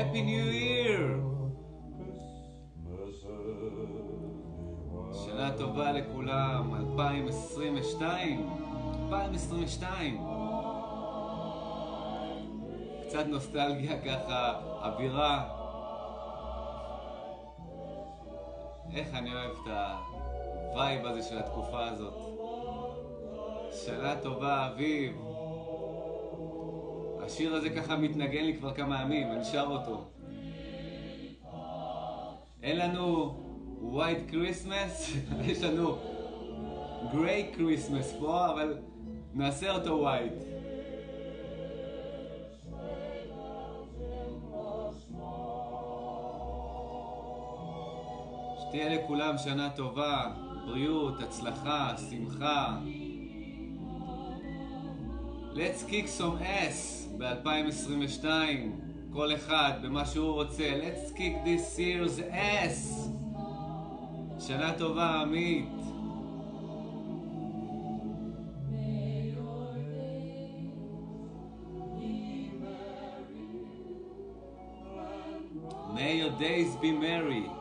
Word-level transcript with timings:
Happy 0.00 0.22
New 0.22 0.48
Year! 0.64 1.02
שנה 5.24 5.50
טובה 5.58 5.92
לכולם, 5.92 6.74
2022. 6.74 8.50
2022. 9.06 10.20
קצת 13.06 13.26
נוסטלגיה 13.26 14.02
ככה, 14.02 14.60
אווירה. 14.82 15.48
איך 18.94 19.14
אני 19.14 19.32
אוהב 19.34 19.50
את 19.50 19.72
ה 20.70 20.77
vibe 20.77 21.06
הזה 21.06 21.22
של 21.22 21.38
התקופה 21.38 21.86
הזאת. 21.86 22.14
שנה 23.86 24.16
טובה, 24.22 24.66
אביב. 24.66 25.29
השיר 27.40 27.54
הזה 27.54 27.70
ככה 27.70 27.96
מתנגן 27.96 28.44
לי 28.44 28.56
כבר 28.56 28.74
כמה 28.74 29.02
ימים, 29.02 29.32
אני 29.32 29.44
שר 29.44 29.66
אותו. 29.68 30.04
אין 32.62 32.76
לנו 32.76 33.34
white 33.94 34.32
Christmas, 34.32 35.16
יש 35.50 35.62
לנו 35.62 35.96
gray 37.12 37.56
Christmas 37.56 38.20
פה, 38.20 38.46
אבל 38.50 38.78
נעשה 39.34 39.70
אותו 39.70 40.08
white. 40.08 40.44
שתהיה 48.60 48.94
לכולם 48.94 49.38
שנה 49.38 49.70
טובה, 49.70 50.32
בריאות, 50.66 51.22
הצלחה, 51.22 51.92
שמחה. 52.10 52.78
Let's 55.54 55.90
kick 55.90 56.06
some 56.18 56.42
ass 56.42 56.99
ב-2022, 57.18 58.26
כל 59.12 59.34
אחד 59.34 59.72
במה 59.82 60.06
שהוא 60.06 60.32
רוצה. 60.32 60.80
Let's 60.80 61.16
kick 61.16 61.44
this 61.44 61.78
year's 61.78 62.20
ass. 62.32 63.08
שנה 64.38 64.72
טובה, 64.78 65.20
עמית. 65.20 65.68
May 75.94 76.18
your 76.18 76.30
days 76.38 76.76
be 76.82 76.92
merry. 76.92 77.59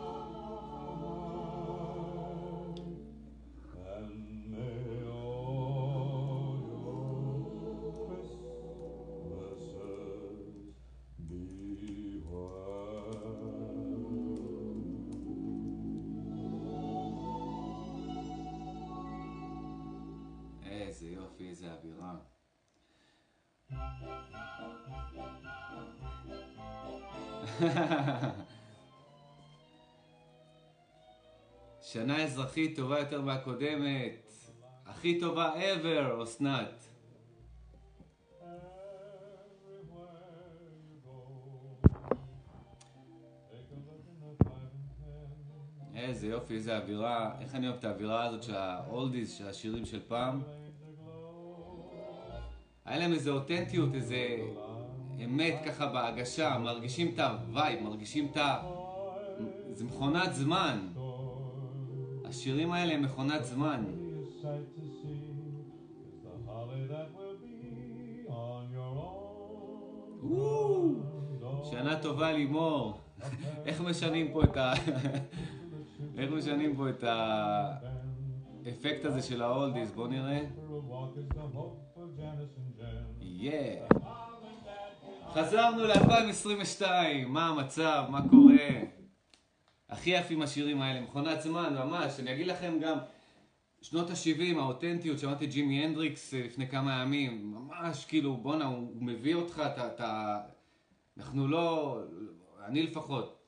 שנה 32.09 32.23
אזרחית 32.23 32.75
טובה 32.75 32.99
יותר 32.99 33.21
מהקודמת. 33.21 34.31
הכי 34.85 35.19
טובה 35.19 35.51
ever, 35.53 36.23
אסנת. 36.23 36.87
איזה 45.95 46.27
יופי, 46.27 46.53
איזה 46.53 46.77
אווירה. 46.77 47.31
איך 47.41 47.55
אני 47.55 47.67
אוהב 47.67 47.77
את 47.77 47.83
האווירה 47.83 48.25
הזאת 48.25 48.43
של 48.43 48.55
ה 48.55 48.65
oldies, 48.65 49.31
של 49.31 49.47
השירים 49.47 49.85
של 49.85 49.99
פעם. 50.07 50.41
היה 52.85 52.99
להם 52.99 53.13
איזה 53.13 53.31
אותנטיות, 53.31 53.95
איזה 53.95 54.37
אמת 55.25 55.55
ככה 55.65 55.85
בהגשה, 55.85 56.57
מרגישים 56.57 57.11
את 57.13 57.19
ה 57.19 57.30
vibe, 57.30 57.83
מרגישים 57.83 58.27
את 58.31 58.37
ה... 58.37 58.61
זה 59.73 59.85
מכונת 59.85 60.33
זמן. 60.33 60.87
השירים 62.29 62.71
האלה 62.71 62.93
הם 62.93 63.01
מכונת 63.01 63.45
זמן. 63.45 63.85
שנה 71.71 72.01
טובה 72.01 72.31
לימור. 72.31 72.99
איך 73.65 73.81
משנים 73.81 74.33
פה 74.33 74.43
את 74.43 74.57
ה... 74.57 74.73
איך 76.17 76.31
משנים 76.31 76.75
פה 76.75 76.89
את 76.89 77.03
האפקט 78.65 79.05
הזה 79.05 79.21
של 79.21 79.41
האולדיז? 79.41 79.91
בואו 79.91 80.07
נראה. 80.07 80.39
For 80.39 80.43
a 80.43 80.91
walk 80.91 81.17
is 81.17 81.35
the 81.35 81.55
hope 81.55 81.97
of 81.97 82.19
Janice 82.19 82.57
and 82.57 82.79
Jen. 82.79 83.21
יא. 83.21 83.75
חזרנו 85.33 85.83
ל-2022, 85.83 86.83
מה 87.27 87.47
המצב, 87.47 88.03
מה 88.09 88.29
קורה? 88.29 88.98
הכי 89.89 90.09
יפים 90.09 90.41
השירים 90.41 90.81
האלה, 90.81 91.01
מכונת 91.01 91.41
זמן, 91.41 91.73
ממש. 91.73 92.19
אני 92.19 92.33
אגיד 92.33 92.47
לכם 92.47 92.79
גם, 92.81 92.97
שנות 93.81 94.09
ה-70, 94.09 94.59
האותנטיות, 94.59 95.19
שמעתי 95.19 95.47
ג'ימי 95.47 95.83
הנדריקס 95.83 96.33
אה, 96.33 96.43
לפני 96.45 96.67
כמה 96.67 97.01
ימים, 97.01 97.53
ממש 97.53 98.05
כאילו, 98.05 98.37
בואנה, 98.37 98.65
הוא 98.65 98.77
הוא 98.77 99.03
מביא 99.03 99.35
אותך, 99.35 99.61
אתה, 99.73 99.87
אתה... 99.87 100.39
אנחנו 101.17 101.47
לא... 101.47 101.99
אני 102.65 102.83
לפחות, 102.83 103.39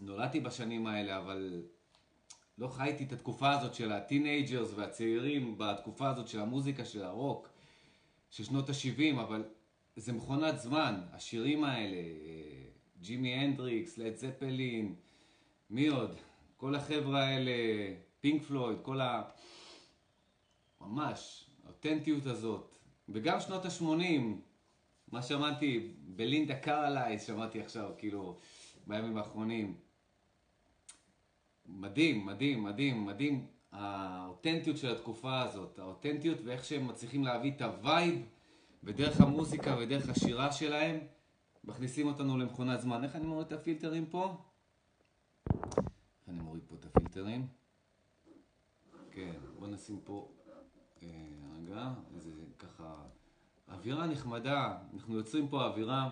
נולדתי 0.00 0.40
בשנים 0.40 0.86
האלה, 0.86 1.18
אבל 1.18 1.62
לא 2.58 2.68
חייתי 2.68 3.04
את 3.04 3.12
התקופה 3.12 3.50
הזאת 3.50 3.74
של 3.74 3.92
ה 3.92 4.00
teenagers 4.00 4.72
והצעירים, 4.74 5.58
בתקופה 5.58 6.08
הזאת 6.08 6.28
של 6.28 6.40
המוזיקה, 6.40 6.84
של 6.84 7.04
הרוק, 7.04 7.48
של 8.30 8.44
שנות 8.44 8.68
ה-70, 8.68 9.20
אבל 9.20 9.44
זה 9.96 10.12
מכונת 10.12 10.58
זמן, 10.58 11.00
השירים 11.12 11.64
האלה, 11.64 11.96
אה, 11.96 12.64
ג'ימי 13.00 13.34
הנדריקס, 13.34 13.98
לד 13.98 14.16
זפלין, 14.16 14.94
מי 15.70 15.86
עוד? 15.86 16.16
כל 16.56 16.74
החבר'ה 16.74 17.24
האלה, 17.24 17.52
פינק 18.20 18.42
פלויד, 18.42 18.78
כל 18.82 19.00
ה... 19.00 19.22
ממש, 20.80 21.50
האותנטיות 21.64 22.26
הזאת. 22.26 22.74
וגם 23.08 23.40
שנות 23.40 23.64
ה-80, 23.64 24.22
מה 25.12 25.22
שמעתי 25.22 25.94
בלינדה 25.98 26.56
קרלייל, 26.56 27.26
שמעתי 27.26 27.60
עכשיו, 27.60 27.90
כאילו, 27.98 28.38
בימים 28.86 29.16
האחרונים. 29.16 29.76
מדהים, 31.66 32.26
מדהים, 32.26 32.64
מדהים, 32.64 33.06
מדהים. 33.06 33.46
האותנטיות 33.72 34.76
של 34.76 34.92
התקופה 34.92 35.42
הזאת, 35.42 35.78
האותנטיות 35.78 36.38
ואיך 36.44 36.64
שהם 36.64 36.88
מצליחים 36.88 37.24
להביא 37.24 37.52
את 37.56 37.62
ה 37.62 37.75
vibe 37.75 38.26
ודרך 38.84 39.20
המוזיקה 39.20 39.76
ודרך 39.80 40.08
השירה 40.08 40.52
שלהם, 40.52 40.98
מכניסים 41.64 42.06
אותנו 42.06 42.38
למכונת 42.38 42.80
זמן. 42.80 43.04
איך 43.04 43.16
אני 43.16 43.26
מוריד 43.26 43.46
את 43.46 43.52
הפילטרים 43.52 44.06
פה? 44.06 44.49
אני 46.28 46.40
מוריד 46.40 46.62
פה 46.68 46.74
את 46.74 46.84
הפילטרים? 46.84 47.46
כן, 49.10 49.32
בוא 49.58 49.68
נשים 49.68 50.00
פה 50.04 50.28
אה, 51.02 51.08
רגע, 51.56 51.92
איזה 52.14 52.30
ככה, 52.58 52.94
אווירה 53.68 54.06
נחמדה, 54.06 54.78
אנחנו 54.94 55.16
יוצרים 55.16 55.48
פה 55.48 55.66
אווירה. 55.66 56.10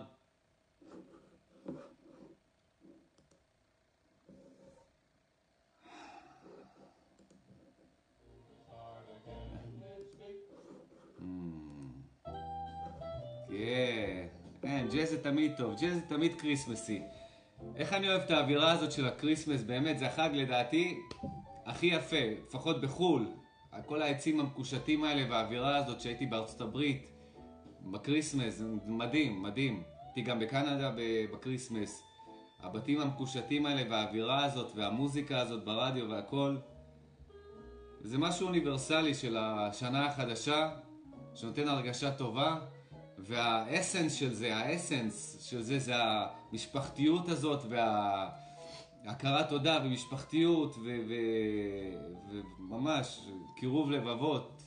כן, 13.49 14.27
כן, 14.63 14.87
ג'אז 14.93 15.11
זה 15.11 15.23
תמיד 15.23 15.53
טוב, 15.57 15.75
ג'אז 15.81 15.95
זה 15.95 16.01
תמיד 16.09 16.41
כריסמסי. 16.41 17.03
איך 17.79 17.93
אני 17.93 18.09
אוהב 18.09 18.21
את 18.21 18.31
האווירה 18.31 18.73
הזאת 18.73 18.93
של 18.93 19.07
הקריסמס, 19.07 19.63
באמת, 19.63 19.99
זה 19.99 20.07
החג 20.07 20.31
לדעתי 20.33 21.01
הכי 21.67 21.87
יפה, 21.87 22.17
לפחות 22.49 22.81
בחו"ל. 22.81 23.27
כל 23.87 24.03
העצים 24.03 24.41
המקושטים 24.41 25.05
האלה 25.05 25.31
והאווירה 25.31 25.77
הזאת 25.77 26.01
שהייתי 26.01 26.27
בארצות 26.27 26.61
הברית, 26.61 27.11
בקריסמס, 27.83 28.63
מדהים, 28.87 29.43
מדהים. 29.43 29.83
הייתי 30.07 30.23
גם 30.23 30.39
בקנדה 30.39 30.93
בקריסמס. 31.33 32.03
הבתים 32.61 33.01
המקושטים 33.01 33.67
האלה 33.67 33.91
והאווירה 33.91 34.45
הזאת 34.45 34.73
והמוזיקה 34.77 35.41
הזאת 35.41 35.65
ברדיו 35.65 36.11
והכל. 36.11 36.57
זה 38.01 38.19
משהו 38.19 38.47
אוניברסלי 38.47 39.15
של 39.15 39.37
השנה 39.41 40.07
החדשה, 40.07 40.71
שנותן 41.35 41.69
הרגשה 41.69 42.11
טובה, 42.11 42.57
וה 43.19 43.40
essence 43.40 44.15
של 44.15 44.35
זה, 44.35 44.57
ה 44.57 44.68
essence 44.68 45.47
של 45.51 45.63
זה, 45.63 45.79
זה 45.79 45.93
המשפחתיות 45.97 47.29
הזאת 47.29 47.63
וההכרת 49.05 49.49
תודה 49.49 49.81
ומשפחתיות 49.85 50.77
ו- 50.77 51.01
ו- 51.09 52.35
וממש 52.59 53.21
קירוב 53.57 53.91
לבבות. 53.91 54.63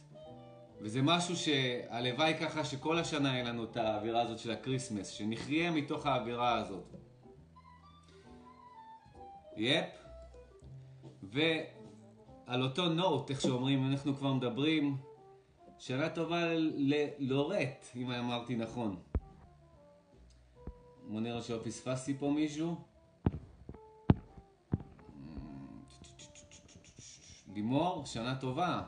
וזה 0.82 1.02
משהו 1.02 1.36
שהלוואי 1.36 2.34
ככה 2.40 2.66
שכל 2.66 2.98
השנה 2.98 3.34
יהיה 3.34 3.44
לנו 3.44 3.64
את 3.64 3.78
האווירה 3.78 4.22
הזאת 4.22 4.40
של 4.40 4.52
הקריסמס, 4.52 5.08
שנחיה 5.08 5.72
מתוך 5.72 6.06
האווירה 6.06 6.58
הזאת. 6.58 6.96
Yep. 9.58 9.86
ועל 11.24 12.64
אותו 12.64 12.90
note, 12.90 13.30
איך 13.30 13.42
שאומרים, 13.42 13.92
אנחנו 13.92 14.16
כבר 14.16 14.34
מדברים, 14.34 14.98
שנה 15.82 16.10
טובה 16.10 16.54
ללורט, 16.78 17.86
אם 17.96 18.12
אמרתי 18.12 18.56
נכון. 18.56 19.00
נראה 21.10 21.42
שלא 21.42 21.60
פספסתי 21.64 22.18
פה 22.18 22.32
מישהו. 22.36 22.76
לימור, 27.54 28.06
שנה 28.06 28.36
טובה. 28.36 28.82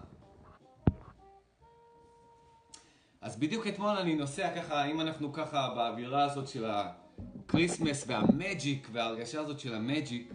אז 3.22 3.39
בדיוק 3.39 3.68
אתמול 3.68 3.89
אני 3.98 4.16
נוסע 4.16 4.56
ככה, 4.56 4.86
אם 4.86 5.01
אנחנו 5.01 5.34
ככה 5.34 5.74
באווירה 5.75 6.24
הזאת 6.24 6.48
של 6.48 6.66
הקריסמס 6.66 8.04
וה 8.07 8.30
magic 8.30 8.88
וההרגשה 8.92 9.42
הזאת 9.42 9.60
של 9.60 9.75
ה 9.75 9.84
magic, 9.84 10.33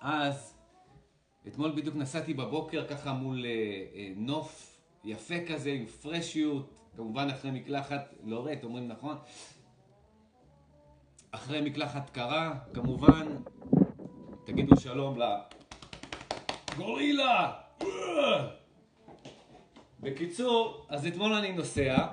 אז 0.00 0.54
אתמול 1.46 1.72
בדיוק 1.76 1.96
נסעתי 1.96 2.34
בבוקר 2.34 2.86
ככה 2.88 3.12
מול 3.12 3.44
אה, 3.44 3.50
אה, 3.94 4.12
נוף 4.16 4.75
יפה 5.06 5.34
כזה 5.48 5.70
עם 5.70 5.86
פרשיות, 5.86 6.74
כמובן 6.96 7.28
אחרי 7.30 7.50
מקלחת, 7.50 8.14
רד, 8.30 8.58
אומרים 8.64 8.88
נכון? 8.88 9.16
אחרי 11.30 11.60
מקלחת 11.60 12.10
קרה, 12.10 12.54
כמובן, 12.74 13.26
תגידו 14.44 14.76
שלום 14.76 15.18
לגורילה! 16.74 17.52
בקיצור, 20.00 20.86
אז 20.88 21.06
אתמול 21.06 21.32
אני 21.32 21.52
נוסע. 21.52 22.06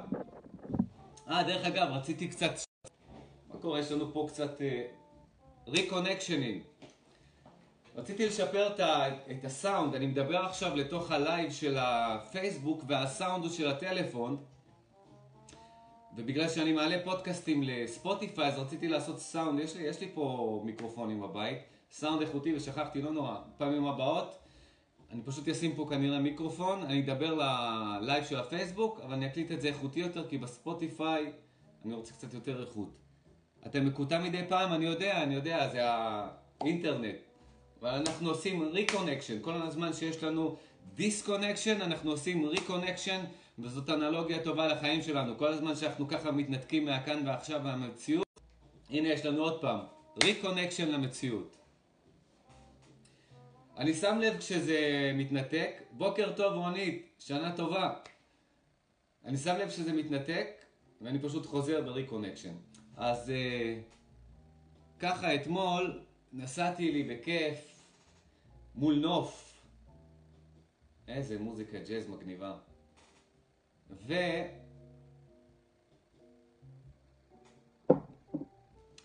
אה, 1.30 1.44
דרך 1.44 1.66
אגב, 1.66 1.88
רציתי 1.92 2.28
קצת... 2.28 2.52
מה 3.50 3.60
קורה? 3.60 3.80
יש 3.80 3.92
לנו 3.92 4.14
פה 4.14 4.26
קצת 4.30 4.62
reconnection 5.68 6.41
ים. 6.41 6.60
Uh, 6.60 6.73
רציתי 7.96 8.26
לשפר 8.26 8.68
את, 9.32 9.46
הסאונד, 9.46 9.96
אני 9.96 10.08
מדבר 10.08 10.46
עכשיו 10.46 10.76
לתוך 10.76 11.12
ה 11.12 11.20
live 11.20 11.52
של 11.52 11.78
הפייסבוק 11.80 12.84
והסאונד 12.88 13.44
הוא 13.44 13.52
של 13.52 13.68
הטלפון 13.68 14.38
ובגלל 16.16 16.50
שאני 16.50 16.74
מעלה 16.74 16.96
פודקאסטים 17.04 17.64
לספוטיפיי 17.64 18.48
אז 18.48 18.60
רציתי 18.60 18.88
לעשות 18.88 19.20
סאונד, 19.20 19.60
יש 19.60 19.76
לי, 19.76 19.84
יש 19.84 20.02
לי 20.02 20.12
פה 20.14 20.62
מיקרופונים 20.66 21.22
בבית, 21.22 21.58
סאונד 21.92 22.22
איכותי 22.22 22.56
ושכחתי, 22.56 23.02
לא 23.02 23.12
נורא, 23.12 23.36
פעמים 23.58 23.86
הבאות 23.86 24.44
אני 25.14 25.22
פשוט 25.26 25.50
אשים 25.50 25.76
פה 25.76 25.86
כנראה 25.90 26.20
מיקרופון, 26.20 26.84
אני 26.84 27.04
אדבר 27.04 27.34
ל 27.34 27.52
live 27.52 28.24
של 28.24 28.40
הפייסבוק, 28.40 29.00
אבל 29.00 29.14
אני 29.14 29.28
אקליט 29.28 29.52
את 29.52 29.62
זה 29.62 29.68
איכותי 29.68 30.00
יותר, 30.00 30.28
כי 30.30 30.38
בספוטיפיי 30.38 31.32
אני 31.86 31.94
רוצה 31.94 32.14
קצת 32.14 32.34
יותר 32.34 32.62
איכות. 32.62 32.90
אתם 33.66 33.86
מקוטע 33.86 34.20
מדי 34.20 34.42
פעם, 34.50 34.74
אני 34.74 34.86
יודע, 34.86 35.24
אני 35.24 35.36
יודע, 35.36 35.70
זה 35.70 35.80
האינטרנט. 35.84 37.16
אבל 37.84 37.92
אנחנו 37.92 38.30
עושים 38.30 38.62
reconnection, 38.62 39.42
כל 39.42 39.54
הזמן 39.54 39.94
שיש 39.94 40.24
לנו 40.24 40.58
disconnection, 40.96 41.82
אנחנו 41.82 42.12
עושים 42.12 42.46
reconnection, 42.46 43.22
וזאת 43.60 43.90
אנלוגיה 43.90 44.44
טובה 44.44 44.68
לחיים 44.68 45.02
שלנו. 45.02 45.38
כל 45.38 45.48
הזמן 45.48 45.76
שאנחנו 45.76 46.08
ככה 46.08 46.32
מתנתקים 46.32 46.86
מהכאן 46.86 47.28
ועכשיו 47.28 47.62
מהמציאות, 47.64 48.40
הנה 48.90 49.08
יש 49.08 49.26
לנו 49.26 49.44
עוד 49.44 49.62
פעם, 49.62 49.80
reconnection 50.24 50.92
למציאות. 50.92 51.58
אני 53.78 53.94
שם 53.94 54.20
לב 54.20 54.38
כשזה 54.38 55.12
מתנתק, 55.16 55.82
בוקר 55.92 56.34
טוב 56.36 56.54
רונית, 56.54 57.16
שנה 57.20 57.56
טובה. 57.56 57.94
אני 59.26 59.38
שם 59.38 59.56
לב 59.56 59.70
שזה 59.70 59.94
מתנתק, 59.94 60.48
ואני 61.02 61.20
פשוט 61.20 61.46
חוזר 61.46 61.82
ב 61.82 61.87
reconnection. 61.87 62.54
אז 62.98 63.30
אה, 63.30 63.80
ככה 65.00 65.36
אתמול 65.36 66.00
נסעתי 66.34 66.92
לי 66.92 67.04
בכיף 67.04 67.73
מול 68.76 68.96
נוף. 68.96 69.54
איזה 71.08 71.40
מוזיקה 71.40 71.80
ג'אז 71.80 72.10
מגניבה. 72.10 72.58
ו... 73.90 74.14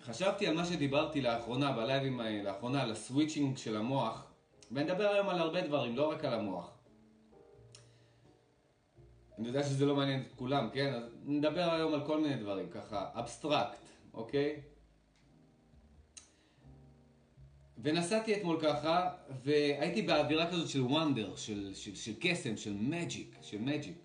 חשבתי 0.03 0.47
על 0.47 0.55
מה 0.55 0.65
שדיברתי 0.65 1.21
לאחרונה, 1.21 1.73
ב 1.73 1.80
live 1.80 2.07
ים 2.07 2.21
לאחרונה, 2.45 2.83
על 2.83 2.91
ה 2.91 2.97
switching 2.97 3.57
של 3.57 3.77
המוח. 3.77 4.33
ואני 4.73 4.93
אדבר 4.93 5.09
היום 5.09 5.29
על 5.29 5.39
הרבה 5.39 5.61
דברים, 5.61 5.97
לא 5.97 6.11
רק 6.11 6.25
על 6.25 6.35
המוח. 6.35 6.79
אני 9.39 9.49
יודע 9.49 9.63
שזה 9.63 9.87
לא 9.87 9.97
מעניין 9.97 10.21
את 10.21 10.33
כולם, 10.37 10.69
כן? 10.73 10.95
אז 10.95 11.03
נדבר 11.25 11.71
היום 11.71 11.95
על 11.95 12.07
כל 12.07 12.21
מיני 12.21 12.37
דברים, 12.37 12.71
ככה, 12.71 13.11
abstract, 13.15 13.79
אוקיי? 14.15 14.61
ונסעתי 17.83 18.35
אתמול 18.37 18.59
ככה, 18.61 19.11
והייתי 19.45 20.03
באווירה 20.03 20.51
כזאת 20.51 20.69
של 20.69 20.81
wonder, 20.81 21.37
של, 21.37 21.71
של, 21.75 21.95
של 21.95 22.13
קסם, 22.21 22.57
של 22.57 22.73
magic, 22.81 23.37
של 23.43 23.59
magic. 23.61 23.97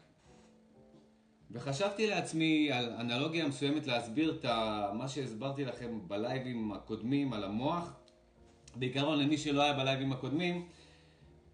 וחשבתי 1.51 2.07
לעצמי 2.07 2.71
על 2.71 2.89
אנלוגיה 2.99 3.47
מסוימת 3.47 3.87
להסביר 3.87 4.37
את 4.39 4.45
מה 4.93 5.07
שהסברתי 5.07 5.65
לכם 5.65 5.99
ב 6.07 6.16
live 6.16 6.53
ים 6.53 6.71
הקודמים 6.71 7.33
על 7.33 7.43
המוח. 7.43 7.93
בעיקרון 8.75 9.19
למי 9.19 9.37
שלא 9.37 9.61
היה 9.61 9.73
ב 9.73 9.79
live 9.79 10.00
ים 10.00 10.11
הקודמים, 10.11 10.67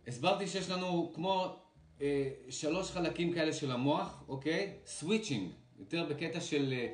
הסברתי 0.07 0.47
שיש 0.47 0.69
לנו 0.69 1.11
כמו 1.15 1.55
אה, 2.01 2.29
שלוש 2.49 2.91
חלקים 2.91 3.33
כאלה 3.33 3.53
של 3.53 3.71
המוח, 3.71 4.23
אוקיי? 4.27 4.73
סוויצ'ינג, 4.85 5.51
יותר 5.79 6.05
בקטע 6.09 6.41
של 6.41 6.73
אה, 6.73 6.93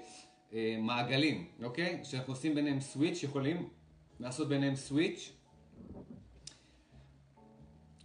אה, 0.54 0.78
מעגלים, 0.80 1.48
אוקיי? 1.64 2.00
שאנחנו 2.04 2.34
עושים 2.34 2.56
ביניהם 2.56 2.80
סוויץ', 2.80 3.24
יכולים 3.24 3.70
לעשות 4.20 4.48
ביניהם 4.50 4.76
סוויץ'. 4.76 5.32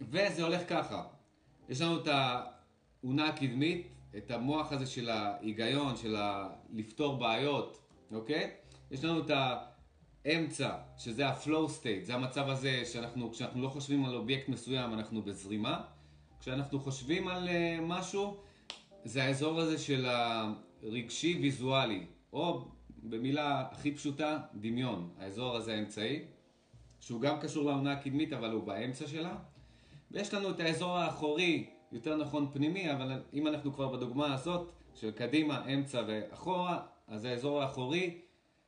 וזה 0.01 0.43
הולך 0.43 0.69
ככה, 0.69 1.03
יש 1.69 1.81
לנו 1.81 1.97
את 2.01 2.07
האונה 2.07 3.27
הקדמית, 3.27 3.87
את 4.17 4.31
המוח 4.31 4.71
הזה 4.71 4.85
של 4.85 5.09
ההיגיון, 5.09 5.97
של 5.97 6.15
ה... 6.15 6.49
לפתור 6.73 7.17
בעיות, 7.17 7.79
אוקיי? 8.11 8.51
יש 8.91 9.03
לנו 9.03 9.19
את 9.19 9.29
ה... 9.29 9.57
אמצע, 10.25 10.77
שזה 10.97 11.27
ה-flow 11.27 11.67
state, 11.79 12.03
זה 12.03 12.13
המצב 12.13 12.49
הזה 12.49 12.85
שאנחנו, 12.85 13.31
כשאנחנו 13.31 13.61
לא 13.61 13.67
חושבים 13.67 14.05
על 14.05 14.15
אובייקט 14.15 14.49
מסוים, 14.49 14.93
אנחנו 14.93 15.21
בזרימה. 15.21 15.81
כשאנחנו 16.39 16.79
חושבים 16.79 17.27
על 17.27 17.47
uh, 17.47 17.51
משהו, 17.81 18.37
זה 19.03 19.23
האזור 19.23 19.59
הזה 19.59 19.77
של 19.77 20.05
הרגשי 20.05 21.39
ויזואלי, 21.41 22.05
או 22.33 22.67
במילה 23.03 23.65
הכי 23.71 23.91
פשוטה, 23.91 24.39
דמיון, 24.55 25.09
האזור 25.19 25.55
הזה 25.55 25.73
האמצעי, 25.73 26.25
שהוא 26.99 27.21
גם 27.21 27.39
קשור 27.39 27.65
לעונה 27.65 27.91
הקדמית, 27.91 28.33
אבל 28.33 28.51
הוא 28.51 28.63
באמצע 28.63 29.07
שלה. 29.07 29.35
ויש 30.11 30.33
לנו 30.33 30.49
את 30.49 30.59
האזור 30.59 30.97
האחורי, 30.97 31.69
יותר 31.91 32.17
נכון 32.17 32.51
פנימי, 32.53 32.91
אבל 32.91 33.23
אם 33.33 33.47
אנחנו 33.47 33.73
כבר 33.73 33.87
בדוגמה 33.87 34.33
הזאת, 34.33 34.71
של 34.95 35.11
קדימה, 35.11 35.65
אמצע 35.73 36.03
ואחורה, 36.07 36.79
אז 37.07 37.25
האזור 37.25 37.61
האחורי 37.61 38.21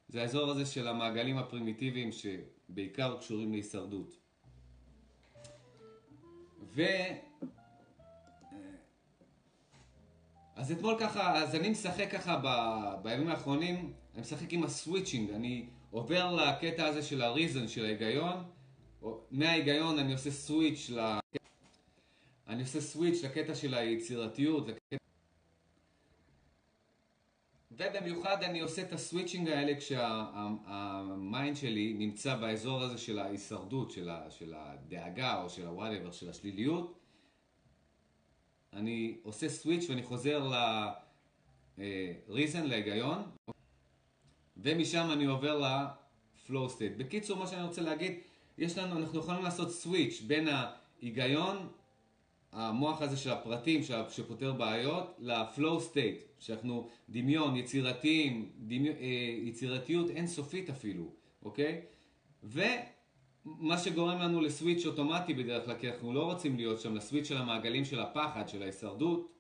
זה 0.08 0.22
האזור 0.22 0.52
הזה 0.52 0.66
של 0.66 0.88
המעגלים 0.88 1.38
הפרימיטיביים 1.38 2.10
שבעיקר 2.12 3.18
קשורים 3.20 3.52
להישרדות. 3.52 4.18
ו... 6.64 6.84
אז 10.56 10.72
אתמול 10.72 10.96
ככה, 11.00 11.44
אז 11.44 11.56
אני 11.56 11.70
משחק 11.70 12.12
ככה 12.12 12.40
ב... 12.44 12.48
בימים 13.04 13.28
האחרונים, 13.28 13.94
אני 14.14 14.22
משחק 14.22 14.54
עם 14.54 14.64
הסוויצ'ינג, 14.64 15.30
אני 15.32 15.66
עובר 15.92 16.36
לקטע 16.36 16.86
הזה 16.86 17.04
של 17.04 17.22
הריזן, 17.22 17.68
של 17.68 17.86
ההיגיון, 17.86 18.44
מההיגיון 19.32 20.00
אני 20.00 20.14
עושה 20.14 20.32
סוויץ' 20.32 20.90
ל... 20.90 21.18
אני 22.48 22.62
עושה 22.62 22.82
סוויץ' 22.82 23.24
לקטע 23.24 23.56
של 23.56 23.74
היצירתיות, 23.74 24.68
לקטע... 24.68 24.98
ובמיוחד 27.72 28.44
אני 28.44 28.60
עושה 28.60 28.82
את 28.82 28.94
ה 28.94 29.00
switching 29.00 29.50
האלה 29.50 29.80
כשה 29.80 30.78
mind 30.78 31.56
שלי 31.56 31.94
נמצא 31.94 32.36
באזור 32.36 32.82
הזה 32.82 32.98
של 32.98 33.20
ההישרדות, 33.20 33.92
של, 33.92 34.10
ה, 34.10 34.32
של 34.32 34.54
הדאגה 34.58 35.44
או 35.44 35.50
של 35.50 35.68
ה-whatever, 35.68 36.12
של 36.12 36.30
השליליות. 36.30 37.00
אני 38.74 39.18
עושה 39.24 39.50
switch 39.50 39.90
ואני 39.90 40.04
חוזר 40.04 40.48
ל-reason, 41.78 42.62
להיגיון, 42.64 43.24
ומשם 44.58 45.08
אני 45.12 45.26
עובר 45.26 45.60
ל-flow 45.60 46.70
state. 46.78 46.98
בקיצור, 46.98 47.38
מה 47.38 47.48
שאני 47.48 47.64
רוצה 47.64 47.82
להגיד, 47.82 48.14
יש 48.58 48.78
לנו, 48.78 48.98
אנחנו 48.98 49.20
יכולים 49.20 49.44
לעשות 49.44 49.72
switch 49.72 50.22
בין 50.28 50.48
ההיגיון 50.48 51.68
המוח 52.52 53.02
הזה 53.02 53.18
של 53.18 53.30
הפרטים 53.32 53.82
שפותר 54.10 54.54
בעיות 54.54 55.16
ל-flow 55.20 55.80
state, 55.92 56.40
שאנחנו 56.40 56.90
דמיון, 57.10 57.56
יצירתיים, 57.56 58.52
דמי, 58.58 58.90
אה, 58.90 58.96
יצירתיות 59.44 60.10
אינסופית 60.10 60.70
אפילו, 60.70 61.12
אוקיי? 61.44 61.82
ומה 62.44 63.78
שגורם 63.78 64.20
לנו 64.20 64.42
לסוויץ' 64.42 64.86
אוטומטי 64.86 65.34
בדרך 65.34 65.66
כלל, 65.66 65.76
כי 65.80 65.90
אנחנו 65.90 66.14
לא 66.14 66.24
רוצים 66.24 66.56
להיות 66.58 66.82
שם, 66.82 66.96
לסוויץ' 66.96 67.28
של 67.28 67.38
המעגלים 67.38 67.86
של 67.86 68.00
הפחד, 68.00 68.50
של 68.50 68.62
ההישרדות, 68.62 69.34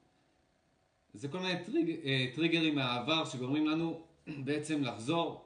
זה 1.13 1.27
כל 1.27 1.39
מיני 1.39 1.63
טריג, 1.65 1.89
אה, 2.05 2.27
טריגרים 2.35 2.75
מהעבר 2.75 3.25
שגורמים 3.25 3.67
לנו 3.67 4.01
בעצם 4.45 4.83
לחזור 4.83 5.45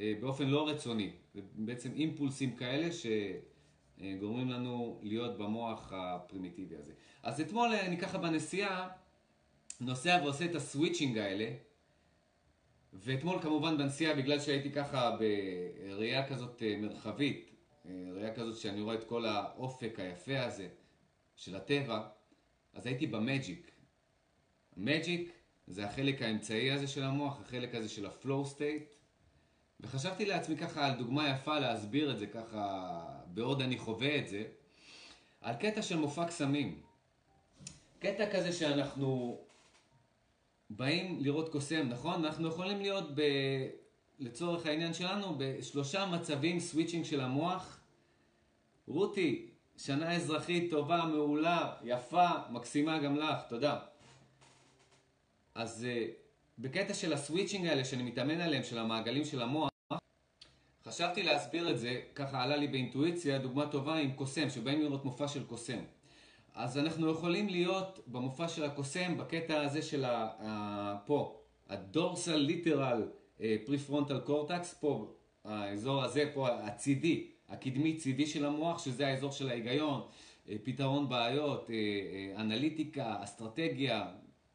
אה, 0.00 0.12
באופן 0.20 0.48
לא 0.48 0.68
רצוני 0.68 1.10
בעצם 1.34 1.92
אימפולסים 1.92 2.56
כאלה 2.56 2.88
שגורמים 2.92 4.50
לנו 4.50 5.00
להיות 5.02 5.38
במוח 5.38 5.92
הפרימיטיבי 5.96 6.76
הזה. 6.76 6.92
אז 7.22 7.40
אתמול 7.40 7.68
אני 7.72 7.98
ככה 7.98 8.18
בנסיעה 8.18 8.88
נוסע 9.80 10.20
ועושה 10.22 10.44
את 10.44 10.54
ה 10.54 10.60
switching 10.60 11.18
האלה, 11.18 11.50
ואתמול 12.92 13.42
כמובן 13.42 13.78
בנסיעה, 13.78 14.14
בגלל 14.14 14.40
שהייתי 14.40 14.72
ככה 14.72 15.16
בראייה 15.16 16.28
כזאת 16.28 16.62
אה, 16.62 16.76
מרחבית, 16.76 17.50
אה, 17.86 17.90
ראייה 18.14 18.34
כזאת 18.34 18.56
שאני 18.56 18.80
רואה 18.80 18.94
את 18.94 19.04
כל 19.04 19.26
האופק 19.26 20.00
היפה 20.00 20.40
הזה 20.44 20.68
של 21.36 21.56
הטבע, 21.56 22.08
אז 22.72 22.86
הייתי 22.86 23.06
ב 23.06 23.15
magic. 23.15 23.70
Magic 24.76 25.32
זה 25.70 25.86
החלק 25.86 26.22
האמצעי 26.22 26.70
הזה 26.70 26.86
של 26.86 27.02
המוח, 27.02 27.40
החלק 27.40 27.74
הזה 27.74 27.88
של 27.88 28.06
ה 28.06 28.14
flow 28.14 28.46
state. 28.46 28.82
וחשבתי 29.80 30.24
לעצמי 30.24 30.56
ככה 30.56 30.86
על 30.86 30.98
דוגמה 30.98 31.28
יפה 31.28 31.58
להסביר 31.58 32.12
את 32.12 32.18
זה 32.18 32.26
ככה, 32.26 33.02
בעוד 33.26 33.62
אני 33.62 33.78
חווה 33.78 34.18
את 34.18 34.28
זה, 34.28 34.44
על 35.40 35.54
קטע 35.54 35.82
של 35.82 35.96
מופע 35.96 36.24
קסמים. 36.24 36.80
קטע 37.98 38.30
כזה 38.32 38.52
שאנחנו 38.52 39.40
באים 40.70 41.18
לראות 41.20 41.48
קוסם, 41.48 41.88
נכון? 41.88 42.24
אנחנו 42.24 42.48
יכולים 42.48 42.80
להיות, 42.80 43.04
ב... 43.14 43.22
לצורך 44.18 44.66
העניין 44.66 44.94
שלנו, 44.94 45.34
בשלושה 45.38 46.06
מצבים 46.06 46.60
switching 46.60 47.04
של 47.04 47.20
המוח. 47.20 47.80
רותי, 48.86 49.46
שנה 49.76 50.12
אזרחית 50.12 50.70
טובה, 50.70 51.04
מעולה, 51.04 51.72
יפה, 51.84 52.28
מקסימה 52.50 52.98
גם 52.98 53.16
לך, 53.16 53.38
תודה. 53.48 53.78
אז 55.60 55.86
אה, 55.86 56.10
בקטע 56.58 56.94
של 56.94 57.12
ה 57.12 57.17
switching 57.17 57.66
האלה 57.66 57.84
שאני 57.84 58.02
מתאמן 58.02 58.40
עליהם, 58.40 58.62
של 58.62 58.78
המעגלים 58.78 59.24
של 59.24 59.42
המוח, 59.42 59.70
חשבתי 60.84 61.22
להסביר 61.22 61.70
את 61.70 61.78
זה, 61.78 62.00
ככה 62.14 62.42
עלה 62.42 62.56
לי 62.56 62.68
באינטואיציה, 62.68 63.38
דוגמה 63.38 63.66
טובה 63.66 63.96
עם 63.96 64.12
קוסם, 64.12 64.50
שבאים 64.50 64.80
לראות 64.82 65.04
מופע 65.04 65.28
של 65.28 65.44
קוסם. 65.44 65.78
אז 66.54 66.78
אנחנו 66.78 67.10
יכולים 67.10 67.48
להיות 67.48 68.00
במופע 68.06 68.48
של 68.48 68.64
הקוסם, 68.64 69.16
בקטע 69.16 69.62
הזה 69.62 69.82
של 69.82 70.04
ה, 70.04 70.28
ה, 70.38 70.96
פה, 71.06 71.40
הדורסל 71.68 72.36
ליטרל 72.36 73.08
פריפרונטל 73.66 74.20
קורטקס, 74.20 74.74
פה, 74.80 75.14
האזור 75.44 76.04
הזה, 76.04 76.30
פה 76.34 76.48
הצידי, 76.48 77.26
הקדמי 77.48 77.96
צידי 77.96 78.26
של 78.26 78.44
המוח, 78.44 78.84
שזה 78.84 79.06
האזור 79.06 79.32
של 79.32 79.48
ההיגיון, 79.48 80.02
אה, 80.48 80.56
פתרון 80.64 81.08
בעיות, 81.08 81.70
אה, 81.70 81.74
אה, 81.74 82.40
אנליטיקה, 82.40 83.16
אסטרטגיה, 83.24 84.06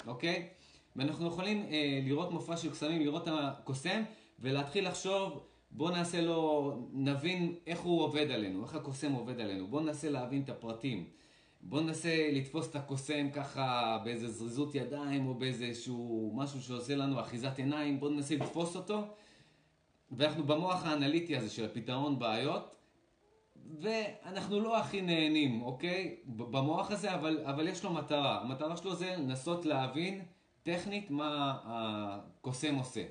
אוקיי? 0.07 0.49
ואנחנו 0.95 1.27
יכולים 1.27 1.65
לראות 2.05 2.31
מופע 2.31 2.57
של 2.57 2.71
קסמים, 2.71 3.01
לראות 3.01 3.27
את 3.27 3.33
הקוסם 3.33 4.03
ולהתחיל 4.39 4.87
לחשוב 4.87 5.45
בוא 5.71 5.91
נעשה 5.91 6.21
לו, 6.21 6.73
נבין 6.93 7.55
איך 7.67 7.79
הוא 7.79 8.01
עובד 8.01 8.31
עלינו, 8.31 8.63
איך 8.63 8.75
הקוסם 8.75 9.11
עובד 9.11 9.39
עלינו, 9.39 9.67
בוא 9.67 9.81
ננסה 9.81 10.09
להבין 10.09 10.41
את 10.41 10.49
הפרטים. 10.49 11.09
בוא 11.61 11.81
ננסה 11.81 12.29
לתפוס 12.31 12.69
את 12.69 12.75
הקוסם 12.75 13.29
ככה 13.33 13.97
באיזה 14.03 14.27
זריזות 14.27 14.75
ידיים 14.75 15.27
או 15.27 15.33
באיזשהו 15.33 16.31
משהו 16.35 16.61
שעושה 16.61 16.95
לנו 16.95 17.19
אחיזת 17.19 17.57
עיניים, 17.57 17.99
בוא 17.99 18.09
ננסה 18.09 18.35
לתפוס 18.35 18.75
אותו. 18.75 19.01
ואנחנו 20.11 20.43
במוח 20.43 20.85
האנליטי 20.85 21.37
הזה 21.37 21.49
של 21.49 21.65
הפתרון 21.65 22.19
בעיות, 22.19 22.75
ואנחנו 23.81 24.59
לא 24.59 24.77
הכי 24.77 25.01
נהנים, 25.01 25.61
אוקיי? 25.61 26.15
במוח 26.25 26.91
הזה, 26.91 27.15
אבל, 27.15 27.39
אבל 27.43 27.67
יש 27.67 27.83
לו 27.83 27.93
מטרה. 27.93 28.41
המטרה 28.41 28.77
שלו 28.77 28.95
זה 28.95 29.15
לנסות 29.17 29.65
להבין 29.65 30.21
טכנית 30.65 31.11
מה 31.11 31.57
הקוסם 31.65 32.75
עושה. 32.75 33.03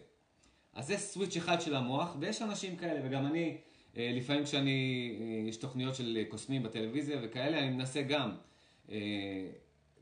אז 0.73 0.87
זה 0.87 0.99
סוויץ' 0.99 1.37
אחד 1.37 1.61
של 1.61 1.77
המוח, 1.77 2.17
ויש 2.21 2.43
אנשים 2.43 2.77
כאלה, 2.77 3.01
וגם 3.05 3.27
אני... 3.27 3.57
אה, 3.97 4.13
לפעמים 4.15 4.45
כשאני, 4.45 5.11
אה, 5.21 5.49
יש 5.49 5.57
תוכניות 5.57 5.95
של 5.95 6.25
קוסמים 6.29 6.63
בטלוויזיה 6.63 7.21
וכאלה, 7.23 7.59
אני 7.59 7.71
מנסה 7.71 8.03
גם 8.03 8.31
אה, 8.91 8.97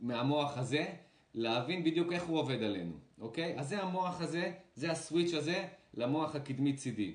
מהמוח 0.00 0.58
הזה 0.58 0.86
להבין 1.34 1.84
בדיוק 1.84 2.12
איך 2.12 2.24
הוא 2.24 2.38
עובד 2.38 2.62
עלינו, 2.62 2.92
אוקיי? 3.20 3.58
אז 3.58 3.68
זה 3.68 3.82
המוח 3.82 4.20
הזה, 4.20 4.52
זה 4.74 4.90
הסוויץ' 4.90 5.34
הזה 5.34 5.66
למוח 5.94 6.36
הקדמי 6.36 6.72
צידי. 6.72 7.14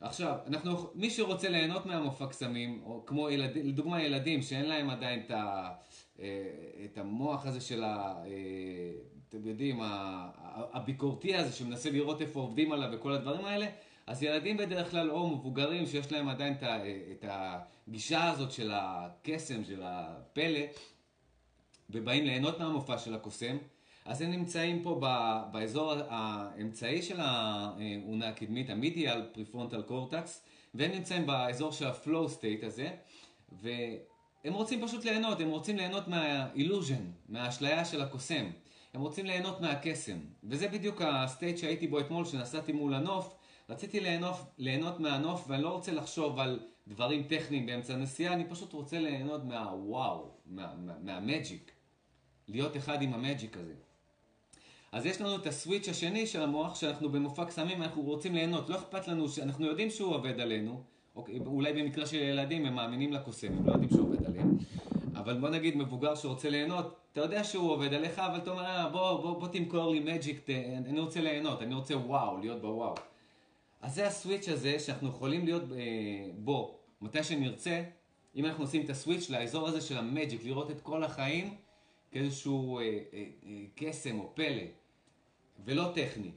עכשיו, 0.00 0.36
אנחנו, 0.46 0.90
מי 0.94 1.10
שרוצה 1.10 1.48
ליהנות 1.48 1.86
מהמופע 1.86 2.26
קסמים, 2.26 2.82
או 2.84 3.06
כמו 3.06 3.30
ילד, 3.30 3.56
לדוגמה 3.56 4.02
ילדים 4.02 4.42
שאין 4.42 4.64
להם 4.64 4.90
עדיין 4.90 5.20
את, 5.26 5.30
ה, 5.30 5.70
את 6.84 6.98
המוח 6.98 7.46
הזה 7.46 7.60
של 7.60 7.84
ה... 7.84 8.24
אתם 9.28 9.46
יודעים, 9.46 9.80
הביקורתי 10.72 11.34
הזה 11.34 11.52
שמנסה 11.52 11.90
לראות 11.90 12.20
איפה 12.20 12.40
עובדים 12.40 12.72
עליו 12.72 12.88
וכל 12.92 13.12
הדברים 13.12 13.44
האלה, 13.44 13.66
אז 14.06 14.22
ילדים 14.22 14.56
בדרך 14.56 14.90
כלל, 14.90 15.10
או 15.10 15.28
מבוגרים 15.28 15.86
שיש 15.86 16.12
להם 16.12 16.28
עדיין 16.28 16.54
את, 17.12 17.24
הגישה 17.28 18.30
הזאת 18.30 18.52
של 18.52 18.70
הקסם, 18.74 19.64
של 19.64 19.82
הפלא, 19.84 20.60
ובאים 21.90 22.24
ליהנות 22.24 22.58
מהמופע 22.58 22.98
של 22.98 23.14
הקוסם, 23.14 23.56
אז 24.04 24.22
הם 24.22 24.30
נמצאים 24.30 24.82
פה 24.82 25.00
באזור 25.52 25.94
האמצעי 26.08 27.02
של 27.02 27.20
האונה 27.20 28.28
הקדמית, 28.28 28.70
ה 28.70 28.77
medial 28.77 29.22
prefrontal 29.32 29.82
cortex, 29.82 30.44
והם 30.74 30.92
נמצאים 30.92 31.26
באזור 31.26 31.72
של 31.72 31.86
ה 31.86 31.94
flow 31.94 32.28
state 32.28 32.64
הזה, 32.64 32.90
והם 33.52 34.54
רוצים 34.54 34.86
פשוט 34.86 35.04
ליהנות, 35.04 35.40
הם 35.40 35.48
רוצים 35.48 35.76
ליהנות 35.76 36.08
מהאילוז'ן, 36.08 37.10
מהאשליה 37.28 37.84
של 37.84 38.02
הקוסם. 38.02 38.50
הם 38.98 39.02
רוצים 39.02 39.26
ליהנות 39.26 39.60
מהקסם. 39.60 40.18
וזה 40.44 40.68
בדיוק 40.68 41.02
הסטייט 41.02 41.58
שהייתי 41.58 41.86
בו 41.86 42.00
אתמול, 42.00 42.24
שנסעתי 42.24 42.72
מול 42.72 42.94
הנוף, 42.94 43.36
רציתי 43.68 44.00
ליהנות, 44.00 44.36
ליהנות 44.58 45.00
מהנוף 45.00 45.44
ואני 45.48 45.62
לא 45.62 45.68
רוצה 45.68 45.92
לחשוב 45.92 46.38
על 46.38 46.60
דברים 46.88 47.22
טכניים 47.22 47.66
באמצע 47.66 47.94
הנסיעה, 47.94 48.32
אני 48.34 48.44
פשוט 48.48 48.72
רוצה 48.72 48.98
ליהנות 48.98 49.44
מהוואו, 49.44 50.30
מה, 50.46 50.74
מה, 50.76 50.92
מהמג'יק. 51.02 51.72
להיות 52.48 52.76
אחד 52.76 53.02
עם 53.02 53.14
המג'יק 53.14 53.56
הזה. 53.56 53.74
אז 54.92 55.06
יש 55.06 55.20
לנו 55.20 55.36
את 55.36 55.46
הסוויץ' 55.46 55.88
השני 55.88 56.26
של 56.26 56.42
המוח, 56.42 56.74
שאנחנו 56.74 57.08
במופע 57.08 57.44
קסמים, 57.44 57.82
אנחנו 57.82 58.02
רוצים 58.02 58.34
ליהנות. 58.34 58.68
לא 58.68 58.76
אכפת 58.76 59.08
לנו, 59.08 59.26
אנחנו 59.42 59.66
יודעים 59.66 59.90
שהוא 59.90 60.14
עובד 60.14 60.40
עלינו, 60.40 60.82
אוקיי, 61.16 61.38
אולי 61.46 61.72
במקרה 61.72 62.06
של 62.06 62.16
ילדים 62.16 62.66
הם 62.66 62.74
מאמינים 62.74 63.12
לקוסם, 63.12 63.52
הם 63.52 63.66
לא 63.66 63.72
יודעים 63.72 63.90
שהוא 63.90 64.08
עובד 64.08 64.26
עליהם. 64.26 64.58
אבל 65.14 65.40
בוא 65.40 65.48
נגיד 65.48 65.76
מבוגר 65.76 66.14
שרוצה 66.14 66.50
ליהנות, 66.50 66.96
אתה 67.18 67.26
יודע 67.26 67.44
שהוא 67.44 67.70
עובד 67.70 67.94
עליך, 67.94 68.18
אבל 68.18 68.38
אתה 68.38 68.50
אומר, 68.50 68.64
אה, 68.64 68.88
בוא, 68.88 69.20
בוא, 69.20 69.40
בוא 69.40 69.48
תמכור 69.48 69.92
לי 69.92 70.00
מג'יק, 70.00 70.46
אני 70.86 71.00
רוצה 71.00 71.20
ליהנות, 71.20 71.62
אני 71.62 71.74
רוצה 71.74 71.96
וואו, 71.96 72.38
להיות 72.38 72.60
בוואו. 72.60 72.94
אז 73.80 73.94
זה 73.94 74.06
הסוויץ' 74.06 74.48
הזה 74.48 74.78
שאנחנו 74.78 75.08
יכולים 75.08 75.44
להיות 75.44 75.62
אה, 75.72 75.78
בו 76.34 76.78
מתי 77.00 77.24
שנרצה, 77.24 77.82
אם 78.36 78.44
אנחנו 78.44 78.64
עושים 78.64 78.84
את 78.84 78.90
הסוויץ' 78.90 79.30
לאזור 79.30 79.68
הזה 79.68 79.80
של 79.80 79.98
המג'יק, 79.98 80.44
לראות 80.44 80.70
את 80.70 80.80
כל 80.80 81.04
החיים 81.04 81.54
כאיזשהו 82.10 82.78
אה, 82.78 82.84
אה, 82.84 83.24
אה, 83.46 83.64
קסם 83.74 84.20
או 84.20 84.34
פלא, 84.34 84.64
ולא 85.64 85.90
טכני. 85.94 86.30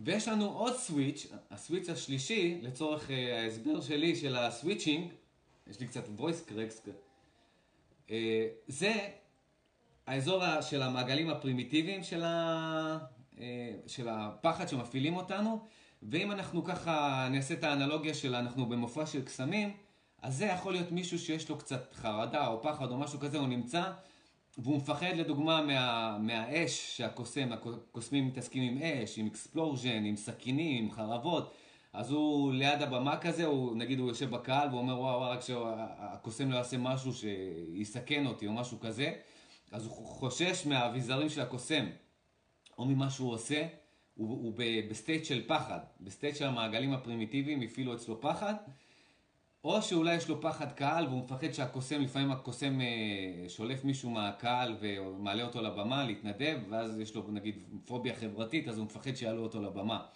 ויש 0.00 0.28
לנו 0.28 0.50
עוד 0.50 0.76
סוויץ', 0.76 1.26
הסוויץ' 1.50 1.88
השלישי, 1.88 2.58
לצורך 2.62 3.10
אה, 3.10 3.42
ההסבר 3.42 3.80
שלי 3.80 4.16
של 4.16 4.36
ה 4.36 4.43
switching, 4.43 5.10
יש 5.70 5.80
לי 5.80 5.86
קצת 5.86 6.04
voice 6.18 6.50
cracks, 6.50 6.88
זה 8.68 9.08
האזור 10.06 10.60
של 10.60 10.82
המעגלים 10.82 11.30
הפרימיטיביים 11.30 12.02
של, 12.02 12.24
ה... 12.24 12.98
אה, 13.40 13.72
של 13.86 14.08
הפחד 14.08 14.68
שמפעילים 14.68 15.16
אותנו, 15.16 15.60
ואם 16.02 16.32
אנחנו 16.32 16.64
ככה 16.64 17.28
נעשה 17.30 17.54
את 17.54 17.64
האנלוגיה 17.64 18.14
של 18.14 18.34
אנחנו 18.34 18.66
במופע 18.66 19.06
של 19.06 19.22
קסמים, 19.22 19.72
אז 20.22 20.36
זה 20.36 20.44
יכול 20.44 20.72
להיות 20.72 20.92
מישהו 20.92 21.18
שיש 21.18 21.48
לו 21.48 21.58
קצת 21.58 21.92
חרדה 21.92 22.46
או 22.46 22.62
פחד 22.62 22.90
או 22.90 22.96
משהו 22.96 23.20
כזה, 23.20 23.38
הוא 23.38 23.48
נמצא 23.48 23.82
והוא 24.58 24.76
מפחד 24.76 25.16
לדוגמה 25.16 25.62
מה, 25.62 26.18
מהאש 26.20 26.96
שהקוסם, 26.96 27.52
הקוסמים 27.52 28.26
מתעסקים 28.26 28.62
עם 28.62 28.82
אש, 28.82 29.18
עם 29.18 29.26
explosion, 29.26 30.04
עם 30.04 30.16
סכינים, 30.16 30.84
עם 30.84 30.90
חרבות, 30.90 31.54
אז 31.96 32.10
הוא 32.10 32.52
ליד 32.52 32.82
הבמה 32.82 33.16
כזה, 33.16 33.44
הוא, 33.44 33.76
נגיד 33.76 33.98
הוא 33.98 34.08
יושב 34.08 34.30
בקהל 34.30 34.68
והוא 34.68 34.80
אומר 34.80 35.00
וואו, 35.00 35.18
וואו 35.18 35.30
רק 35.30 35.40
שהקוסם 35.40 36.50
לא 36.50 36.56
יעשה 36.56 36.78
משהו 36.78 37.12
שיסכן 37.12 38.26
אותי 38.26 38.46
או 38.46 38.52
משהו 38.52 38.80
כזה, 38.80 39.12
אז 39.72 39.86
הוא 39.86 39.92
חושש 39.92 40.66
מהאביזרים 40.66 41.28
של 41.28 41.40
הקוסם. 41.40 41.86
או 42.78 42.84
ממה 42.84 43.10
שהוא 43.10 43.32
עושה, 43.32 43.66
הוא, 44.14 44.28
הוא 44.28 44.52
ב 44.90 44.96
state 44.96 45.24
של 45.24 45.42
פחד, 45.46 45.78
ב 46.00 46.06
state 46.06 46.36
של 46.36 46.46
המעגלים 46.46 46.92
הפרימיטיביים 46.92 47.62
הפעילו 47.62 47.94
אצלו 47.94 48.20
פחד, 48.20 48.54
או 49.64 49.82
שאולי 49.82 50.14
יש 50.14 50.28
לו 50.28 50.40
פחד 50.40 50.72
קהל 50.72 51.06
והוא 51.06 51.24
מפחד 51.24 51.52
שהקוסם, 51.52 52.00
לפעמים 52.00 52.30
הקוסם 52.30 52.80
אה, 52.80 53.48
שולף 53.48 53.84
מישהו 53.84 54.10
מהקהל 54.10 54.76
ומעלה 54.80 55.42
אותו 55.42 55.62
לבמה 55.62 56.04
להתנדב, 56.04 56.58
ואז 56.68 56.98
יש 56.98 57.14
לו 57.14 57.22
נגיד 57.28 57.62
פוביה 57.84 58.14
חברתית, 58.14 58.68
אז 58.68 58.78
הוא 58.78 58.84
מפחד 58.84 59.14
שיעלו 59.14 59.42
אותו 59.42 59.62
לבמה. 59.62 60.06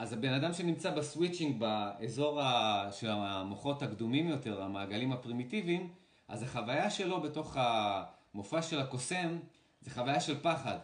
אז 0.00 0.12
הבן 0.12 0.32
אדם 0.32 0.52
שנמצא 0.52 0.90
ב 0.90 0.97
switching 0.97 1.60
באזור 1.60 2.40
ה... 2.40 2.88
של 2.92 3.10
המוחות 3.10 3.82
הקדומים 3.82 4.28
יותר, 4.28 4.62
המעגלים 4.62 5.12
הפרימיטיביים, 5.12 5.88
אז 6.28 6.42
החוויה 6.42 6.90
שלו 6.90 7.20
בתוך 7.20 7.56
המופע 7.60 8.62
של 8.62 8.80
הקוסם 8.80 9.38
זה 9.80 9.90
חוויה 9.90 10.20
של 10.20 10.40
פחד. 10.42 10.78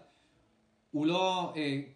הוא 0.90 1.06
לא 1.06 1.54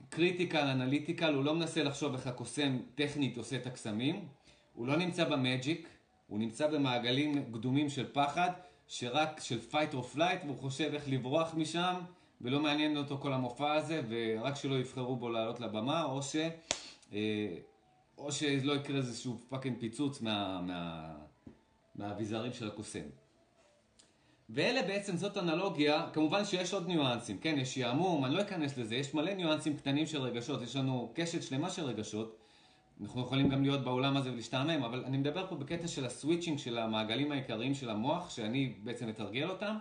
critical, 0.09 0.67
analytical, 0.67 1.35
הוא 1.35 1.45
לא 1.45 1.55
מנסה 1.55 1.83
לחשוב 1.83 2.15
איך 2.15 2.27
הקוסם 2.27 2.79
טכנית 2.95 3.37
עושה 3.37 3.57
את 3.57 3.67
הקסמים, 3.67 4.29
הוא 4.75 4.87
לא 4.87 4.97
נמצא 4.97 5.25
ב 5.25 5.34
magic, 5.34 5.89
הוא 6.27 6.39
נמצא 6.39 6.67
במעגלים 6.67 7.53
קדומים 7.53 7.89
של 7.89 8.07
פחד, 8.13 8.51
שרק 8.87 9.41
של 9.41 9.59
fight 9.71 9.95
or 9.95 10.17
flight, 10.17 10.45
והוא 10.45 10.59
חושב 10.59 10.91
איך 10.95 11.05
לברוח 11.09 11.55
משם, 11.55 11.95
ולא 12.41 12.61
מעניין 12.61 12.97
אותו 12.97 13.19
כל 13.19 13.33
המופע 13.33 13.73
הזה, 13.73 14.03
ורק 14.09 14.57
שלא 14.57 14.75
יבחרו 14.75 15.17
בו 15.17 15.29
לעלות 15.29 15.61
לבמה, 15.61 16.05
או 16.05 16.23
ש... 16.23 16.37
אה, 17.13 17.57
או 18.19 18.33
שלא 18.33 18.73
יקרה 18.73 18.97
איזשהו 18.97 19.39
fucking 19.49 19.81
פיצוץ 19.81 20.21
מה, 20.21 20.61
מה, 20.61 21.13
מהאביזרים 21.95 22.53
של 22.53 22.69
הקוסם. 22.69 23.05
ואלה 24.51 24.83
בעצם, 24.83 25.17
זאת 25.17 25.37
אנלוגיה, 25.37 26.07
כמובן 26.13 26.45
שיש 26.45 26.75
עוד 26.75 26.87
ניואנסים, 26.87 27.39
כן, 27.39 27.59
יש 27.59 27.75
שעמום, 27.75 28.25
אני 28.25 28.35
לא 28.35 28.43
אכנס 28.43 28.79
לזה, 28.79 28.95
יש 28.95 29.15
מלא 29.15 29.33
ניואנסים 29.33 29.77
קטנים 29.77 30.07
של 30.07 30.21
רגשות, 30.21 30.63
יש 30.63 30.77
לנו 30.77 31.13
קשת 31.15 31.43
שלמה 31.43 31.71
של 31.71 31.85
רגשות, 31.85 32.37
אנחנו 33.01 33.21
יכולים 33.21 33.49
גם 33.49 33.63
להיות 33.63 33.85
באולם 33.85 34.17
הזה 34.17 34.33
ולהשתעמם, 34.33 34.85
אבל 34.85 35.05
אני 35.05 35.17
מדבר 35.17 35.47
פה 35.47 35.57
בקטע 35.57 35.89
של 35.89 36.07
ה 36.07 36.12
switching 36.12 36.59
של 36.59 36.79
המעגלים 36.79 37.33
העיקריים 37.33 37.75
של 37.75 37.91
המוח, 37.91 38.31
שאני 38.31 38.75
בעצם 38.85 39.09
מתרגל 39.09 39.51
אותם, 39.51 39.77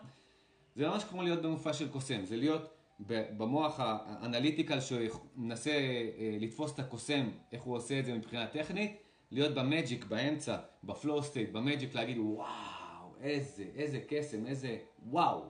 זה 0.76 0.88
ממש 0.88 1.04
כמו 1.04 1.24
להיות 1.24 1.42
במופע 1.42 1.74
של 1.74 1.90
קוסם, 1.90 2.26
זה 2.26 2.38
להיות 2.38 2.79
במוח 3.08 3.80
ה 3.80 3.89
analytical 3.89 4.80
שמנסה 4.82 5.72
אה, 5.72 6.38
לתפוס 6.40 6.74
את 6.74 6.80
הקוסם, 6.80 7.30
איך 7.52 7.62
הוא 7.62 7.76
עושה 7.76 8.00
את 8.00 8.06
זה 8.06 8.14
מבחינה 8.14 8.48
טכנית, 8.48 8.98
להיות 9.32 9.54
ב 9.54 9.61
magic, 9.61 10.06
באמצע, 10.06 10.58
ב 10.84 10.92
flow 10.92 11.24
state, 11.24 11.50
ב 11.52 11.58
magic, 11.58 11.96
להגיד 11.96 12.18
וואו, 12.18 13.16
איזה, 13.22 13.64
איזה 13.76 14.00
קסם, 14.08 14.48
איזה 14.48 14.78
וואו, 15.06 15.46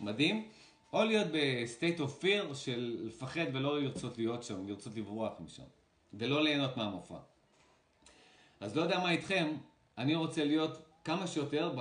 מדהים. 0.00 0.48
או 0.92 1.04
להיות 1.04 1.26
ב 1.32 1.43
state 1.43 2.00
of 2.00 2.18
fear 2.18 2.54
של 2.54 2.96
לפחד 3.06 3.44
ולא 3.52 3.82
לרצות 3.82 4.18
להיות 4.18 4.42
שם, 4.42 4.68
לרצות 4.68 4.96
לברוח 4.96 5.32
משם, 5.40 5.62
ולא 6.12 6.42
ליהנות 6.42 6.76
מהמופע. 6.76 7.18
אז 8.60 8.76
לא 8.76 8.82
יודע 8.82 8.98
מה 8.98 9.10
איתכם, 9.10 9.52
אני 9.98 10.14
רוצה 10.14 10.44
להיות 10.44 10.78
כמה 11.04 11.26
שיותר 11.26 11.74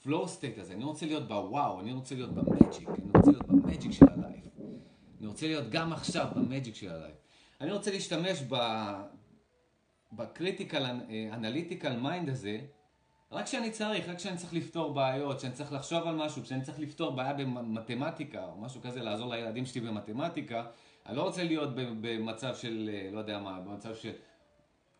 ב 0.00 0.06
flow 0.06 0.28
state 0.28 0.58
הזה, 0.58 0.74
אני 0.74 0.84
רוצה 0.84 1.06
להיות 1.06 1.28
בוואו, 1.28 1.80
אני 1.80 1.92
רוצה 1.92 2.14
להיות 2.14 2.34
ב 2.34 2.42
magic, 2.42 2.88
אני 2.88 3.10
רוצה 3.14 3.30
להיות 3.30 3.46
ב 3.46 3.54
magic 3.54 3.92
של 3.92 4.06
ה 4.10 4.16
life. 4.16 4.44
אני 5.18 5.26
רוצה 5.26 5.46
להיות 5.46 5.70
גם 5.70 5.92
עכשיו 5.92 6.26
ב 6.36 6.42
magic 6.42 6.74
של 6.74 6.90
ה 6.90 6.94
life. 6.94 7.16
אני 7.60 7.72
רוצה 7.72 7.90
להשתמש. 7.90 8.42
ב 10.12 10.20
critical 10.20 10.84
analytical 11.32 11.96
mind 11.96 12.28
הזה, 12.28 12.60
רק 13.32 13.44
כשאני 13.44 13.70
צריך, 13.70 14.08
רק 14.08 14.16
כשאני 14.16 14.36
צריך 14.36 14.54
לפתור 14.54 14.94
בעיות, 14.94 15.38
כשאני 15.38 15.52
צריך 15.52 15.72
לחשוב 15.72 16.06
על 16.06 16.14
משהו, 16.14 16.42
כשאני 16.42 16.62
צריך 16.62 16.80
לפתור 16.80 17.10
בעיה 17.10 17.32
במתמטיקה 17.32 18.44
או 18.44 18.60
משהו 18.60 18.80
כזה, 18.82 19.02
לעזור 19.02 19.30
לילדים 19.34 19.66
שלי 19.66 19.80
במתמטיקה, 19.80 20.64
אני 21.06 21.16
לא 21.16 21.22
רוצה 21.22 21.44
להיות 21.44 21.68
במצב 21.74 22.54
של, 22.54 22.90
אה, 22.92 23.10
לא 23.12 23.18
יודע 23.18 23.38
מה, 23.38 23.60
במצב 23.60 23.94
של... 23.94 24.12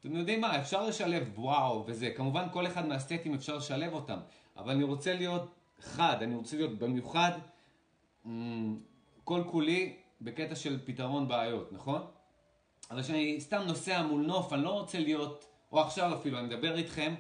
אתם 0.00 0.16
יודעים 0.16 0.40
מה, 0.40 0.60
אפשר 0.60 0.86
לשלב 0.86 1.38
וואו 1.38 1.84
וזה, 1.86 2.10
כמובן 2.16 2.46
כל 2.52 2.66
אחד 2.66 2.86
מהסטטים 2.86 3.34
אפשר 3.34 3.56
לשלב 3.56 3.92
אותם, 3.92 4.18
אבל 4.58 4.72
אני 4.72 4.84
רוצה 4.84 5.14
להיות 5.14 5.54
חד, 5.80 6.22
אני 6.22 6.34
רוצה 6.34 6.56
להיות 6.56 6.78
במיוחד 6.78 7.30
כל 9.24 9.42
כולי 9.46 9.96
בקטע 10.20 10.54
של 10.54 10.78
פתרון 10.84 11.28
בעיות, 11.28 11.72
נכון? 11.72 12.00
אבל 12.90 13.02
כשאני 13.02 13.40
סתם 13.40 13.62
נוסע 13.66 14.02
מול 14.02 14.26
נוף, 14.26 14.52
אני 14.52 14.62
לא 14.62 14.70
רוצה 14.70 14.98
להיות, 14.98 15.44
או 15.72 15.80
עכשיו 15.80 16.14
אפילו, 16.14 16.38
אני 16.38 16.46
מדבר 16.46 16.76
איתכם, 16.76 17.14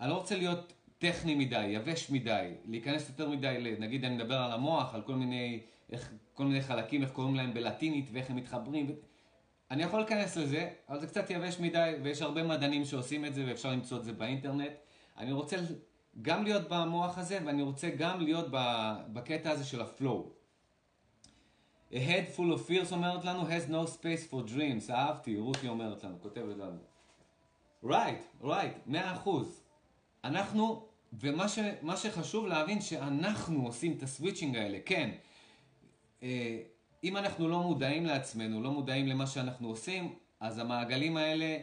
אני 0.00 0.10
לא 0.10 0.14
רוצה 0.14 0.36
להיות 0.36 0.72
טכני 0.98 1.34
מדי, 1.34 1.66
יבש 1.66 2.10
מדי, 2.10 2.54
להיכנס 2.64 3.08
יותר 3.08 3.28
מדי, 3.28 3.76
נגיד 3.78 4.04
אני 4.04 4.14
מדבר 4.14 4.36
על 4.36 4.52
המוח, 4.52 4.94
על 4.94 5.02
כל 5.02 5.14
מיני, 5.14 5.60
איך, 5.92 6.12
כל 6.34 6.44
מיני 6.44 6.62
חלקים, 6.62 7.02
איך 7.02 7.10
קוראים 7.10 7.34
להם 7.34 7.54
בלטינית 7.54 8.08
ואיך 8.12 8.30
הם 8.30 8.36
מתחברים. 8.36 8.96
אני 9.70 9.82
יכול 9.82 10.00
להיכנס 10.00 10.36
לזה, 10.36 10.70
אבל 10.88 11.00
זה 11.00 11.06
קצת 11.06 11.30
יבש 11.30 11.60
מדי, 11.60 11.92
ויש 12.02 12.22
הרבה 12.22 12.42
מדענים 12.42 12.84
שעושים 12.84 13.24
את 13.24 13.34
זה, 13.34 13.44
ואפשר 13.46 13.70
למצוא 13.70 13.98
את 13.98 14.04
זה 14.04 14.12
באינטרנט. 14.12 14.72
אני 15.18 15.32
רוצה 15.32 15.56
גם 16.22 16.44
להיות 16.44 16.68
במוח 16.68 17.18
הזה, 17.18 17.38
ואני 17.46 17.62
רוצה 17.62 17.90
גם 17.90 18.20
להיות 18.20 18.46
בקטע 19.12 19.50
הזה 19.50 19.64
של 19.64 19.80
הפלואו. 19.80 20.30
A 21.90 21.94
head 21.94 22.36
full 22.36 22.56
of 22.56 22.68
fears 22.68 22.92
אומרת 22.92 23.24
לנו, 23.24 23.42
has 23.42 23.70
no 23.70 23.88
space 23.88 24.32
for 24.32 24.54
dreams. 24.54 24.92
אהבתי, 24.92 25.36
רותי 25.36 25.68
אומרת 25.68 26.04
לנו, 26.04 26.20
כותבת 26.20 26.56
לנו. 26.56 26.78
right, 27.84 28.44
right, 28.44 28.78
מאה 28.86 29.12
אחוז. 29.12 29.60
אנחנו, 30.24 30.88
ומה 31.12 31.48
ש, 31.48 31.58
שחשוב 31.96 32.46
להבין, 32.46 32.80
שאנחנו 32.80 33.66
עושים 33.66 33.92
את 33.92 34.02
הסוויצ'ינג 34.02 34.56
האלה, 34.56 34.78
כן. 34.86 35.10
אה, 36.22 36.58
אם 37.04 37.16
אנחנו 37.16 37.48
לא 37.48 37.62
מודעים 37.62 38.06
לעצמנו, 38.06 38.62
לא 38.62 38.70
מודעים 38.70 39.06
למה 39.06 39.26
שאנחנו 39.26 39.68
עושים, 39.68 40.14
אז 40.40 40.58
המעגלים 40.58 41.16
האלה 41.16 41.58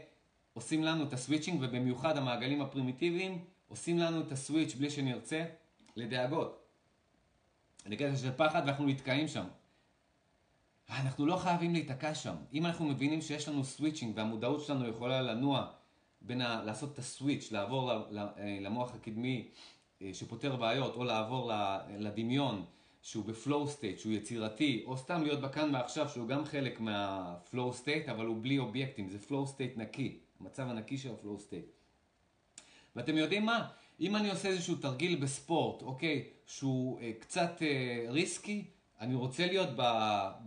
עושים 0.54 0.84
לנו 0.84 1.04
את 1.04 1.14
ה 1.14 1.18
switching, 1.18 1.60
ובמיוחד 1.62 2.18
המעגלים 2.18 2.62
הפרימיטיביים 2.62 3.46
עושים 3.68 4.00
לנו 4.00 4.22
את 4.22 4.32
הסוויץ' 4.32 4.76
בלי 4.76 4.90
שנרצה 4.90 5.46
לדאגות. 5.96 6.64
לקטע 7.86 8.16
של 8.16 8.32
פחד 8.38 8.62
ואנחנו 8.66 8.86
נתקעים 8.86 9.28
שם. 9.28 9.46
אנחנו 10.90 11.26
לא 11.26 11.36
חייבים 11.36 11.74
להיתקע 11.74 12.16
שם. 12.16 12.36
אם 12.54 12.66
אנחנו 12.66 12.86
מבינים 12.86 13.22
שיש 13.22 13.48
לנו 13.48 13.64
switching 13.64 14.18
והמודעות 14.18 14.62
שלנו 14.62 14.88
יכולה 14.88 15.22
לנוע 15.22 15.68
בין 16.22 16.42
ה... 16.42 16.64
לעשות 16.64 16.94
את 16.94 17.00
הסוויץ', 17.00 17.52
לעבור 17.52 17.92
אה, 17.92 17.98
למוח 18.62 18.96
הקדמי 18.96 19.50
אה, 20.02 20.10
שפותר 20.14 20.56
בעיות, 20.56 20.96
או 20.96 21.04
לעבור 21.04 21.52
לדמיון 21.98 22.66
שהוא 23.02 23.26
ב 23.26 23.34
flow 23.34 23.68
state, 23.68 24.00
שהוא 24.00 24.14
יצירתי, 24.14 24.84
או 24.86 24.98
סתם 24.98 25.24
להיות 25.24 25.42
בכאן 25.42 25.76
ועכשיו 25.76 26.10
שהוא 26.10 26.28
גם 26.28 26.46
חלק 26.46 26.80
מה 26.80 27.11
flow 27.11 27.74
state, 27.74 28.10
אבל 28.10 28.26
הוא 28.26 28.38
בלי 28.42 28.60
אובייקטים, 28.60 29.10
זה 29.10 29.20
flow 29.20 29.48
state 29.48 29.78
נקי, 29.78 30.20
המצב 30.40 30.70
הנקי 30.70 30.98
של 30.98 31.14
ה 31.14 31.19
flow 31.19 31.40
state. 31.40 31.77
ואתם 32.98 33.18
יודעים 33.18 33.46
מה? 33.46 33.68
אם 34.00 34.16
אני 34.16 34.30
עושה 34.30 34.48
איזשהו 34.48 34.76
תרגיל 34.76 35.16
בספורט, 35.16 35.82
אוקיי, 35.82 36.24
שהוא 36.46 37.00
אה, 37.00 37.12
קצת 37.20 37.62
אה, 37.62 38.06
risky, 38.10 38.66
אני 39.00 39.16
רוצה 39.16 39.48
להיות 39.48 39.70
ב... 39.76 39.82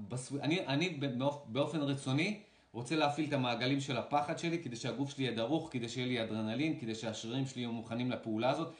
בסו... 0.08 0.36
אני, 0.42 0.66
אני 0.66 1.00
באופן 1.46 1.80
רצוני 1.80 2.40
רוצה 2.72 2.96
להפעיל 2.96 3.28
את 3.28 3.32
המעגלים 3.32 3.80
של 3.80 3.96
הפחד 3.96 4.38
שלי 4.38 4.62
כדי 4.62 4.76
שהגוף 4.76 5.10
שלי 5.10 5.24
יהיה 5.24 5.36
דרוך, 5.36 5.68
כדי 5.72 5.88
שיהיה 5.88 6.06
לי 6.06 6.22
אדרנלין, 6.22 6.80
כדי 6.80 6.94
שהשרירים 6.94 7.46
שלי 7.46 7.62
יהיו 7.62 7.72
מוכנים 7.72 8.10
לפעולה 8.10 8.50
הזאת. 8.50 8.72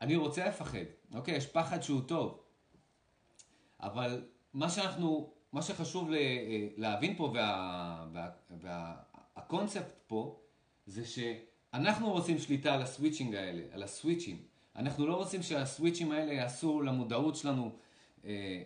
אני 0.00 0.16
רוצה 0.16 0.48
לפחד, 0.48 0.78
אוקיי? 1.14 1.36
יש 1.36 1.46
פחד 1.46 1.82
שהוא 1.82 2.00
טוב. 2.06 2.40
אבל 3.80 4.24
מה 4.54 4.70
שאנחנו, 4.70 5.32
מה 5.52 5.62
שחשוב 5.62 6.12
אה, 6.12 6.68
להבין 6.76 7.16
פה 7.16 7.34
והקונספט 9.34 9.82
וה, 9.82 9.90
וה, 9.90 10.06
פה 10.06 10.40
זה 10.86 11.06
שאנחנו 11.74 12.10
רוצים 12.10 12.38
שליטה 12.38 12.74
על 12.74 12.82
הסוויצ'ינג 12.82 13.34
האלה, 13.34 13.62
על 13.72 13.82
הסוויצ'ים. 13.82 14.42
אנחנו 14.76 15.06
לא 15.06 15.16
רוצים 15.16 15.42
שהסוויצ'ים 15.42 16.12
האלה 16.12 16.32
יעשו 16.32 16.82
למודעות 16.82 17.36
שלנו 17.36 17.70
אה, 18.24 18.62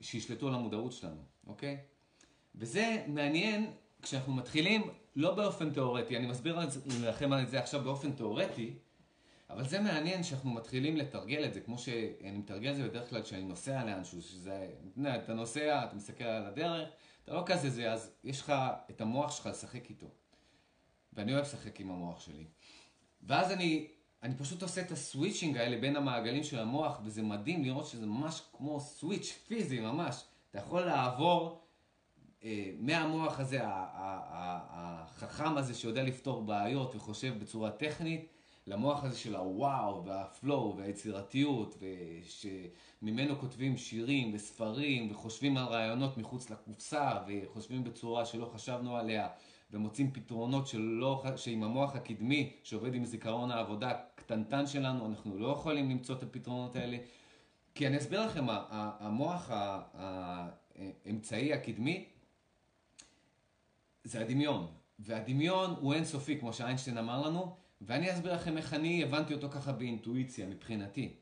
שישלטו 0.00 0.48
על 0.48 0.54
המודעות 0.54 0.92
שלנו, 0.92 1.22
אוקיי? 1.46 1.78
וזה 2.54 3.04
מעניין 3.06 3.70
כשאנחנו 4.02 4.32
מתחילים 4.32 4.82
לא 5.16 5.34
באופן 5.34 5.70
תיאורטי, 5.70 6.16
אני 6.16 6.26
מסביר 6.26 6.58
לכם 7.02 7.32
על 7.32 7.46
זה 7.46 7.60
עכשיו 7.60 7.82
באופן 7.82 8.12
תיאורטי, 8.12 8.74
אבל 9.50 9.68
זה 9.68 9.80
מעניין 9.80 10.22
שאנחנו 10.22 10.50
מתחילים 10.50 10.96
לתרגל 10.96 11.44
את 11.44 11.54
זה, 11.54 11.60
כמו 11.60 11.78
שאני 11.78 12.38
מתרגל 12.38 12.70
את 12.70 12.76
זה 12.76 12.88
בדרך 12.88 13.10
כלל 13.10 13.22
כשאני 13.22 13.44
נוסע 13.44 13.84
לאנשהו, 13.84 14.22
שזה, 14.22 14.68
אתה 15.24 15.34
נוסע, 15.34 15.84
אתה 15.84 15.96
מסתכל 15.96 16.24
על 16.24 16.46
הדרך, 16.46 16.88
אתה 17.24 17.34
לא 17.34 17.42
כזה 17.46 17.70
זה, 17.70 17.92
אז 17.92 18.10
יש 18.24 18.40
לך 18.40 18.52
את 18.90 19.00
המוח 19.00 19.36
שלך 19.36 19.46
לשחק 19.46 19.90
איתו. 19.90 20.21
ואני 21.12 21.32
אוהב 21.32 21.44
לשחק 21.44 21.80
עם 21.80 21.90
המוח 21.90 22.20
שלי. 22.20 22.44
ואז 23.22 23.52
אני 23.52 23.88
אני 24.22 24.34
פשוט 24.34 24.62
עושה 24.62 24.80
את 24.80 24.90
הסוויצ'ינג 24.90 25.56
האלה 25.56 25.76
בין 25.76 25.96
המעגלים 25.96 26.44
של 26.44 26.58
המוח, 26.58 27.00
וזה 27.04 27.22
מדהים 27.22 27.64
לראות 27.64 27.86
שזה 27.86 28.06
ממש 28.06 28.42
כמו 28.56 28.80
סוויץ' 28.80 29.38
פיזי 29.46 29.80
ממש. 29.80 30.24
אתה 30.50 30.58
יכול 30.58 30.80
לעבור 30.80 31.62
אה, 32.44 32.70
מהמוח 32.78 33.40
הזה, 33.40 33.58
החכם 33.64 35.56
הזה 35.56 35.74
שיודע 35.74 36.02
לפתור 36.02 36.42
בעיות 36.42 36.96
וחושב 36.96 37.38
בצורה 37.38 37.70
טכנית, 37.70 38.28
למוח 38.66 39.04
הזה 39.04 39.16
של 39.16 39.36
הוואו 39.36 40.04
והפלואו 40.04 40.76
והיצירתיות, 40.76 41.78
ושממנו 41.80 43.38
כותבים 43.38 43.76
שירים 43.76 44.34
וספרים 44.34 45.10
וחושבים 45.10 45.56
על 45.56 45.64
רעיונות 45.64 46.18
מחוץ 46.18 46.50
לקופסה 46.50 47.12
וחושבים 47.28 47.84
בצורה 47.84 48.26
שלא 48.26 48.46
חשבנו 48.46 48.96
עליה. 48.96 49.28
ומוצאים 49.72 50.10
פתרונות 50.12 50.66
שלא, 50.66 51.24
שעם 51.36 51.62
המוח 51.62 51.96
הקדמי 51.96 52.52
שעובד 52.62 52.94
עם 52.94 53.04
זיכרון 53.04 53.50
העבודה 53.50 53.90
הקטנטן 53.90 54.66
שלנו, 54.66 55.06
אנחנו 55.06 55.38
לא 55.38 55.48
יכולים 55.48 55.90
למצוא 55.90 56.14
את 56.14 56.22
הפתרונות 56.22 56.76
האלה. 56.76 56.96
כי 57.74 57.86
אני 57.86 57.98
אסביר 57.98 58.26
לכם, 58.26 58.44
המוח 58.48 59.50
האמצעי 59.94 61.52
הקדמי 61.52 62.08
זה 64.04 64.20
הדמיון. 64.20 64.66
והדמיון 64.98 65.74
הוא 65.80 65.94
אינסופי, 65.94 66.38
כמו 66.40 66.52
שאיינשטיין 66.52 66.98
אמר 66.98 67.26
לנו, 67.26 67.56
ואני 67.80 68.12
אסביר 68.12 68.34
לכם 68.34 68.56
איך 68.56 68.74
אני 68.74 69.02
הבנתי 69.02 69.34
אותו 69.34 69.50
ככה 69.50 69.72
באינטואיציה, 69.72 70.46
מבחינתי. 70.46 71.14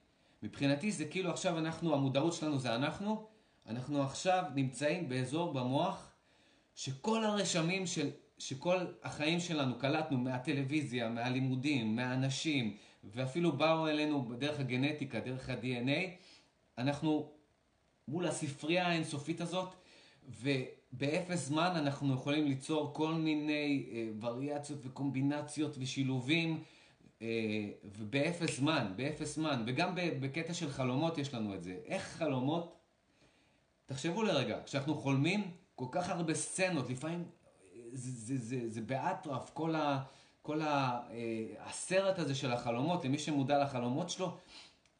מבחינתי 0.42 0.92
זה 0.92 1.04
כאילו 1.04 1.30
עכשיו 1.30 1.58
אנחנו, 1.58 1.94
המודעות 1.94 2.32
שלנו 2.32 2.58
זה 2.58 2.74
אנחנו, 2.74 3.26
אנחנו 3.66 4.02
עכשיו 4.02 4.44
נמצאים 4.54 5.08
באזור 5.08 5.52
במוח 5.52 6.12
שכל 6.74 7.24
הרשמים 7.24 7.86
של, 7.86 8.10
שכל 8.40 8.76
החיים 9.02 9.40
שלנו 9.40 9.78
קלטנו 9.78 10.18
מהטלוויזיה, 10.18 11.08
מהלימודים, 11.08 11.96
מהאנשים, 11.96 12.76
ואפילו 13.04 13.52
באו 13.52 13.88
אלינו 13.88 14.32
דרך 14.38 14.60
הגנטיקה, 14.60 15.20
דרך 15.20 15.48
ה-DNA, 15.48 16.10
אנחנו 16.78 17.32
מול 18.08 18.26
הספרייה 18.26 18.88
האינסופית 18.88 19.40
הזאת, 19.40 19.68
ובאפס 20.40 21.46
זמן 21.46 21.72
אנחנו 21.76 22.14
יכולים 22.14 22.46
ליצור 22.46 22.94
כל 22.94 23.12
מיני 23.12 23.86
אה, 23.92 24.08
וריאציות 24.20 24.78
וקומבינציות 24.82 25.76
ושילובים, 25.78 26.62
אה, 27.22 27.26
ובאפס 27.84 28.56
זמן, 28.56 28.92
באפס 28.96 29.34
זמן, 29.34 29.62
וגם 29.66 29.94
בקטע 29.94 30.54
של 30.54 30.70
חלומות 30.70 31.18
יש 31.18 31.34
לנו 31.34 31.54
את 31.54 31.62
זה. 31.62 31.78
איך 31.84 32.02
חלומות, 32.02 32.76
תחשבו 33.86 34.22
לרגע, 34.22 34.58
כשאנחנו 34.64 34.94
חולמים, 34.94 35.50
כל 35.74 35.86
כך 35.90 36.08
הרבה 36.08 36.34
סצנות, 36.34 36.90
לפעמים 36.90 37.24
זה, 37.92 38.10
זה, 38.10 38.44
זה, 38.44 38.68
זה 38.68 38.80
באטרף, 38.80 39.50
כל, 39.54 39.74
ה, 39.74 40.02
כל 40.42 40.62
ה, 40.62 41.00
אה, 41.10 41.46
הסרט 41.58 42.18
הזה 42.18 42.34
של 42.34 42.52
החלומות, 42.52 43.04
למי 43.04 43.18
שמודע 43.18 43.62
לחלומות 43.62 44.10
שלו, 44.10 44.36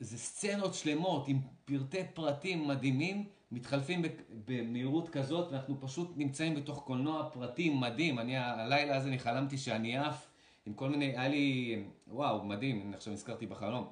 זה 0.00 0.18
סצנות 0.18 0.74
שלמות 0.74 1.28
עם 1.28 1.40
פרטי 1.64 2.04
פרטים 2.14 2.68
מדהימים, 2.68 3.24
מתחלפים 3.52 4.02
במהירות 4.44 5.08
כזאת, 5.08 5.52
ואנחנו 5.52 5.80
פשוט 5.80 6.12
נמצאים 6.16 6.54
בתוך 6.54 6.82
קולנוע 6.86 7.30
פרטי 7.32 7.70
מדהים. 7.70 8.18
אני, 8.18 8.36
הלילה 8.36 8.96
הזה 8.96 9.08
אני 9.08 9.18
חלמתי 9.18 9.58
שאני 9.58 9.98
עף 9.98 10.26
עם 10.66 10.74
כל 10.74 10.88
מיני, 10.88 11.04
היה 11.04 11.28
לי, 11.28 11.76
וואו, 12.08 12.44
מדהים, 12.44 12.82
אני 12.86 12.96
עכשיו 12.96 13.12
נזכרתי 13.12 13.46
בחלום. 13.46 13.90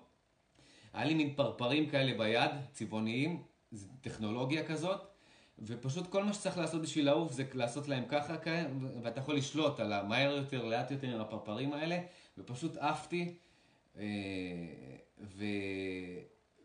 היה 0.92 1.04
לי 1.04 1.14
מין 1.14 1.34
פרפרים 1.34 1.90
כאלה 1.90 2.18
ביד, 2.18 2.50
צבעוניים, 2.72 3.42
טכנולוגיה 4.00 4.66
כזאת, 4.66 5.00
ופשוט 5.62 6.06
כל 6.06 6.24
מה 6.24 6.32
שצריך 6.32 6.58
לעשות 6.58 6.82
בשביל 6.82 7.06
לעוף 7.06 7.32
זה 7.32 7.44
לעשות 7.54 7.88
להם 7.88 8.04
ככה, 8.08 8.36
ואתה 9.02 9.20
יכול 9.20 9.36
לשלוט 9.36 9.80
על 9.80 9.92
המהר 9.92 10.36
יותר, 10.36 10.64
לאט 10.64 10.90
יותר 10.90 11.14
עם 11.14 11.20
הפרפרים 11.20 11.72
האלה, 11.72 11.98
ופשוט 12.38 12.76
עפתי. 12.76 13.34
אה, 13.98 14.04
ו... 15.20 15.44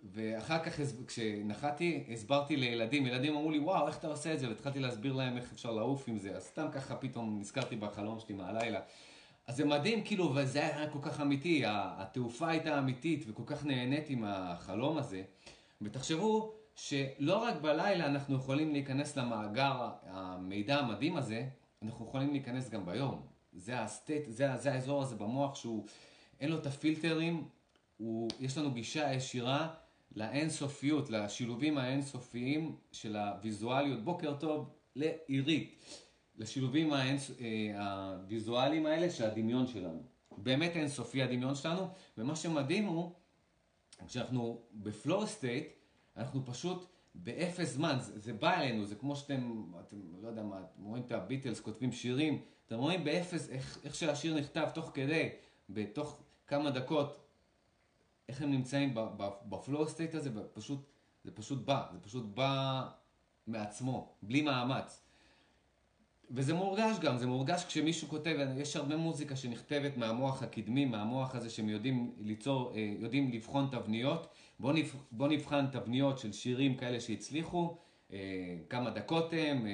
ואחר 0.03 0.60
כך 0.63 0.79
כשנחתי 1.08 2.03
הסברתי 2.13 2.56
לילדים, 2.56 3.06
ילדים 3.06 3.36
אמרו 3.36 3.51
לי 3.51 3.60
וואו 3.60 3.88
איך 3.88 3.97
אתה 3.97 4.08
עושה 4.08 4.34
את 4.34 4.39
זה? 4.39 4.49
והתחלתי 4.49 4.79
להסביר 4.79 5.13
להם 5.13 5.38
איך 5.38 5.51
אפשר 5.53 5.71
לעוף 5.71 6.08
עם 6.08 6.17
זה. 6.17 6.36
אז 6.36 6.43
סתם 6.43 6.67
ככה 6.71 6.95
פתאום 6.95 7.39
נזכרתי 7.39 7.75
בחלום 7.75 8.19
שלי 8.19 8.36
מהלילה. 8.36 8.79
אז 9.47 9.56
זה 9.56 9.65
מדהים 9.65 10.03
כאילו 10.03 10.36
וזה 10.36 10.60
היה 10.60 10.89
כל 10.89 10.99
כך 11.01 11.21
אמיתי, 11.21 11.62
התעופה 11.65 12.49
הייתה 12.49 12.79
אמיתית 12.79 13.25
וכל 13.27 13.43
כך 13.45 13.65
נהניתי 13.65 14.15
מהחלום 14.15 14.97
הזה. 14.97 15.23
ותחשבו 15.82 16.53
שלא 16.75 17.38
רק 17.38 17.62
בלילה 17.62 18.05
אנחנו 18.05 18.36
יכולים 18.36 18.73
להיכנס 18.73 19.17
למאגר 19.17 19.89
המידע 20.03 20.79
המדהים 20.79 21.17
הזה, 21.17 21.47
אנחנו 21.81 22.05
יכולים 22.05 22.31
להיכנס 22.31 22.69
גם 22.69 22.86
ביום. 22.86 23.27
זה, 23.53 23.79
ה 23.79 23.86
state, 23.86 24.23
זה, 24.27 24.57
זה 24.57 24.73
האזור 24.73 25.01
הזה 25.01 25.15
במוח 25.15 25.55
שהוא, 25.55 25.86
אין 26.39 26.49
לו 26.49 26.57
את 26.57 26.65
הפילטרים, 26.65 27.47
הוא, 27.97 28.29
יש 28.39 28.57
לנו 28.57 28.71
גישה 28.71 29.13
ישירה 29.13 29.73
לאינסופיות, 30.15 31.09
לשילובים 31.09 31.77
האינסופיים 31.77 32.75
של 32.91 33.15
הוויזואליות. 33.15 34.03
בוקר 34.03 34.36
טוב 34.39 34.69
לעירית, 34.95 35.75
לשילובים 36.38 36.93
האינס, 36.93 37.31
אה, 37.41 37.79
הוויזואליים 37.79 38.86
האלה 38.86 39.09
של 39.09 39.23
הדמיון 39.23 39.67
שלנו. 39.67 40.03
באמת 40.38 40.75
אינסופי 40.75 41.23
הדמיון 41.23 41.55
שלנו, 41.55 41.88
ומה 42.17 42.36
שמדהים 42.36 42.86
הוא, 42.86 43.12
כשאנחנו 44.07 44.62
ב 44.73 44.84
flow 44.84 45.27
state, 45.27 45.67
אנחנו 46.17 46.45
פשוט 46.45 46.86
באפס 47.15 47.73
זמן, 47.73 47.97
זה, 47.99 48.19
זה 48.19 48.34
בא 48.34 48.54
אלינו, 48.54 48.86
זה 48.86 48.95
כמו 48.95 49.15
שאתם, 49.15 49.63
אתם, 49.80 49.97
לא 50.21 50.28
יודע 50.28 50.43
מה, 50.43 50.60
אתם 50.60 50.84
רואים 50.84 51.04
את 51.04 51.12
הביטלס 51.12 51.60
כותבים 51.60 51.91
שירים, 51.91 52.41
אתם 52.65 52.78
רואים 52.78 53.04
באפס, 53.04 53.49
איך, 53.49 53.80
איך 53.84 53.95
שהשיר 53.95 54.38
נכתב 54.38 54.69
תוך 54.73 54.91
כדי, 54.93 55.30
בתוך 55.69 56.21
כמה 56.47 56.69
דקות, 56.69 57.19
איך 58.30 58.41
הם 58.41 58.52
נמצאים 58.52 58.95
ב 59.49 59.57
flow 59.57 59.88
state 59.88 60.15
הזה, 60.15 60.30
ופשוט, 60.36 60.80
זה 61.23 61.32
פשוט 61.32 61.65
בא, 61.65 61.88
זה 61.93 61.99
פשוט 61.99 62.26
בא 62.26 62.89
מעצמו, 63.47 64.13
בלי 64.21 64.41
מאמץ. 64.41 65.04
וזה 66.32 66.54
מורגש 66.54 66.99
גם, 66.99 67.17
זה 67.17 67.28
מורגש 67.28 67.65
כשמישהו 67.65 68.08
כותב, 68.08 68.47
יש 68.58 68.76
הרבה 68.76 68.97
מוזיקה 68.97 69.36
שנכתבת 69.36 69.97
מהמוח 69.97 70.43
הקדמי, 70.43 70.86
מהמוח 70.86 71.36
הזה 71.36 71.49
שהם 71.49 71.69
יודעים 71.69 72.15
ליצור, 72.19 72.73
אה, 72.76 72.93
יודעים 72.99 73.32
לבחון 73.32 73.67
תבניות. 73.71 74.28
בואו 74.59 74.73
נבח, 74.73 74.95
בוא 75.11 75.27
נבחן 75.27 75.67
תבניות 75.71 76.19
של 76.19 76.31
שירים 76.31 76.77
כאלה 76.77 76.99
שהצליחו, 76.99 77.77
אה, 78.11 78.57
כמה 78.69 78.89
דקות 78.89 79.33
הם, 79.33 79.67
אה, 79.67 79.71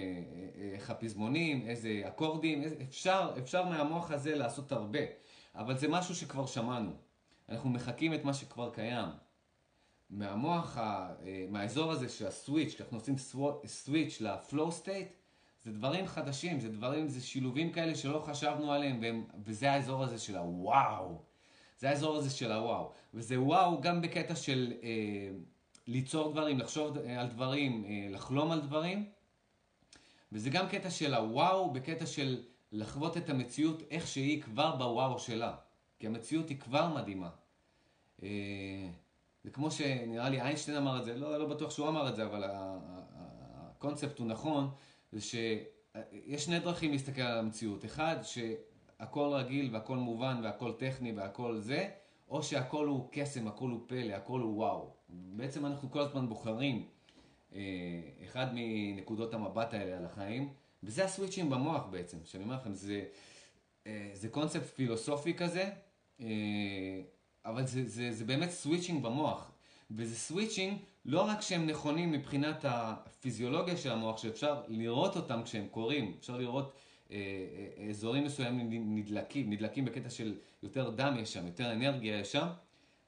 איך 0.73 0.89
הפזמונים, 0.89 1.67
איזה 1.67 2.01
אקורדים, 2.07 2.63
אפשר, 2.89 3.31
אפשר 3.37 3.65
מהמוח 3.65 4.11
הזה 4.11 4.35
לעשות 4.35 4.71
הרבה, 4.71 4.99
אבל 5.55 5.77
זה 5.77 5.87
משהו 5.87 6.15
שכבר 6.15 6.45
שמענו. 6.45 6.91
אנחנו 7.49 7.69
מחקים 7.69 8.13
את 8.13 8.23
מה 8.23 8.33
שכבר 8.33 8.69
קיים. 8.69 9.09
מהמוח, 10.09 10.77
מהאזור 11.49 11.91
הזה 11.91 12.09
של 12.09 12.27
הסוויץ', 12.27 12.73
כשאנחנו 12.73 12.97
עושים 12.97 13.15
סוויץ' 13.65 14.21
לפלואו 14.21 14.71
סטייט, 14.71 15.07
זה 15.63 15.71
דברים 15.71 16.07
חדשים, 16.07 16.59
זה 16.59 16.69
דברים, 16.69 17.07
זה 17.07 17.21
שילובים 17.21 17.71
כאלה 17.71 17.95
שלא 17.95 18.19
חשבנו 18.19 18.71
עליהם, 18.71 18.99
והם, 19.01 19.25
וזה 19.45 19.71
האזור 19.71 20.03
הזה 20.03 20.19
של 20.19 20.37
הוואו. 20.37 21.21
זה 21.79 21.89
האזור 21.89 22.15
הזה 22.15 22.29
של 22.29 22.51
הוואו. 22.51 22.91
וזה 23.13 23.41
וואו 23.41 23.81
גם 23.81 24.01
בקטע 24.01 24.35
של 24.35 24.73
אה, 24.83 25.29
ליצור 25.87 26.31
דברים, 26.31 26.59
לחשוב 26.59 26.97
אה, 26.97 27.21
על 27.21 27.27
דברים, 27.27 27.85
אה, 27.85 28.07
לחלום 28.11 28.51
על 28.51 28.61
דברים. 28.61 29.09
וזה 30.31 30.49
גם 30.49 30.67
קטע 30.67 30.89
של 30.89 31.13
הוואו, 31.13 31.73
בקטע 31.73 32.05
של 32.05 32.43
לחוות 32.71 33.17
את 33.17 33.29
המציאות 33.29 33.83
איך 33.89 34.07
שהיא 34.07 34.41
כבר 34.41 34.75
בוואו 34.75 35.19
שלה. 35.19 35.55
כי 35.99 36.07
המציאות 36.07 36.49
היא 36.49 36.59
כבר 36.59 36.87
מדהימה. 36.87 37.29
אה, 38.23 38.89
זה 39.43 39.49
כמו 39.51 39.71
שנראה 39.71 40.29
לי 40.29 40.41
איינשטיין 40.41 40.77
אמר 40.77 40.99
את 40.99 41.05
זה, 41.05 41.15
לא, 41.15 41.37
לא 41.37 41.45
בטוח 41.45 41.71
שהוא 41.71 41.87
אמר 41.87 42.09
את 42.09 42.15
זה, 42.15 42.25
אבל 42.25 42.43
הקונספט 42.49 44.19
הוא 44.19 44.27
נכון. 44.27 44.69
זה 45.11 45.21
שיש 45.21 46.45
שני 46.45 46.59
דרכים 46.59 46.91
להסתכל 46.91 47.21
על 47.21 47.37
המציאות. 47.37 47.85
אחד, 47.85 48.15
שהכל 48.99 49.33
רגיל 49.33 49.69
והכל 49.73 49.97
מובן 49.97 50.41
והכל 50.43 50.71
טכני 50.71 51.11
והכל 51.11 51.57
זה, 51.57 51.89
או 52.29 52.43
שהכל 52.43 52.87
הוא 52.87 53.07
קסם, 53.11 53.47
הכל 53.47 53.69
הוא 53.69 53.79
פלא, 53.87 54.13
הכל 54.13 54.39
הוא 54.39 54.57
וואו. 54.57 54.93
בעצם 55.09 55.65
אנחנו 55.65 55.91
כל 55.91 55.99
הזמן 55.99 56.29
בוחרים 56.29 56.85
אה, 57.55 57.61
אחד 58.25 58.47
מנקודות 58.53 59.33
המבט 59.33 59.73
האלה 59.73 59.97
על 59.97 60.05
החיים, 60.05 60.53
וזה 60.83 61.05
ה 61.05 61.10
switchים 61.10 61.49
במוח 61.49 61.85
בעצם, 61.91 62.17
שאני 62.25 62.43
אומר 62.43 62.55
לכם, 62.55 62.73
זה, 62.73 63.05
אה, 63.87 64.09
זה 64.13 64.29
קונספט 64.29 64.65
פילוסופי 64.75 65.33
כזה, 65.33 65.69
אה, 66.21 66.25
אבל 67.45 67.65
זה, 67.65 67.87
זה, 67.87 68.11
זה 68.11 68.25
באמת 68.25 68.49
switching 68.49 69.03
במוח. 69.03 69.51
וזה 69.91 70.15
switching 70.15 70.77
לא 71.05 71.21
רק 71.21 71.41
שהם 71.41 71.67
נכונים 71.67 72.11
מבחינת 72.11 72.65
הפיזיולוגיה 72.67 73.77
של 73.77 73.91
המוח, 73.91 74.17
שאפשר 74.17 74.61
לראות 74.67 75.15
אותם 75.15 75.41
כשהם 75.43 75.67
קורים, 75.71 76.15
אפשר 76.19 76.37
לראות 76.37 76.73
אזורים 77.89 78.23
מסוימים 78.23 78.95
נדלקים, 78.95 79.49
נדלקים 79.49 79.85
בקטע 79.85 80.09
של 80.09 80.37
יותר 80.63 80.89
דם 80.89 81.15
יש 81.19 81.33
שם, 81.33 81.47
יותר 81.47 81.71
אנרגיה 81.71 82.19
יש 82.19 82.31
שם. 82.31 82.47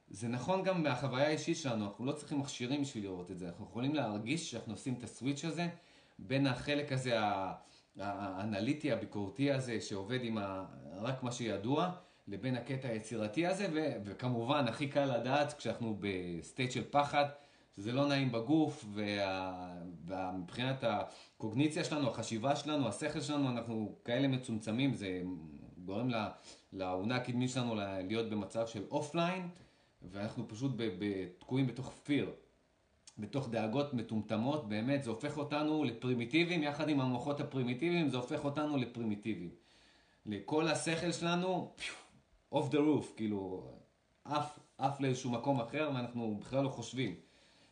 זה 0.08 0.28
נכון 0.28 0.62
גם 0.62 0.82
מהחוויה 0.82 1.26
האישית 1.26 1.56
שלנו, 1.56 1.84
אנחנו 1.84 2.04
לא 2.04 2.12
צריכים 2.12 2.38
מכשירים 2.38 2.82
בשביל 2.82 3.04
לראות 3.04 3.30
את 3.30 3.38
זה, 3.38 3.48
אנחנו 3.48 3.64
יכולים 3.64 3.94
להרגיש 3.94 4.50
שאנחנו 4.50 4.72
עושים 4.72 4.94
את 4.94 5.04
ה 5.04 5.10
switch 5.10 5.44
הזה 5.44 5.68
בין 6.18 6.46
החלק 6.46 6.92
הזה 6.92 7.18
האנליטי, 7.96 8.92
הביקורתי 8.92 9.52
הזה, 9.52 9.80
שעובד 9.80 10.18
עם 10.22 10.38
ה... 10.38 10.64
רק 10.96 11.22
מה 11.22 11.32
שידוע, 11.32 11.90
לבין 12.28 12.56
הקטע 12.56 12.88
היצירתי 12.88 13.46
הזה, 13.46 13.68
ו... 13.72 13.88
וכמובן 14.04 14.68
הכי 14.68 14.88
קל 14.88 15.16
לדעת 15.18 15.52
כשאנחנו 15.52 15.96
ב 16.00 16.12
state 16.12 16.70
של 16.70 16.84
פחד, 16.90 17.24
שזה 17.76 17.92
לא 17.92 18.08
נעים 18.08 18.32
בגוף, 18.32 18.84
ומבחינת 20.06 20.84
וה... 20.84 21.02
הקוגניציה 21.36 21.84
שלנו, 21.84 22.10
החשיבה 22.10 22.56
שלנו, 22.56 22.88
השכל 22.88 23.20
שלנו, 23.20 23.50
אנחנו 23.50 23.96
כאלה 24.04 24.28
מצומצמים, 24.28 24.94
זה 24.94 25.22
גורם 25.84 26.08
לאונה 26.72 27.16
הקדמית 27.16 27.50
שלנו 27.50 27.74
להיות 27.74 28.30
במצב 28.30 28.66
של 28.66 28.84
offline, 28.90 29.48
ואנחנו 30.02 30.48
פשוט 30.48 30.72
תקועים 31.38 31.66
בתוך 31.66 31.92
fear, 32.02 32.30
בתוך 33.18 33.48
דאגות 33.48 33.94
מטומטמות, 33.94 34.68
באמת, 34.68 35.02
זה 35.02 35.10
הופך 35.10 35.36
אותנו 35.36 35.84
לפרימיטיביים, 35.84 36.62
יחד 36.62 36.88
עם 36.88 37.00
המוחות 37.00 37.40
הפרימיטיביים, 37.40 38.08
זה 38.08 38.16
הופך 38.16 38.44
אותנו 38.44 38.76
לפרימיטיביים. 38.76 39.50
לכל 40.26 40.68
השכל 40.68 41.12
שלנו, 41.12 41.72
off 42.52 42.68
the 42.68 42.78
roof, 42.78 43.12
כאילו, 43.16 43.70
עף, 44.78 45.00
לאיזשהו 45.00 45.30
מקום 45.30 45.60
אחר, 45.60 45.90
ואנחנו 45.94 46.38
בכלל 46.40 46.64
לא 46.64 46.68
חושבים. 46.68 47.14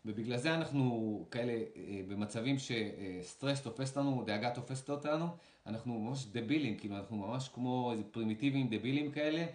ובגלל 0.04 0.36
זה 0.36 0.54
אנחנו 0.54 1.26
כאלה 1.30 1.52
אה, 1.52 2.00
במצבים 2.08 2.56
שסטרס 2.58 3.62
תופס 3.62 3.96
אותנו, 3.96 4.22
דאגה 4.26 4.50
תופסת 4.50 4.90
אותנו, 4.90 5.26
אנחנו 5.66 5.98
ממש 6.00 6.26
דבילים, 6.26 6.76
כאילו 6.76 6.96
אנחנו 6.96 7.16
ממש 7.16 7.48
כמו 7.54 7.92
איזה 7.92 8.04
פרימיטיביים 8.04 8.68
דבילים 8.68 9.10
כאלה, 9.10 9.46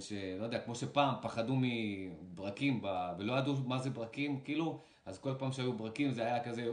שלא 0.00 0.44
יודע, 0.44 0.58
כמו 0.58 0.74
שפעם 0.74 1.14
פחדו 1.22 1.54
מברקים 1.56 2.80
ב... 2.82 3.12
ולא 3.18 3.32
ידעו 3.32 3.54
מה 3.66 3.78
זה 3.78 3.90
ברקים, 3.90 4.40
כאילו, 4.40 4.80
אז 5.06 5.18
כל 5.18 5.34
פעם 5.38 5.52
שהיו 5.52 5.72
ברקים 5.72 6.10
זה 6.10 6.24
היה 6.24 6.44
כזה, 6.44 6.70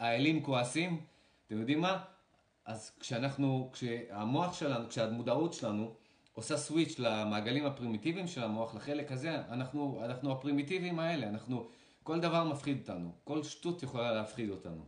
האלים 0.00 0.42
כועסים, 0.42 1.00
אתם 1.46 1.58
יודעים 1.60 1.80
מה? 1.80 2.02
אז 2.64 2.92
כשאנחנו, 3.00 3.70
כשהמוח 3.72 4.52
שלנו, 4.52 4.88
כשהמודעות 4.88 5.52
שלנו 5.52 5.94
עושה 6.32 6.56
switch 6.56 6.98
למעגלים 6.98 7.66
הפרימיטיביים 7.66 8.26
של 8.26 8.42
המוח, 8.42 8.74
לחלק 8.74 9.12
הזה, 9.12 9.36
אנחנו, 9.48 10.00
אנחנו 10.04 10.32
הפרימיטיביים 10.32 10.98
האלה, 10.98 11.28
אנחנו, 11.28 11.68
כל 12.06 12.20
דבר 12.20 12.44
מפחיד 12.44 12.78
אותנו, 12.80 13.12
כל 13.24 13.42
שטות 13.42 13.82
יכולה 13.82 14.12
להפחיד 14.12 14.50
אותנו. 14.50 14.84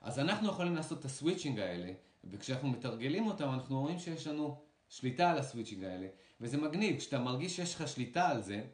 אז 0.00 0.18
אנחנו 0.18 0.48
יכולים 0.48 0.74
לעשות 0.74 0.98
את 0.98 1.04
הסוויצ'ינג 1.04 1.58
האלה, 1.58 1.92
וכשאנחנו 2.24 2.68
מתרגלים 2.68 3.26
אותם, 3.26 3.48
אנחנו 3.48 3.80
רואים 3.80 3.98
שיש 3.98 4.26
לנו 4.26 4.60
שליטה 4.88 5.30
על 5.30 5.38
הסוויצ'ינג 5.38 5.84
האלה, 5.84 6.08
וזה 6.40 6.56
מגניב, 6.56 6.98
כשאתה 6.98 7.18
מרגיש 7.18 7.56
שיש 7.56 7.74
לך 7.74 7.88
שליטה 7.88 8.28
על 8.28 8.42
זה, 8.42 8.64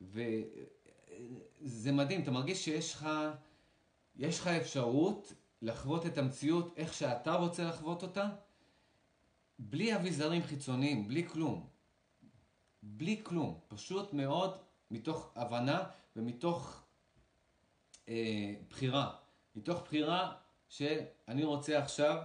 וזה 0.00 1.92
מדהים, 1.92 2.22
אתה 2.22 2.30
מרגיש 2.30 2.64
שיש 2.64 2.94
לך, 2.94 3.08
יש 4.16 4.40
לך 4.40 4.46
אפשרות 4.46 5.32
לחוות 5.62 6.06
את 6.06 6.18
המציאות 6.18 6.74
איך 6.76 6.94
שאתה 6.94 7.34
רוצה 7.34 7.64
לחוות 7.64 8.02
אותה, 8.02 8.28
בלי 9.58 9.96
אביזרים 9.96 10.42
חיצוניים, 10.42 11.08
בלי 11.08 11.28
כלום. 11.28 11.66
בלי 12.82 13.20
כלום. 13.22 13.60
פשוט 13.68 14.12
מאוד 14.12 14.56
מתוך 14.90 15.32
הבנה 15.36 15.84
ומתוך 16.16 16.82
אה, 18.08 18.54
בחירה. 18.70 19.14
מתוך 19.56 19.82
בחירה 19.82 20.32
שאני 20.68 21.44
רוצה 21.44 21.78
עכשיו 21.78 22.22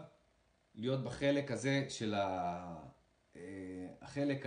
להיות 0.75 1.03
בחלק 1.03 1.51
הזה 1.51 1.85
של 1.89 2.13
ה... 2.13 2.87
אה, 3.35 3.87
החלק 4.01 4.45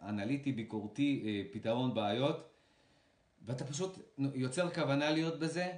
האנליטי, 0.00 0.52
ביקורתי, 0.52 1.22
אה, 1.26 1.42
פתרון 1.52 1.94
בעיות, 1.94 2.48
ואתה 3.42 3.64
פשוט 3.64 3.98
יוצר 4.18 4.74
כוונה 4.74 5.10
להיות 5.10 5.38
בזה, 5.38 5.72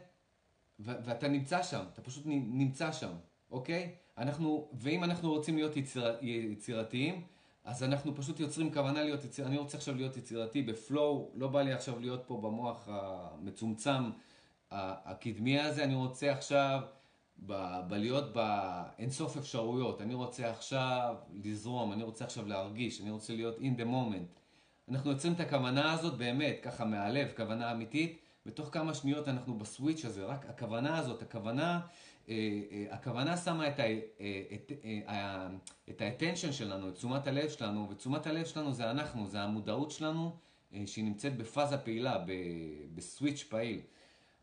ואתה 0.78 1.28
נמצא 1.28 1.62
שם, 1.62 1.84
אתה 1.92 2.02
פשוט 2.02 2.22
נמצא 2.26 2.92
שם, 2.92 3.12
אוקיי? 3.50 3.94
אנחנו, 4.18 4.70
ואם 4.72 5.04
אנחנו 5.04 5.30
רוצים 5.30 5.56
להיות 5.56 5.76
יציר, 5.76 6.16
יצירתיים, 6.22 7.26
אז 7.68 7.82
אנחנו 7.84 8.14
פשוט 8.14 8.40
יוצרים 8.40 8.72
כוונה 8.72 9.02
להיות 9.02 9.24
יצירתי. 9.24 9.50
אני 9.50 9.58
רוצה 9.58 9.76
עכשיו 9.76 9.94
להיות 9.94 10.16
יצירתי 10.16 10.62
בפלואו, 10.62 11.30
לא 11.34 11.48
בא 11.48 11.62
לי 11.62 11.72
עכשיו 11.72 11.98
להיות 11.98 12.22
פה 12.26 12.40
במוח 12.42 12.88
המצומצם 12.88 14.10
הקדמי 14.70 15.60
הזה, 15.60 15.84
אני 15.84 15.94
רוצה 15.94 16.32
עכשיו 16.32 16.80
ב, 17.46 17.80
בלהיות 17.88 18.32
באינסוף 18.32 19.36
אפשרויות, 19.36 20.02
אני 20.02 20.14
רוצה 20.14 20.50
עכשיו 20.50 21.14
לזרום, 21.44 21.92
אני 21.92 22.02
רוצה 22.02 22.24
עכשיו 22.24 22.46
להרגיש, 22.46 23.00
אני 23.00 23.10
רוצה 23.10 23.34
להיות 23.34 23.58
in 23.58 23.80
the 23.80 23.84
moment. 23.84 24.40
אנחנו 24.90 25.10
יוצרים 25.10 25.32
את 25.32 25.40
הכוונה 25.40 25.92
הזאת 25.92 26.18
באמת, 26.18 26.56
ככה 26.62 26.84
מהלב, 26.84 27.28
כוונה 27.36 27.72
אמיתית, 27.72 28.18
בתוך 28.46 28.68
כמה 28.72 28.94
שניות 28.94 29.28
אנחנו 29.28 29.58
בסוויץ' 29.58 30.04
הזה, 30.04 30.24
רק 30.24 30.46
הכוונה 30.48 30.98
הזאת, 30.98 31.22
הכוונה, 31.22 31.80
הכוונה 32.90 33.36
שמה 33.36 33.68
את, 33.68 33.78
ה, 33.78 33.82
אה, 33.82 35.48
את, 35.90 36.00
האטנשן 36.00 36.52
שלנו, 36.52 36.88
את 36.88 36.94
תשומת 36.94 37.26
הלב 37.26 37.48
שלנו, 37.48 37.88
ותשומת 37.90 38.26
הלב 38.26 38.46
שלנו 38.46 38.72
זה 38.72 38.90
אנחנו, 38.90 39.26
זה 39.26 39.42
המודעות 39.42 39.90
שלנו 39.90 40.36
שהיא 40.86 41.04
נמצאת 41.04 41.36
בפאזה 41.36 41.78
פעילה, 41.78 42.24
בסוויץ' 42.94 43.42
פעיל. 43.42 43.80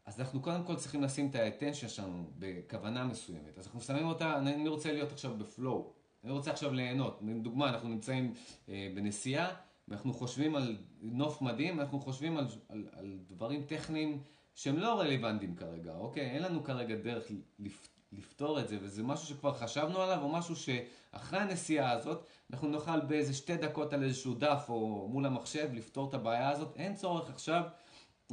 אז 0.06 0.20
אנחנו 0.20 0.42
קודם 0.42 0.64
כל 0.64 0.76
צריכים 0.76 1.04
לשים 1.04 1.28
את 1.30 1.36
האטנשן 1.36 1.88
שלנו 1.88 2.30
בכוונה 2.40 3.04
מסוימת. 3.04 3.58
אז 3.58 3.66
אנחנו 3.66 3.82
שמים 3.82 4.06
אותה, 4.06 4.38
אני 4.38 4.68
רוצה 4.68 4.94
להיות 4.94 5.12
עכשיו 5.12 5.38
בפלואו, 5.38 5.94
אני 6.24 6.32
רוצה 6.32 6.52
עכשיו 6.52 6.74
ליהנות. 6.74 7.20
לדוגמה, 7.28 7.70
אנחנו 7.70 7.90
נמצאים 7.90 8.34
בנסיעה, 8.68 9.56
ואנחנו 9.88 10.14
חושבים 10.14 10.56
על 10.56 10.78
נוף 11.02 11.42
מדהים, 11.42 11.80
אנחנו 11.80 12.00
חושבים 12.00 12.38
על, 12.38 12.46
על, 12.70 12.88
על 12.92 13.18
דברים 13.28 13.64
טכניים 13.64 14.22
שהם 14.56 14.78
לא 14.78 15.00
רלוונטיים 15.00 15.56
כרגע, 15.56 15.94
אוקיי? 15.96 16.32
אין 16.32 16.44
לנו 16.44 16.64
כרגע 16.64 16.96
דרך 16.96 17.32
לפתור 18.12 18.60
את 18.60 18.68
זה, 18.68 18.78
וזה 18.82 19.04
משהו 19.04 19.28
שכבר 19.28 19.54
חשבנו 19.54 20.02
עליו, 20.02 20.22
או 20.22 20.30
משהו 20.30 20.56
שאחרי 20.56 21.40
הנסיעה 21.40 21.92
הזאת, 21.92 22.26
אנחנו 22.52 22.68
נוכל 22.68 23.00
באיזה 23.00 23.34
שתי 23.34 23.58
דקות 23.58 23.94
על 23.94 24.04
איזשהו 24.04 24.34
דף 24.34 24.66
או 24.70 25.08
מול 25.12 25.26
המחשב 25.26 25.70
לפתור 25.74 26.10
את 26.10 26.14
הבעיה 26.14 26.50
הזאת. 26.50 26.76
אין 26.76 26.96
צורך 26.96 27.30
עכשיו 27.30 27.64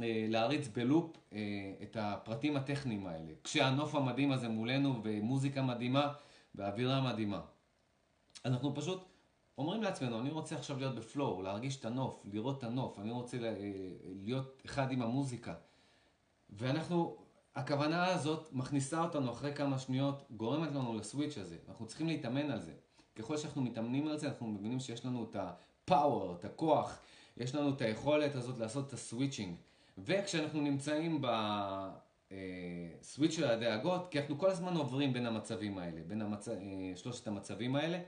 אה, 0.01 0.25
להריץ 0.29 0.67
בלופ 0.67 1.17
אה, 1.33 1.39
את 1.83 1.97
הפרטים 1.99 2.57
הטכניים 2.57 3.07
האלה. 3.07 3.33
כשהנוף 3.43 3.95
המדהים 3.95 4.31
הזה 4.31 4.49
מולנו, 4.49 5.01
ומוזיקה 5.03 5.61
מדהימה, 5.61 6.13
ואווירה 6.55 7.01
מדהימה. 7.01 7.41
אנחנו 8.45 8.75
פשוט 8.75 9.03
אומרים 9.57 9.83
לעצמנו, 9.83 10.19
אני 10.19 10.29
רוצה 10.29 10.55
עכשיו 10.55 10.79
להיות 10.79 10.95
בפלואו, 10.95 11.41
להרגיש 11.41 11.79
את 11.79 11.85
הנוף, 11.85 12.25
לראות 12.33 12.57
את 12.57 12.63
הנוף, 12.63 12.99
אני 12.99 13.11
רוצה 13.11 13.37
אה, 13.37 13.53
להיות 14.23 14.61
אחד 14.65 14.91
עם 14.91 15.01
המוזיקה. 15.01 15.53
ואנחנו, 16.57 17.17
הכוונה 17.55 18.05
הזאת 18.05 18.49
מכניסה 18.51 19.01
אותנו 19.01 19.31
אחרי 19.31 19.55
כמה 19.55 19.79
שניות, 19.79 20.23
גורמת 20.31 20.69
לנו 20.71 20.93
לסוויץ' 20.97 21.37
הזה. 21.37 21.57
אנחנו 21.69 21.85
צריכים 21.85 22.07
להתאמן 22.07 22.51
על 22.51 22.61
זה. 22.61 22.73
ככל 23.15 23.37
שאנחנו 23.37 23.61
מתאמנים 23.61 24.07
על 24.07 24.17
זה, 24.17 24.27
אנחנו 24.27 24.47
מבינים 24.47 24.79
שיש 24.79 25.05
לנו 25.05 25.23
את 25.23 25.35
הפאוור, 25.35 26.35
את 26.39 26.45
הכוח, 26.45 26.99
יש 27.37 27.55
לנו 27.55 27.69
את 27.69 27.81
היכולת 27.81 28.35
הזאת 28.35 28.59
לעשות 28.59 28.87
את 28.87 28.93
הסוויצ'ינג. 28.93 29.55
וכשאנחנו 29.97 30.61
נמצאים 30.61 31.21
בסוויץ' 32.31 33.31
אה, 33.31 33.35
של 33.35 33.47
הדאגות, 33.47 34.07
כי 34.11 34.19
אנחנו 34.19 34.37
כל 34.37 34.49
הזמן 34.49 34.75
עוברים 34.75 35.13
בין 35.13 35.25
המצבים 35.25 35.77
האלה, 35.77 36.01
בין 36.07 36.21
המצ... 36.21 36.47
אה, 36.47 36.55
שלושת 36.95 37.27
המצבים 37.27 37.75
האלה. 37.75 37.99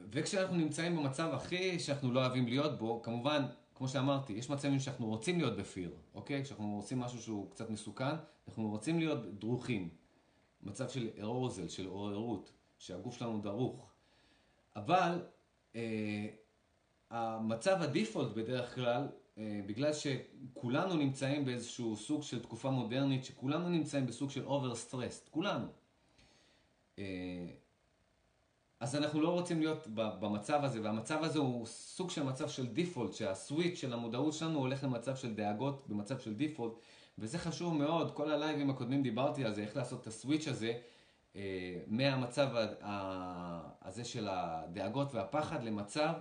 וכשאנחנו 0.00 0.56
נמצאים 0.56 0.96
במצב 0.96 1.34
הכי 1.34 1.78
שאנחנו 1.78 2.12
לא 2.12 2.20
אוהבים 2.20 2.48
להיות 2.48 2.78
בו, 2.78 3.02
כמובן, 3.02 3.42
כמו 3.78 3.88
שאמרתי, 3.88 4.32
יש 4.32 4.50
מצבים 4.50 4.80
שאנחנו 4.80 5.06
רוצים 5.06 5.38
להיות 5.38 5.56
ב 5.56 5.62
fear, 5.62 5.94
okay? 6.14 6.44
כשאנחנו 6.44 6.76
עושים 6.76 6.98
משהו 6.98 7.22
שהוא 7.22 7.50
קצת 7.50 7.70
מסוכן, 7.70 8.14
אנחנו 8.48 8.68
רוצים 8.68 8.98
להיות 8.98 9.38
דרוכים. 9.38 9.88
מצב 10.62 10.88
של 10.88 11.08
arousal, 11.20 11.68
של 11.68 11.86
עוררות, 11.86 12.52
שהגוף 12.78 13.18
שלנו 13.18 13.40
דרוך. 13.40 13.90
אבל 14.76 15.22
אה, 15.76 16.26
המצב 17.10 17.76
ה 17.82 17.88
default 17.88 18.32
בדרך 18.32 18.74
כלל, 18.74 19.08
אה, 19.38 19.60
בגלל 19.66 19.92
שכולנו 19.92 20.96
נמצאים 20.96 21.44
באיזשהו 21.44 21.96
סוג 21.96 22.22
של 22.22 22.42
תקופה 22.42 22.70
מודרנית, 22.70 23.24
שכולנו 23.24 23.68
נמצאים 23.68 24.06
בסוג 24.06 24.30
של 24.30 24.44
over 24.44 24.74
stressed, 24.74 25.28
כולנו. 25.28 25.66
אה, 26.98 27.48
אז 28.80 28.96
אנחנו 28.96 29.20
לא 29.20 29.28
רוצים 29.28 29.60
להיות 29.60 29.86
במצב 29.94 30.64
הזה, 30.64 30.82
והמצב 30.82 31.22
הזה 31.22 31.38
הוא 31.38 31.66
סוג 31.66 32.10
של 32.10 32.22
מצב 32.22 32.48
של 32.48 32.66
default, 32.66 33.12
שה 33.12 33.34
switch 33.34 33.78
של 33.78 33.92
המודעות 33.92 34.32
שלנו 34.32 34.58
הולך 34.58 34.84
למצב 34.84 35.16
של 35.16 35.34
דאגות 35.34 35.84
במצב 35.88 36.18
של 36.18 36.34
default, 36.34 36.72
וזה 37.18 37.38
חשוב 37.38 37.74
מאוד, 37.74 38.14
כל 38.14 38.30
ה 38.30 38.36
liveים 38.36 38.70
הקודמים 38.70 39.02
דיברתי 39.02 39.44
על 39.44 39.54
זה, 39.54 39.62
איך 39.62 39.76
לעשות 39.76 40.02
את 40.02 40.06
ה 40.06 40.12
switch 40.12 40.48
הזה, 40.48 40.72
אה, 41.36 41.80
מהמצב 41.86 42.48
הזה 43.82 44.04
של 44.04 44.28
הדאגות 44.30 45.14
והפחד 45.14 45.62
למצב 45.64 46.12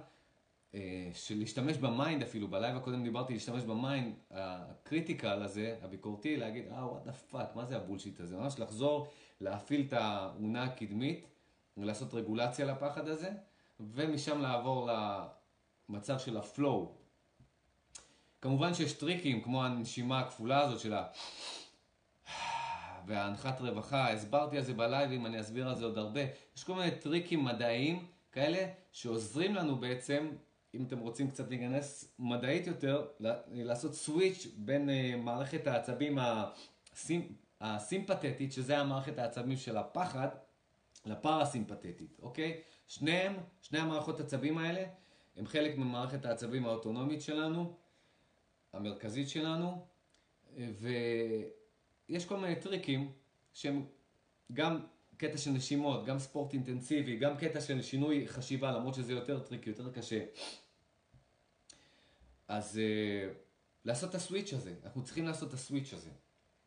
אה, 0.76 1.10
של 1.14 1.38
להשתמש 1.38 1.78
ב 1.78 1.87
mind 1.87 2.24
אפילו, 2.24 2.48
ב 2.48 2.54
live 2.54 2.78
הקודם 2.78 3.04
דיברתי 3.04 3.34
להשתמש 3.34 3.64
ב 3.64 3.74
mind 3.74 4.16
ה 4.32 4.44
critical 4.44 5.44
הזה, 5.44 5.76
הביקורתי, 5.82 6.38
להגיד, 6.38 6.66
אה, 6.72 6.92
what 6.92 7.04
the 7.06 7.12
fuck, 7.12 7.56
מה 7.56 7.66
זה 7.66 7.78
ה 7.78 7.83
bullshit 7.83 8.20
הזה? 8.20 8.38
ממש 8.38 8.60
לחזור, 8.60 9.08
להפעיל 9.42 9.86
את 9.88 9.94
האונה 9.94 10.64
הקדמית. 10.64 11.37
ולעשות 11.78 12.14
רגולציה 12.14 12.66
לפחד 12.66 13.08
הזה, 13.08 13.32
ומשם 13.80 14.42
לעבור 14.42 14.90
למצב 15.90 16.20
של 16.20 16.38
ה 16.38 16.47
flow. 16.47 16.92
כמובן 18.42 18.74
שיש 18.74 18.94
טריקים, 18.94 19.42
כמו 19.42 19.66
הנשימה 19.66 20.20
הכפולה 20.20 20.62
הזאת 20.62 20.80
של 20.80 20.94
ה... 20.94 21.08
וההנחת 23.08 23.62
רווחה, 23.62 24.12
הסברתי 24.14 24.58
על 24.58 24.64
זה 24.64 24.74
ב 24.74 24.80
liveים, 24.80 25.26
אני 25.26 25.40
אסביר 25.40 25.70
על 25.70 25.76
זה 25.76 25.86
עוד 25.86 25.98
הרבה. 25.98 26.22
יש 26.58 26.64
כל 26.64 26.76
מיני 26.76 26.92
טריקים 26.92 27.46
מדעיים 27.46 28.06
כאלה 28.32 28.68
שעוזרים 28.92 29.56
לנו 29.56 29.76
בעצם, 29.76 30.30
אם 30.76 30.84
אתם 30.84 31.00
רוצים 31.00 31.30
קצת 31.30 31.50
להיכנס 31.50 32.16
מדעית 32.20 32.68
יותר, 32.68 33.08
לעשות 33.54 33.94
switch 33.94 34.48
בין 34.58 34.90
אה, 34.90 35.16
מערכת 35.18 35.68
העצבים 35.68 36.18
הסימפתטית, 37.62 38.52
שזה 38.52 38.78
המערכת 38.78 39.18
העצבים 39.18 39.58
של 39.58 39.78
הפחד, 39.78 40.28
לפאראסימפתטית, 41.08 42.20
אוקיי? 42.22 42.62
שניהם, 42.88 43.36
שני 43.62 43.80
המערכות 43.80 44.20
עצבים 44.20 44.58
האלה, 44.58 44.84
הם 45.36 45.48
חלק 45.48 45.78
ממערכת 45.78 46.26
העצבים 46.26 46.66
האוטונומית 46.66 47.22
שלנו, 47.22 47.78
המרכזית 48.74 49.30
שלנו, 49.30 49.86
ויש 52.10 52.26
כל 52.26 52.38
מיני 52.38 52.56
טריקים 52.56 53.12
שהם 53.54 53.86
גם 54.54 54.80
קטע 55.18 55.38
של 55.38 55.52
נשימות, 55.52 56.06
גם 56.06 56.20
ספורט 56.20 56.54
אינטנסיבי, 56.54 57.18
גם 57.18 57.38
קטע 57.38 57.62
של 57.62 57.82
שינוי 57.82 58.28
חשיבה, 58.28 58.72
למרות 58.72 58.96
שזה 58.96 59.14
יותר 59.14 59.40
טריק, 59.40 59.68
יותר 59.68 59.92
קשה. 59.92 60.26
אז 62.48 62.80
uh, 62.80 63.34
לעשות 63.86 64.10
את 64.10 64.16
הסוויץ' 64.16 64.54
הזה, 64.54 64.76
אנחנו 64.84 65.04
צריכים 65.04 65.26
לעשות 65.26 65.50
את 65.50 65.54
הסוויץ' 65.54 65.94
הזה, 65.94 66.10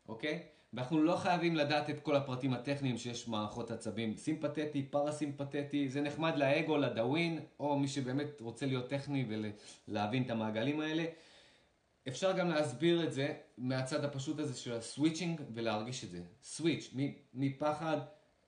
אוקיי? 0.08 0.46
ואנחנו 0.72 1.02
לא 1.02 1.16
חייבים 1.16 1.56
לדעת 1.56 1.90
את 1.90 2.00
כל 2.00 2.16
הפרטים 2.16 2.52
הטכניים 2.52 2.98
שיש 2.98 3.28
מערכות 3.28 3.70
עצבים 3.70 4.16
סימפתטי, 4.16 4.82
פרסימפתטי, 4.82 5.88
זה 5.88 6.00
נחמד 6.00 6.36
לאגו, 6.36 6.76
לדאווין, 6.76 7.40
או 7.60 7.78
מי 7.78 7.88
שבאמת 7.88 8.40
רוצה 8.40 8.66
להיות 8.66 8.88
טכני 8.88 9.26
ולהבין 9.88 10.22
את 10.22 10.30
המעגלים 10.30 10.80
האלה. 10.80 11.04
אפשר 12.08 12.32
גם 12.32 12.48
להסביר 12.48 13.04
את 13.04 13.12
זה 13.12 13.34
מהצד 13.58 14.04
הפשוט 14.04 14.38
הזה 14.38 14.58
של 14.58 14.72
הסוויצ'ינג 14.72 15.40
ולהרגיש 15.54 16.04
את 16.04 16.10
זה. 16.10 16.22
סוויץ', 16.42 16.94
מפחד 17.34 17.98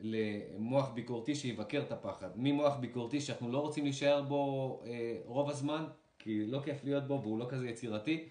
למוח 0.00 0.88
ביקורתי 0.88 1.34
שיבקר 1.34 1.82
את 1.82 1.92
הפחד, 1.92 2.28
ממוח 2.36 2.76
ביקורתי 2.76 3.20
שאנחנו 3.20 3.52
לא 3.52 3.58
רוצים 3.58 3.84
להישאר 3.84 4.22
בו 4.22 4.82
אה, 4.86 5.16
רוב 5.24 5.50
הזמן, 5.50 5.84
כי 6.18 6.46
לא 6.46 6.60
כיף 6.64 6.84
להיות 6.84 7.06
בו 7.06 7.20
והוא 7.22 7.38
לא 7.38 7.46
כזה 7.48 7.68
יצירתי, 7.68 8.28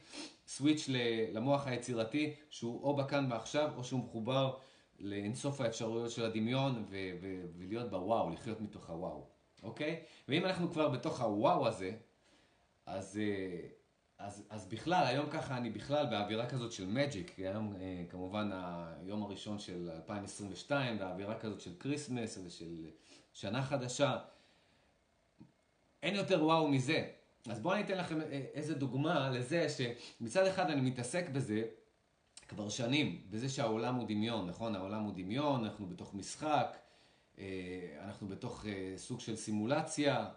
switch 0.52 0.90
למוח 1.34 1.68
היצירתי 1.68 2.36
שהוא 2.50 2.84
או 2.84 2.96
בכאן 2.96 3.32
ועכשיו 3.32 3.72
או 3.76 3.84
שהוא 3.84 4.00
מחובר 4.00 4.58
לאינסוף 5.00 5.62
האפשרויות 5.62 6.12
של 6.12 6.26
הדמיון 6.26 6.86
ו- 6.90 7.12
ו- 7.22 7.46
ולהיות 7.58 7.90
בוואו, 7.90 8.30
לחיות 8.30 8.62
מתוך 8.62 8.90
הוואו, 8.90 9.28
אוקיי? 9.64 10.04
ואם 10.28 10.46
אנחנו 10.46 10.72
כבר 10.72 10.90
בתוך 10.90 11.22
הוואו 11.22 11.68
הזה, 11.68 11.92
אז... 12.86 13.18
אה, 13.18 13.68
אז, 14.18 14.44
אז 14.50 14.66
בכלל, 14.66 15.04
היום 15.08 15.30
ככה 15.30 15.58
אני 15.58 15.70
בכלל 15.70 16.06
באווירה 16.06 16.50
כזאת 16.50 16.72
של 16.72 16.88
magic, 16.88 17.40
היום 17.40 17.76
אה, 17.76 18.04
כמובן 18.10 18.50
היום 18.54 19.24
הראשון 19.24 19.60
של 19.60 19.90
2022, 19.96 21.00
באווירה 21.00 21.40
כזאת 21.40 21.62
של 21.62 21.72
Christmas 21.80 22.40
ושל 22.46 22.88
שנה 23.34 23.64
חדשה. 23.64 24.18
אין 26.04 26.16
יותר 26.16 26.44
וואו 26.46 26.68
מזה. 26.68 27.08
אז 27.50 27.60
בואו 27.60 27.76
אני 27.76 27.84
אתן 27.84 27.98
לכם 27.98 28.22
אה, 28.22 28.46
איזה 28.54 28.76
דוגמה 28.76 29.30
לזה 29.30 29.68
שמצד 29.70 30.46
אחד 30.46 30.70
אני 30.70 30.82
מתעסק 30.82 31.30
בזה 31.30 31.64
כבר 32.48 32.70
שנים, 32.70 33.22
בזה 33.30 33.50
שהעולם 33.50 33.96
הוא 33.96 34.08
דמיון, 34.08 34.48
נכון? 34.48 34.76
העולם 34.76 35.04
הוא 35.04 35.14
דמיון, 35.16 35.64
אנחנו 35.64 35.88
בתוך 35.88 36.14
משחק, 36.14 36.78
אה, 37.40 37.98
אנחנו 38.02 38.28
בתוך 38.28 38.66
אה, 38.66 38.94
סוג 38.98 39.20
של 39.20 39.36
סימולציה, 39.36 40.30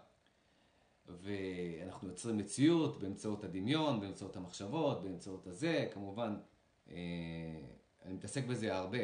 ואנחנו 1.07 2.07
יוצרים 2.07 2.37
מציאות 2.37 2.99
באמצעות 2.99 3.43
הדמיון, 3.43 3.99
באמצעות 3.99 4.35
המחשבות, 4.35 5.03
באמצעות 5.03 5.47
הזה, 5.47 5.87
כמובן, 5.93 6.37
אני 8.05 8.13
מתעסק 8.13 8.45
בזה 8.45 8.75
הרבה, 8.75 8.99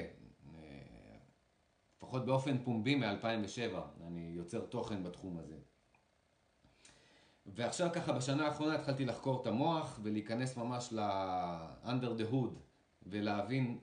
לפחות 1.98 2.26
באופן 2.26 2.64
פומבי 2.64 2.96
מ-2007, 2.96 3.78
אני 4.08 4.32
יוצר 4.36 4.60
תוכן 4.60 5.04
בתחום 5.04 5.38
הזה. 5.38 5.56
ועכשיו 7.46 7.90
ככה 7.94 8.14
בשנה 8.14 8.48
האחרונה 8.48 8.76
התחלתי 8.76 9.06
לחקור 9.06 9.42
את 9.42 9.48
המוח 9.48 10.00
ולהיכנס 10.04 10.58
ממש 10.58 10.90
ל-under 10.92 12.20
the 12.22 12.34
hood 12.34 12.54
ולהבין 13.04 13.80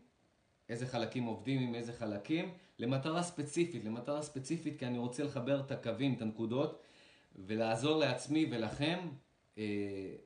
איזה 0.69 0.87
חלקים 0.87 1.25
עובדים 1.25 1.61
עם 1.61 1.75
איזה 1.75 1.93
חלקים 1.93 2.53
למטרה 2.79 3.23
ספציפית, 3.23 3.85
למטרה 3.85 4.23
ספציפית 4.23 4.79
כי 4.79 4.87
אני 4.87 4.99
רוצה 4.99 5.25
לחבר 5.25 5.61
את 5.61 5.71
הקווים, 5.71 6.15
את 6.15 6.23
הנקודות 6.23 6.83
ולעזור 7.37 7.99
לעצמי 7.99 8.47
ולכם 8.51 8.99
אה, 9.59 9.65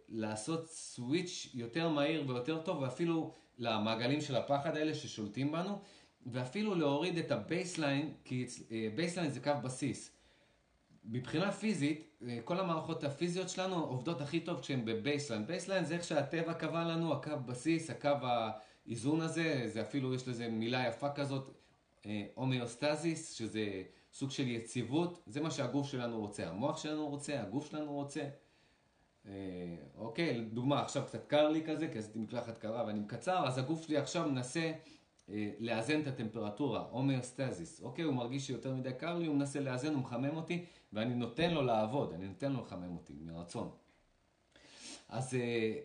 לעשות 0.08 0.68
switch 0.68 1.50
יותר 1.54 1.88
מהיר 1.88 2.24
ויותר 2.28 2.62
טוב 2.62 2.82
ואפילו 2.82 3.32
למעגלים 3.58 4.20
של 4.20 4.36
הפחד 4.36 4.76
האלה 4.76 4.94
ששולטים 4.94 5.52
בנו 5.52 5.78
ואפילו 6.26 6.74
להוריד 6.74 7.18
את 7.18 7.30
ה 7.30 7.39
baseline, 7.39 8.14
כי 8.24 8.46
baseline 8.94 9.28
אה, 9.28 9.34
זה 9.34 9.40
קו 9.40 9.52
בסיס. 9.62 10.21
מבחינה 11.04 11.52
פיזית, 11.52 12.18
אה, 12.28 12.38
כל 12.44 12.60
המערכות 12.60 13.04
הפיזיות 13.04 13.48
שלנו 13.48 13.84
עובדות 13.84 14.20
הכי 14.20 14.40
טוב 14.40 14.60
כשהן 14.60 14.84
ב 14.84 14.91
baseline. 14.91 15.46
baseline 15.46 15.84
זה 15.84 15.94
איך 15.94 16.04
שהטבע 16.04 16.54
קבע 16.54 16.84
לנו, 16.84 17.12
הקו 17.12 17.32
בסיס, 17.46 17.90
הקו 17.90 18.08
האיזון 18.22 19.20
הזה, 19.20 19.62
זה 19.66 19.82
אפילו, 19.82 20.14
יש 20.14 20.28
לזה 20.28 20.48
מילה 20.48 20.88
יפה 20.88 21.10
כזאת, 21.10 21.50
אה, 22.06 22.26
homeostasis, 22.34 23.32
שזה 23.32 23.82
סוג 24.12 24.30
של 24.30 24.48
יציבות, 24.48 25.22
זה 25.26 25.40
מה 25.40 25.50
שהגוף 25.50 25.86
שלנו 25.86 26.20
רוצה. 26.20 26.48
המוח 26.48 26.76
שלנו 26.76 27.08
רוצה, 27.08 27.42
הגוף 27.42 27.70
שלנו 27.70 27.92
רוצה. 27.92 28.28
אה, 29.26 29.32
אוקיי, 29.96 30.40
דוגמה, 30.40 30.82
עכשיו 30.82 31.02
קצת 31.06 31.26
קר 31.26 31.48
לי 31.48 31.62
כזה, 31.66 31.88
כי 31.88 31.98
עשיתי 31.98 32.18
מקלחת 32.18 32.58
קרה 32.58 32.86
ואני 32.86 33.00
מקצר, 33.00 33.46
אז 33.46 33.58
הגוף 33.58 33.86
שלי 33.86 33.96
עכשיו 33.96 34.28
מנסה 34.28 34.72
לאזן 35.58 36.00
את 36.00 36.06
הטמפרטורה, 36.06 36.84
הומיוסטזיס. 36.90 37.80
אוקיי, 37.82 38.04
הוא 38.04 38.14
מרגיש 38.14 38.46
שיותר 38.46 38.74
מדי 38.74 38.92
קר 38.98 39.18
לי, 39.18 39.26
הוא 39.26 39.36
מנסה 39.36 39.60
לאזן, 39.60 39.94
הוא 39.94 40.02
מחמם 40.02 40.36
אותי. 40.36 40.64
ואני 40.92 41.14
נותן 41.14 41.50
לו 41.50 41.62
לעבוד, 41.62 42.12
אני 42.12 42.28
נותן 42.28 42.52
לו 42.52 42.60
לחמם 42.60 42.96
אותי 42.96 43.14
מרצון. 43.20 43.70
אז, 45.08 45.34
אה, 45.34 45.78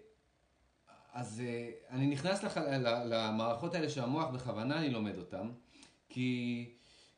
אז 1.13 1.41
אה, 1.45 1.69
אני 1.89 2.07
נכנס 2.07 2.43
לח, 2.43 2.57
למערכות 3.05 3.75
האלה 3.75 3.89
של 3.89 4.03
המוח, 4.03 4.29
בכוונה 4.29 4.77
אני 4.79 4.89
לומד 4.89 5.17
אותן, 5.17 5.49
כי 6.09 6.69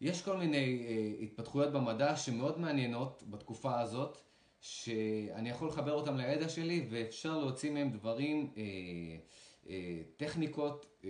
יש 0.02 0.22
כל 0.22 0.38
מיני 0.38 0.86
אה, 0.88 1.24
התפתחויות 1.24 1.74
במדע 1.74 2.16
שמאוד 2.16 2.60
מעניינות 2.60 3.24
בתקופה 3.30 3.80
הזאת, 3.80 4.18
שאני 4.62 5.50
יכול 5.50 5.68
לחבר 5.68 5.94
אותם 5.94 6.18
לידע 6.18 6.50
שלי 6.50 6.88
ואפשר 6.90 7.38
להוציא 7.38 7.72
מהם 7.72 7.92
דברים, 7.92 8.54
טכניקות 10.18 11.04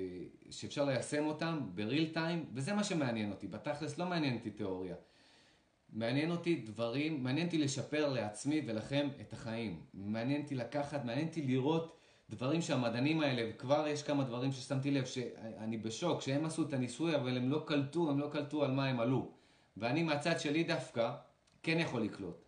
שאפשר 0.50 0.86
ליישם 0.86 1.26
אותם 1.26 1.60
בריל 1.76 2.14
טיים, 2.14 2.46
וזה 2.54 2.74
מה 2.74 2.84
שמעניין 2.84 3.32
אותי. 3.32 3.48
בתכלס 3.48 3.98
לא 3.98 4.06
מעניין 4.06 4.38
אותי 4.38 4.52
תיאוריה. 4.52 4.96
מעניין 5.94 6.32
אותי 6.32 6.56
דברים, 6.56 7.24
מעניין 7.24 7.46
אותי 7.46 7.58
לשפר 7.58 8.10
לעצמי 8.10 8.62
ולכם 8.68 9.10
את 9.22 9.34
החיים. 9.34 9.82
מעניין 9.94 10.42
אותי 10.42 10.56
לקחת, 10.56 11.06
מעניין 11.06 11.28
אותי 11.28 11.42
לראות 11.42 11.96
דברים 12.30 12.62
שהמדענים 12.62 13.22
האלה, 13.22 13.50
וכבר 13.50 13.88
יש 13.88 14.04
כמה 14.04 14.24
דברים 14.24 14.52
ששמתי 14.52 14.92
לב 14.92 15.06
שאני 15.06 15.78
בשוק, 15.78 16.22
שהם 16.22 16.46
עשו 16.46 16.64
את 16.64 16.74
הניסוי 16.74 17.16
אבל 17.16 17.38
הם 17.38 17.50
לא 17.50 17.64
קלטו, 17.66 18.10
הם 18.10 18.20
לא 18.20 18.30
קלטו 18.32 18.64
על 18.64 18.72
מה 18.72 18.86
הם 18.86 19.00
עלו. 19.00 19.32
ואני 19.78 20.04
מהצד 20.04 20.40
שלי 20.40 20.64
דווקא 20.64 21.12
כן 21.64 21.80
יכול 21.80 22.02
לקלוט. 22.02 22.46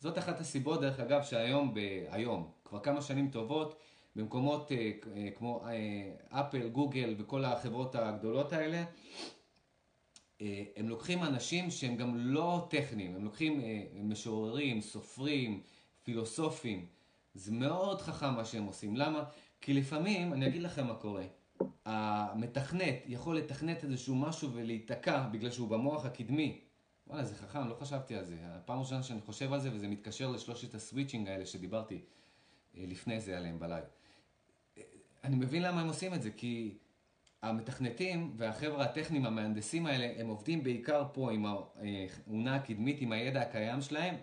זאת 0.00 0.18
אחת 0.18 0.40
הסיבות, 0.40 0.80
דרך 0.80 1.00
אגב, 1.00 1.22
שהיום, 1.22 1.74
ב... 1.74 1.78
היום, 2.10 2.50
כבר 2.64 2.80
כמה 2.80 3.02
שנים 3.02 3.30
טובות, 3.30 3.80
במקומות 4.16 4.72
אה, 4.72 4.90
אה, 5.16 5.28
כמו 5.36 5.64
אה, 5.66 6.40
אפל, 6.40 6.68
גוגל 6.68 7.14
וכל 7.18 7.44
החברות 7.44 7.94
הגדולות 7.94 8.52
האלה, 8.52 8.84
הם 10.76 10.88
לוקחים 10.88 11.22
אנשים 11.22 11.70
שהם 11.70 11.96
גם 11.96 12.16
לא 12.16 12.66
טכניים, 12.70 13.14
הם 13.14 13.24
לוקחים 13.24 13.60
אה, 13.60 13.84
משוררים, 14.02 14.80
סופרים, 14.80 15.60
פילוסופים. 16.02 16.86
זה 17.34 17.52
מאוד 17.52 18.00
חכם 18.00 18.34
מה 18.34 18.44
שהם 18.44 18.64
עושים. 18.64 18.96
למה? 18.96 19.24
כי 19.60 19.74
לפעמים, 19.74 20.32
אני 20.32 20.46
אגיד 20.46 20.62
לכם 20.62 20.86
מה 20.86 20.94
קורה. 20.94 21.24
המתכנת 21.84 22.94
יכול 23.06 23.36
לתכנת 23.38 23.84
איזשהו 23.84 24.14
משהו 24.14 24.50
ולהיתקע 24.52 25.28
בגלל 25.28 25.50
שהוא 25.50 25.68
במוח 25.68 26.04
הקדמי. 26.04 26.60
וואלה, 27.06 27.24
זה 27.24 27.34
חכם, 27.34 27.68
לא 27.68 27.74
חשבתי 27.74 28.14
על 28.14 28.24
זה. 28.24 28.36
הפעם 28.42 28.78
הראשונה 28.78 29.02
שאני 29.02 29.20
חושב 29.20 29.52
על 29.52 29.60
זה, 29.60 29.70
וזה 29.72 29.88
מתקשר 29.88 30.30
לשלושת 30.30 30.74
ה 30.74 30.79
switching 30.79 31.28
האלה 31.28 31.46
שדיברתי 31.46 32.00
אה, 32.76 32.84
לפני 32.88 33.20
זה 33.20 33.38
עליהם 33.38 33.58
בלייב. 33.58 33.84
אני 35.24 35.36
מבין 35.36 35.62
למה 35.62 35.80
הם 35.80 35.88
עושים 35.88 36.14
את 36.14 36.22
זה, 36.22 36.30
כי 36.30 36.74
המתכנתים 37.48 38.34
והחבר'ה 38.36 38.84
הטכניים 38.84 39.26
המהנדסים 39.26 39.86
האלה, 39.86 40.20
הם 40.20 40.28
עובדים 40.28 40.64
בעיקר 40.64 41.04
פה 41.12 41.32
עם 41.32 41.46
האונה 41.46 42.54
הקדמית, 42.54 43.00
עם 43.00 43.12
הידע 43.12 43.40
הקיים 43.40 43.80
שלהם. 43.80 44.14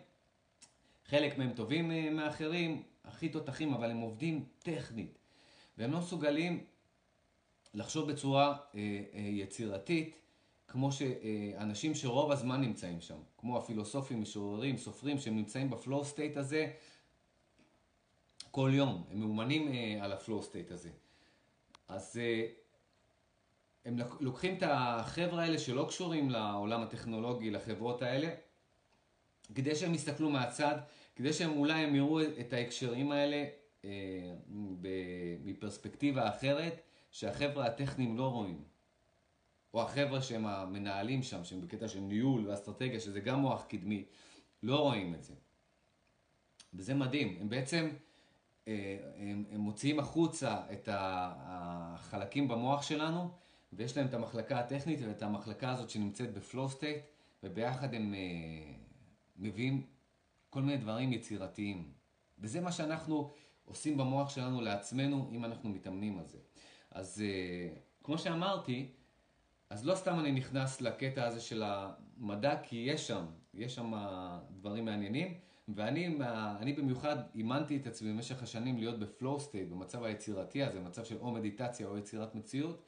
חלק 1.05 1.38
מהם 1.38 1.53
טובים 1.53 1.91
אה, 1.91 2.09
מאחרים, 2.09 2.84
הכי 3.03 3.30
תותחים, 3.30 3.74
אבל 3.74 3.91
הם 3.91 3.97
עובדים 3.97 4.45
טכנית. 4.59 5.17
והם 5.78 5.91
לא 5.91 5.99
מסוגלים 5.99 6.65
לחשוב 7.74 8.11
בצורה 8.11 8.57
אה, 8.76 8.80
אה, 9.13 9.19
יצירתית, 9.19 10.15
כמו 10.67 10.91
שאנשים 10.91 11.95
שרוב 11.95 12.32
הזמן 12.32 12.61
נמצאים 12.61 13.01
שם, 13.01 13.17
כמו 13.38 13.57
הפילוסופים, 13.57 14.21
משוררים, 14.21 14.78
סופרים, 14.78 15.17
שהם 15.17 15.36
נמצאים 15.36 15.69
ב 15.69 15.77
flow 15.77 16.05
state 16.05 16.38
הזה 16.38 16.71
כל 18.51 18.71
יום, 18.74 19.03
הם 19.11 19.19
מאומנים 19.19 19.71
על 20.01 20.11
ה 20.11 20.18
flow 20.18 20.43
state 20.43 20.71
הזה. 20.71 20.89
אז 21.88 22.19
הם 23.86 23.99
לוקחים 24.19 24.57
את 24.57 24.63
החבר'ה 24.65 25.43
האלה 25.43 25.59
שלא 25.59 25.86
קשורים 25.89 26.29
לעולם 26.29 26.81
הטכנולוגי, 26.81 27.51
לחברות 27.51 28.01
האלה, 28.01 28.29
כדי 29.55 29.75
שהם 29.75 29.93
יסתכלו 29.93 30.29
מהצד, 30.29 30.77
כדי 31.15 31.34
שהם 31.34 31.57
אולי 31.57 31.84
הם 31.84 31.95
יראו 31.95 32.21
את 32.21 32.53
ההקשרים 32.53 33.11
האלה 33.11 33.45
אה, 33.86 33.89
מפרספקטיבה 35.43 36.29
אחרת, 36.29 36.81
שהחבר'ה 37.11 37.65
הטכניים 37.65 38.17
לא 38.17 38.27
רואים. 38.27 38.63
או 39.73 39.81
החבר'ה 39.81 40.21
שהם 40.21 40.45
המנהלים 40.45 41.23
שם, 41.23 41.43
שהם 41.43 41.61
בקטע 41.61 41.88
של 41.88 41.99
ניהול 41.99 42.47
ואסטרטגיה, 42.47 42.99
שזה 42.99 43.19
גם 43.19 43.39
מוח 43.39 43.63
קדמי, 43.63 44.05
לא 44.63 44.79
רואים 44.79 45.15
את 45.15 45.23
זה. 45.23 45.34
וזה 46.73 46.93
מדהים. 46.93 47.38
הם 47.41 47.49
בעצם, 47.49 47.89
אה, 48.67 48.97
הם, 49.15 49.43
הם 49.51 49.59
מוציאים 49.59 49.99
החוצה 49.99 50.61
את 50.71 50.89
החלקים 50.91 52.47
במוח 52.47 52.81
שלנו, 52.81 53.42
ויש 53.76 53.97
להם 53.97 54.07
את 54.07 54.13
המחלקה 54.13 54.59
הטכנית 54.59 54.99
ואת 55.07 55.21
המחלקה 55.21 55.71
הזאת 55.71 55.89
שנמצאת 55.89 56.34
בפלואו 56.34 56.69
סטייט, 56.69 56.97
וביחד 57.43 57.93
הם 57.93 58.13
uh, 58.13 58.17
מביאים 59.38 59.86
כל 60.49 60.61
מיני 60.61 60.78
דברים 60.78 61.13
יצירתיים. 61.13 61.91
וזה 62.39 62.61
מה 62.61 62.71
שאנחנו 62.71 63.32
עושים 63.65 63.97
במוח 63.97 64.30
שלנו 64.30 64.61
לעצמנו, 64.61 65.30
אם 65.32 65.45
אנחנו 65.45 65.69
מתאמנים 65.69 66.19
על 66.19 66.28
זה. 66.28 66.38
אז 66.91 67.24
uh, 67.24 67.80
כמו 68.03 68.17
שאמרתי, 68.17 68.91
אז 69.69 69.86
לא 69.86 69.95
סתם 69.95 70.19
אני 70.19 70.32
נכנס 70.32 70.82
לקטע 70.82 71.26
הזה 71.26 71.41
של 71.41 71.63
המדע, 71.65 72.55
כי 72.63 72.76
יש 72.76 73.07
שם, 73.07 73.26
יש 73.53 73.76
שם 73.76 73.93
דברים 74.51 74.86
מעניינים, 74.86 75.34
ואני 75.67 76.74
במיוחד 76.78 77.15
אימנתי 77.36 77.78
את 77.78 77.88
עצמי 77.88 78.13
במשך 78.13 78.43
השנים 78.43 78.78
להיות 78.78 78.99
בפלואו 78.99 79.39
סטייט, 79.39 79.69
במצב 79.69 80.03
היצירתי 80.03 80.63
הזה, 80.63 80.80
מצב 80.80 81.03
של 81.03 81.17
או 81.17 81.32
מדיטציה 81.32 81.88
או 81.88 81.97
יצירת 81.97 82.36
מציאות, 82.36 82.82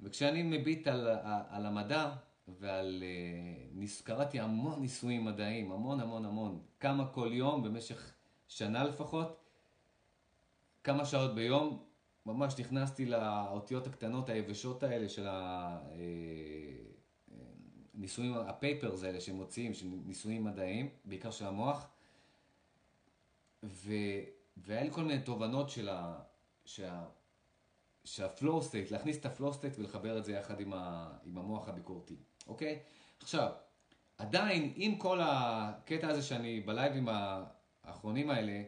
וכשאני 0.00 0.42
מביט 0.42 0.86
על, 0.86 1.08
על 1.48 1.66
המדע 1.66 2.10
ועל... 2.48 3.02
אה, 3.06 3.86
קראתי 4.04 4.40
המון 4.40 4.80
ניסויים 4.80 5.24
מדעיים, 5.24 5.72
המון 5.72 6.00
המון 6.00 6.24
המון, 6.24 6.62
כמה 6.80 7.08
כל 7.08 7.30
יום 7.32 7.62
במשך 7.62 8.14
שנה 8.48 8.84
לפחות, 8.84 9.40
כמה 10.84 11.04
שעות 11.04 11.34
ביום, 11.34 11.84
ממש 12.26 12.54
נכנסתי 12.58 13.06
לאותיות 13.06 13.86
הקטנות 13.86 14.28
היבשות 14.28 14.82
האלה 14.82 15.08
של 15.08 15.26
הניסויים, 17.94 18.34
אה, 18.34 18.50
הפייפרס 18.50 19.02
האלה 19.04 19.20
שהם 19.20 19.36
מוציאים, 19.36 19.74
של 19.74 19.86
ניסויים 20.06 20.44
מדעיים, 20.44 20.88
בעיקר 21.04 21.30
של 21.30 21.46
המוח. 21.46 21.86
ו... 23.62 23.92
והיה 24.56 24.82
לי 24.82 24.90
כל 24.90 25.04
מיני 25.04 25.22
תובנות 25.22 25.70
של 25.70 25.88
ה... 25.88 26.22
שה... 26.64 27.04
שה 28.04 28.29
flow 28.29 28.62
state, 28.62 28.90
להכניס 28.90 29.16
את 29.16 29.26
ה 29.26 29.32
flow 29.32 29.54
state 29.54 29.78
ולחבר 29.78 30.18
את 30.18 30.24
זה 30.24 30.32
יחד 30.32 30.60
עם, 30.60 30.72
ה... 30.72 31.10
עם 31.24 31.38
המוח 31.38 31.68
הביקורתי, 31.68 32.16
אוקיי? 32.46 32.78
עכשיו, 33.22 33.50
עדיין, 34.18 34.72
עם 34.76 34.96
כל 34.96 35.20
הקטע 35.22 36.08
הזה 36.08 36.22
שאני 36.22 36.60
בלייבים 36.60 37.08
האחרונים 37.84 38.30
האלה, 38.30 38.62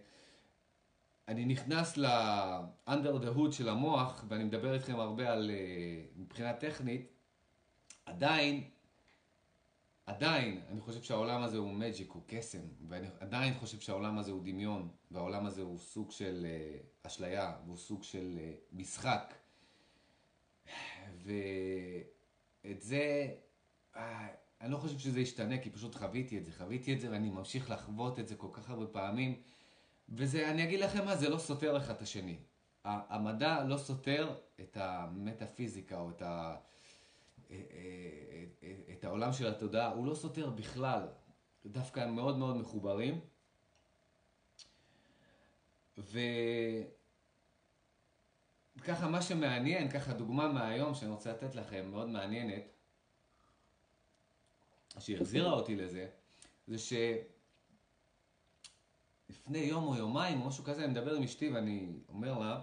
אני 1.28 1.44
נכנס 1.44 1.96
ל-under 1.96 3.22
the 3.22 3.36
hood 3.38 3.52
של 3.52 3.68
המוח, 3.68 4.24
ואני 4.28 4.44
מדבר 4.44 4.74
איתכם 4.74 5.00
הרבה 5.00 5.32
על, 5.32 5.50
אה, 5.50 6.02
מבחינה 6.16 6.52
טכנית, 6.52 7.12
עדיין, 8.06 8.70
עדיין, 10.06 10.60
אני 10.68 10.80
חושב 10.80 11.02
שהעולם 11.02 11.42
הזה 11.42 11.56
הוא 11.56 11.72
magic, 11.72 12.10
הוא 12.10 12.22
קסם, 12.26 12.60
ואני 12.88 13.06
עדיין 13.20 13.54
חושב 13.54 13.80
שהעולם 13.80 14.18
הזה 14.18 14.30
הוא 14.30 14.42
דמיון, 14.44 14.88
והעולם 15.10 15.46
הזה 15.46 15.62
הוא 15.62 15.78
סוג 15.78 16.10
של 16.10 16.46
uh, 16.46 17.06
אשליה, 17.06 17.56
והוא 17.64 17.76
סוג 17.76 18.02
של 18.02 18.38
uh, 18.38 18.76
משחק. 18.76 19.34
ואת 21.22 22.80
זה, 22.82 23.28
uh, 23.94 23.98
אני 24.60 24.72
לא 24.72 24.76
חושב 24.76 24.98
שזה 24.98 25.20
ישתנה, 25.20 25.58
כי 25.58 25.70
פשוט 25.70 25.94
חוויתי 25.94 26.38
את 26.38 26.44
זה, 26.44 26.52
חוויתי 26.52 26.94
את 26.94 27.00
זה, 27.00 27.10
ואני 27.10 27.30
ממשיך 27.30 27.70
לחוות 27.70 28.18
את 28.18 28.28
זה 28.28 28.36
כל 28.36 28.48
כך 28.52 28.70
הרבה 28.70 28.86
פעמים. 28.86 29.42
וזה, 30.08 30.50
אני 30.50 30.64
אגיד 30.64 30.80
לכם 30.80 31.04
מה, 31.04 31.16
זה 31.16 31.28
לא 31.28 31.38
סותר 31.38 31.76
אחד 31.76 31.94
את 31.94 32.02
השני. 32.02 32.36
המדע 32.84 33.64
לא 33.64 33.76
סותר 33.76 34.34
את 34.60 34.76
המטאפיזיקה 34.80 36.00
או 36.00 36.10
את, 36.10 36.22
ה, 36.22 36.56
את 38.92 39.04
העולם 39.04 39.32
של 39.32 39.46
התודעה, 39.46 39.92
הוא 39.92 40.06
לא 40.06 40.14
סותר 40.14 40.50
בכלל. 40.50 41.06
דווקא 41.66 42.00
הם 42.00 42.14
מאוד 42.14 42.36
מאוד 42.36 42.56
מחוברים. 42.56 43.20
וככה 48.78 49.08
מה 49.08 49.22
שמעניין, 49.22 49.90
ככה 49.90 50.12
דוגמה 50.12 50.52
מהיום 50.52 50.94
שאני 50.94 51.10
רוצה 51.10 51.32
לתת 51.32 51.54
לכם, 51.54 51.90
מאוד 51.90 52.08
מעניינת, 52.08 52.62
שהחזירה 54.98 55.52
אותי 55.52 55.76
לזה, 55.76 56.08
זה 56.66 56.78
ש... 56.78 56.92
לפני 59.28 59.58
יום 59.58 59.84
או 59.84 59.96
יומיים 59.96 60.40
או 60.40 60.46
משהו 60.46 60.64
כזה, 60.64 60.84
אני 60.84 60.92
מדבר 60.92 61.14
עם 61.14 61.22
אשתי 61.22 61.50
ואני 61.50 61.92
אומר 62.08 62.38
לה, 62.38 62.62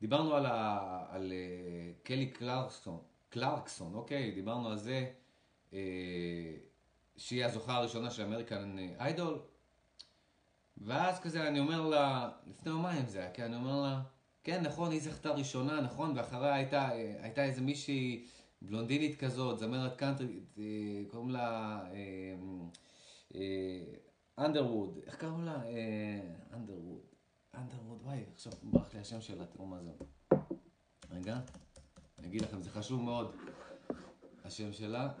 דיברנו 0.00 0.34
על, 0.34 0.46
ה, 0.46 1.04
על 1.10 1.32
uh, 1.32 2.06
קלי 2.06 2.26
קלרקסון, 2.26 2.98
קלרקסון, 3.28 3.94
אוקיי? 3.94 4.30
דיברנו 4.30 4.68
על 4.68 4.76
זה 4.76 5.10
uh, 5.70 5.74
שהיא 7.16 7.44
הזוכה 7.44 7.76
הראשונה 7.76 8.10
של 8.10 8.22
אמריקן 8.22 8.76
איידול. 8.98 9.38
ואז 10.76 11.20
כזה 11.20 11.48
אני 11.48 11.60
אומר 11.60 11.88
לה, 11.88 12.30
לפני 12.46 12.72
יומיים 12.72 13.06
זה 13.06 13.20
היה, 13.20 13.30
כן, 13.30 13.44
אני 13.44 13.56
אומר 13.56 13.82
לה, 13.82 14.00
כן, 14.44 14.62
נכון, 14.62 14.90
היא 14.90 15.00
זכתה 15.00 15.30
ראשונה, 15.30 15.80
נכון, 15.80 16.12
ואחריה 16.16 16.54
הייתה, 16.54 16.90
אה, 16.90 17.16
הייתה 17.22 17.44
איזה 17.44 17.60
מישהי 17.60 18.26
בלונדינית 18.62 19.20
כזאת, 19.20 19.58
זמרת 19.58 19.96
קאנטרי, 19.96 20.40
קוראים 21.10 21.30
לה... 21.30 21.80
אנדרווד, 24.38 24.98
איך 25.06 25.16
קראו 25.16 25.42
לה? 25.42 25.62
אנדרווד. 26.52 27.07
אנדרווד, 27.58 28.02
וואי, 28.02 28.24
עכשיו 28.34 28.52
ברח 28.62 28.94
לי 28.94 29.00
השם 29.00 29.20
שלה, 29.20 29.46
תראו 29.46 29.66
מה 29.66 29.80
זה. 29.82 29.90
רגע, 31.10 31.40
אני 32.18 32.26
אגיד 32.26 32.42
לכם, 32.42 32.62
זה 32.62 32.70
חשוב 32.70 33.02
מאוד, 33.02 33.36
השם 34.44 34.72
שלה. 34.72 35.12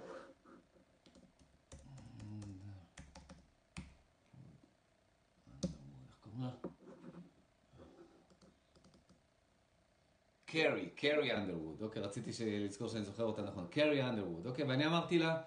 קרי, 10.44 10.90
קרי 10.90 11.36
אנדרווד, 11.36 11.82
אוקיי, 11.82 12.02
רציתי 12.02 12.30
לזכור 12.60 12.88
שאני 12.88 13.04
זוכר 13.04 13.24
אותה 13.24 13.42
נכון, 13.42 13.66
קרי 13.70 14.02
אנדרווד, 14.02 14.46
אוקיי, 14.46 14.64
ואני 14.64 14.86
אמרתי 14.86 15.18
לה, 15.18 15.42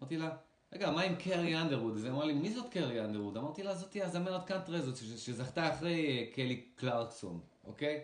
אמרתי 0.00 0.16
לה, 0.16 0.36
רגע, 0.72 0.90
מה 0.90 1.02
עם 1.02 1.14
קרי 1.16 1.60
אנדרווד? 1.60 1.96
אז 1.96 2.04
היא 2.04 2.12
אמרה 2.12 2.24
לי, 2.24 2.32
מי 2.32 2.50
זאת 2.52 2.68
קרי 2.68 3.04
אנדרווד? 3.04 3.36
אמרתי 3.36 3.62
לה, 3.62 3.74
זאתי 3.74 4.02
הזמרת 4.02 4.46
קאנטרי 4.46 4.78
הזאת 4.78 4.96
שזכתה 4.96 5.74
אחרי 5.74 6.06
אה, 6.06 6.32
קלי 6.34 6.56
קלרקסון, 6.74 7.40
אוקיי? 7.64 8.00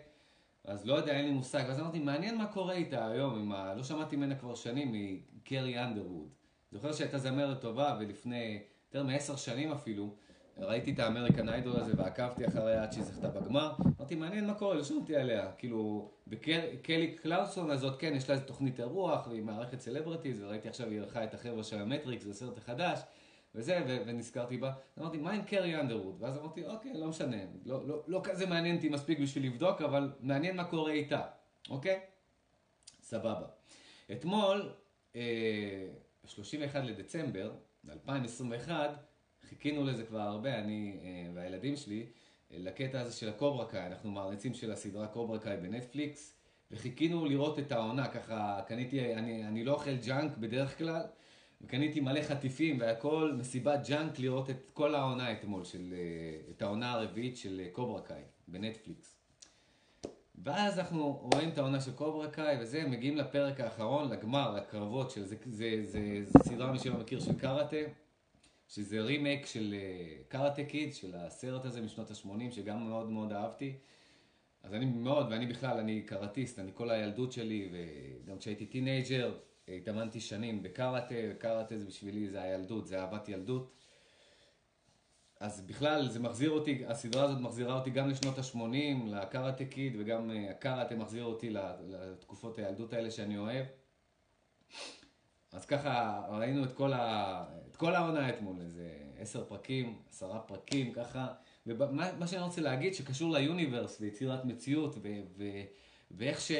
אז 0.63 0.85
לא 0.85 0.93
יודע, 0.93 1.11
אין 1.11 1.25
לי 1.25 1.31
מושג. 1.31 1.63
ואז 1.67 1.79
אמרתי, 1.79 1.99
מעניין 1.99 2.37
מה 2.37 2.47
קורה 2.47 2.73
איתה 2.73 3.07
היום, 3.07 3.39
עם 3.39 3.51
ה... 3.51 3.73
לא 3.73 3.83
שמעתי 3.83 4.15
ממנה 4.15 4.35
כבר 4.35 4.55
שנים, 4.55 4.95
מקרי 5.35 5.83
אנדרווד. 5.83 6.29
זוכר 6.71 6.93
שהייתה 6.93 7.17
זמרת 7.17 7.61
טובה, 7.61 7.97
ולפני 7.99 8.63
יותר 8.87 9.03
מעשר 9.03 9.35
שנים 9.35 9.71
אפילו, 9.71 10.15
ראיתי 10.59 10.91
את 10.91 10.99
האמריקן 10.99 11.49
איידול 11.49 11.75
הזה 11.75 11.91
ועקבתי 11.97 12.47
אחריה 12.47 12.83
עד 12.83 12.91
שהיא 12.91 13.03
זכתה 13.03 13.27
בגמר. 13.27 13.73
אמרתי, 13.97 14.15
מעניין 14.15 14.47
מה 14.47 14.53
קורה, 14.53 14.75
לא 14.75 14.83
שמעתי 14.83 15.15
עליה. 15.15 15.51
כאילו, 15.57 16.11
בקלי 16.27 17.15
קלרקסון 17.21 17.69
הזאת, 17.71 17.99
כן, 17.99 18.13
יש 18.15 18.29
לה 18.29 18.35
איזה 18.35 18.45
תוכנית 18.45 18.79
אירוח, 18.79 19.27
והיא 19.27 19.43
מארחת 19.43 19.79
celebrities, 19.79 20.43
וראיתי 20.43 20.69
עכשיו 20.69 20.89
היא 20.89 20.99
אירחה 20.99 21.23
את 21.23 21.33
החבר'ה 21.33 21.63
של 21.63 21.81
המטריקס, 21.81 22.23
זה 22.23 22.33
סרט 22.33 22.57
החדש, 22.57 22.99
וזה, 23.55 23.83
ו- 23.87 23.97
ונזכרתי 24.05 24.57
בה. 24.57 24.71
אמרתי, 24.99 25.17
מה 25.17 25.31
עם 25.31 25.41
קרי 25.41 25.79
אנדרווד? 25.79 26.15
ואז 26.19 26.37
אמרתי, 26.37 26.65
אוקיי, 26.65 26.93
לא 26.93 27.07
משנה, 27.07 27.37
לא, 27.65 27.87
לא, 27.87 28.03
לא 28.07 28.21
כזה 28.23 28.45
מעניין 28.45 28.75
אותי 28.75 28.89
מספיק 28.89 29.19
בשביל 29.19 29.45
לבדוק, 29.45 29.81
אבל 29.81 30.11
מעניין 30.19 30.55
מה 30.55 30.63
קורה 30.63 30.91
איתה, 30.91 31.21
אוקיי? 31.69 31.99
סבבה. 33.01 33.45
אתמול, 34.11 34.71
אה, 35.15 35.21
31 36.25 36.83
לדצמבר 36.83 37.51
2021, 37.89 38.89
חיכינו 39.49 39.83
לזה 39.83 40.03
כבר 40.03 40.19
הרבה, 40.19 40.59
אני 40.59 40.97
אה, 41.03 41.29
והילדים 41.33 41.75
שלי, 41.75 42.05
אה, 42.51 42.57
לקטע 42.59 42.99
הזה 42.99 43.11
של 43.13 43.29
הקוברה 43.29 43.65
קאי, 43.65 43.87
אנחנו 43.87 44.11
מעריצים 44.11 44.53
של 44.53 44.71
הסדרה 44.71 45.07
קוברה 45.07 45.39
קאי 45.39 45.57
בנטפליקס, 45.57 46.33
וחיכינו 46.71 47.25
לראות 47.25 47.59
את 47.59 47.71
העונה, 47.71 48.07
ככה 48.07 48.61
קניתי, 48.67 49.13
אני, 49.15 49.47
אני 49.47 49.63
לא 49.63 49.73
אוכל 49.73 49.95
junk 50.05 50.37
בדרך 50.37 50.77
כלל, 50.77 51.01
וקניתי 51.61 51.99
מלא 51.99 52.21
חטיפים 52.21 52.79
והכל, 52.79 53.33
מסיבת 53.37 53.79
junk 53.87 54.19
לראות 54.19 54.49
את 54.49 54.71
כל 54.73 54.95
העונה 54.95 55.31
אתמול, 55.31 55.63
של, 55.65 55.93
אה, 55.93 56.51
את 56.51 56.61
העונה 56.61 56.91
הרביעית 56.91 57.37
של 57.37 57.61
קוברה 57.71 58.01
קאי 58.01 58.21
בנטפליקס. 58.47 59.17
ואז 60.43 60.79
אנחנו 60.79 61.29
רואים 61.33 61.49
את 61.49 61.57
העונה 61.57 61.81
של 61.81 61.91
קוברה 61.91 62.27
קאי 62.27 62.57
וזה, 62.61 62.83
מגיעים 62.87 63.17
לפרק 63.17 63.59
האחרון, 63.59 64.09
לגמר, 64.09 64.55
לקרבות 64.55 65.11
של, 65.11 65.25
זה, 65.25 65.35
זה, 65.45 65.79
זה, 65.81 66.23
זה 66.23 66.39
סדרה 66.43 66.71
מי 66.71 66.79
שלא 66.79 66.97
מכיר 66.97 67.19
של 67.19 67.39
קראטה. 67.39 67.77
שזה 68.67 69.01
רימייק 69.01 69.45
של 69.45 69.75
uh, 70.31 70.63
קיד, 70.69 70.93
של 70.93 71.15
הסרט 71.15 71.65
הזה 71.65 71.81
משנות 71.81 72.11
ה-80, 72.11 72.51
שגם 72.51 72.89
מאוד 72.89 73.09
מאוד 73.09 73.33
אהבתי. 73.33 73.73
אז 74.63 74.73
אני 74.73 74.85
מאוד, 74.85 75.27
ואני 75.31 75.45
בכלל, 75.45 75.77
אני 75.77 76.01
קראטיסט, 76.01 76.59
אני 76.59 76.71
כל 76.73 76.89
הילדות 76.89 77.31
שלי, 77.31 77.69
וגם 77.71 78.37
כשהייתי 78.37 78.65
teenager, 78.65 79.37
התאמנתי 79.67 80.19
שנים 80.19 80.63
בקראטה, 80.63 81.15
וקראטה 81.31 81.77
זה 81.77 81.85
בשבילי, 81.85 82.29
זה 82.29 82.41
הילדות, 82.41 82.87
זה 82.87 82.99
אהבת 82.99 83.29
ילדות. 83.29 83.73
אז 85.39 85.61
בכלל, 85.61 86.07
זה 86.07 86.19
מחזיר 86.19 86.49
אותי, 86.49 86.85
הסדרה 86.87 87.23
הזאת 87.23 87.41
מחזירה 87.41 87.79
אותי 87.79 87.89
גם 87.89 88.09
לשנות 88.09 88.37
ה-80, 88.37 89.07
לקראטה 89.07 89.65
קיד, 89.65 89.95
וגם 89.99 90.31
uh, 90.31 90.51
הקראטה 90.51 90.95
מחזיר 90.95 91.23
אותי 91.23 91.49
לתקופות 91.49 92.57
הילדות 92.57 92.93
האלה 92.93 93.11
שאני 93.11 93.37
אוהב. 93.37 93.65
אז 95.51 95.65
ככה 95.65 96.21
ראינו 96.29 96.63
את 96.63 96.73
כל, 96.73 96.93
ה... 96.93 97.43
את 97.71 97.75
כל 97.75 97.95
העונה 97.95 98.29
אתמול, 98.29 98.61
איזה 98.61 98.89
עשר 99.17 99.45
פרקים, 99.45 99.95
עשרה 100.09 100.39
פרקים, 100.39 100.93
ככה. 100.93 101.27
ומה 101.65 102.27
שאני 102.27 102.41
רוצה 102.41 102.61
להגיד, 102.61 102.93
שקשור 102.93 103.33
ליוניברס 103.33 104.01
ויצירת 104.01 104.45
מציאות, 104.45 104.95
ו... 105.01 105.07
ו... 105.37 105.43
ואיך 106.11 106.41
ש... 106.41 106.51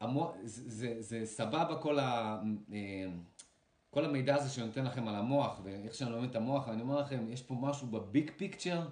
המו... 0.00 0.34
זה, 0.42 1.00
זה, 1.00 1.02
זה 1.02 1.26
סבבה 1.26 1.76
כל, 1.82 1.98
ה... 1.98 2.38
אה, 2.72 3.06
כל 3.90 4.04
המידע 4.04 4.34
הזה 4.34 4.50
שנותן 4.50 4.84
לכם 4.84 5.08
על 5.08 5.14
המוח, 5.14 5.60
ואיך 5.64 5.94
שאני 5.94 6.10
לומד 6.10 6.28
את 6.28 6.36
המוח, 6.36 6.68
ואני 6.68 6.82
אומר 6.82 7.00
לכם, 7.00 7.26
יש 7.28 7.42
פה 7.42 7.54
משהו 7.54 7.86
ב 7.86 7.97
big 7.97 8.30
picture, 8.36 8.88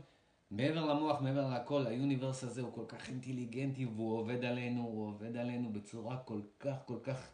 מעבר 0.51 0.85
למוח, 0.85 1.21
מעבר 1.21 1.55
לכל, 1.55 1.87
ה 1.87 1.93
universe 1.93 2.45
הזה 2.45 2.63
הוא 2.63 2.73
כל 2.73 2.85
כך 2.89 3.09
אינטליגנטי 3.09 3.87
והוא 3.87 4.19
עובד 4.19 4.45
עלינו, 4.45 4.83
הוא 4.83 5.07
עובד 5.07 5.37
עלינו 5.37 5.73
בצורה 5.73 6.17
כל 6.17 6.41
כך, 6.61 6.77
כל 6.87 6.99
כך 7.03 7.29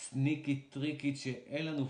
סניקית, 0.00 0.66
טריקית, 0.70 1.16
שאין 1.16 1.66
לנו 1.66 1.86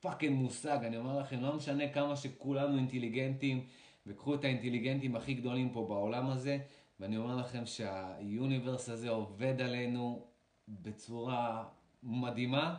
fucking 0.00 0.36
מושג. 0.36 0.78
אני 0.84 0.96
אומר 0.96 1.18
לכם, 1.18 1.40
לא 1.40 1.56
משנה 1.56 1.88
כמה 1.88 2.16
שכולנו 2.16 2.76
אינטליגנטים, 2.76 3.64
וקחו 4.06 4.34
את 4.34 4.44
האינטליגנטים 4.44 5.16
הכי 5.16 5.34
גדולים 5.34 5.72
פה 5.72 5.86
בעולם 5.88 6.30
הזה, 6.30 6.58
ואני 7.00 7.16
אומר 7.16 7.36
לכם 7.36 7.66
שהיוניברס 7.66 8.88
הזה 8.88 9.10
עובד 9.10 9.60
עלינו 9.60 10.26
בצורה 10.68 11.64
מדהימה, 12.02 12.76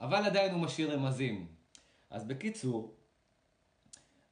אבל 0.00 0.24
עדיין 0.24 0.52
הוא 0.52 0.60
משאיר 0.60 0.94
רמזים. 0.94 1.46
אז 2.10 2.24
בקיצור, 2.24 2.94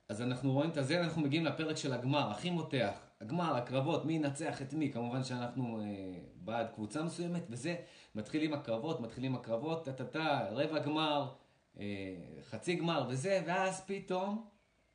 אז 0.08 0.22
אנחנו 0.22 0.52
רואים 0.52 0.70
את 0.70 0.76
הזה, 0.76 1.00
ואנחנו 1.00 1.22
מגיעים 1.22 1.44
לפרק 1.44 1.76
של 1.76 1.92
הגמר, 1.92 2.30
הכי 2.30 2.50
מותח. 2.50 3.05
הגמר, 3.20 3.56
הקרבות, 3.56 4.04
מי 4.04 4.12
ינצח 4.12 4.62
את 4.62 4.74
מי, 4.74 4.92
כמובן 4.92 5.24
שאנחנו 5.24 5.80
אה, 5.80 5.84
בעד 6.34 6.66
קבוצה 6.74 7.02
מסוימת, 7.02 7.42
וזה, 7.50 7.76
מתחילים 8.14 8.52
הקרבות, 8.52 9.00
מתחילים 9.00 9.34
הקרבות, 9.34 9.84
טה-טה-טה, 9.84 10.48
רבע 10.50 10.78
גמר, 10.78 11.32
אה, 11.78 11.84
חצי 12.42 12.74
גמר 12.74 13.06
וזה, 13.08 13.42
ואז 13.46 13.84
פתאום, 13.86 14.48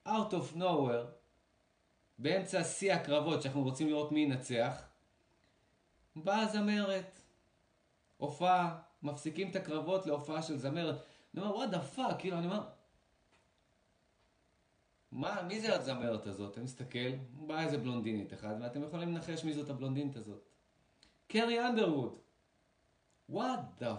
out 0.07 0.31
of 0.31 0.57
nowhere, 0.57 1.05
באמצע 2.17 2.63
שיא 2.63 2.93
הקרבות, 2.93 3.41
שאנחנו 3.41 3.63
רוצים 3.63 3.87
לראות 3.87 4.11
מי 4.11 4.19
ינצח, 4.19 4.83
באה 6.15 6.47
זמרת, 6.47 7.21
הופעה, 8.17 8.79
מפסיקים 9.03 9.49
את 9.49 9.55
הקרבות 9.55 10.05
להופעה 10.05 10.41
של 10.41 10.57
זמרת. 10.57 10.95
אני 11.33 11.43
אומר, 11.43 11.63
what 11.63 11.69
the 11.73 11.97
fuck, 11.97 12.15
כאילו, 12.19 12.37
אני 12.37 12.45
אומר, 12.45 12.61
מה, 15.11 15.41
מי 15.47 15.59
זה 15.59 15.75
הזמרת 15.75 16.27
הזאת? 16.27 16.57
אני 16.57 16.63
מסתכל, 16.63 17.09
באה 17.33 17.63
איזה 17.63 17.77
בלונדינית 17.77 18.33
אחת, 18.33 18.55
ואתם 18.61 18.83
יכולים 18.83 19.15
לנחש 19.15 19.43
מי 19.43 19.53
זאת 19.53 19.69
הבלונדינית 19.69 20.15
הזאת. 20.15 20.49
קרי 21.27 21.67
אנדרווד. 21.67 22.17
What 23.29 23.59
the 23.79 23.95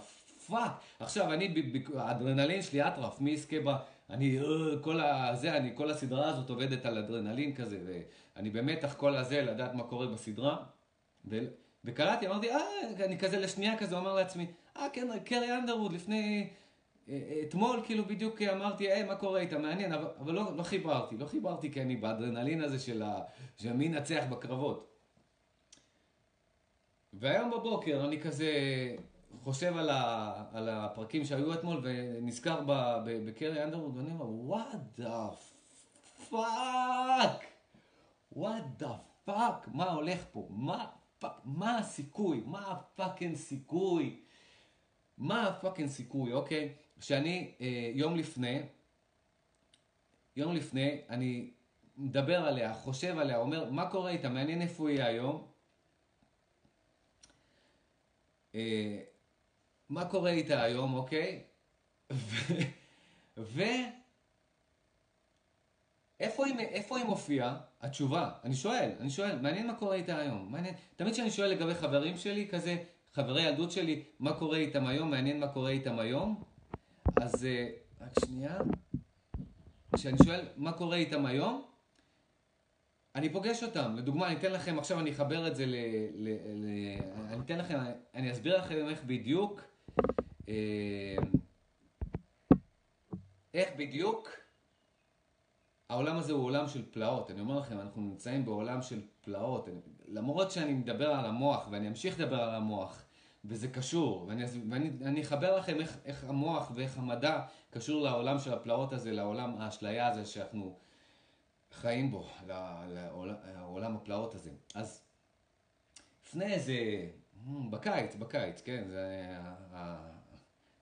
fuck. 0.46 0.72
עכשיו, 1.00 1.32
אני, 1.32 1.54
האדרנלין 1.96 2.62
שלי 2.62 2.88
אטרף, 2.88 3.20
מי 3.20 3.30
יזכה 3.30 3.60
בה? 3.60 3.78
אני, 4.10 4.38
אה, 4.38 4.44
כל 4.80 5.00
ה... 5.00 5.34
זה, 5.36 5.56
אני, 5.56 5.72
כל 5.74 5.90
הסדרה 5.90 6.28
הזאת 6.28 6.50
עובדת 6.50 6.86
על 6.86 6.98
אדרנלין 6.98 7.54
כזה, 7.54 7.78
ואני 8.36 8.50
במתח 8.50 8.94
כל 8.94 9.16
הזה 9.16 9.42
לדעת 9.42 9.74
מה 9.74 9.82
קורה 9.82 10.06
בסדרה. 10.06 10.56
ו... 11.24 11.38
וקראתי, 11.84 12.26
אמרתי, 12.26 12.50
אה, 12.50 12.58
אני 13.04 13.18
כזה 13.18 13.38
לשנייה 13.38 13.78
כזה 13.78 13.96
אומר 13.96 14.14
לעצמי, 14.14 14.46
אה, 14.76 14.86
כן, 14.92 15.18
קרי 15.24 15.58
אנדרווד 15.58 15.92
לפני 15.92 16.50
אתמול 17.48 17.80
כאילו 17.84 18.04
בדיוק 18.04 18.42
אמרתי, 18.42 18.92
היי, 18.92 19.04
מה 19.04 19.16
קורה 19.16 19.40
איתה, 19.40 19.58
מעניין, 19.58 19.92
אבל, 19.92 20.08
אבל 20.20 20.34
לא, 20.34 20.56
לא 20.56 20.62
חיברתי, 20.62 21.16
לא 21.16 21.26
חיברתי 21.26 21.72
כי 21.72 21.82
אני 21.82 21.96
באדרנלין 21.96 22.60
הזה 22.60 22.78
של, 22.78 23.02
ה, 23.02 23.20
של 23.56 23.72
מי 23.72 23.84
ינצח 23.84 24.24
בקרבות. 24.30 24.88
והיום 27.12 27.50
בבוקר 27.50 28.04
אני 28.04 28.20
כזה 28.20 28.50
חושב 29.44 29.76
על, 29.76 29.90
ה, 29.90 30.34
על 30.52 30.68
הפרקים 30.68 31.24
שהיו 31.24 31.54
אתמול 31.54 31.80
ונזכר 31.82 32.60
בקרי 33.04 33.64
אנדרווד 33.64 33.96
ואני 33.96 34.10
אומר, 34.12 34.56
what 34.56 35.00
the 35.00 35.36
fuck? 36.30 37.42
what 38.34 38.82
the 38.82 39.28
fuck? 39.28 39.66
מה 39.66 39.90
הולך 39.90 40.24
פה? 40.32 40.48
מה, 40.50 40.86
מה 41.44 41.78
הסיכוי? 41.78 42.42
מה 42.46 42.70
ה 42.70 42.78
fucking 42.78 43.36
סיכוי? 43.36 44.20
מה 45.18 45.46
ה 45.46 45.51
fucking 45.51 45.88
סיכוי, 45.88 46.32
אוקיי? 46.32 46.74
שאני 47.02 47.54
אה, 47.60 47.90
יום 47.94 48.16
לפני, 48.16 48.62
יום 50.36 50.54
לפני, 50.56 51.00
אני 51.08 51.50
מדבר 51.96 52.46
עליה, 52.46 52.74
חושב 52.74 53.18
עליה, 53.18 53.36
אומר, 53.36 53.70
מה 53.70 53.90
קורה 53.90 54.10
איתה, 54.10 54.28
מעניין 54.28 54.62
איפה 54.62 54.88
היא 54.88 55.02
היום. 55.02 55.46
אה, 58.54 58.98
מה 59.88 60.04
קורה 60.04 60.30
איתה 60.30 60.62
היום, 60.62 60.94
אוקיי? 60.94 61.42
ו... 63.36 63.62
איפה 66.20 66.46
היא, 66.46 66.58
איפה 66.58 66.98
היא 66.98 67.04
מופיעה? 67.04 67.60
התשובה, 67.80 68.30
אני 68.44 68.54
שואל, 68.54 68.90
אני 69.00 69.10
שואל, 69.10 69.38
מעניין 69.38 69.66
מה 69.66 69.74
קורה 69.74 69.94
איתה 69.94 70.18
היום, 70.18 70.52
מעניין, 70.52 70.74
תמיד 70.96 71.12
כשאני 71.12 71.30
שואל 71.30 71.50
לגבי 71.50 71.74
חברים 71.74 72.16
שלי, 72.16 72.48
כזה, 72.48 72.84
חברי 73.12 73.42
ילדות 73.42 73.72
שלי, 73.72 74.04
מה 74.18 74.38
קורה 74.38 74.56
איתם 74.56 74.86
היום, 74.86 75.10
מעניין 75.10 75.40
מה 75.40 75.48
קורה 75.48 75.70
איתם 75.70 75.98
היום, 75.98 76.42
אז 77.22 77.44
אה, 77.44 77.68
רק 78.00 78.12
שנייה. 78.24 78.58
כשאני 79.94 80.18
שואל 80.24 80.48
מה 80.56 80.72
קורה 80.72 80.96
איתם 80.96 81.26
היום, 81.26 81.64
אני 83.14 83.32
פוגש 83.32 83.62
אותם. 83.62 83.96
לדוגמה, 83.96 84.26
אני 84.26 84.36
אתן 84.36 84.52
לכם, 84.52 84.78
עכשיו 84.78 85.00
אני 85.00 85.10
אחבר 85.12 85.46
את 85.46 85.56
זה 85.56 85.66
ל... 85.66 85.74
ל, 86.14 86.28
ל 86.54 86.68
אני 87.28 87.40
אתן 87.44 87.58
לכם, 87.58 87.78
אני 88.14 88.32
אסביר 88.32 88.58
לכם 88.58 88.88
איך 88.88 89.04
בדיוק, 89.04 89.60
אה, 90.48 91.16
איך 93.54 93.68
בדיוק 93.76 94.28
העולם 95.90 96.16
הזה 96.16 96.32
הוא 96.32 96.44
עולם 96.44 96.68
של 96.68 96.84
פלאות. 96.90 97.30
אני 97.30 97.40
אומר 97.40 97.58
לכם, 97.58 97.80
אנחנו 97.80 98.02
נמצאים 98.02 98.44
בעולם 98.44 98.82
של 98.82 99.00
פלאות. 99.20 99.68
למרות 100.06 100.50
שאני 100.50 100.72
מדבר 100.72 101.10
על 101.10 101.24
המוח, 101.24 101.68
ואני 101.70 101.88
אמשיך 101.88 102.20
לדבר 102.20 102.42
על 102.42 102.54
המוח, 102.54 103.04
וזה 103.44 103.68
קשור, 103.68 104.26
ואני, 104.28 104.44
ואני 104.70 104.90
ואני 104.98 105.22
אחבר 105.22 105.56
לכם 105.56 105.80
איך, 105.80 105.98
איך 106.04 106.24
המוח 106.24 106.72
ואיך 106.74 106.98
המדע 106.98 107.46
קשור 107.70 108.02
לעולם 108.02 108.38
של 108.38 108.52
הפלאות 108.52 108.92
הזה, 108.92 109.12
לעולם 109.12 109.56
האשליה 109.58 110.08
הזה 110.08 110.26
שאנחנו 110.26 110.78
חיים 111.72 112.10
בו, 112.10 112.28
לעולם, 112.46 113.34
לעולם 113.54 113.96
הפלאות 113.96 114.34
הזה. 114.34 114.50
אז 114.74 115.02
לפני 116.26 116.52
איזה, 116.54 116.74
בקיץ, 117.70 118.14
בקיץ, 118.14 118.60
כן, 118.60 118.84
זה, 118.88 119.36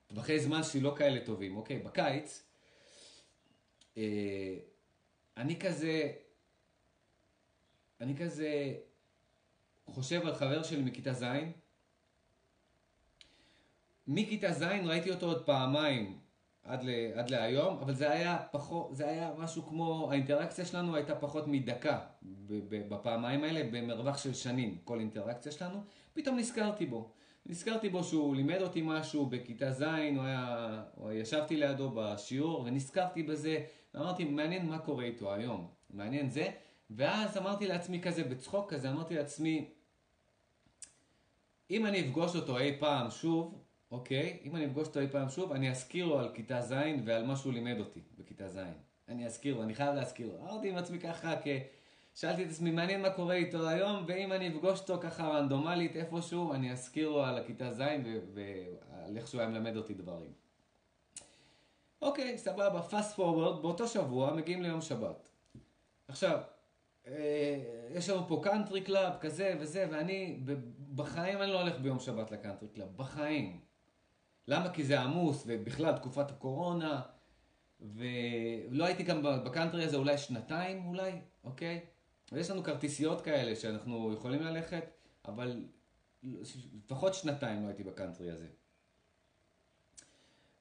טווחי 0.06 0.40
זמן 0.40 0.62
שלי 0.62 0.80
לא 0.80 0.94
כאלה 0.98 1.24
טובים, 1.24 1.56
אוקיי, 1.56 1.78
בקיץ, 1.78 2.46
אה, 3.96 4.56
אני 5.36 5.58
כזה, 5.61 6.12
אני 8.00 8.16
כזה 8.16 8.74
חושב 9.86 10.26
על 10.26 10.34
חבר 10.34 10.62
שלי 10.62 10.82
מכיתה 10.82 11.12
ז', 11.12 11.24
מכיתה 14.07 14.53
ז' 14.53 14.62
ראיתי 14.62 15.11
אותו 15.11 15.26
עוד 15.26 15.44
פעמיים 15.44 16.18
עד, 16.64 16.82
ל, 16.82 16.90
עד 17.14 17.30
להיום, 17.30 17.78
אבל 17.78 17.94
זה 17.94 18.11
היה 18.11 18.38
פחות, 18.53 18.96
זה 18.96 19.09
היה 19.09 19.32
משהו 19.38 19.62
כמו, 19.62 20.09
האינטראקציה 20.11 20.64
שלנו 20.64 20.96
הייתה 20.96 21.14
פחות 21.14 21.46
מדקה 21.46 21.98
בפעמיים 22.88 23.44
האלה, 23.44 23.68
במרווח 23.72 24.18
של 24.18 24.34
שנים, 24.34 24.78
כל 24.84 25.01
אינטראקציה 25.01 25.53
שלנו, 25.53 25.80
פתאום 26.12 26.38
נזכרתי 26.38 26.86
בו. 26.86 27.12
נזכרתי 27.46 27.88
בו 27.88 28.05
שהוא 28.05 28.36
לימד 28.36 28.62
אותי 28.62 28.82
משהו 28.84 29.26
בכיתה 29.26 29.72
ז', 29.72 29.82
הוא 29.82 30.24
היה, 30.24 30.82
הוא 30.94 31.12
ישבתי 31.12 31.57
לידו 31.57 31.90
בשיעור 31.94 32.61
ונזכרתי 32.61 33.22
בזה, 33.22 33.64
ואמרתי, 33.94 34.24
מעניין 34.24 34.66
מה 34.66 34.78
קורה 34.78 35.05
איתו 35.05 35.34
היום, 35.34 35.68
מעניין 35.90 36.30
זה, 36.30 36.51
ואז 36.90 37.36
אמרתי 37.36 37.66
לעצמי 37.66 38.01
כזה 38.01 38.24
בצחוק 38.24 38.72
כזה, 38.72 38.90
אמרתי 38.90 39.14
לעצמי, 39.14 39.70
אם 41.70 41.86
אני 41.86 42.01
אפגוש 42.01 42.36
אותו 42.36 42.59
אי 42.59 42.76
פעם 42.80 43.11
שוב, 43.11 43.59
אוקיי, 43.91 44.38
אם 44.45 44.57
אני 44.57 44.66
אפגוש 44.66 44.88
אותו 44.88 45.01
אי 45.01 45.09
פעם 45.09 45.28
שוב, 45.28 45.53
אני 45.53 45.70
אזכיר 45.70 46.07
לו 46.07 46.18
על 46.18 46.30
כיתה 46.34 46.61
ז' 46.61 46.74
ועל 47.05 47.26
מה 47.26 47.36
שהוא 47.36 47.53
לימד 47.53 47.78
אותי 47.78 48.01
בכיתה 48.18 48.49
ז'. 48.49 48.59
אני 49.09 49.26
אזכיר 49.26 49.57
לו, 49.57 49.62
אני 49.62 49.74
חייב 49.74 49.95
להזכיר 49.95 50.26
לו. 50.26 50.38
אמרתי 50.41 50.68
עם 50.68 50.76
עצמי 50.76 50.99
ככה, 50.99 51.41
כי 51.43 51.59
שאלתי 52.14 52.45
את 52.45 52.51
עצמי, 52.51 52.70
מעניין 52.70 53.03
מה 53.03 53.11
קורה 53.11 53.34
איתו 53.34 53.68
היום, 53.68 54.05
ואם 54.07 54.32
אני 54.32 54.49
אפגוש 54.49 54.80
אותו 54.80 54.99
ככה 55.01 55.28
רנדומלית 55.28 55.97
איפשהו, 55.97 56.53
אני 56.53 56.72
אזכיר 56.72 57.09
לו 57.09 57.24
על 57.24 57.38
הכיתה 57.38 57.72
ז' 57.72 57.82
ועל 58.34 59.16
איך 59.16 59.28
שהוא 59.28 59.41
היה 59.41 59.51
מלמד 59.51 59.76
אותי 59.76 59.95
דברים. 59.95 60.32
אוקיי, 62.03 62.38
סבבה, 62.38 62.80
fast 62.91 63.16
forward, 63.16 63.61
באותו 63.62 63.88
שבוע 63.88 64.34
מגיעים 64.34 64.62
ליום 64.62 64.80
שבת. 64.80 65.28
עכשיו, 66.09 66.41
אה, 67.07 67.59
יש 67.91 68.11
לנו 68.11 68.28
פה 68.28 68.41
קאנטרי 68.45 68.80
קלאב 68.80 69.12
כזה 69.20 69.57
וזה, 69.61 69.86
ואני, 69.91 70.41
בחיים 70.95 71.43
אני 71.43 71.51
לא 71.51 71.61
הולך 71.61 71.78
ביום 71.78 71.99
שבת 71.99 72.30
לקאנטרי 72.30 72.68
קלאב, 72.68 72.97
בחיים. 72.97 73.70
למה? 74.51 74.72
כי 74.72 74.84
זה 74.84 75.01
עמוס, 75.01 75.44
ובכלל 75.46 75.96
תקופת 75.96 76.30
הקורונה, 76.30 77.03
ולא 77.80 78.84
הייתי 78.84 79.03
גם 79.03 79.22
בקאנטרי 79.22 79.84
הזה 79.84 79.96
אולי 79.96 80.18
שנתיים 80.18 80.86
אולי, 80.86 81.12
אוקיי? 81.44 81.80
ויש 82.32 82.51
לנו 82.51 82.62
כרטיסיות 82.62 83.20
כאלה 83.20 83.57
שאנחנו 83.57 84.12
יכולים 84.12 84.42
ללכת, 84.42 84.84
אבל 85.24 85.64
לפחות 86.22 87.14
שנתיים 87.14 87.62
לא 87.62 87.66
הייתי 87.66 87.84
בקאנטרי 87.84 88.30
הזה. 88.30 88.46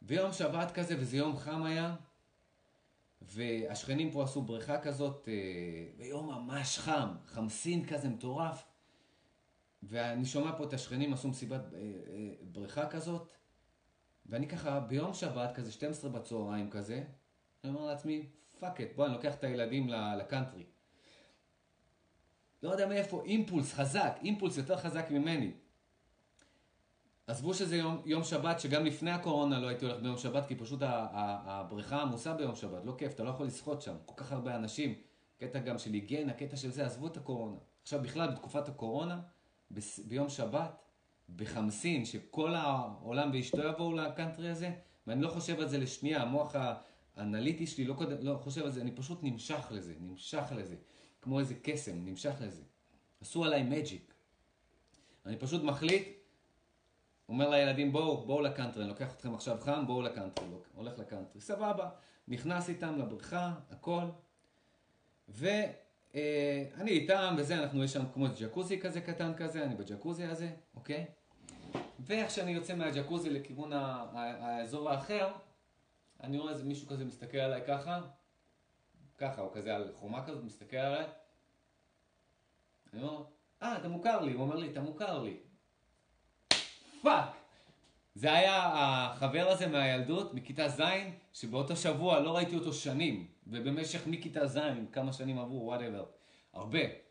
ויום 0.01 0.33
שבת 0.33 0.71
כזה, 0.71 0.95
וזה 0.99 1.17
יום 1.17 1.37
חם 1.37 1.63
היה, 1.63 1.95
והשכנים 3.21 4.11
פה 4.11 4.23
עשו 4.23 4.41
בריכה 4.41 4.81
כזאת, 4.81 5.27
ביום 5.97 6.29
אה, 6.29 6.39
ממש 6.39 6.79
חם, 6.79 7.09
חמסין 7.25 7.85
כזה 7.85 8.09
מטורף, 8.09 8.63
ואני 9.83 10.25
שומע 10.25 10.57
פה 10.57 10.63
את 10.63 10.73
השכנים 10.73 11.13
עשו 11.13 11.27
מסיבת 11.27 11.73
אה, 11.73 11.79
אה, 11.79 12.33
בריכה 12.41 12.89
כזאת, 12.89 13.38
ואני 14.29 14.47
ככה 14.47 14.79
ביום 14.79 15.13
שבת, 15.13 15.55
כזה 15.55 15.71
12 15.71 16.09
בצהריים 16.09 16.69
כזה, 16.69 17.03
אני 17.63 17.73
אומר 17.73 17.85
לעצמי, 17.85 18.29
fuck 18.59 18.81
it, 18.81 18.95
בוא, 18.95 19.05
אני 19.05 19.13
לוקח 19.13 19.35
את 19.35 19.43
הילדים 19.43 19.89
לקאנטרי. 20.19 20.65
לא 22.63 22.69
יודע 22.71 22.87
מאיפה, 22.87 23.23
אימפולס 23.25 23.73
חזק, 23.73 24.19
אימפולס 24.21 24.57
יותר 24.57 24.77
חזק 24.77 25.11
ממני. 25.11 25.51
עזבו 27.27 27.53
שזה 27.53 27.77
יום, 27.77 28.01
יום 28.05 28.23
שבת, 28.23 28.59
שגם 28.59 28.85
לפני 28.85 29.11
הקורונה 29.11 29.59
לא 29.59 29.67
הייתי 29.67 29.85
הולך 29.85 30.01
ביום 30.01 30.17
שבת, 30.17 30.45
כי 30.47 30.55
פשוט 30.55 30.79
הבריכה 30.83 32.01
עמוסה 32.01 32.33
ביום 32.33 32.55
שבת, 32.55 32.85
לא 32.85 32.95
כיף, 32.97 33.13
אתה 33.13 33.23
לא 33.23 33.29
יכול 33.29 33.45
לשחות 33.45 33.81
שם, 33.81 33.95
כל 34.05 34.23
כך 34.23 34.31
הרבה 34.31 34.55
אנשים. 34.55 34.95
קטע 35.37 35.59
גם 35.59 35.77
של 35.77 35.93
היגיינה, 35.93 36.33
קטע 36.33 36.57
של 36.57 36.71
זה, 36.71 36.85
עזבו 36.85 37.07
את 37.07 37.17
הקורונה. 37.17 37.57
עכשיו 37.81 38.01
בכלל, 38.01 38.31
בתקופת 38.31 38.67
הקורונה, 38.67 39.19
בס- 39.71 39.99
ביום 39.99 40.29
שבת, 40.29 40.88
בחמסין, 41.35 42.05
שכל 42.05 42.55
העולם 42.55 43.29
ואשתו 43.33 43.63
יבואו 43.63 43.93
לקאנטרי 43.93 44.49
הזה, 44.49 44.71
ואני 45.07 45.21
לא 45.21 45.29
חושב 45.29 45.59
על 45.59 45.67
זה 45.67 45.77
לשנייה, 45.77 46.21
המוח 46.21 46.55
האנליטי 47.15 47.67
שלי 47.67 47.85
לא, 47.85 47.93
קודם, 47.93 48.17
לא 48.21 48.37
חושב 48.43 48.63
על 48.63 48.71
זה, 48.71 48.81
אני 48.81 48.91
פשוט 48.91 49.19
נמשך 49.23 49.67
לזה, 49.71 49.93
נמשך 49.99 50.43
לזה, 50.55 50.75
כמו 51.21 51.39
איזה 51.39 51.55
קסם, 51.63 52.05
נמשך 52.05 52.33
לזה. 52.41 52.61
עשו 53.21 53.45
עליי 53.45 53.63
מג'יק. 53.63 54.13
אני 55.25 55.37
פשוט 55.37 55.63
מחליט, 55.63 56.07
אומר 57.29 57.49
לילדים, 57.49 57.91
בואו, 57.91 58.25
בואו 58.25 58.41
לקאנטרי, 58.41 58.83
אני 58.83 58.89
לוקח 58.89 59.13
אתכם 59.13 59.33
עכשיו 59.33 59.57
חם, 59.61 59.83
בואו 59.87 60.01
לקאנטרי, 60.01 60.47
הולך 60.75 60.99
לקאנטרי, 60.99 61.41
סבבה, 61.41 61.89
נכנס 62.27 62.69
איתם 62.69 62.99
לבריכה, 62.99 63.53
הכל, 63.69 64.03
ואני 65.27 66.91
איתם 66.91 67.35
וזה, 67.37 67.59
אנחנו, 67.59 67.83
יש 67.83 67.93
שם 67.93 68.03
כמו 68.13 68.25
ג'קוזי 68.39 68.79
כזה 68.79 69.01
קטן 69.01 69.33
כזה, 69.37 69.63
אני 69.63 69.75
בג'קוזי 69.75 70.25
הזה, 70.25 70.51
אוקיי? 70.75 71.05
ואיך 71.99 72.31
שאני 72.31 72.51
יוצא 72.51 72.75
מהג'קוזי 72.75 73.29
לכיוון 73.29 73.73
האזור 73.73 74.89
האחר, 74.89 75.31
אני 76.23 76.37
רואה 76.37 76.51
איזה 76.51 76.63
מישהו 76.63 76.87
כזה 76.87 77.05
מסתכל 77.05 77.37
עליי 77.37 77.61
ככה, 77.67 78.01
ככה, 79.17 79.41
הוא 79.41 79.53
כזה 79.53 79.75
על 79.75 79.91
חומה 79.95 80.25
כזאת, 80.25 80.43
מסתכל 80.43 80.77
עליי. 80.77 81.05
אני 82.93 83.01
אומר, 83.01 83.23
אה, 83.63 83.77
אתה 83.77 83.87
מוכר 83.87 84.21
לי, 84.21 84.33
הוא 84.33 84.41
אומר 84.41 84.55
לי, 84.55 84.71
אתה 84.71 84.81
מוכר 84.81 85.23
לי. 85.23 85.37
fuck! 87.01 87.29
זה 88.15 88.33
היה 88.33 88.71
החבר 88.73 89.47
הזה 89.49 89.67
מהילדות, 89.67 90.33
מכיתה 90.33 90.69
ז', 90.69 90.81
שבאותו 91.33 91.75
שבוע 91.75 92.19
לא 92.19 92.35
ראיתי 92.35 92.55
אותו 92.55 92.73
שנים, 92.73 93.27
ובמשך 93.47 94.07
מכיתה 94.07 94.47
ז', 94.47 94.59
כמה 94.91 95.13
שנים 95.13 95.39
עברו, 95.39 95.65
whatever, 95.65 96.05
הרבה. 96.53 97.08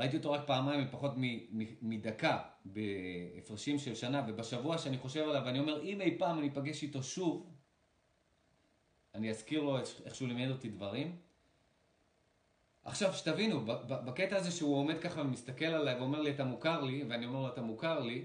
ראיתי 0.00 0.16
אותו 0.16 0.32
רק 0.32 0.46
פעמיים 0.46 0.86
בפחות 0.86 1.10
מדקה, 1.82 2.38
בהפרשים 2.64 3.78
של 3.78 3.94
שנה, 3.94 4.24
ובשבוע 4.28 4.78
שאני 4.78 4.98
חושב 4.98 5.28
עליו, 5.28 5.48
אני 5.48 5.58
אומר, 5.58 5.82
אם 5.82 6.00
אי 6.00 6.18
פעם 6.18 6.38
אני 6.38 6.48
אפגש 6.48 6.82
איתו 6.82 7.02
שוב, 7.02 7.50
אני 9.14 9.30
אזכיר 9.30 9.62
לו 9.62 9.78
איך 9.78 10.14
שהוא 10.14 10.28
לימד 10.28 10.50
אותי 10.50 10.68
דברים. 10.68 11.16
עכשיו, 12.84 13.12
שתבינו, 13.12 13.60
בקטע 13.88 14.36
הזה 14.36 14.50
שהוא 14.50 14.76
עומד 14.76 14.98
ככה 14.98 15.20
ומסתכל 15.20 15.64
עליי 15.64 15.98
ואומר 15.98 16.20
לי, 16.20 16.30
אתה 16.30 16.44
מוכר 16.44 16.80
לי, 16.80 17.04
ואני 17.08 17.26
אומר 17.26 17.40
לו, 17.40 17.48
אתה 17.48 17.62
מוכר 17.62 18.00
לי, 18.00 18.24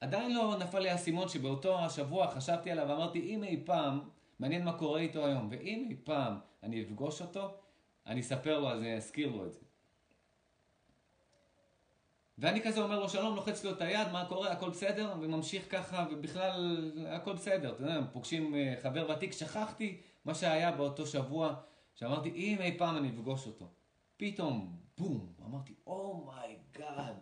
עדיין 0.00 0.34
לא 0.34 0.56
נפל 0.60 0.78
לי 0.78 0.90
האסימון 0.90 1.28
שבאותו 1.28 1.78
השבוע 1.78 2.30
חשבתי 2.30 2.70
עליו 2.70 2.86
ואמרתי, 2.88 3.20
אם 3.20 3.44
אי 3.44 3.62
פעם, 3.64 4.00
מעניין 4.38 4.64
מה 4.64 4.78
קורה 4.78 5.00
איתו 5.00 5.26
היום, 5.26 5.48
ואם 5.50 5.86
אי 5.90 5.96
פעם 6.04 6.38
אני 6.62 6.82
אפגוש 6.82 7.22
אותו, 7.22 7.54
אני 8.06 8.20
אספר 8.20 8.60
לו 8.60 8.68
על 8.68 8.78
זה, 8.78 8.84
אני 8.84 8.96
אזכיר 8.96 9.30
לו 9.30 9.46
את 9.46 9.52
זה. 9.52 9.69
ואני 12.40 12.62
כזה 12.62 12.82
אומר 12.82 13.00
לו 13.00 13.08
שלום, 13.08 13.36
לוחץ 13.36 13.64
לו 13.64 13.70
את 13.70 13.80
היד, 13.80 14.08
מה 14.12 14.24
קורה, 14.28 14.52
הכל 14.52 14.70
בסדר, 14.70 15.14
וממשיך 15.20 15.66
ככה, 15.70 16.06
ובכלל 16.10 16.90
הכל 17.08 17.32
בסדר, 17.32 17.72
אתה 17.72 17.82
יודע, 17.82 18.00
פוגשים 18.12 18.54
אה, 18.54 18.74
חבר 18.82 19.10
ותיק, 19.10 19.32
שכחתי 19.32 20.00
מה 20.24 20.34
שהיה 20.34 20.72
באותו 20.72 21.06
שבוע, 21.06 21.54
שאמרתי, 21.94 22.28
אם 22.28 22.56
אי 22.60 22.78
פעם 22.78 22.96
אני 22.96 23.08
אפגוש 23.08 23.46
אותו. 23.46 23.66
פתאום, 24.16 24.76
בום, 24.98 25.32
אמרתי, 25.46 25.74
אומייגאד, 25.86 27.14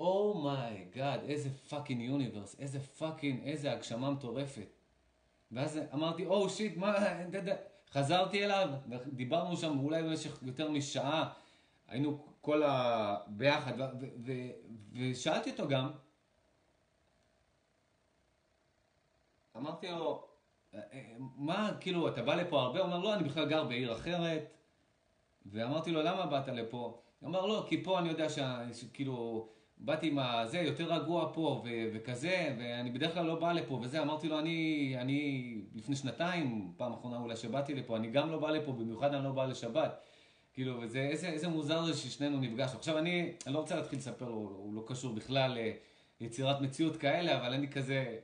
אומייגאד, 0.00 1.20
איזה 1.28 1.50
fucking 1.50 2.02
universe, 2.02 2.56
איזה 2.58 2.80
fucking, 2.80 3.42
איזה 3.42 3.72
הגשמה 3.72 4.10
מטורפת. 4.10 4.68
ואז 5.52 5.80
אמרתי, 5.94 6.26
oh 6.26 6.48
shit, 6.48 6.76
מה, 6.76 6.94
חזרתי 7.90 8.44
אליו, 8.44 8.68
דיברנו 9.12 9.56
שם 9.56 9.78
אולי 9.78 10.02
במשך 10.02 10.42
יותר 10.42 10.70
משעה, 10.70 11.32
היינו 11.88 12.27
כל 12.40 12.62
ה... 12.62 13.16
ביחד, 13.26 13.72
ו- 13.80 13.82
ו- 14.00 14.06
ו- 14.26 14.50
ושאלתי 14.92 15.50
אותו 15.50 15.68
גם, 15.68 15.90
אמרתי 19.56 19.88
לו, 19.90 20.28
"אה, 20.74 20.80
אה, 20.92 21.04
מה, 21.18 21.70
כאילו, 21.80 22.08
אתה 22.08 22.22
בא 22.22 22.34
לפה 22.34 22.60
הרבה? 22.62 22.78
הוא 22.78 22.86
אומר, 22.86 22.98
לא, 22.98 23.14
אני 23.14 23.24
בכלל 23.24 23.48
גר 23.48 23.64
בעיר 23.64 23.92
אחרת. 23.92 24.54
ואמרתי 25.46 25.90
לו, 25.90 26.02
למה 26.02 26.26
באת 26.26 26.48
לפה? 26.48 27.00
הוא 27.20 27.28
אמר, 27.28 27.46
לא, 27.46 27.64
כי 27.68 27.84
פה 27.84 27.98
אני 27.98 28.08
יודע 28.08 28.26
שכאילו, 28.72 29.48
באתי 29.78 30.06
עם 30.06 30.18
הזה, 30.18 30.58
יותר 30.58 30.92
רגוע 30.92 31.30
פה 31.34 31.62
ו- 31.64 31.68
וכזה, 31.94 32.56
ואני 32.58 32.90
בדרך 32.90 33.14
כלל 33.14 33.26
לא 33.26 33.34
בא 33.34 33.52
לפה 33.52 33.74
וזה. 33.82 34.02
אמרתי 34.02 34.28
לו, 34.28 34.38
אני, 34.38 34.94
אני 35.00 35.54
לפני 35.74 35.96
שנתיים, 35.96 36.72
פעם 36.76 36.92
אחרונה 36.92 37.16
אולי 37.18 37.36
שבאתי 37.36 37.74
לפה, 37.74 37.96
אני 37.96 38.10
גם 38.10 38.30
לא 38.30 38.38
בא 38.38 38.50
לפה, 38.50 38.72
במיוחד 38.72 39.14
אני 39.14 39.24
לא 39.24 39.32
בא 39.32 39.46
לשבת. 39.46 40.00
כאילו, 40.58 40.80
וזה, 40.80 40.98
איזה, 40.98 41.28
איזה 41.28 41.48
מוזר 41.48 41.84
זה 41.84 41.96
ששנינו 41.96 42.40
נפגשנו. 42.40 42.78
עכשיו, 42.78 42.98
אני, 42.98 43.32
אני 43.46 43.54
לא 43.54 43.58
רוצה 43.58 43.76
להתחיל 43.76 43.98
לספר 43.98 44.28
לו, 44.28 44.34
הוא 44.34 44.74
לא 44.74 44.84
קשור 44.86 45.14
בכלל 45.14 45.58
ליצירת 46.20 46.60
מציאות 46.60 46.96
כאלה, 46.96 47.38
אבל 47.38 47.52
אני 47.52 47.68
כזה, 47.68 48.18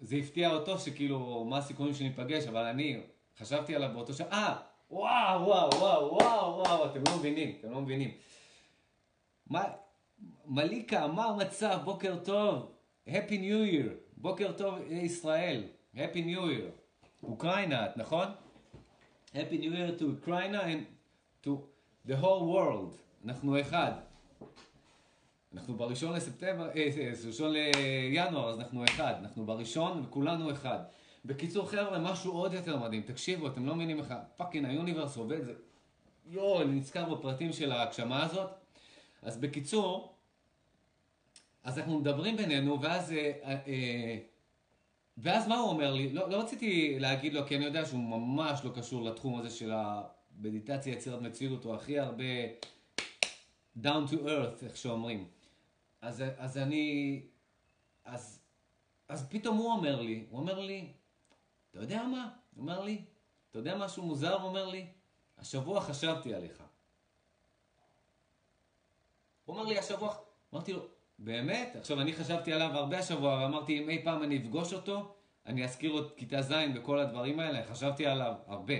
זה 0.00 0.16
הפתיע 0.16 0.50
אותו 0.50 0.78
שכאילו, 0.78 1.44
מה 1.44 1.58
הסיכויים 1.58 1.94
שניפגש, 1.94 2.46
אבל 2.46 2.64
אני 2.64 3.00
חשבתי 3.38 3.74
עליו 3.74 3.90
באותו 3.92 4.12
שעה, 4.12 4.28
אה, 4.32 4.56
וואו, 4.90 5.46
וואו, 5.46 5.70
וואו, 5.70 6.12
וואו, 6.12 6.62
וואו, 6.64 6.86
אתם 6.86 7.02
לא 7.08 7.18
מבינים, 7.18 7.56
אתם 7.60 7.70
לא 7.70 7.80
מבינים. 7.80 8.10
מה, 9.46 9.64
מליקה, 10.46 11.06
מה 11.06 11.24
המצב? 11.24 11.80
בוקר 11.84 12.16
טוב. 12.24 12.72
Happy 13.08 13.30
New 13.30 13.72
Year. 13.72 13.90
בוקר 14.16 14.52
טוב 14.52 14.74
ישראל. 14.90 15.64
Happy 15.94 16.16
New 16.16 16.40
Year. 16.40 16.70
אוקראינה, 17.22 17.86
נכון? 17.96 18.26
Happy 19.34 19.56
New 19.60 19.72
Year 19.72 20.00
to 20.00 20.04
Ukraine 20.04 20.54
and 20.54 20.99
to 21.44 21.48
the 22.06 22.16
whole 22.22 22.42
world. 22.54 22.96
אנחנו 23.24 23.60
אחד. 23.60 23.92
אנחנו 25.54 25.76
בראשון 25.76 26.12
לספטמבר, 26.12 26.68
אה, 26.76 27.12
ראשון 27.26 27.52
לינואר, 27.52 28.50
אז 28.50 28.58
אנחנו 28.60 28.84
אחד. 28.84 29.14
אנחנו 29.20 29.46
בראשון 29.46 30.02
וכולנו 30.04 30.50
אחד. 30.50 30.78
בקיצור, 31.24 31.70
חבר'ה, 31.70 31.98
משהו 31.98 32.32
עוד 32.32 32.52
יותר 32.52 32.76
מדהים. 32.76 33.02
תקשיבו, 33.02 33.46
אתם 33.46 33.66
לא 33.66 33.74
מבינים 33.74 33.98
איך 33.98 34.10
ה 34.10 34.17
fucking 34.17 34.66
ה 34.66 34.72
universe 34.72 35.16
עובד. 35.16 35.44
זה... 35.44 35.52
יואו, 36.26 36.62
אני 36.62 36.74
נזכר 36.74 37.14
בפרטים 37.14 37.52
של 37.52 37.72
ההגשמה 37.72 38.24
הזאת. 38.24 38.50
אז 39.22 39.36
בקיצור, 39.36 40.14
אז 41.64 41.78
אנחנו 41.78 41.98
מדברים 41.98 42.36
בינינו, 42.36 42.82
ואז... 42.82 43.12
אה, 43.12 43.32
אה, 43.44 44.18
ואז 45.18 45.48
מה 45.48 45.56
הוא 45.56 45.70
אומר 45.70 45.92
לי? 45.92 46.12
לא, 46.12 46.30
לא 46.30 46.40
רציתי 46.40 46.96
להגיד 46.98 47.34
לו, 47.34 47.46
כי 47.46 47.56
אני 47.56 47.64
יודע 47.64 47.84
שהוא 47.84 48.00
ממש 48.00 48.60
לא 48.64 48.70
קשור 48.74 49.02
לתחום 49.02 49.38
הזה 49.38 49.50
של 49.50 49.72
המדיטציה, 50.38 50.92
יצירת 50.92 51.20
מציאות, 51.20 51.64
הוא 51.64 51.74
הכי 51.74 51.98
הרבה 51.98 52.24
down 53.82 54.10
to 54.10 54.14
earth, 54.14 54.64
איך 54.64 54.76
שאומרים. 54.76 55.28
אז, 56.00 56.24
אז 56.36 56.58
אני... 56.58 57.22
אז, 58.04 58.40
אז 59.08 59.28
פתאום 59.28 59.56
הוא 59.56 59.72
אומר 59.72 60.00
לי, 60.00 60.26
הוא 60.30 60.40
אומר 60.40 60.60
לי, 60.60 60.92
אתה 61.70 61.78
יודע 61.78 62.02
מה? 62.02 62.30
הוא 62.54 62.62
אומר 62.62 62.80
לי, 62.80 63.04
אתה 63.50 63.58
יודע 63.58 63.76
משהו 63.76 64.02
מוזר? 64.02 64.34
הוא 64.34 64.48
אומר 64.48 64.66
לי, 64.66 64.86
השבוע 65.38 65.80
חשבתי 65.80 66.34
עליך. 66.34 66.62
הוא 69.44 69.56
אומר 69.56 69.68
לי, 69.68 69.78
השבוע... 69.78 70.14
אמרתי 70.54 70.72
לו, 70.72 70.86
באמת? 71.18 71.76
עכשיו, 71.76 72.00
אני 72.00 72.12
חשבתי 72.12 72.52
עליו 72.52 72.70
הרבה 72.72 72.98
השבוע, 72.98 73.34
ואמרתי, 73.34 73.78
אם 73.78 73.88
אי 73.88 74.04
פעם 74.04 74.22
אני 74.22 74.38
אפגוש 74.38 74.72
אותו, 74.72 75.14
אני 75.46 75.64
אזכיר 75.64 75.92
לו 75.92 76.06
את 76.06 76.16
כיתה 76.16 76.42
ז' 76.42 76.54
וכל 76.74 76.98
הדברים 76.98 77.40
האלה, 77.40 77.66
חשבתי 77.66 78.06
עליו 78.06 78.34
הרבה. 78.46 78.74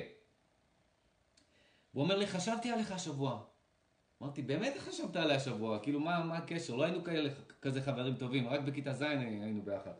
הוא 1.92 2.02
אומר 2.02 2.18
לי, 2.18 2.26
חשבתי 2.26 2.70
עליך 2.70 2.92
השבוע. 2.92 3.42
אמרתי, 4.22 4.42
באמת 4.42 4.74
חשבת 4.78 5.16
עליי 5.16 5.36
השבוע? 5.36 5.78
כאילו, 5.78 6.00
מה, 6.00 6.24
מה 6.24 6.36
הקשר? 6.36 6.76
לא 6.76 6.84
היינו 6.84 7.04
כאלה, 7.04 7.30
כזה 7.62 7.82
חברים 7.82 8.16
טובים, 8.16 8.48
רק 8.48 8.60
בכיתה 8.60 8.92
ז' 8.92 9.02
היינו 9.02 9.62
ביחד. 9.62 9.92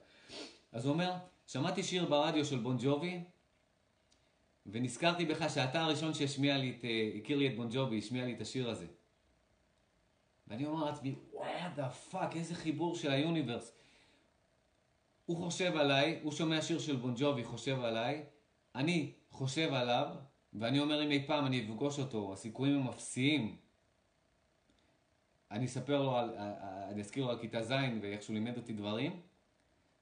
אז 0.73 0.85
הוא 0.85 0.93
אומר, 0.93 1.13
שמעתי 1.47 1.83
שיר 1.83 2.05
ברדיו 2.05 2.45
של 2.45 2.59
בון 2.59 2.77
ג'ובי, 2.81 3.21
ונזכרתי 4.67 5.25
בך 5.25 5.45
שאתה 5.55 5.81
הראשון 5.81 6.15
שהשמיע 6.15 6.59
לי 6.59 6.77
את, 6.79 6.85
אה, 6.85 7.11
הכיר 7.19 7.39
לי 7.39 7.49
את 7.49 7.57
בון 7.57 7.69
ג'ובי, 7.71 7.99
השמיע 7.99 8.25
לי 8.25 8.35
את 8.35 8.41
השיר 8.41 8.71
הזה. 8.71 8.87
ואני 10.49 10.67
אומר 10.67 10.85
לעצמי, 10.85 11.15
what 11.35 11.79
the 11.79 12.13
fuck, 12.13 12.37
איזה 12.37 12.55
חיבור 12.55 12.97
של 12.97 13.11
היוניברס. 13.11 13.73
הוא 15.27 15.37
חושב 15.37 15.77
עליי, 15.77 16.21
הוא 16.23 16.33
שומע 16.33 16.63
שיר 16.63 16.79
של 16.79 16.97
בון 16.97 17.15
ג'ובי, 17.17 17.45
חושב 17.45 17.81
עליי, 17.81 18.25
אני 18.75 19.13
חושב 19.31 19.75
עליו, 19.75 20.07
ואני 20.53 20.81
אומר 20.81 21.05
אם 21.05 21.11
אי 21.11 21.27
פעם 21.27 21.47
אני 21.47 21.61
אפגוש 21.61 21.99
אותו, 21.99 22.33
הסיכויים 22.33 22.81
הם 22.81 22.89
אפסיים. 22.89 23.57
אני 25.51 25.67
אספר 25.67 26.03
לו, 26.03 26.17
על, 26.17 26.35
אני 26.91 27.01
אזכיר 27.01 27.25
לו 27.25 27.31
על 27.31 27.39
כיתה 27.39 27.63
ז' 27.63 27.73
ואיך 28.03 28.23
שהוא 28.23 28.35
לימד 28.35 28.57
אותי 28.57 28.73
דברים. 28.73 29.21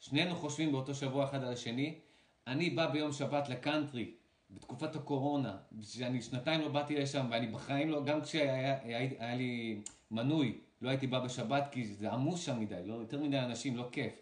שנינו 0.00 0.34
חושבים 0.34 0.72
באותו 0.72 0.94
שבוע 0.94 1.24
אחד 1.24 1.44
על 1.44 1.52
השני. 1.52 1.98
אני 2.46 2.70
בא 2.70 2.86
ביום 2.86 3.12
שבת 3.12 3.48
לקאנטרי 3.48 4.14
בתקופת 4.50 4.96
הקורונה, 4.96 5.56
שאני 5.82 6.22
שנתיים 6.22 6.60
לא 6.60 6.68
באתי 6.68 6.96
לשם, 6.96 7.26
ואני 7.30 7.46
בחיים 7.46 7.90
לא, 7.90 8.04
גם 8.04 8.20
כשהיה 8.20 8.80
היה, 8.82 8.98
היה 9.18 9.34
לי 9.34 9.82
מנוי, 10.10 10.60
לא 10.82 10.88
הייתי 10.88 11.06
בא 11.06 11.20
בשבת, 11.20 11.68
כי 11.72 11.84
זה 11.84 12.12
עמוס 12.12 12.40
שם 12.40 12.60
מדי, 12.60 12.82
לא, 12.84 12.94
יותר 12.94 13.20
מדי 13.20 13.38
אנשים, 13.38 13.76
לא 13.76 13.88
כיף. 13.92 14.12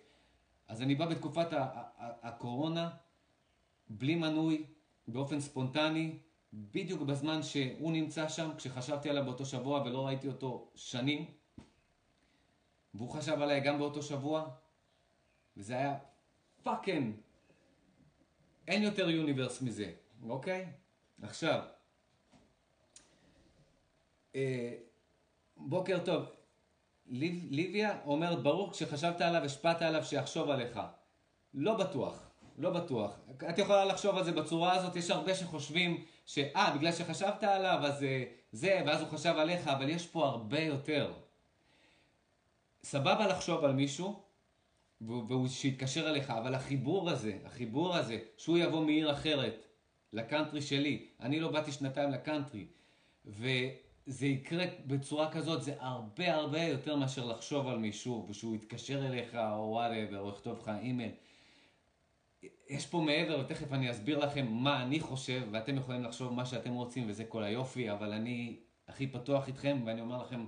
אז 0.69 0.83
אני 0.83 0.95
בא 0.95 1.07
בתקופת 1.07 1.47
הקורונה, 1.99 2.91
בלי 3.89 4.15
מנוי, 4.15 4.65
באופן 5.09 5.41
ספונטני, 5.41 6.19
בדיוק 6.53 7.03
בזמן 7.03 7.43
שהוא 7.43 7.93
נמצא 7.93 8.29
שם, 8.29 8.51
כשחשבתי 8.57 9.11
עליו 9.11 9.25
באותו 9.25 9.45
שבוע 9.45 9.83
ולא 9.83 10.07
ראיתי 10.07 10.29
אותו 10.29 10.71
שנים, 10.75 11.25
והוא 12.95 13.11
חשב 13.11 13.43
עליי 13.43 13.61
גם 13.61 13.79
באותו 13.79 14.03
שבוע, 14.03 14.49
וזה 15.57 15.75
היה 15.75 15.99
fucking, 16.63 17.17
אין 18.69 18.83
יותר 18.83 19.11
universe 19.11 19.63
מזה, 19.63 19.93
אוקיי? 20.29 20.67
עכשיו, 21.23 21.63
אה, 24.35 24.75
בוקר 25.57 25.99
טוב. 26.05 26.25
ליב, 27.09 27.47
ליביה 27.51 27.99
אומרת, 28.05 28.43
ברור 28.43 28.73
כשחשבת 28.73 29.21
עליו, 29.21 29.45
השפעת 29.45 29.83
עליו 29.83 30.05
שיחשוב 30.05 30.51
עליך. 30.51 30.81
לא 31.55 31.75
בטוח, 31.75 32.26
לא 32.59 32.71
בטוח. 32.71 33.19
את 33.51 33.59
יכולה 33.59 33.85
לחשוב 33.85 34.17
על 34.17 34.25
זה 34.25 34.33
בצורה 34.33 34.75
הזאת, 34.75 34.97
יש 34.97 35.11
הרבה 35.11 35.35
שחושבים 35.35 36.05
שאה, 36.27 36.77
בגלל 36.77 36.93
שחשבת 36.93 37.45
עליו, 37.45 37.79
אז 37.83 38.03
אה, 38.03 38.25
זה, 38.53 38.83
ואז 38.87 39.01
הוא 39.01 39.09
חשב 39.09 39.35
עליך, 39.39 39.69
אבל 39.69 39.89
יש 39.89 40.07
פה 40.07 40.27
הרבה 40.27 40.61
יותר. 40.61 41.13
סבבה 42.85 43.27
לחשוב 43.27 43.65
על 43.65 43.73
מישהו, 43.73 44.23
והוא 45.01 45.49
שיתקשר 45.49 46.11
אליך, 46.11 46.31
אבל 46.31 46.55
החיבור 46.55 47.11
הזה, 47.11 47.39
החיבור 47.45 47.97
הזה, 47.97 48.19
שהוא 48.37 48.59
יבוא 48.59 48.85
מעיר 48.85 49.13
אחרת, 49.13 49.67
לקאנטרי 50.13 50.63
שלי, 50.63 51.07
אני 51.21 51.41
לא 51.41 51.51
באתי 51.51 51.73
שנתיים 51.73 52.11
לקאנטרי, 52.11 52.67
וזה 53.27 54.27
יקרה 54.27 54.65
בצורה 54.87 55.31
כזאת, 55.33 55.63
זה 55.63 55.75
הרבה 55.79 56.35
הרבה 56.35 56.63
יותר 56.63 56.97
מאשר 56.97 57.25
לחשוב 57.25 57.69
על 57.69 57.79
מישהו, 57.79 58.27
ושהוא 58.29 58.57
יתקשר 58.57 59.07
אליך, 59.07 59.35
או 59.35 59.71
whatever, 59.71 60.21
או 60.21 60.29
יכתוב 60.29 60.59
לך 60.59 60.71
אימייל. 60.81 61.13
יש 62.69 62.87
פה 62.87 63.01
מעבר, 63.01 63.41
ותכף 63.41 63.73
אני 63.73 63.91
אסביר 63.91 64.19
לכם 64.19 64.47
מה 64.51 64.83
אני 64.83 65.01
חושב, 65.01 65.43
ואתם 65.51 65.77
יכולים 65.77 66.05
לחשוב 66.05 66.33
מה 66.33 66.47
שאתם 66.47 66.73
רוצים, 66.73 67.05
וזה 67.09 67.25
כל 67.25 67.43
היופי, 67.43 67.91
אבל 67.91 68.13
אני 68.13 68.57
הכי 68.89 69.07
פתוח 69.07 69.49
איתכם, 69.49 69.83
ואני 69.87 70.01
אומר 70.01 70.23
לכם 70.23 70.47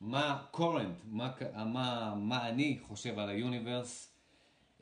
מה 0.00 0.42
current, 0.50 0.96
מה, 1.04 1.32
מה, 1.66 2.14
מה 2.16 2.48
אני 2.48 2.78
חושב 2.82 3.18
על 3.18 3.28
ה 3.28 3.37
universe. 3.37 4.14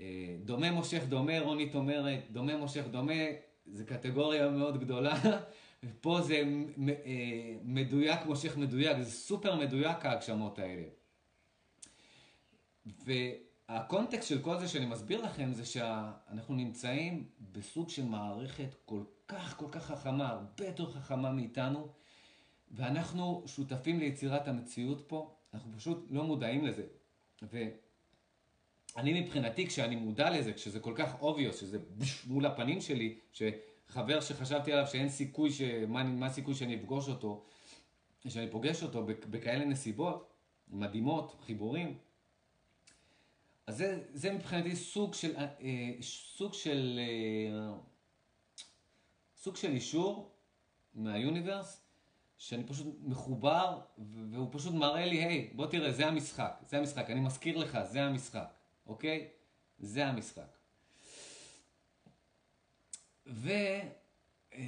אה, 0.01 0.37
דומה 0.45 0.71
מושך 0.71 1.03
דומה, 1.09 1.41
רונית 1.41 1.75
אומרת, 1.75 2.21
דומה 2.31 2.57
מושך 2.57 2.85
דומה, 2.91 3.23
זה 3.67 3.85
קטגוריה 3.85 4.49
מאוד 4.51 4.81
גדולה. 4.81 5.15
פה 6.01 6.21
זה 6.21 6.43
אה, 6.89 7.57
מדויק 7.63 8.21
מושך 8.27 8.57
מדויק, 8.57 8.99
זה 9.01 9.11
סופר 9.11 9.57
מדויק 9.57 10.07
ההגשמות 10.07 10.59
האלה. 10.59 10.83
והקונטקסט 13.69 14.29
של 14.29 14.43
כל 14.43 14.59
זה 14.59 14.69
שאני 14.69 14.87
מסביר 14.87 15.23
לכם 15.23 15.53
זה 15.53 15.65
שאנחנו 15.65 16.55
נמצאים 16.55 17.29
בסוג 17.53 17.89
של 17.89 18.05
מערכת 18.05 18.75
כל 18.85 19.03
כך 19.29 19.57
כל 19.57 19.67
כך 19.71 19.87
חכמה, 19.87 20.29
הרבה 20.29 20.67
יותר 20.67 20.91
חכמה 20.91 21.33
מאיתנו, 21.33 21.89
ואנחנו 22.71 23.43
שותפים 23.47 23.99
ליצירת 23.99 24.49
המציאות 24.49 25.05
פה, 25.09 25.35
אנחנו 25.55 25.73
פשוט 25.77 26.07
לא 26.11 26.25
מודעים 26.25 26.65
לזה. 26.67 26.83
ואני 27.43 29.21
מבחינתי, 29.21 29.67
כשאני 29.67 29.97
מודע 29.97 30.31
לזה, 30.31 30.53
כשזה 30.53 30.81
כל 30.81 30.93
כך 30.97 31.23
obvious, 31.23 31.53
שזה 31.53 31.79
מול 32.27 32.47
הפנים 32.47 32.81
שלי, 32.81 33.19
שחבר 33.33 34.21
שחשבתי 34.21 34.73
עליו 34.73 34.87
שאין 34.87 35.09
סיכוי, 35.09 35.53
ש... 35.53 35.63
מה, 35.89 36.03
מה 36.03 36.27
הסיכוי 36.27 36.55
שאני 36.55 36.77
אפגוש 36.77 37.09
אותו, 37.09 37.45
שאני 38.29 38.51
פוגש 38.51 38.83
אותו 38.83 39.07
בכ- 39.07 39.27
בכאלה 39.27 39.65
נסיבות 39.65 40.33
מדהימות, 40.69 41.37
חיבורים, 41.47 41.99
אז 43.73 43.79
זה, 43.79 44.03
זה 44.13 44.33
מבחינתי 44.33 44.77
סוג 44.77 45.15
של, 45.15 45.37
אה, 45.37 45.93
סוג 46.03 46.55
של, 46.55 47.01
אה, 47.01 47.75
סוג 49.37 49.57
של 49.57 49.71
אישור 49.71 50.37
מהיוניברס, 50.95 51.85
שאני 52.39 52.65
פשוט 52.65 52.87
מחובר, 53.01 53.81
והוא 54.31 54.49
פשוט 54.53 54.75
מראה 54.75 55.07
לי, 55.07 55.25
היי, 55.25 55.51
בוא 55.55 55.67
תראה, 55.67 55.93
זה 55.93 56.07
המשחק, 56.07 56.63
זה 56.69 56.79
המשחק, 56.79 57.11
אני 57.11 57.21
מזכיר 57.21 57.57
לך, 57.57 57.79
זה 57.83 58.03
המשחק, 58.03 58.55
אוקיי? 58.87 59.29
זה 59.79 60.07
המשחק. 60.07 60.57
ו... 63.27 63.51
אה, 64.53 64.61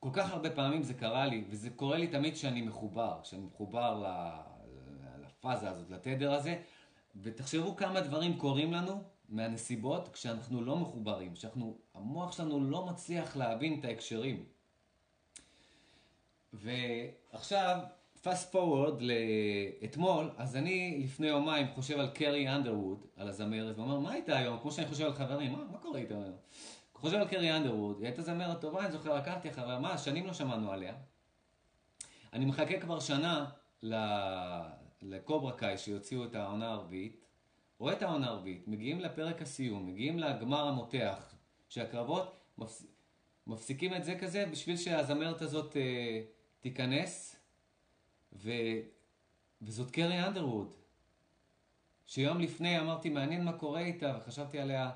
כל 0.00 0.10
כך 0.12 0.30
הרבה 0.30 0.50
פעמים 0.50 0.82
זה 0.82 0.94
קרה 0.94 1.26
לי, 1.26 1.44
וזה 1.48 1.70
קורה 1.70 1.98
לי 1.98 2.06
תמיד 2.06 2.34
כשאני 2.34 2.62
מחובר, 2.62 3.20
כשאני 3.22 3.42
מחובר 3.42 4.02
ל- 4.06 4.51
לפאזה 5.42 5.70
הזאת, 5.70 5.90
לתדר 5.90 6.32
הזה, 6.32 6.62
ותחשבו 7.22 7.76
כמה 7.76 8.00
דברים 8.00 8.38
קורים 8.38 8.72
לנו 8.72 9.02
מהנסיבות 9.28 10.08
כשאנחנו 10.12 10.64
לא 10.64 10.76
מחוברים, 10.76 11.34
כשאנחנו, 11.34 11.78
המוח 11.94 12.32
שלנו 12.32 12.70
לא 12.70 12.86
מצליח 12.86 13.36
להבין 13.36 13.80
את 13.80 13.84
ההקשרים. 13.84 14.44
ועכשיו, 16.52 17.78
fast 18.24 18.54
forward 18.54 19.00
לאתמול, 19.00 20.30
אז 20.36 20.56
אני 20.56 21.00
לפני 21.04 21.26
יומיים 21.26 21.66
חושב 21.74 21.98
על 21.98 22.10
קרי 22.10 22.48
אנדרווד, 22.48 23.06
על 23.16 23.28
הזמרת, 23.28 23.78
ואומר, 23.78 23.98
מה 23.98 24.12
הייתה 24.12 24.38
היום? 24.38 24.58
כמו 24.58 24.72
שאני 24.72 24.86
חושב 24.86 25.04
על 25.04 25.14
חברים, 25.14 25.52
מה, 25.52 25.64
מה 25.72 25.78
קורה 25.78 25.98
איתה 25.98 26.14
היום? 26.14 26.36
חושב 26.94 27.16
על 27.16 27.28
קרי 27.28 27.56
אנדרווד, 27.56 27.96
היא 27.98 28.06
הייתה 28.06 28.22
זמרת 28.22 28.60
טובה, 28.60 28.84
אני 28.84 28.92
זוכר, 28.92 29.14
לקחתי 29.14 29.50
אחריה, 29.50 29.78
מה, 29.78 29.98
שנים 29.98 30.26
לא 30.26 30.32
שמענו 30.32 30.72
עליה. 30.72 30.94
אני 32.32 32.44
מחכה 32.44 32.80
כבר 32.80 33.00
שנה 33.00 33.46
לקוברה 35.02 35.52
קאי 35.52 35.78
שיוציאו 35.78 36.24
את 36.24 36.34
העונה 36.34 36.70
הרביעית, 36.70 37.24
רואה 37.78 37.92
את 37.92 38.02
העונה 38.02 38.28
הרביעית, 38.28 38.68
מגיעים 38.68 39.00
לפרק 39.00 39.42
הסיום, 39.42 39.86
מגיעים 39.86 40.18
לגמר 40.18 40.68
המותח, 40.68 41.34
שהקרבות 41.68 42.40
מפס... 42.58 42.86
מפסיקים 43.46 43.94
את 43.94 44.04
זה 44.04 44.18
כזה 44.18 44.46
בשביל 44.46 44.76
שהזמרת 44.76 45.42
הזאת 45.42 45.76
אה, 45.76 46.22
תיכנס, 46.60 47.36
ו... 48.32 48.50
וזאת 49.62 49.90
קרי 49.90 50.26
אנדרווד, 50.26 50.74
שיום 52.06 52.40
לפני 52.40 52.80
אמרתי, 52.80 53.08
מעניין 53.08 53.44
מה 53.44 53.52
קורה 53.52 53.80
איתה, 53.80 54.18
וחשבתי 54.18 54.58
עליה, 54.58 54.90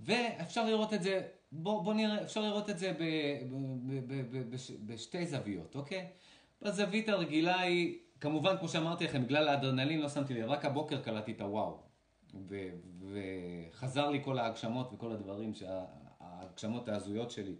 ואפשר 0.00 0.66
לראות 0.66 0.94
את 0.94 1.02
זה, 1.02 1.28
בוא, 1.52 1.82
בוא 1.82 1.94
נראה, 1.94 2.22
אפשר 2.22 2.40
לראות 2.40 2.70
את 2.70 2.78
זה 2.78 2.92
ב, 2.92 3.02
ב, 3.02 3.54
ב, 3.86 4.12
ב, 4.12 4.36
ב, 4.36 4.50
בש, 4.50 4.70
בשתי 4.70 5.26
זוויות, 5.26 5.74
אוקיי? 5.74 6.10
בזווית 6.62 7.08
הרגילה 7.08 7.60
היא, 7.60 7.98
כמובן, 8.20 8.56
כמו 8.58 8.68
שאמרתי 8.68 9.04
לכם, 9.04 9.24
בגלל 9.24 9.48
האדרנלין 9.48 10.00
לא 10.00 10.08
שמתי 10.08 10.34
לב, 10.34 10.50
רק 10.50 10.64
הבוקר 10.64 11.02
קלטתי 11.02 11.32
את 11.32 11.40
הוואו. 11.40 11.82
וחזר 13.00 14.10
לי 14.10 14.24
כל 14.24 14.38
ההגשמות 14.38 14.92
וכל 14.92 15.12
הדברים, 15.12 15.54
שה, 15.54 15.84
ההגשמות 16.20 16.88
ההזויות 16.88 17.30
שלי. 17.30 17.54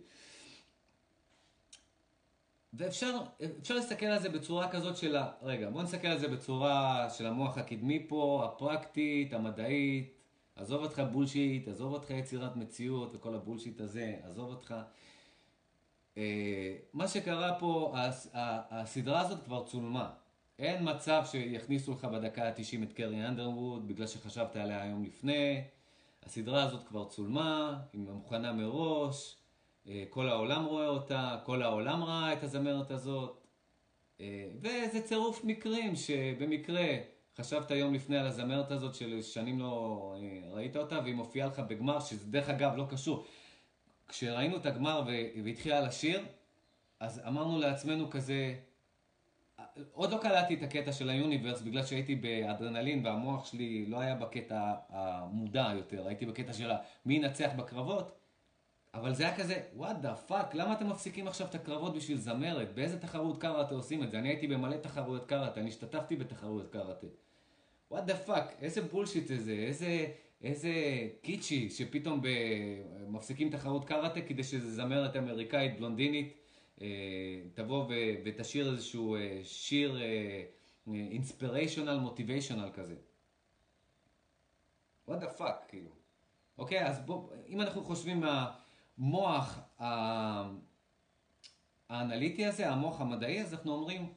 ואפשר 2.72 3.18
אפשר 3.60 3.74
להסתכל 3.74 4.06
על 4.06 4.18
זה 4.18 4.28
בצורה 4.28 4.70
כזאת 4.70 4.96
של 4.96 5.16
ה... 5.16 5.30
רגע, 5.42 5.70
בוא 5.70 5.82
נסתכל 5.82 6.08
על 6.08 6.18
זה 6.18 6.28
בצורה 6.28 7.06
של 7.10 7.26
המוח 7.26 7.58
הקדמי 7.58 8.06
פה, 8.08 8.42
הפרקטית, 8.44 9.32
המדעית. 9.32 10.14
עזוב 10.56 10.82
אותך 10.82 11.02
בולשיט, 11.12 11.68
עזוב 11.68 11.92
אותך 11.92 12.10
יצירת 12.10 12.56
מציאות 12.56 13.14
וכל 13.14 13.34
הבולשיט 13.34 13.80
הזה, 13.80 14.16
עזוב 14.22 14.50
אותך. 14.50 14.74
אה, 16.16 16.76
מה 16.92 17.08
שקרה 17.08 17.58
פה, 17.58 17.94
הסדרה 18.70 19.20
הזאת 19.20 19.44
כבר 19.44 19.64
צולמה. 19.64 20.10
אין 20.58 20.88
מצב 20.88 21.22
שיכניסו 21.26 21.92
לך 21.92 22.04
בדקה 22.04 22.48
ה-90 22.48 22.82
את 22.82 22.92
קרי 22.92 23.26
אנדרווד 23.26 23.88
בגלל 23.88 24.06
שחשבת 24.06 24.56
עליה 24.56 24.82
היום 24.82 25.04
לפני. 25.04 25.62
הסדרה 26.22 26.62
הזאת 26.62 26.88
כבר 26.88 27.04
צולמה, 27.04 27.80
היא 27.92 28.00
מוכנה 28.00 28.52
מראש, 28.52 29.36
אה, 29.88 30.04
כל 30.10 30.28
העולם 30.28 30.64
רואה 30.64 30.86
אותה, 30.86 31.38
כל 31.44 31.62
העולם 31.62 32.04
ראה 32.04 32.32
את 32.32 32.42
הזמרת 32.42 32.90
הזאת. 32.90 33.40
אה, 34.20 34.48
וזה 34.60 35.02
צירוף 35.04 35.44
מקרים 35.44 35.96
שבמקרה 35.96 36.86
חשבת 37.36 37.70
יום 37.70 37.94
לפני 37.94 38.18
על 38.18 38.26
הזמרת 38.26 38.70
הזאת 38.70 38.94
ששנים 38.94 39.58
לא 39.58 40.14
אה, 40.20 40.52
ראית 40.52 40.76
אותה 40.76 40.98
והיא 40.98 41.14
מופיעה 41.14 41.48
לך 41.48 41.58
בגמר, 41.58 42.00
שזה 42.00 42.26
דרך 42.26 42.48
אגב 42.48 42.76
לא 42.76 42.86
קשור. 42.90 43.24
כשראינו 44.08 44.56
את 44.56 44.66
הגמר 44.66 45.02
והתחילה 45.44 45.80
לשיר, 45.80 46.24
אז 47.00 47.20
אמרנו 47.26 47.58
לעצמנו 47.58 48.10
כזה, 48.10 48.54
עוד 49.92 50.12
לא 50.12 50.18
קלטתי 50.22 50.54
את 50.54 50.62
הקטע 50.62 50.92
של 50.92 51.10
ה 51.10 51.16
universe 51.16 51.60
בגלל 51.60 51.82
שהייתי 51.82 52.14
באדרנלין 52.14 53.06
והמוח 53.06 53.46
שלי 53.46 53.86
לא 53.86 54.00
היה 54.00 54.14
בקטע 54.14 54.74
המודע 54.88 55.70
יותר, 55.74 56.06
הייתי 56.06 56.26
בקטע 56.26 56.52
של 56.52 56.70
מי 57.06 57.14
ינצח 57.14 57.50
בקרבות, 57.56 58.18
אבל 58.94 59.14
זה 59.14 59.22
היה 59.22 59.36
כזה, 59.36 59.60
what 59.76 59.96
the 59.96 60.14
fuck, 60.14 60.54
למה 60.54 60.72
אתם 60.72 60.88
מפסיקים 60.88 61.28
עכשיו 61.28 61.46
את 61.46 61.54
הקרבות 61.54 61.94
בשביל 61.94 62.18
זמרת? 62.18 62.74
באיזה 62.74 62.98
תחרות 62.98 63.40
קראטה 63.40 63.74
עושים 63.74 64.02
את 64.02 64.10
זה? 64.10 64.18
אני 64.18 64.28
הייתי 64.28 64.46
במלא 64.46 64.76
תחרויות 64.76 65.26
קראטה, 65.26 65.60
אני 65.60 65.68
השתתפתי 65.68 66.16
בתחרויות 66.16 66.72
קראטה. 66.72 67.06
what 67.90 68.04
the 68.04 68.16
fuck, 68.16 68.54
איזה 68.60 68.82
bullshit 68.82 69.26
זה, 69.26 69.52
איזה, 69.52 70.06
איזה 70.42 70.72
קיצ'י, 71.22 71.70
שפתאום 71.70 72.22
ב... 72.22 72.28
מפסיקים 73.08 73.50
תחרות 73.50 73.84
קראטה 73.84 74.20
כדי 74.20 74.44
שזה 74.44 74.70
זמרת 74.70 75.16
אמריקאית 75.16 75.78
בלונדינית 75.78 76.34
תבוא 77.54 77.84
ו... 77.84 77.92
ותשאיר 78.24 78.72
איזשהו 78.72 79.16
אה, 79.16 79.40
שיר 79.44 79.98
אינספיריישונל, 80.86 81.96
מוטיביישונל 81.96 82.70
כזה. 82.74 82.96
what 85.08 85.12
the 85.12 85.40
fuck, 85.40 85.68
כאילו. 85.68 85.90
אוקיי, 86.58 86.86
אז 86.86 87.00
בוא, 87.00 87.30
אם 87.48 87.60
אנחנו 87.60 87.84
חושבים 87.84 88.20
מהמוח 88.20 89.58
ה... 89.82 89.88
האנליטי 91.88 92.46
הזה, 92.46 92.70
המוח 92.70 93.00
המדעי, 93.00 93.42
אז 93.42 93.54
אנחנו 93.54 93.72
אומרים, 93.72 94.12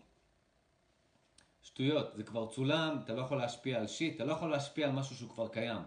שטויות, 1.62 2.16
זה 2.16 2.24
כבר 2.24 2.48
צולם, 2.48 3.00
אתה 3.04 3.14
לא 3.14 3.22
יכול 3.22 3.38
להשפיע 3.38 3.80
על 3.80 3.88
שיט, 3.88 4.16
אתה 4.16 4.26
לא 4.26 4.32
יכול 4.32 4.52
להשפיע 4.52 4.88
על 4.88 4.94
משהו 4.94 5.16
שהוא 5.16 5.30
כבר 5.30 5.48
קיים. 5.48 5.82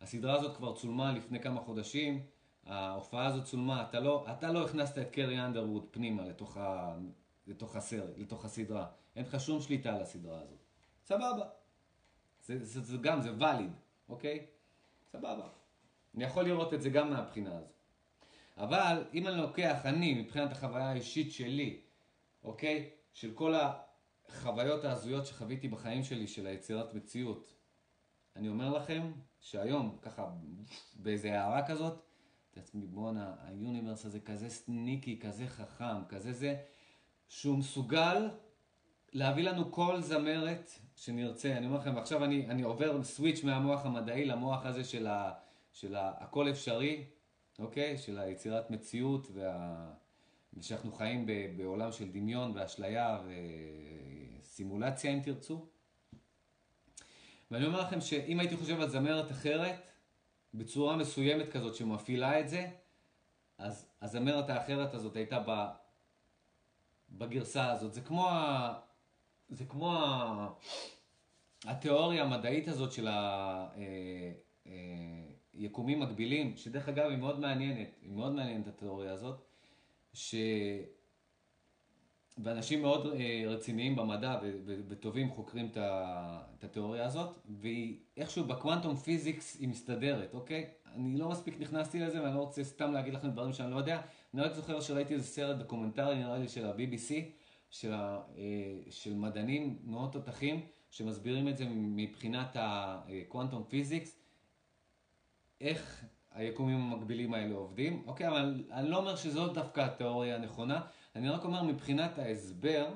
הסדרה 0.00 0.34
הזאת 0.34 0.56
כבר 0.56 0.76
צולמה 0.76 1.12
לפני 1.12 1.40
כמה 1.40 1.60
חודשים, 1.60 2.26
ההופעה 2.66 3.26
הזאת 3.26 3.44
צולמה, 3.44 3.82
אתה 3.88 4.00
לא, 4.00 4.26
אתה 4.32 4.52
לא 4.52 4.64
הכנסת 4.64 4.98
את 4.98 5.10
קרי 5.10 5.40
אנדרווד 5.40 5.86
פנימה 5.90 6.24
לתוך, 6.24 6.56
ה, 6.56 6.96
לתוך 7.46 7.76
הסרט, 7.76 8.18
לתוך 8.18 8.44
הסדרה. 8.44 8.86
אין 9.16 9.24
לך 9.24 9.40
שום 9.40 9.60
שליטה 9.60 9.94
על 9.94 10.02
הסדרה 10.02 10.40
הזאת. 10.40 10.58
סבבה. 11.04 11.48
זה, 12.42 12.64
זה, 12.64 12.80
זה 12.80 12.96
גם, 12.96 13.20
זה 13.20 13.30
ואליד, 13.38 13.72
אוקיי? 14.08 14.46
סבבה. 15.12 15.48
אני 16.14 16.24
יכול 16.24 16.44
לראות 16.44 16.74
את 16.74 16.82
זה 16.82 16.90
גם 16.90 17.10
מהבחינה 17.10 17.56
הזו. 17.56 17.72
אבל 18.56 19.04
אם 19.14 19.26
אני 19.26 19.36
לוקח, 19.36 19.80
אני, 19.84 20.14
מבחינת 20.14 20.52
החוויה 20.52 20.90
האישית 20.90 21.32
שלי, 21.32 21.80
אוקיי? 22.44 22.90
של 23.12 23.34
כל 23.34 23.54
החוויות 24.28 24.84
ההזויות 24.84 25.26
שחוויתי 25.26 25.68
בחיים 25.68 26.04
שלי, 26.04 26.26
של 26.26 26.46
היצירת 26.46 26.94
מציאות, 26.94 27.52
אני 28.36 28.48
אומר 28.48 28.70
לכם 28.72 29.12
שהיום, 29.40 29.98
ככה, 30.02 30.30
באיזה 30.94 31.40
הערה 31.40 31.66
כזאת, 31.66 32.05
את 32.56 32.62
עצמי, 32.62 32.86
בואנה, 32.86 33.34
היוניברס 33.42 34.04
הזה 34.04 34.20
כזה 34.20 34.48
סניקי, 34.48 35.18
כזה 35.18 35.46
חכם, 35.46 36.04
כזה 36.08 36.32
זה, 36.32 36.56
שהוא 37.28 37.58
מסוגל 37.58 38.28
להביא 39.12 39.44
לנו 39.44 39.72
כל 39.72 40.00
זמרת 40.00 40.70
שנרצה. 40.96 41.56
אני 41.56 41.66
אומר 41.66 41.78
לכם, 41.78 41.96
ועכשיו 41.96 42.24
אני, 42.24 42.46
אני 42.46 42.62
עובר 42.62 43.04
סוויץ' 43.04 43.44
מהמוח 43.44 43.86
המדעי 43.86 44.24
למוח 44.24 44.66
הזה 44.66 44.84
של, 44.84 45.06
ה, 45.06 45.32
של 45.72 45.94
ה, 45.96 46.12
הכל 46.18 46.50
אפשרי, 46.50 47.04
אוקיי? 47.58 47.98
של 47.98 48.18
היצירת 48.18 48.70
מציאות, 48.70 49.28
וה, 49.34 49.86
ושאנחנו 50.54 50.92
חיים 50.92 51.26
ב, 51.26 51.32
בעולם 51.56 51.92
של 51.92 52.12
דמיון 52.12 52.52
ואשליה 52.54 53.18
וסימולציה, 54.42 55.12
אם 55.12 55.20
תרצו. 55.20 55.66
ואני 57.50 57.66
אומר 57.66 57.80
לכם 57.80 58.00
שאם 58.00 58.40
הייתי 58.40 58.56
חושב 58.56 58.80
על 58.80 58.88
זמרת 58.88 59.30
אחרת, 59.30 59.74
בצורה 60.56 60.96
מסוימת 60.96 61.48
כזאת 61.48 61.74
שמפעילה 61.74 62.40
את 62.40 62.48
זה, 62.48 62.66
אז 63.58 63.88
הזמרת 64.02 64.50
האחרת 64.50 64.94
הזאת 64.94 65.16
הייתה 65.16 65.44
ב, 65.46 65.66
בגרסה 67.10 67.70
הזאת. 67.72 67.94
זה 67.94 68.00
כמו, 68.00 68.28
ה, 68.28 68.74
זה 69.48 69.64
כמו 69.64 69.92
ה, 69.92 70.48
התיאוריה 71.64 72.24
המדעית 72.24 72.68
הזאת 72.68 72.92
של 72.92 73.08
היקומים 75.54 76.02
אה, 76.02 76.06
אה, 76.06 76.10
מקבילים, 76.10 76.56
שדרך 76.56 76.88
אגב 76.88 77.10
היא 77.10 77.18
מאוד 77.18 77.40
מעניינת, 77.40 77.88
היא 78.02 78.12
מאוד 78.12 78.32
מעניינת 78.32 78.66
התיאוריה 78.66 79.12
הזאת, 79.12 79.44
ש... 80.12 80.34
ואנשים 82.38 82.82
מאוד 82.82 83.06
אה, 83.06 83.44
רציניים 83.46 83.96
במדע 83.96 84.38
וטובים 84.88 85.30
חוקרים 85.30 85.70
את 85.76 86.64
התיאוריה 86.64 87.06
הזאת, 87.06 87.36
והיא 87.60 87.98
איכשהו 88.16 88.44
ב 88.44 88.51
quantum 88.51 88.96
physics 88.96 89.60
היא 89.60 89.68
מסתדרת, 89.68 90.34
אוקיי? 90.34 90.66
אני 90.94 91.18
לא 91.18 91.28
מספיק 91.28 91.60
נכנסתי 91.60 92.00
לזה 92.00 92.22
ואני 92.22 92.34
לא 92.34 92.40
רוצה 92.40 92.64
סתם 92.64 92.92
להגיד 92.92 93.14
לכם 93.14 93.30
דברים 93.30 93.52
שאני 93.52 93.70
לא 93.70 93.76
יודע. 93.76 94.00
אני 94.34 94.42
רק 94.42 94.54
זוכר 94.54 94.80
שראיתי 94.80 95.14
איזה 95.14 95.26
סרט 95.26 95.56
דוקומנטרי, 95.56 96.14
נראה 96.14 96.38
לי 96.38 96.48
של 96.48 96.66
ה-BBC, 96.66 97.12
של, 97.70 97.92
ה, 97.92 98.22
של 98.90 99.14
מדענים 99.14 99.78
מאוד 99.84 100.10
תותחים, 100.10 100.60
שמסבירים 100.90 101.48
את 101.48 101.56
זה 101.56 101.64
מבחינת 101.70 102.56
ה 102.60 102.73
quantum 102.73 103.64
physics, 103.68 104.16
איך 105.60 106.04
היקומים 106.30 106.92
המקבילים 106.92 107.34
האלה 107.34 107.54
עובדים, 107.54 108.02
אוקיי? 108.06 108.28
אבל 108.28 108.64
אני 108.70 108.90
לא 108.90 108.96
אומר 108.96 109.16
שזאת 109.16 109.54
דווקא 109.54 109.80
התיאוריה 109.80 110.36
הנכונה, 110.36 110.80
אני 111.16 111.28
רק 111.28 111.44
אומר 111.44 111.62
מבחינת 111.62 112.18
ההסבר, 112.18 112.94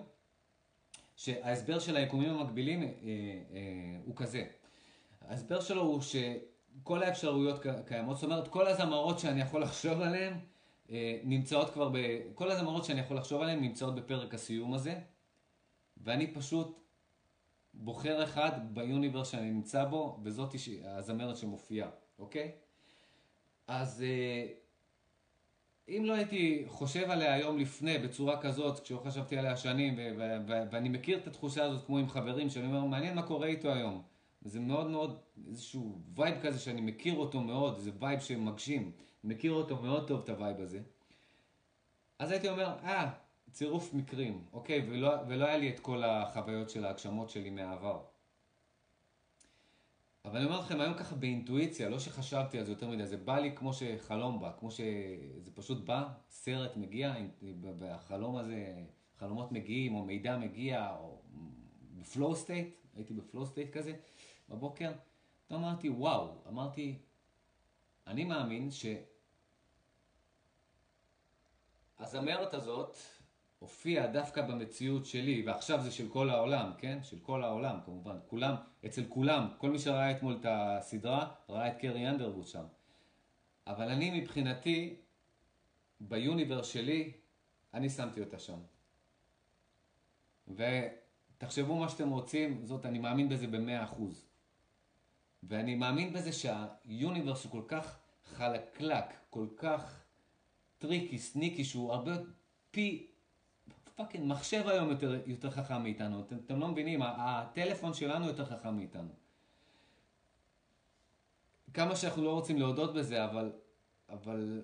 שההסבר 1.16 1.78
של 1.78 1.96
היקומים 1.96 2.30
המקבילים 2.30 2.82
אה, 2.82 2.88
אה, 2.88 2.90
הוא 4.04 4.16
כזה. 4.16 4.44
ההסבר 5.20 5.60
שלו 5.60 5.82
הוא 5.82 6.00
שכל 6.00 7.02
האפשרויות 7.02 7.60
קיימות, 7.86 8.16
זאת 8.16 8.24
אומרת 8.24 8.48
כל 8.48 8.66
הזמרות 8.66 9.18
שאני 9.18 9.40
יכול 9.40 9.62
לחשוב 9.62 10.00
עליהן 10.00 10.34
אה, 10.90 11.20
נמצאות 11.24 11.70
כבר, 11.70 11.88
ב... 11.88 11.96
כל 12.34 12.50
הזמרות 12.50 12.84
שאני 12.84 13.00
יכול 13.00 13.16
לחשוב 13.16 13.42
עליהן 13.42 13.60
נמצאות 13.60 13.94
בפרק 13.94 14.34
הסיום 14.34 14.74
הזה, 14.74 14.94
ואני 15.96 16.34
פשוט 16.34 16.80
בוחר 17.74 18.24
אחד 18.24 18.74
ב 18.74 18.80
universe 18.80 19.30
שאני 19.30 19.50
נמצא 19.50 19.84
בו, 19.84 20.18
וזאת 20.22 20.54
הזמרת 20.84 21.36
שמופיעה, 21.36 21.88
אוקיי? 22.18 22.52
אז 23.66 24.02
אה, 24.02 24.46
אם 25.96 26.04
לא 26.04 26.12
הייתי 26.12 26.64
חושב 26.68 27.10
עליה 27.10 27.34
היום 27.34 27.58
לפני 27.58 27.98
בצורה 27.98 28.40
כזאת, 28.40 28.80
כשלא 28.80 29.00
חשבתי 29.04 29.36
עליה 29.36 29.56
שנים, 29.56 29.98
ואני 30.46 30.88
מכיר 30.88 31.18
את 31.18 31.26
התחושה 31.26 31.64
הזאת 31.64 31.86
כמו 31.86 31.98
עם 31.98 32.08
חברים, 32.08 32.50
שאני 32.50 32.66
אומר, 32.66 32.84
מעניין 32.84 33.14
מה 33.14 33.22
קורה 33.22 33.46
איתו 33.46 33.72
היום. 33.72 34.02
זה 34.44 34.60
מאוד 34.60 34.90
מאוד 34.90 35.18
איזשהו 35.48 35.98
vibe 36.14 36.34
כזה 36.42 36.58
שאני 36.58 36.80
מכיר 36.80 37.14
אותו 37.14 37.40
מאוד, 37.40 37.78
זה 37.78 37.90
vibe 37.98 38.20
שמגשים, 38.20 38.92
מכיר 39.24 39.52
אותו 39.52 39.82
מאוד 39.82 40.08
טוב 40.08 40.20
את 40.24 40.28
ה 40.28 40.35
vibe 40.35 40.60
הזה. 40.60 40.80
אז 42.18 42.30
הייתי 42.30 42.48
אומר, 42.48 42.74
אה, 42.84 43.10
צירוף 43.50 43.94
מקרים, 43.94 44.44
אוקיי, 44.52 44.86
ולא, 44.88 45.14
ולא 45.28 45.44
היה 45.44 45.56
לי 45.56 45.70
את 45.70 45.80
כל 45.80 46.02
החוויות 46.04 46.70
של 46.70 46.84
ההגשמות 46.84 47.30
שלי 47.30 47.50
מהעבר. 47.50 48.00
אבל 50.24 50.36
אני 50.36 50.46
אומר 50.46 50.60
לכם, 50.60 50.80
היום 50.80 50.94
ככה 50.94 51.14
באינטואיציה, 51.14 51.88
לא 51.88 51.98
שחשבתי 51.98 52.58
על 52.58 52.64
זה 52.64 52.72
יותר 52.72 52.88
מדי, 52.88 53.06
זה 53.06 53.16
בא 53.16 53.38
לי 53.38 53.56
כמו 53.56 53.72
שחלום 53.72 54.40
בא, 54.40 54.52
כמו 54.58 54.70
שזה 54.70 55.50
פשוט 55.54 55.84
בא, 55.84 56.08
סרט 56.30 56.76
מגיע, 56.76 57.14
והחלום 57.78 58.36
הזה, 58.36 58.84
חלומות 59.18 59.52
מגיעים, 59.52 59.94
או 59.94 60.04
מידע 60.04 60.36
מגיע, 60.36 60.96
או 60.96 61.22
ב 61.98 62.06
flow 62.06 62.36
state, 62.36 62.74
הייתי 62.94 63.14
ב 63.14 63.21
flow 63.21 63.46
state 63.46 63.72
כזה, 63.72 63.92
בבוקר, 64.48 64.92
פתאום 65.46 65.64
אמרתי, 65.64 65.88
וואו, 65.88 66.34
אמרתי, 66.48 66.98
אני 68.06 68.24
מאמין 68.24 68.68
שהזמרת 71.98 72.54
הזאת, 72.54 72.98
הופיע 73.60 74.06
דווקא 74.06 74.42
במציאות 74.42 75.06
שלי, 75.06 75.42
ועכשיו 75.46 75.82
זה 75.82 75.90
של 75.90 76.08
כל 76.08 76.30
העולם, 76.30 76.72
כן? 76.78 76.98
של 77.02 77.18
כל 77.18 77.42
העולם 77.44 77.78
כמובן, 77.84 78.16
כולם, 78.26 78.54
אצל 78.86 79.04
כולם, 79.08 79.48
כל 79.58 79.70
מי 79.70 79.78
שראה 79.78 80.10
אתמול 80.10 80.36
את 80.40 80.46
הסדרה, 80.48 81.34
ראה 81.48 81.68
את 81.68 81.76
קרי 81.80 82.08
אנדרווד 82.08 82.46
שם. 82.46 82.64
אבל 83.66 83.88
אני 83.90 84.20
מבחינתי, 84.20 84.96
ביוניברס 86.00 86.66
שלי, 86.66 87.12
אני 87.74 87.88
שמתי 87.88 88.20
אותה 88.20 88.38
שם. 88.38 88.58
ותחשבו 90.48 91.76
מה 91.76 91.88
שאתם 91.88 92.10
רוצים, 92.10 92.66
זאת, 92.66 92.86
אני 92.86 92.98
מאמין 92.98 93.28
בזה 93.28 93.46
במאה 93.46 93.84
אחוז. 93.84 94.26
ואני 95.42 95.74
מאמין 95.74 96.12
בזה 96.12 96.32
שהיוניברס 96.32 97.44
הוא 97.44 97.52
כל 97.52 97.62
כך 97.68 97.98
חלקלק, 98.24 99.04
כל 99.30 99.46
כך 99.56 100.04
tricky, 100.78 101.18
sneaky, 101.18 101.64
שהוא 101.64 101.92
הרבה 101.92 102.12
פי 102.70 103.09
fucking 104.00 104.26
מחשב 104.26 104.68
היום 104.68 104.90
יותר, 104.90 105.20
יותר 105.26 105.50
חכם 105.50 105.82
מאיתנו, 105.82 106.20
אתם, 106.20 106.36
אתם 106.46 106.60
לא 106.60 106.68
מבינים, 106.68 107.00
הטלפון 107.02 107.94
שלנו 107.94 108.26
יותר 108.26 108.44
חכם 108.44 108.76
מאיתנו. 108.76 109.12
כמה 111.74 111.96
שאנחנו 111.96 112.24
לא 112.24 112.32
רוצים 112.32 112.58
להודות 112.58 112.94
בזה, 112.94 113.24
אבל, 113.24 113.52
אבל 114.08 114.62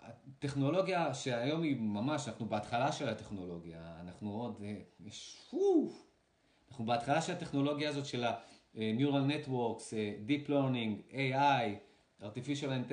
הטכנולוגיה 0.00 1.14
שהיום 1.14 1.62
היא 1.62 1.76
ממש, 1.80 2.28
אנחנו 2.28 2.46
בהתחלה 2.46 2.92
של 2.92 3.08
הטכנולוגיה, 3.08 3.96
אנחנו 4.00 4.30
עוד, 4.30 4.62
אה, 4.62 5.10
שו, 5.10 5.92
אנחנו 6.68 6.84
בהתחלה 6.84 7.22
של 7.22 7.32
הטכנולוגיה 7.32 7.88
הזאת 7.88 8.06
של 8.06 8.24
ה-neural 8.24 9.30
networks, 9.30 9.92
אה, 9.92 10.14
deep 10.26 10.48
learning, 10.48 11.12
AI, 11.12 11.66
artificial 12.22 12.90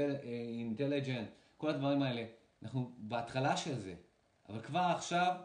intelligence, 0.77 1.29
כל 1.57 1.69
הדברים 1.69 2.01
האלה, 2.01 2.25
אנחנו 2.63 2.91
בהתחלה 2.97 3.57
של 3.57 3.79
זה, 3.79 3.95
אבל 4.49 4.61
כבר 4.61 4.79
עכשיו 4.95 5.35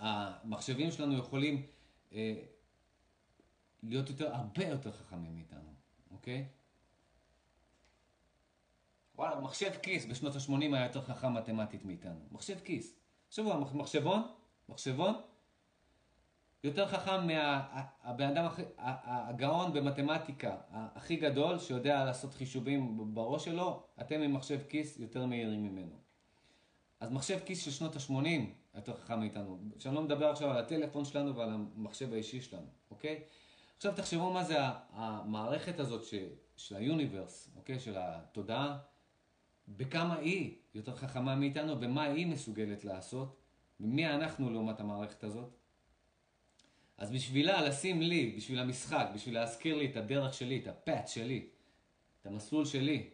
המחשבים 0.00 0.90
שלנו 0.90 1.18
יכולים 1.18 1.66
אה, 2.12 2.34
להיות 3.82 4.08
יותר, 4.08 4.34
הרבה 4.34 4.66
יותר 4.66 4.92
חכמים 4.92 5.34
מאיתנו, 5.34 5.74
אוקיי? 6.10 6.46
וואלה, 9.14 9.40
מחשב 9.40 9.70
כיס 9.82 10.06
בשנות 10.06 10.36
ה-80 10.36 10.74
היה 10.74 10.86
יותר 10.86 11.02
חכם 11.02 11.34
מתמטית 11.34 11.84
מאיתנו. 11.84 12.20
מחשב 12.32 12.58
כיס. 12.64 12.96
תחשבו, 13.28 13.60
מחשבון, 13.74 14.22
מחשבון, 14.68 15.14
יותר 16.64 16.88
חכם 16.88 17.26
מהבן 17.26 18.28
אדם, 18.28 18.46
הגאון 18.78 19.72
במתמטיקה, 19.72 20.56
הכי 20.70 21.16
גדול, 21.16 21.58
שיודע 21.58 22.04
לעשות 22.04 22.34
חישובים 22.34 23.14
בראש 23.14 23.44
שלו, 23.44 23.82
אתם 24.00 24.20
עם 24.20 24.34
מחשב 24.34 24.60
כיס 24.68 24.98
יותר 24.98 25.26
מהירים 25.26 25.62
ממנו. 25.62 25.96
אז 27.00 27.10
מחשב 27.10 27.38
כיס 27.44 27.64
של 27.64 27.70
שנות 27.70 27.96
ה-80 27.96 28.59
יותר 28.74 28.94
חכם 28.94 29.20
מאיתנו. 29.20 29.58
שאני 29.78 29.94
לא 29.94 30.02
מדבר 30.02 30.26
עכשיו 30.30 30.50
על 30.50 30.58
הטלפון 30.58 31.04
שלנו 31.04 31.36
ועל 31.36 31.50
המחשב 31.50 32.12
האישי 32.12 32.40
שלנו, 32.40 32.66
אוקיי? 32.90 33.22
עכשיו 33.76 33.92
תחשבו 33.96 34.32
מה 34.32 34.44
זה 34.44 34.56
המערכת 34.90 35.80
הזאת 35.80 36.04
ש, 36.04 36.14
של 36.56 36.76
היוניברס, 36.76 37.50
אוקיי? 37.56 37.80
של 37.80 37.94
התודעה, 37.98 38.78
בכמה 39.68 40.16
היא 40.16 40.56
יותר 40.74 40.96
חכמה 40.96 41.36
מאיתנו 41.36 41.80
ומה 41.80 42.02
היא 42.04 42.26
מסוגלת 42.26 42.84
לעשות, 42.84 43.36
ומי 43.80 44.06
אנחנו 44.06 44.50
לעומת 44.50 44.80
המערכת 44.80 45.24
הזאת. 45.24 45.56
אז 46.98 47.10
בשבילה 47.10 47.62
לשים 47.62 48.02
לי, 48.02 48.34
בשביל 48.36 48.58
המשחק, 48.58 49.08
בשביל 49.14 49.34
להזכיר 49.34 49.76
לי 49.76 49.90
את 49.90 49.96
הדרך 49.96 50.34
שלי, 50.34 50.60
את 50.62 50.66
הפאט 50.66 51.08
שלי, 51.08 51.48
את 52.20 52.26
המסלול 52.26 52.64
שלי, 52.64 53.10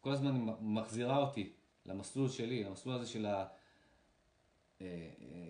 כל 0.00 0.12
הזמן 0.12 0.34
היא 0.34 0.54
מחזירה 0.60 1.18
אותי 1.18 1.52
למסלול 1.86 2.28
שלי, 2.28 2.64
למסלול 2.64 2.94
הזה 2.94 3.06
של 3.06 3.26
ה- 3.26 3.46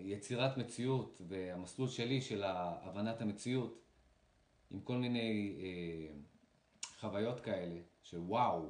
יצירת 0.03 0.57
מציאות, 0.57 1.21
והמסלול 1.27 1.89
שלי 1.89 2.21
של 2.21 2.43
הבנת 2.45 3.21
המציאות, 3.21 3.83
עם 4.71 4.81
כל 4.81 4.97
מיני 4.97 5.55
אה, 5.59 6.13
חוויות 6.99 7.39
כאלה, 7.39 7.79
של 8.03 8.17
וואו, 8.19 8.69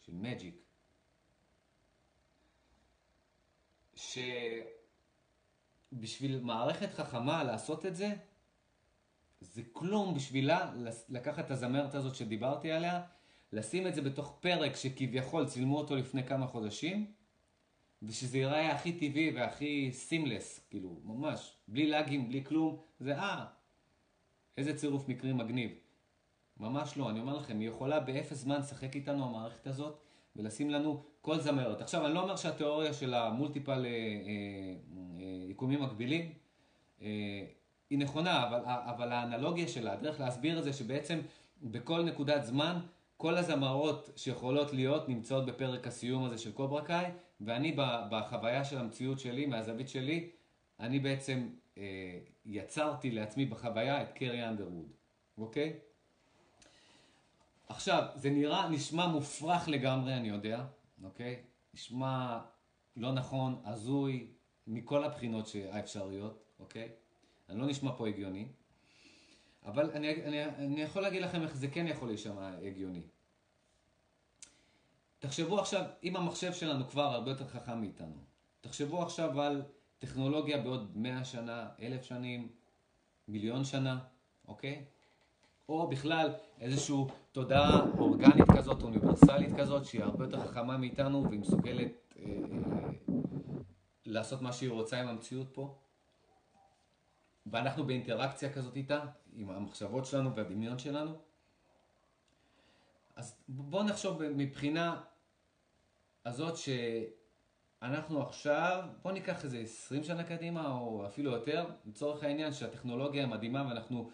של 0.00 0.12
מג'יק, 0.12 0.62
שבשביל 5.92 6.40
מערכת 6.40 6.92
חכמה 6.94 7.44
לעשות 7.44 7.86
את 7.86 7.96
זה, 7.96 8.14
זה 9.40 9.62
כלום 9.72 10.14
בשבילה 10.14 10.72
לקחת 11.08 11.46
את 11.46 11.50
הזמרת 11.50 11.94
הזאת 11.94 12.14
שדיברתי 12.14 12.72
עליה, 12.72 13.02
לשים 13.52 13.86
את 13.86 13.94
זה 13.94 14.02
בתוך 14.02 14.38
פרק 14.40 14.76
שכביכול 14.76 15.46
צילמו 15.46 15.78
אותו 15.78 15.96
לפני 15.96 16.26
כמה 16.26 16.46
חודשים, 16.46 17.12
ושזה 18.06 18.38
ייראה 18.38 18.72
הכי 18.72 18.92
טבעי 18.92 19.30
והכי 19.34 19.90
סימלס, 19.92 20.60
כאילו, 20.70 20.96
ממש, 21.04 21.52
בלי 21.68 21.90
לאגים, 21.90 22.28
בלי 22.28 22.44
כלום, 22.44 22.76
זה 23.00 23.18
אה, 23.18 23.44
איזה 24.58 24.76
צירוף 24.76 25.08
מקרים 25.08 25.36
מגניב. 25.36 25.70
ממש 26.60 26.96
לא, 26.96 27.10
אני 27.10 27.20
אומר 27.20 27.36
לכם, 27.36 27.60
היא 27.60 27.68
יכולה 27.68 28.00
באפס 28.00 28.36
זמן 28.36 28.58
לשחק 28.58 28.94
איתנו 28.94 29.24
המערכת 29.24 29.66
הזאת 29.66 29.98
ולשים 30.36 30.70
לנו 30.70 31.02
כל 31.20 31.40
זמרת. 31.40 31.80
עכשיו, 31.80 32.06
אני 32.06 32.14
לא 32.14 32.22
אומר 32.22 32.36
שהתיאוריה 32.36 32.92
של 32.92 33.14
המולטיפל 33.14 33.84
אה, 33.84 33.90
אה, 33.90 33.90
אה, 35.20 35.50
יקומים 35.50 35.82
מקבילים 35.82 36.32
אה, 37.02 37.44
היא 37.90 37.98
נכונה, 37.98 38.48
אבל, 38.48 38.60
אבל 38.64 39.12
האנלוגיה 39.12 39.68
שלה, 39.68 39.92
הדרך 39.92 40.20
להסביר 40.20 40.58
את 40.58 40.64
זה 40.64 40.72
שבעצם 40.72 41.20
בכל 41.62 42.02
נקודת 42.02 42.44
זמן, 42.44 42.78
כל 43.16 43.36
הזמרות 43.36 44.10
שיכולות 44.16 44.72
להיות 44.72 45.08
נמצאות 45.08 45.46
בפרק 45.46 45.86
הסיום 45.86 46.24
הזה 46.24 46.38
של 46.38 46.52
קוברה 46.52 46.82
קאי, 46.84 47.10
ואני 47.40 47.76
בחוויה 48.10 48.64
של 48.64 48.78
המציאות 48.78 49.18
שלי, 49.18 49.46
מהזווית 49.46 49.88
שלי, 49.88 50.30
אני 50.80 50.98
בעצם 50.98 51.48
אה, 51.78 52.18
יצרתי 52.46 53.10
לעצמי 53.10 53.44
בחוויה 53.46 54.02
את 54.02 54.12
קרי 54.12 54.48
אנדרווד, 54.48 54.92
אוקיי? 55.38 55.72
עכשיו, 57.68 58.06
זה 58.14 58.30
נראה, 58.30 58.68
נשמע 58.68 59.06
מופרך 59.06 59.68
לגמרי, 59.68 60.14
אני 60.14 60.28
יודע, 60.28 60.64
אוקיי? 61.04 61.42
נשמע 61.74 62.40
לא 62.96 63.12
נכון, 63.12 63.62
הזוי, 63.64 64.26
מכל 64.66 65.04
הבחינות 65.04 65.50
האפשריות, 65.70 66.44
אוקיי? 66.58 66.88
אני 67.48 67.58
לא 67.58 67.66
נשמע 67.66 67.92
פה 67.96 68.08
הגיוני, 68.08 68.48
אבל 69.64 69.90
אני, 69.90 70.24
אני, 70.24 70.44
אני 70.44 70.82
יכול 70.82 71.02
להגיד 71.02 71.22
לכם 71.22 71.42
איך 71.42 71.56
זה 71.56 71.68
כן 71.68 71.86
יכול 71.86 72.08
להישמע 72.08 72.50
הגיוני. 72.66 73.02
תחשבו 75.18 75.58
עכשיו, 75.60 75.84
אם 76.02 76.16
המחשב 76.16 76.52
שלנו 76.52 76.88
כבר 76.88 77.02
הרבה 77.02 77.30
יותר 77.30 77.46
חכם 77.46 77.80
מאיתנו, 77.80 78.16
תחשבו 78.60 79.02
עכשיו 79.02 79.40
על 79.40 79.62
טכנולוגיה 79.98 80.58
בעוד 80.58 80.90
100 80.94 81.24
שנה, 81.24 81.68
אלף 81.82 82.02
שנים, 82.02 82.48
מיליון 83.28 83.64
שנה, 83.64 83.98
אוקיי? 84.48 84.84
או 85.68 85.88
בכלל 85.88 86.32
איזושהי 86.60 86.96
תודעה 87.32 87.80
אורגנית 87.98 88.50
כזאת, 88.56 88.82
אוניברסלית 88.82 89.50
כזאת, 89.58 89.84
שהיא 89.84 90.02
הרבה 90.02 90.24
יותר 90.24 90.46
חכמה 90.46 90.76
מאיתנו 90.76 91.24
והיא 91.28 91.40
מסוגלת 91.40 91.92
אה, 92.18 92.24
אה, 92.24 92.90
לעשות 94.06 94.42
מה 94.42 94.52
שהיא 94.52 94.70
רוצה 94.70 95.00
עם 95.00 95.08
המציאות 95.08 95.46
פה. 95.52 95.74
ואנחנו 97.46 97.86
באינטראקציה 97.86 98.52
כזאת 98.52 98.76
איתה, 98.76 99.00
עם 99.36 99.50
המחשבות 99.50 100.06
שלנו 100.06 100.36
והדמיון 100.36 100.78
שלנו. 100.78 101.14
אז 103.16 103.36
בואו 103.48 103.82
נחשוב 103.82 104.28
מבחינה 104.28 105.00
הזאת 106.24 106.54
שאנחנו 106.56 108.22
עכשיו, 108.22 108.84
בואו 109.02 109.14
ניקח 109.14 109.44
איזה 109.44 109.58
20 109.58 110.04
שנה 110.04 110.24
קדימה 110.24 110.70
או 110.70 111.06
אפילו 111.06 111.30
יותר, 111.30 111.66
לצורך 111.86 112.22
העניין 112.24 112.52
שהטכנולוגיה 112.52 113.26
מדהימה 113.26 113.66
ואנחנו 113.68 114.10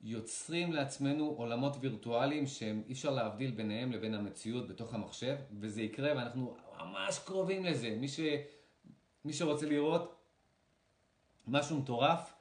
יוצרים 0.00 0.72
לעצמנו 0.72 1.26
עולמות 1.26 1.76
וירטואליים 1.80 2.46
שהם 2.46 2.82
אי 2.86 2.92
אפשר 2.92 3.10
להבדיל 3.10 3.50
ביניהם 3.50 3.92
לבין 3.92 4.14
המציאות 4.14 4.68
בתוך 4.68 4.94
המחשב, 4.94 5.36
וזה 5.60 5.82
יקרה 5.82 6.12
ואנחנו 6.16 6.56
ממש 6.78 7.18
קרובים 7.18 7.64
לזה. 7.64 7.96
מי, 8.00 8.08
ש... 8.08 8.20
מי 9.24 9.32
שרוצה 9.32 9.66
לראות 9.66 10.14
משהו 11.46 11.78
מטורף, 11.78 12.34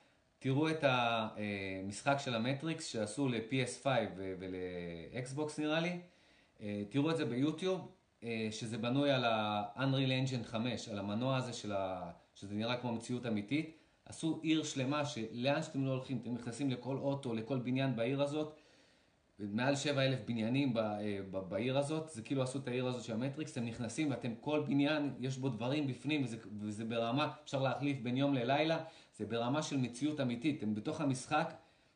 תראו 0.43 0.69
את 0.69 0.83
המשחק 0.83 2.15
של 2.19 2.35
המטריקס 2.35 2.85
שעשו 2.85 3.27
ל-PS5 3.27 3.87
ול-Xbox 4.17 5.61
נראה 5.61 5.79
לי, 5.79 5.99
תראו 6.89 7.11
את 7.11 7.17
זה 7.17 7.25
ביוטיוב, 7.25 7.91
שזה 8.51 8.77
בנוי 8.77 9.11
על 9.11 9.25
ה-Unreal 9.25 10.29
Engine 10.29 10.43
5, 10.43 10.89
על 10.89 10.99
המנוע 10.99 11.37
הזה 11.37 11.53
של 11.53 11.71
ה... 11.71 12.11
שזה 12.35 12.55
נראה 12.55 12.77
כמו 12.77 12.93
מציאות 12.93 13.25
אמיתית. 13.25 13.77
עשו 14.05 14.39
עיר 14.43 14.63
שלמה 14.63 15.05
שלאן 15.05 15.63
שאתם 15.63 15.85
לא 15.85 15.91
הולכים, 15.91 16.19
אתם 16.21 16.33
נכנסים 16.33 16.69
לכל 16.69 16.97
אוטו, 16.97 17.33
לכל 17.33 17.57
בניין 17.57 17.95
בעיר 17.95 18.21
הזאת, 18.21 18.55
מעל 19.39 19.75
7 19.75 20.05
אלף 20.05 20.19
בניינים 20.25 20.73
בעיר 21.49 21.77
הזאת, 21.77 22.09
זה 22.09 22.21
כאילו 22.21 22.43
עשו 22.43 22.59
את 22.59 22.67
העיר 22.67 22.87
הזאת 22.87 23.03
של 23.03 23.13
המטריקס, 23.13 23.51
אתם 23.51 23.65
נכנסים 23.65 24.11
ואתם 24.11 24.35
כל 24.35 24.63
בניין, 24.67 25.13
יש 25.19 25.37
בו 25.37 25.49
דברים 25.49 25.87
בפנים 25.87 26.23
וזה, 26.23 26.37
וזה 26.59 26.85
ברמה, 26.85 27.31
אפשר 27.43 27.61
להחליף 27.61 27.97
בין 28.03 28.17
יום 28.17 28.33
ללילה, 28.33 28.83
זה 29.21 29.27
ברמה 29.27 29.61
של 29.61 29.77
מציאות 29.77 30.19
אמיתית, 30.19 30.57
אתם 30.57 30.75
בתוך 30.75 31.01
המשחק. 31.01 31.53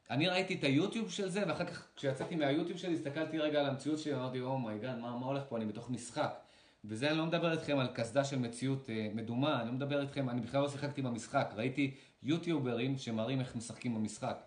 אני 0.09 0.27
ראיתי 0.27 0.55
את 0.55 0.63
היוטיוב 0.63 1.09
של 1.09 1.29
זה, 1.29 1.43
ואחר 1.47 1.65
כך 1.65 1.87
כשיצאתי 1.95 2.35
מהיוטיוב 2.35 2.77
שלי, 2.77 2.93
הסתכלתי 2.93 3.39
רגע 3.39 3.59
על 3.59 3.65
המציאות 3.65 3.99
שלי, 3.99 4.13
אמרתי, 4.15 4.39
oh 4.39 4.54
my 4.54 4.68
God, 4.68 4.97
מה, 4.97 5.17
מה 5.17 5.25
הולך 5.25 5.43
פה, 5.49 5.57
אני 5.57 5.65
בתוך 5.65 5.89
משחק. 5.89 6.39
וזה 6.85 7.09
אני 7.09 7.17
לא 7.17 7.25
מדבר 7.25 7.51
איתכם 7.51 7.79
על 7.79 7.87
קסדה 7.93 8.23
של 8.23 8.39
מציאות 8.39 8.89
אה, 8.89 9.09
מדומה, 9.13 9.61
אני 9.61 9.67
לא 9.67 9.73
מדבר 9.73 10.01
איתכם, 10.01 10.29
אני 10.29 10.41
בכלל 10.41 10.61
לא 10.61 10.69
שיחקתי 10.69 11.01
במשחק, 11.01 11.53
ראיתי 11.55 11.95
יוטיוברים 12.23 12.97
שמראים 12.97 13.39
איך 13.39 13.55
משחקים 13.55 13.95
במשחק. 13.95 14.43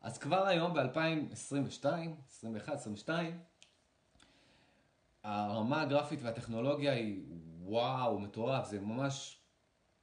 אז 0.00 0.18
כבר 0.18 0.46
היום 0.46 0.74
ב-2022, 0.74 1.86
21, 2.28 2.74
22, 2.74 3.38
הרמה 5.24 5.82
הגרפית 5.82 6.22
והטכנולוגיה 6.22 6.92
היא 6.92 7.22
וואו, 7.60 8.18
מטורף, 8.18 8.66
זה 8.66 8.80
ממש 8.80 9.38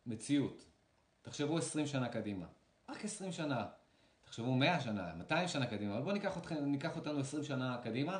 מציאות. 0.05 0.68
תחשבו 1.29 1.57
20 1.57 1.87
שנה 1.87 2.09
קדימה, 2.09 2.45
רק 2.89 3.05
20 3.05 3.31
שנה. 3.31 3.65
תחשבו 4.21 4.55
100 4.55 4.79
שנה, 4.81 5.13
200 5.17 5.47
שנה 5.47 5.65
קדימה, 5.65 5.93
אבל 5.93 6.03
בואו 6.03 6.13
ניקח, 6.13 6.37
ניקח 6.61 6.95
אותנו 6.95 7.19
20 7.19 7.43
שנה 7.43 7.77
קדימה, 7.83 8.19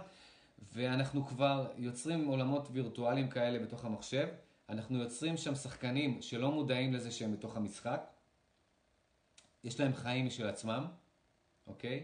ואנחנו 0.74 1.26
כבר 1.26 1.72
יוצרים 1.78 2.28
עולמות 2.28 2.68
וירטואליים 2.72 3.30
כאלה 3.30 3.60
בתוך 3.60 3.86
המחשב. 3.86 4.28
אנחנו 4.70 4.98
יוצרים 4.98 5.38
שם 5.38 5.56
שחקנים 5.56 6.22
שלא 6.22 6.52
מודעים 6.52 6.94
לזה 6.94 7.12
שהם 7.12 7.34
בתוך 7.34 7.58
המשחק. 7.58 8.02
יש 9.64 9.80
להם 9.80 9.94
חיים 9.94 10.26
משל 10.26 10.48
עצמם, 10.48 10.86
אוקיי? 11.68 12.04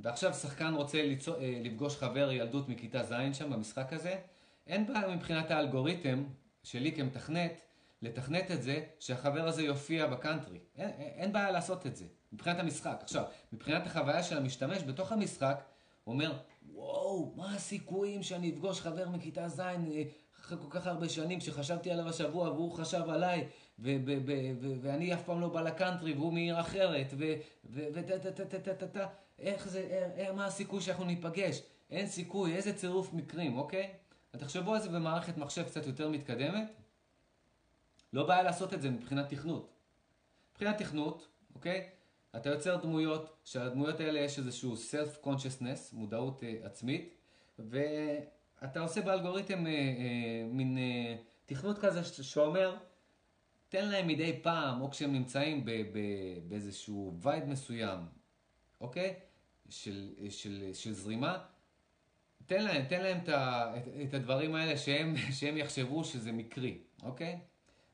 ועכשיו 0.00 0.34
שחקן 0.34 0.74
רוצה 0.74 1.02
ליצור, 1.02 1.36
לפגוש 1.40 1.96
חבר 1.96 2.32
ילדות 2.32 2.68
מכיתה 2.68 3.02
ז' 3.02 3.14
שם 3.32 3.50
במשחק 3.50 3.92
הזה. 3.92 4.20
אין 4.66 4.86
בעיה 4.86 5.16
מבחינת 5.16 5.50
האלגוריתם 5.50 6.24
שלי 6.62 6.92
כמתכנת, 6.92 7.60
לתכנת 8.02 8.50
את 8.50 8.62
זה 8.62 8.84
שהחבר 8.98 9.48
הזה 9.48 9.62
יופיע 9.62 10.06
בקאנטרי. 10.06 10.58
אין, 10.76 10.90
אין 10.98 11.32
בעיה 11.32 11.50
לעשות 11.50 11.86
את 11.86 11.96
זה, 11.96 12.04
מבחינת 12.32 12.58
המשחק. 12.58 13.00
עכשיו, 13.02 13.24
מבחינת 13.52 13.86
החוויה 13.86 14.22
של 14.22 14.36
המשתמש 14.36 14.82
בתוך 14.82 15.12
המשחק, 15.12 15.64
הוא 16.04 16.12
אומר, 16.12 16.38
וואו, 16.72 17.32
מה 17.36 17.54
הסיכויים 17.54 18.22
שאני 18.22 18.50
אפגוש 18.50 18.80
חבר 18.80 19.08
מכיתה 19.08 19.48
ז' 19.48 19.60
אחרי 20.40 20.58
כל 20.58 20.70
כך 20.70 20.86
הרבה 20.86 21.08
שנים 21.08 21.40
שחשבתי 21.40 21.90
עליו 21.90 22.08
השבוע 22.08 22.50
והוא 22.50 22.72
חשב 22.72 23.02
עליי 23.08 23.46
ואני 24.82 25.14
אף 25.14 25.22
פעם 25.24 25.40
לא 25.40 25.48
בא 25.48 25.60
לקאנטרי 25.60 26.12
והוא 26.12 26.32
מעיר 26.32 26.60
אחרת 26.60 27.14
וטה-טה-טה-טה-טה-טה 27.64 29.06
איך 29.38 29.68
זה, 29.68 30.06
מה 30.34 30.46
הסיכוי 30.46 30.80
שאנחנו 30.80 31.04
ניפגש? 31.04 31.62
אין 31.90 32.06
סיכוי, 32.06 32.56
איזה 32.56 32.72
צירוף 32.72 33.12
מקרים, 33.12 33.58
אוקיי? 33.58 33.90
תחשבו 34.30 34.74
על 34.74 34.80
זה 34.80 34.88
במערכת 34.88 35.38
מחשב 35.38 35.62
קצת 35.62 35.86
יותר 35.86 36.08
מתקדמת. 36.08 36.79
לא 38.12 38.26
בעיה 38.26 38.42
לעשות 38.42 38.74
את 38.74 38.82
זה 38.82 38.90
מבחינת 38.90 39.28
תכנות. 39.28 39.70
מבחינת 40.50 40.78
תכנות, 40.78 41.28
אוקיי? 41.54 41.88
אתה 42.36 42.48
יוצר 42.48 42.76
דמויות, 42.76 43.36
שהדמויות 43.44 44.00
האלה 44.00 44.20
יש 44.20 44.38
איזשהו 44.38 44.74
self-consciousness, 44.74 45.78
מודעות 45.92 46.42
אה, 46.42 46.54
עצמית, 46.62 47.14
ואתה 47.58 48.80
עושה 48.80 49.00
באלגוריתם 49.00 49.66
אה, 49.66 49.72
אה, 49.72 50.46
מין 50.50 50.78
אה, 50.78 51.16
תכנות 51.46 51.78
כזה 51.78 52.04
שאומר, 52.04 52.76
תן 53.68 53.88
להם 53.88 54.06
מדי 54.06 54.40
פעם, 54.42 54.80
או 54.80 54.90
כשהם 54.90 55.12
נמצאים 55.12 55.64
ב- 55.64 55.70
ב- 55.70 56.48
באיזשהו 56.48 57.18
וייד 57.22 57.44
מסוים, 57.44 57.98
אוקיי? 58.80 59.14
של, 59.68 60.14
של, 60.30 60.70
של 60.74 60.92
זרימה, 60.92 61.38
תן 62.46 62.64
להם, 62.64 62.84
תן 62.84 63.02
להם 63.02 63.18
את, 63.18 63.28
את, 63.28 63.88
את 64.08 64.14
הדברים 64.14 64.54
האלה 64.54 64.76
שהם, 64.76 65.14
שהם 65.38 65.56
יחשבו 65.56 66.04
שזה 66.04 66.32
מקרי, 66.32 66.78
אוקיי? 67.02 67.40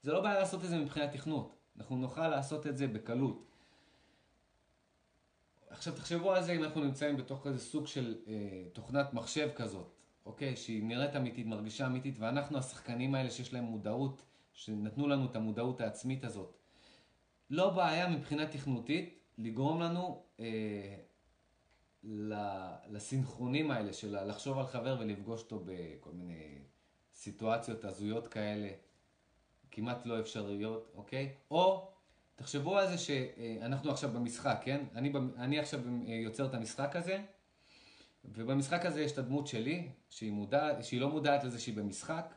זה 0.07 0.13
לא 0.13 0.21
בעיה 0.21 0.39
לעשות 0.39 0.65
את 0.65 0.69
זה 0.69 0.79
מבחינת 0.79 1.13
תכנות, 1.13 1.57
אנחנו 1.77 1.97
נוכל 1.97 2.29
לעשות 2.29 2.67
את 2.67 2.77
זה 2.77 2.87
בקלות. 2.87 3.45
עכשיו 5.69 5.95
תחשבו 5.95 6.33
על 6.33 6.43
זה 6.43 6.53
אם 6.53 6.65
אנחנו 6.65 6.85
נמצאים 6.85 7.17
בתוך 7.17 7.47
איזה 7.47 7.59
סוג 7.59 7.87
של 7.87 8.19
אה, 8.27 8.65
תוכנת 8.73 9.15
מחשב 9.15 9.51
כזאת, 9.57 9.93
אוקיי? 10.27 10.57
שהיא 10.57 10.85
נראית 10.85 11.17
אמיתית, 11.17 11.47
מרגישה 11.47 11.87
אמיתית, 11.87 12.19
ואנחנו 12.19 12.59
השחקנים 12.59 13.15
האלה 13.15 13.31
שיש 13.31 13.53
להם 13.53 13.65
מודעות, 13.65 14.23
שנתנו 14.53 15.09
לנו 15.09 15.27
את 15.27 15.37
המודעות 15.37 15.81
העצמית 15.81 16.25
הזאת. 16.25 16.57
לא 17.51 17.71
בעיה 17.71 18.09
מבחינה 18.09 18.47
תכנותית 18.47 19.19
לגרום 19.39 19.81
לנו 19.81 20.23
אה, 20.41 20.97
לסינכרונים 22.89 23.71
האלה 23.71 23.93
של 23.93 24.25
לחשוב 24.25 24.59
על 24.59 24.67
חבר 24.67 24.97
ולפגוש 25.01 25.43
אותו 25.43 25.65
בכל 25.65 26.11
מיני 26.13 26.59
סיטואציות 27.13 27.85
הזויות 27.85 28.29
כאלה, 28.29 28.69
כמעט 29.71 30.07
לא 30.07 30.21
אפשריות, 30.21 30.93
אוקיי? 30.95 31.35
או 31.51 31.91
תחשבו 32.37 32.79
על 32.79 32.89
זה 32.89 32.99
שאנחנו 32.99 33.91
עכשיו 33.91 34.11
במשחק, 34.11 34.61
כן? 34.65 34.85
אני, 34.95 35.13
אני 35.37 35.59
עכשיו 35.59 35.81
אה, 36.07 36.13
יוצר 36.15 36.47
את 36.47 36.55
המשחק 36.55 36.97
הזה, 36.97 37.23
ובמשחק 38.25 38.87
הזה 38.87 39.03
יש 39.03 39.13
את 39.13 39.19
הדמות 39.19 39.47
שלי, 39.47 39.89
שהיא, 40.11 40.33
מודע, 40.33 40.83
שהיא 40.83 41.01
לא 41.01 41.09
מודעת 41.09 41.45
לזה 41.45 41.59
שהיא 41.59 41.77
במשחק, 41.77 42.35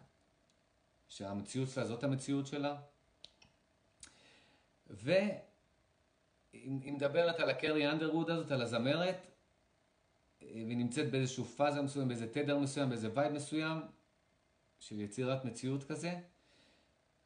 שהמציאות 1.08 1.70
שלה 1.70 1.86
זאת 1.86 2.04
המציאות 2.04 2.48
שלה, 2.48 2.76
והיא 4.88 5.32
היא 6.54 6.94
מדברת 6.94 7.40
על 7.40 7.50
הקרי 7.50 7.92
אנדרווד 7.92 8.30
הזאת, 8.30 8.52
על 8.52 8.62
הזמרת, 8.62 9.28
והיא 10.42 10.78
נמצאת 10.78 11.12
באיזשהו 11.12 11.46
פאזה 11.46 11.82
מסוים, 11.82 12.08
באיזה 12.08 12.34
תדר 12.34 12.58
מסוים, 12.58 12.90
באיזה 12.90 13.10
vibe 13.14 13.34
מסוים, 13.34 13.78
של 14.80 15.00
יצירת 15.00 15.46
מציאות 15.46 15.84
כזה. 15.84 16.20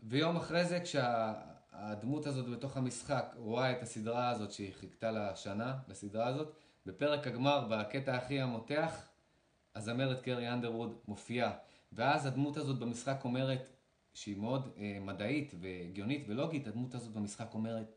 ויום 0.04 0.36
אחרי 0.36 0.66
זה, 0.66 0.80
כשהדמות 0.80 2.26
הזאת 2.26 2.50
בתוך 2.50 2.78
המשחק 2.78 3.34
רואה 3.38 3.72
את 3.72 3.82
הסדרה 3.82 4.30
הזאת 4.30 4.52
שהיא 4.52 4.74
חיכתה 4.74 5.12
לה 5.12 5.36
שנה, 5.36 5.78
לסדרה 5.88 6.28
הזאת, 6.28 6.54
בפרק 6.86 7.28
הגמר, 7.28 7.68
בקטע 7.70 8.16
הכי 8.16 8.42
המותח, 8.42 9.08
הזמרת 9.76 10.22
קרי 10.22 10.50
אנדרווד 10.50 10.98
מופיעה. 11.08 11.54
ואז 11.94 12.26
הדמות 12.26 12.58
הזאת 12.58 12.80
במשחק 12.80 13.22
אומרת, 13.24 13.70
שהיא 14.14 14.38
מאוד 14.38 14.70
אה, 14.78 14.98
מדעית 15.02 15.54
והגיונית 15.60 16.26
ולוגית, 16.28 16.68
הדמות 16.68 16.96
הזאת 16.96 17.14
במשחק 17.14 17.54
אומרת, 17.54 17.96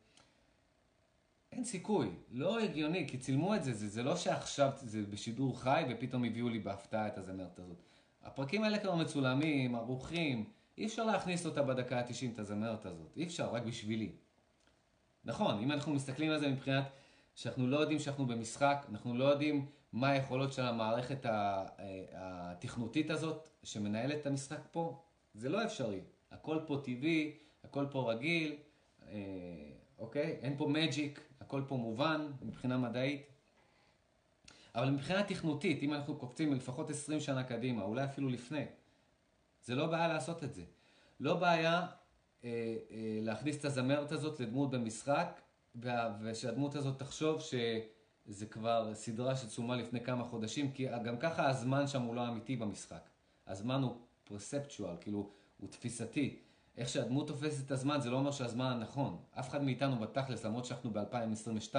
אין 1.52 1.64
סיכוי, 1.64 2.10
לא 2.30 2.60
הגיוני, 2.60 3.08
כי 3.08 3.18
צילמו 3.18 3.54
את 3.54 3.64
זה, 3.64 3.72
זה, 3.72 3.88
זה 3.88 4.02
לא 4.02 4.16
שעכשיו 4.16 4.70
זה 4.76 5.02
בשידור 5.02 5.60
חי 5.60 5.84
ופתאום 5.90 6.24
הביאו 6.24 6.48
לי 6.48 6.58
בהפתעה 6.58 7.06
את 7.06 7.18
הזמרת 7.18 7.58
הזאת. 7.58 7.82
הפרקים 8.22 8.62
האלה 8.62 8.78
כבר 8.78 8.94
מצולמים, 8.94 9.74
ערוכים, 9.74 10.44
אי 10.78 10.86
אפשר 10.86 11.04
להכניס 11.04 11.46
אותה 11.46 11.62
בדקה 11.62 11.98
ה-90 11.98 12.34
את 12.34 12.38
הזמרת 12.38 12.86
הזאת, 12.86 13.16
אי 13.16 13.24
אפשר, 13.24 13.50
רק 13.50 13.62
בשבילי. 13.62 14.12
נכון, 15.24 15.58
אם 15.62 15.72
אנחנו 15.72 15.94
מסתכלים 15.94 16.30
על 16.30 16.38
זה 16.38 16.48
מבחינת 16.48 16.84
שאנחנו 17.34 17.66
לא 17.66 17.76
יודעים 17.76 17.98
שאנחנו 17.98 18.26
במשחק, 18.26 18.86
אנחנו 18.90 19.14
לא 19.14 19.24
יודעים 19.24 19.66
מה 19.92 20.08
היכולות 20.10 20.52
של 20.52 20.62
המערכת 20.62 21.26
ה- 21.26 21.66
התכנותית 22.14 23.10
הזאת 23.10 23.48
שמנהלת 23.62 24.20
את 24.20 24.26
המשחק 24.26 24.60
פה, 24.70 25.02
זה 25.34 25.48
לא 25.48 25.64
אפשרי. 25.64 26.00
הכל 26.30 26.58
פה 26.66 26.80
טבעי, 26.84 27.36
הכל 27.64 27.86
פה 27.90 28.12
רגיל, 28.12 28.56
אה, 29.08 29.12
אוקיי? 29.98 30.38
אין 30.42 30.56
פה 30.56 30.68
מג'יק, 30.68 31.20
הכל 31.40 31.62
פה 31.68 31.76
מובן 31.76 32.26
מבחינה 32.42 32.78
מדעית. 32.78 33.22
אבל 34.74 34.90
מבחינה 34.90 35.22
תכנותית, 35.22 35.82
אם 35.82 35.94
אנחנו 35.94 36.16
קופצים 36.16 36.54
לפחות 36.54 36.90
20 36.90 37.20
שנה 37.20 37.44
קדימה, 37.44 37.82
אולי 37.82 38.04
אפילו 38.04 38.28
לפני, 38.28 38.64
זה 39.66 39.74
לא 39.74 39.86
בעיה 39.86 40.08
לעשות 40.08 40.44
את 40.44 40.54
זה. 40.54 40.62
לא 41.20 41.34
בעיה 41.34 41.86
אה, 42.44 42.48
אה, 42.90 43.18
להכניס 43.22 43.60
את 43.60 43.64
הזמרת 43.64 44.12
הזאת 44.12 44.40
לדמות 44.40 44.70
במשחק, 44.70 45.40
וה, 45.74 46.16
ושהדמות 46.20 46.74
הזאת 46.74 46.98
תחשוב 46.98 47.40
שזה 47.40 48.46
כבר 48.46 48.94
סדרה 48.94 49.36
שצולמה 49.36 49.76
לפני 49.76 50.04
כמה 50.04 50.24
חודשים, 50.24 50.72
כי 50.72 50.86
גם 51.04 51.18
ככה 51.18 51.48
הזמן 51.48 51.86
שם 51.86 52.02
הוא 52.02 52.14
לא 52.14 52.28
אמיתי 52.28 52.56
במשחק. 52.56 53.10
הזמן 53.46 53.82
הוא 53.82 53.96
פרספטואל, 54.24 54.96
כאילו, 55.00 55.30
הוא 55.56 55.68
תפיסתי. 55.68 56.38
איך 56.76 56.88
שהדמות 56.88 57.28
תופסת 57.28 57.66
את 57.66 57.70
הזמן 57.70 58.00
זה 58.00 58.10
לא 58.10 58.16
אומר 58.16 58.30
שהזמן 58.30 58.66
הנכון. 58.66 59.18
אף 59.30 59.48
אחד 59.48 59.62
מאיתנו 59.62 59.98
בתכלס, 59.98 60.44
למרות 60.44 60.64
שאנחנו 60.64 60.90
ב-2022, 60.90 61.74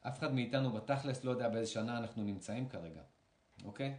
אף 0.00 0.18
אחד 0.18 0.34
מאיתנו 0.34 0.72
בתכלס 0.72 1.24
לא 1.24 1.30
יודע 1.30 1.48
באיזה 1.48 1.70
שנה 1.70 1.98
אנחנו 1.98 2.24
נמצאים 2.24 2.68
כרגע, 2.68 3.02
אוקיי? 3.64 3.96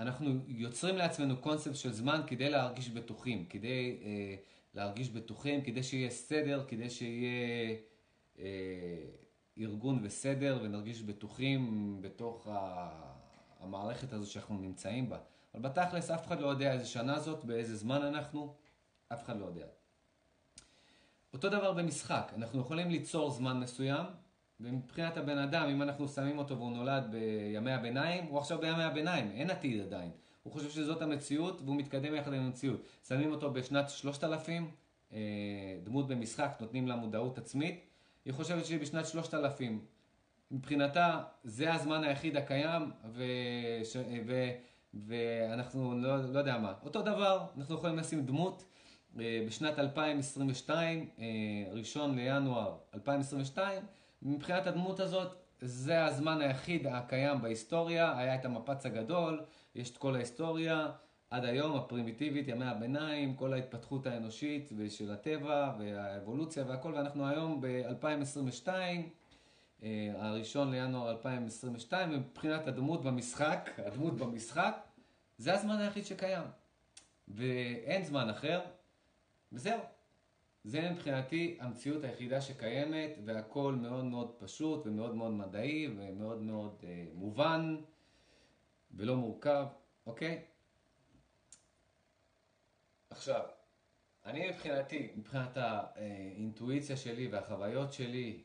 אנחנו 0.00 0.30
יוצרים 0.48 0.96
לעצמנו 0.96 1.36
קונספט 1.36 1.74
של 1.74 1.92
זמן 1.92 2.20
כדי 2.26 2.50
להרגיש 2.50 2.90
בטוחים, 2.90 3.46
כדי 3.46 3.98
אה, 4.02 4.34
להרגיש 4.74 5.10
בטוחים, 5.10 5.62
כדי 5.62 5.82
שיהיה 5.82 6.10
סדר, 6.10 6.64
כדי 6.68 6.90
שיהיה 6.90 7.76
אה, 8.38 8.44
ארגון 9.58 10.00
וסדר 10.02 10.58
ונרגיש 10.62 11.02
בטוחים 11.02 11.96
בתוך 12.00 12.46
ה... 12.46 12.88
המערכת 13.60 14.12
הזו 14.12 14.32
שאנחנו 14.32 14.58
נמצאים 14.58 15.08
בה. 15.08 15.18
אבל 15.54 15.62
בתכלס 15.62 16.10
אף 16.10 16.26
אחד 16.26 16.40
לא 16.40 16.46
יודע 16.46 16.72
איזה 16.72 16.86
שנה 16.86 17.18
זאת, 17.18 17.44
באיזה 17.44 17.76
זמן 17.76 18.02
אנחנו, 18.02 18.54
אף 19.12 19.24
אחד 19.24 19.38
לא 19.38 19.44
יודע. 19.44 19.66
אותו 21.32 21.48
דבר 21.48 21.72
במשחק, 21.72 22.32
אנחנו 22.36 22.60
יכולים 22.60 22.90
ליצור 22.90 23.30
זמן 23.30 23.60
מסוים, 23.60 24.06
ומבחינת 24.60 25.16
הבן 25.16 25.38
אדם, 25.38 25.68
אם 25.68 25.82
אנחנו 25.82 26.08
שמים 26.08 26.38
אותו 26.38 26.56
והוא 26.56 26.72
נולד 26.72 27.04
בימי 27.10 27.72
הביניים, 27.72 28.24
הוא 28.24 28.38
עכשיו 28.38 28.58
בימי 28.58 28.82
הביניים, 28.82 29.30
אין 29.30 29.50
עתיד 29.50 29.80
עדיין. 29.80 30.10
הוא 30.42 30.52
חושב 30.52 30.70
שזאת 30.70 31.02
המציאות 31.02 31.62
והוא 31.62 31.76
מתקדם 31.76 32.14
יחד 32.14 32.32
עם 32.32 32.42
המציאות. 32.42 32.80
שמים 33.08 33.30
אותו 33.30 33.52
בשנת 33.52 33.90
3000, 33.90 34.70
אה, 35.12 35.18
דמות 35.82 36.08
במשחק, 36.08 36.56
נותנים 36.60 36.88
לה 36.88 36.96
מודעות 36.96 37.38
עצמית, 37.38 37.80
היא 38.24 38.34
חושבת 38.34 38.66
שהיא 38.66 38.80
בשנת 38.80 39.06
3000. 39.06 39.84
מבחינתה 40.50 41.22
זה 41.44 41.74
הזמן 41.74 42.04
היחיד 42.04 42.36
הקיים, 42.36 42.90
וש... 43.12 43.96
ו... 44.26 44.50
ואנחנו 44.94 45.98
לא, 45.98 46.32
לא 46.32 46.38
יודע 46.38 46.58
מה. 46.58 46.72
אותו 46.82 47.02
דבר, 47.02 47.44
אנחנו 47.58 47.74
יכולים 47.74 47.96
לשים 47.96 48.26
דמות 48.26 48.64
אה, 49.20 49.44
בשנת 49.46 49.78
2022, 49.78 51.08
אה, 51.18 51.24
ראשון 51.72 52.14
לינואר 52.14 52.76
2022, 52.94 53.82
מבחינת 54.22 54.66
הדמות 54.66 55.00
הזאת, 55.00 55.36
זה 55.60 56.04
הזמן 56.04 56.40
היחיד 56.40 56.86
הקיים 56.86 57.42
בהיסטוריה, 57.42 58.18
היה 58.18 58.34
את 58.34 58.44
המפץ 58.44 58.86
הגדול, 58.86 59.44
יש 59.74 59.90
את 59.90 59.96
כל 59.96 60.14
ההיסטוריה, 60.14 60.88
עד 61.30 61.44
היום 61.44 61.76
הפרימיטיבית, 61.76 62.48
ימי 62.48 62.64
הביניים, 62.64 63.36
כל 63.36 63.52
ההתפתחות 63.52 64.06
האנושית 64.06 64.70
ושל 64.76 65.10
הטבע 65.10 65.72
והאבולוציה 65.78 66.64
והכל, 66.68 66.94
ואנחנו 66.94 67.28
היום 67.28 67.60
ב-2022, 67.60 68.68
אה, 69.82 70.12
הראשון 70.16 70.70
לינואר 70.70 71.10
2022, 71.10 72.10
מבחינת 72.10 72.66
הדמות 72.66 73.04
במשחק, 73.04 73.70
הדמות 73.78 74.16
במשחק, 74.16 74.76
זה 75.38 75.54
הזמן 75.54 75.78
היחיד 75.78 76.04
שקיים. 76.04 76.44
ואין 77.28 78.04
זמן 78.04 78.28
אחר, 78.28 78.60
וזהו. 79.52 79.80
זה 80.64 80.90
מבחינתי 80.90 81.56
המציאות 81.60 82.04
היחידה 82.04 82.40
שקיימת, 82.40 83.18
והכל 83.24 83.74
מאוד 83.74 84.04
מאוד 84.04 84.34
פשוט 84.38 84.86
ומאוד 84.86 85.14
מאוד 85.14 85.32
מדעי 85.32 85.88
ומאוד 85.96 86.42
מאוד 86.42 86.84
אה, 86.84 87.06
מובן 87.14 87.76
ולא 88.90 89.16
מורכב, 89.16 89.66
אוקיי? 90.06 90.44
עכשיו, 93.10 93.42
אני 94.24 94.50
מבחינתי, 94.50 95.12
מבחינת 95.16 95.56
האינטואיציה 95.56 96.96
שלי 96.96 97.28
והחוויות 97.28 97.92
שלי, 97.92 98.42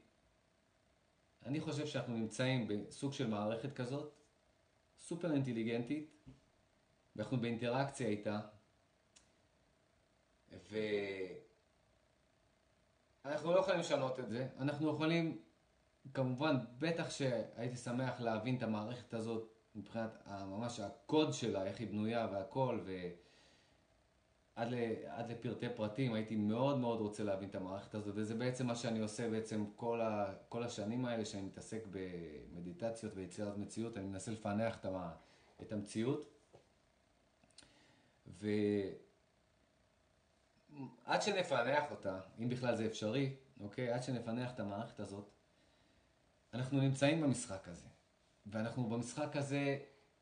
אני 1.45 1.61
חושב 1.61 1.85
שאנחנו 1.85 2.17
נמצאים 2.17 2.67
בסוג 2.67 3.13
של 3.13 3.27
מערכת 3.27 3.73
כזאת, 3.73 4.13
סופר 4.97 5.33
אינטליגנטית, 5.33 6.27
ואנחנו 7.15 7.37
באינטראקציה 7.37 8.07
איתה, 8.07 8.39
ואנחנו 13.25 13.53
לא 13.53 13.59
יכולים 13.59 13.79
לשנות 13.79 14.19
את 14.19 14.29
זה. 14.29 14.47
אנחנו 14.59 14.89
יכולים, 14.89 15.37
כמובן, 16.13 16.55
בטח 16.79 17.09
שהייתי 17.09 17.77
שמח 17.77 18.21
להבין 18.21 18.55
את 18.55 18.63
המערכת 18.63 19.13
הזאת 19.13 19.49
מבחינת 19.75 20.27
ממש 20.27 20.79
הקוד 20.79 21.33
שלה, 21.33 21.63
איך 21.65 21.79
היא 21.79 21.87
בנויה 21.87 22.27
והכל, 22.31 22.79
ו... 22.85 23.09
עד, 24.55 24.67
ל, 24.71 24.75
עד 25.07 25.31
לפרטי 25.31 25.69
פרטים, 25.75 26.13
הייתי 26.13 26.35
מאוד 26.35 26.77
מאוד 26.77 26.99
רוצה 26.99 27.23
להבין 27.23 27.49
את 27.49 27.55
המערכת 27.55 27.95
הזאת, 27.95 28.13
וזה 28.17 28.35
בעצם 28.35 28.67
מה 28.67 28.75
שאני 28.75 28.99
עושה 28.99 29.29
בעצם 29.29 29.65
כל, 29.75 30.01
ה, 30.01 30.33
כל 30.49 30.63
השנים 30.63 31.05
האלה 31.05 31.25
שאני 31.25 31.41
מתעסק 31.41 31.87
במדיטציות 31.91 33.13
ויצירת 33.15 33.57
מציאות, 33.57 33.97
אני 33.97 34.07
מנסה 34.07 34.31
לפענח 34.31 34.75
את, 34.75 34.85
המ, 34.85 34.95
את 35.61 35.71
המציאות. 35.71 36.31
ועד 41.07 41.21
שנפענח 41.21 41.83
אותה, 41.91 42.19
אם 42.39 42.49
בכלל 42.49 42.75
זה 42.75 42.85
אפשרי, 42.85 43.35
אוקיי? 43.59 43.91
עד 43.91 44.03
שנפענח 44.03 44.53
את 44.53 44.59
המערכת 44.59 44.99
הזאת, 44.99 45.29
אנחנו 46.53 46.81
נמצאים 46.81 47.21
במשחק 47.21 47.67
הזה. 47.67 47.87
ואנחנו 48.45 48.89
במשחק 48.89 49.35
הזה, 49.35 49.77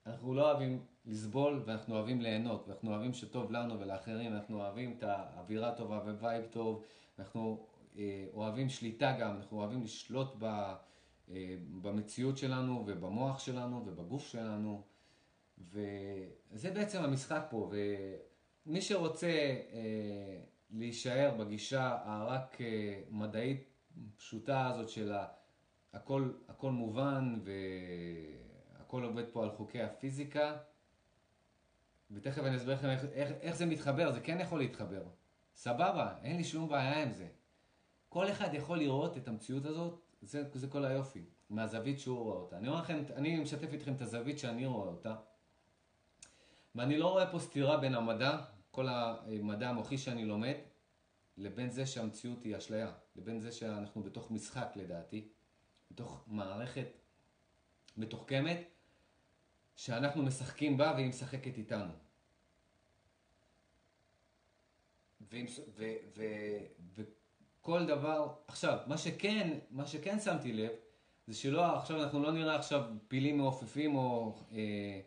אנחנו 0.06 0.34
לא 0.34 0.52
אוהבים 0.52 0.86
לסבול 1.06 1.64
ואנחנו 1.66 1.96
אוהבים 1.96 2.22
ליהנות, 2.22 2.68
ואנחנו 2.68 2.92
אוהבים 2.92 3.14
שטוב 3.14 3.52
לנו 3.52 3.80
ולאחרים, 3.80 4.34
אנחנו 4.34 4.62
אוהבים 4.62 4.96
את 4.98 5.04
האווירה 5.04 5.76
טובה 5.76 5.98
ו 5.98 6.07
vibe 6.07 6.46
טוב, 6.52 6.84
אנחנו 7.20 7.66
אה, 7.98 8.26
אוהבים 8.34 8.70
שליטה 8.70 9.18
גם, 9.20 9.36
אנחנו 9.36 9.58
אוהבים 9.58 9.84
לשלוט 9.84 10.36
ב, 10.40 10.44
אה, 10.44 10.76
במציאות 11.82 12.38
שלנו 12.38 12.84
ובמוח 12.88 13.40
שלנו 13.40 13.84
ובגוף 13.86 14.28
שלנו, 14.28 14.82
וזה 15.58 16.72
בעצם 16.74 17.04
המשחק 17.04 17.48
פה, 17.50 17.72
ומי 18.68 18.82
שרוצה 18.82 19.28
אה, 19.28 20.40
להישאר 20.72 21.36
בגישה 21.40 21.98
הרק 22.06 22.62
אה, 22.62 23.02
מדעית 23.10 23.64
פשוטה 24.18 24.68
הזאת 24.68 24.90
של. 24.90 25.14
הכל, 25.94 26.32
הכל 26.48 26.72
מובן 26.72 27.40
והכל 28.76 29.04
עובד 29.04 29.24
פה 29.32 29.44
על 29.44 29.52
חוקי 29.52 29.82
הפיזיקה. 29.82 30.58
ותכף 32.12 32.44
אני 32.44 32.56
אסביר 32.56 32.74
לכם 32.74 32.90
איך, 32.90 33.06
איך, 33.14 33.32
איך 33.42 33.56
זה 33.56 33.66
מתחבר, 33.66 34.12
זה 34.12 34.20
כן 34.20 34.40
יכול 34.40 34.60
להתחבר. 34.60 35.04
סבבה, 35.56 36.16
אין 36.24 36.38
לי 36.38 36.44
שום 36.44 36.70
בעיה 36.70 37.04
עם 37.04 37.14
זה. 37.14 37.28
כל 38.10 38.30
אחד 38.32 38.54
יכול 38.54 38.78
לראות 38.78 39.18
את 39.18 39.28
המציאות 39.28 39.66
הזאת, 39.66 40.02
זה, 40.22 40.44
זה 40.54 40.68
כל 40.68 40.86
היופי, 40.86 41.26
מהזווית 41.50 42.00
שהוא 42.00 42.24
רואה 42.24 42.38
אותה. 42.38 42.58
אני 42.58 42.68
לכם, 42.68 43.04
אני 43.16 43.40
משתף 43.40 43.74
איתכם 43.74 43.94
את 43.94 44.02
הזווית 44.02 44.40
שאני 44.40 44.66
רואה 44.66 44.88
אותה, 44.88 45.16
ואני 46.76 46.98
לא 46.98 47.12
רואה 47.12 47.32
פה 47.32 47.40
סתירה 47.40 47.78
בין 47.78 47.96
המדע, 47.96 48.38
כל 48.74 48.88
המדע 48.90 49.70
המוחי 49.70 49.98
שאני 49.98 50.26
לומד, 50.26 50.56
לבין 51.38 51.70
זה 51.70 51.86
שהמציאות 51.86 52.44
היא 52.44 52.58
אשליה, 52.58 52.92
לבין 53.16 53.40
זה 53.40 53.52
שאנחנו 53.52 54.04
בתוך 54.04 54.32
משחק 54.32 54.68
לדעתי. 54.76 55.28
בתוך 55.92 56.24
מערכת 56.28 56.88
מתוחכמת, 57.98 58.58
שאנחנו 59.76 60.24
משחקים 60.24 60.78
בה 60.78 60.94
והיא 60.96 61.08
משחקת 61.08 61.58
איתנו. 61.58 61.94
וכל 66.92 67.86
דבר, 67.86 68.36
עכשיו, 68.48 68.80
מה 68.88 68.98
שכן, 68.98 69.60
מה 69.72 69.88
שכן 69.88 70.20
שמתי 70.20 70.54
לב, 70.54 70.72
זה 71.28 71.34
שלא, 71.34 71.78
עכשיו 71.78 72.04
אנחנו 72.04 72.24
לא 72.24 72.32
נראה 72.32 72.56
עכשיו 72.56 72.86
פילים 73.08 73.38
מעופפים 73.38 73.96
או 73.96 74.38
אה, 74.52 75.02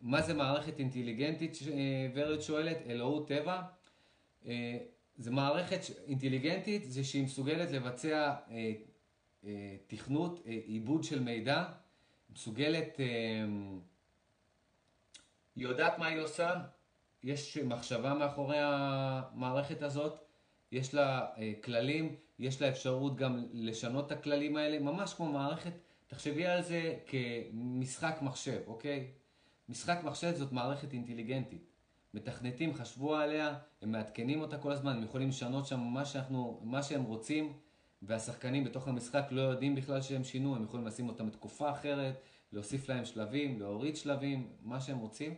מה 0.00 0.22
זה 0.22 0.34
מערכת 0.34 0.78
אינטליגנטית, 0.78 1.58
אה, 1.72 2.08
ורד 2.14 2.40
שואלת, 2.40 2.78
אלוהות 2.86 3.28
טבע. 3.28 3.62
אה, 4.46 4.78
זה 5.16 5.30
מערכת 5.30 5.80
אינטליגנטית, 6.06 6.84
זה 6.84 7.04
שהיא 7.04 7.24
מסוגלת 7.24 7.70
לבצע 7.70 8.34
אה, 8.50 8.72
אה, 9.44 9.76
תכנות, 9.86 10.40
אה, 10.46 10.52
עיבוד 10.52 11.04
של 11.04 11.20
מידע, 11.20 11.64
מסוגלת, 12.30 13.00
אה, 13.00 13.44
היא 15.56 15.64
יודעת 15.64 15.98
מה 15.98 16.06
היא 16.06 16.20
עושה, 16.20 16.54
יש 17.22 17.58
מחשבה 17.58 18.14
מאחורי 18.14 18.56
המערכת 18.60 19.82
הזאת, 19.82 20.24
יש 20.72 20.94
לה 20.94 21.26
כללים, 21.64 22.16
יש 22.38 22.62
לה 22.62 22.68
אפשרות 22.68 23.16
גם 23.16 23.46
לשנות 23.52 24.06
את 24.06 24.12
הכללים 24.12 24.56
האלה, 24.56 24.78
ממש 24.78 25.14
כמו 25.14 25.32
מערכת, 25.32 25.72
תחשבי 26.06 26.46
על 26.46 26.62
זה 26.62 26.98
כמשחק 27.06 28.18
מחשב, 28.22 28.60
אוקיי? 28.66 29.10
משחק 29.68 30.00
מחשב 30.04 30.34
זאת 30.36 30.52
מערכת 30.52 30.92
אינטליגנטית. 30.92 31.72
מתכנתים 32.14 32.74
חשבו 32.74 33.14
עליה, 33.14 33.58
הם 33.82 33.92
מעדכנים 33.92 34.40
אותה 34.40 34.58
כל 34.58 34.72
הזמן, 34.72 34.96
הם 34.96 35.02
יכולים 35.02 35.28
לשנות 35.28 35.66
שם 35.66 35.80
מה, 35.80 36.04
שאנחנו, 36.04 36.60
מה 36.62 36.82
שהם 36.82 37.02
רוצים. 37.02 37.52
והשחקנים 38.02 38.64
בתוך 38.64 38.88
המשחק 38.88 39.24
לא 39.30 39.40
יודעים 39.40 39.74
בכלל 39.74 40.02
שהם 40.02 40.24
שינו, 40.24 40.56
הם 40.56 40.64
יכולים 40.64 40.86
לשים 40.86 41.08
אותם 41.08 41.26
בתקופה 41.26 41.70
אחרת, 41.70 42.20
להוסיף 42.52 42.88
להם 42.88 43.04
שלבים, 43.04 43.60
להוריד 43.60 43.96
שלבים, 43.96 44.52
מה 44.62 44.80
שהם 44.80 44.98
רוצים. 44.98 45.34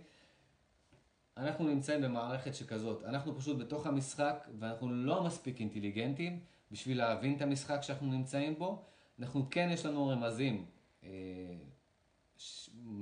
אנחנו 1.36 1.68
נמצאים 1.68 2.02
במערכת 2.02 2.54
שכזאת, 2.54 3.04
אנחנו 3.04 3.38
פשוט 3.38 3.58
בתוך 3.58 3.86
המשחק 3.86 4.48
ואנחנו 4.58 4.90
לא 4.90 5.24
מספיק 5.24 5.60
אינטליגנטים 5.60 6.40
בשביל 6.70 6.98
להבין 6.98 7.36
את 7.36 7.42
המשחק 7.42 7.80
שאנחנו 7.82 8.06
נמצאים 8.06 8.58
בו. 8.58 8.84
אנחנו 9.18 9.46
כן 9.50 9.68
יש 9.72 9.86
לנו 9.86 10.08
רמזים 10.08 10.66
אה. 11.04 11.08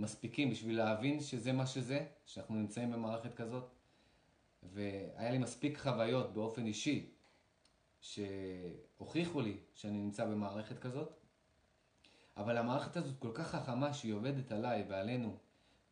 מספיקים 0.01 0.51
בשביל 0.51 0.77
להבין 0.77 1.21
שזה 1.21 1.53
מה 1.53 1.67
שזה, 1.67 2.07
שאנחנו 2.27 2.55
נמצאים 2.55 2.93
במערכת 2.93 3.35
כזאת. 3.35 3.71
והיה 4.63 5.31
לי 5.31 5.39
מספיק 5.39 5.79
חוויות 5.79 6.35
באופן 6.35 6.67
אישי 6.67 7.11
שהוכיחו 8.01 9.41
לי 9.41 9.57
שאני 9.75 9.99
נמצא 9.99 10.25
במערכת 10.25 10.79
כזאת, 10.79 11.13
אבל 12.37 12.57
המערכת 12.57 12.97
הזאת 12.97 13.19
כל 13.19 13.31
כך 13.35 13.51
חכמה 13.51 13.95
שהיא 13.95 14.13
עובדת 14.13 14.53
עליי 14.53 14.85
ועלינו 14.89 15.37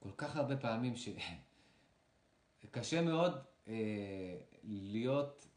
כל 0.00 0.10
כך 0.16 0.36
הרבה 0.36 0.56
פעמים 0.56 0.94
שקשה 0.96 3.02
מאוד 3.10 3.32
אה, 3.68 4.36
להיות 4.64 5.48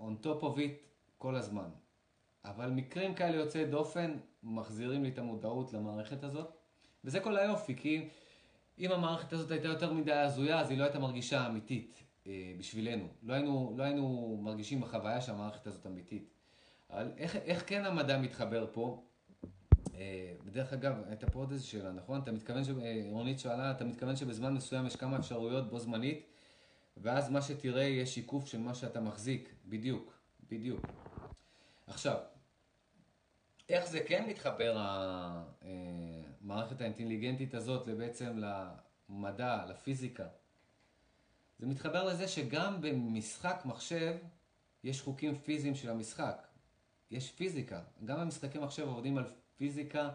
on 0.00 0.24
top 0.24 0.42
of 0.42 0.56
it 0.56 0.86
כל 1.18 1.36
הזמן. 1.36 1.70
אבל 2.44 2.70
מקרים 2.70 3.14
כאלה 3.14 3.36
יוצאי 3.36 3.64
דופן 3.64 4.18
מחזירים 4.42 5.04
לי 5.04 5.10
את 5.10 5.18
המודעות 5.18 5.72
למערכת 5.72 6.24
הזאת, 6.24 6.57
וזה 7.04 7.20
כל 7.20 7.36
היופי, 7.36 7.76
כי 7.76 8.08
אם 8.78 8.92
המערכת 8.92 9.32
הזאת 9.32 9.50
הייתה 9.50 9.68
יותר 9.68 9.92
מדי 9.92 10.12
הזויה, 10.12 10.60
אז 10.60 10.70
היא 10.70 10.78
לא 10.78 10.84
הייתה 10.84 10.98
מרגישה 10.98 11.46
אמיתית. 11.46 12.02
אה, 12.28 12.54
בשבילנו. 12.58 13.08
לא 13.22 13.34
היינו, 13.34 13.74
לא 13.76 13.82
היינו 13.82 14.38
מרגישים 14.42 14.80
בחוויה 14.80 15.20
שהמערכת 15.20 15.66
הזאת 15.66 15.86
אמיתית. 15.86 16.28
אבל 16.90 17.12
איך, 17.16 17.36
איך 17.36 17.64
כן 17.66 17.84
המדע 17.84 18.18
מתחבר 18.18 18.66
פה? 18.72 19.02
אה, 19.94 20.34
בדרך 20.44 20.72
אגב, 20.72 20.94
הייתה 21.08 21.30
פה 21.30 21.38
עוד 21.38 21.52
איזו 21.52 21.68
שאלה, 21.68 21.92
נכון? 21.92 22.20
אתה 22.20 22.32
מתכוון, 22.32 22.64
ש... 22.64 22.68
אה, 22.68 23.02
רונית 23.10 23.38
שאלה, 23.38 23.70
אתה 23.70 23.84
מתכוון 23.84 24.16
שבזמן 24.16 24.54
מסוים 24.54 24.86
יש 24.86 24.96
כמה 24.96 25.18
אפשרויות 25.18 25.70
בו 25.70 25.78
זמנית, 25.78 26.26
ואז 26.96 27.30
מה 27.30 27.42
שתראה 27.42 27.82
יהיה 27.82 28.06
שיקוף 28.06 28.46
של 28.46 28.58
מה 28.58 28.74
שאתה 28.74 29.00
מחזיק. 29.00 29.54
בדיוק, 29.66 30.18
בדיוק. 30.50 30.86
עכשיו, 31.86 32.16
איך 33.68 33.86
זה 33.86 34.00
כן 34.00 34.26
מתחבר 34.28 34.76
המערכת 36.50 36.80
האינטליגנטית 36.80 37.54
הזאת 37.54 37.88
בעצם 37.88 38.40
למדע, 39.08 39.66
לפיזיקה? 39.68 40.26
זה 41.58 41.66
מתחבר 41.66 42.04
לזה 42.04 42.28
שגם 42.28 42.80
במשחק 42.80 43.62
מחשב 43.64 44.16
יש 44.84 45.00
חוקים 45.02 45.38
פיזיים 45.38 45.74
של 45.74 45.90
המשחק. 45.90 46.46
יש 47.10 47.32
פיזיקה. 47.32 47.80
גם 48.04 48.20
במשחקי 48.20 48.58
מחשב 48.58 48.82
עובדים 48.88 49.18
על 49.18 49.24
פיזיקה 49.56 50.10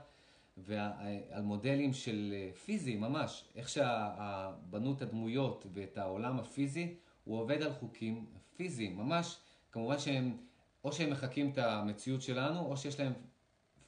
ועל 0.58 1.42
מודלים 1.44 1.94
של 1.94 2.34
אה, 2.36 2.52
פיזי 2.66 2.96
ממש. 2.96 3.46
איך 3.56 3.70
שבנו 3.70 4.94
את 4.94 5.02
הדמויות 5.02 5.66
ואת 5.74 5.98
העולם 5.98 6.40
הפיזי, 6.40 6.96
הוא 7.24 7.40
עובד 7.40 7.62
על 7.62 7.74
חוקים 7.74 8.26
פיזיים. 8.56 8.98
ממש, 8.98 9.38
כמובן 9.72 10.00
שהם, 10.00 10.38
או 10.84 10.94
שהם 10.94 11.10
מחקים 11.10 11.52
את 11.52 11.58
המציאות 11.58 12.22
שלנו, 12.22 12.60
או 12.60 12.78
שיש 12.78 13.00
להם 13.00 13.14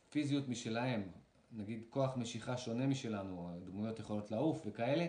פיזיות 0.09 0.47
משלהם. 0.47 1.24
נגיד 1.55 1.83
כוח 1.89 2.17
משיכה 2.17 2.57
שונה 2.57 2.87
משלנו, 2.87 3.49
דמויות 3.65 3.99
יכולות 3.99 4.31
לעוף 4.31 4.63
וכאלה, 4.65 5.07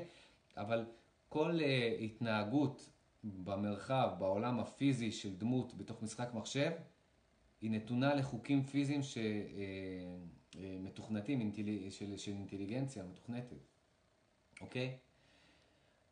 אבל 0.56 0.84
כל 1.28 1.58
uh, 1.60 2.02
התנהגות 2.02 2.90
במרחב, 3.24 4.10
בעולם 4.18 4.60
הפיזי 4.60 5.12
של 5.12 5.36
דמות 5.36 5.74
בתוך 5.74 6.02
משחק 6.02 6.34
מחשב, 6.34 6.70
היא 7.60 7.70
נתונה 7.70 8.14
לחוקים 8.14 8.62
פיזיים 8.62 9.00
שמתוכנתים, 10.54 11.40
אה, 11.40 11.46
אה, 11.46 11.90
של, 11.90 12.16
של 12.16 12.32
אינטליגנציה 12.32 13.04
מתוכנתת, 13.04 13.66
אוקיי? 14.60 14.96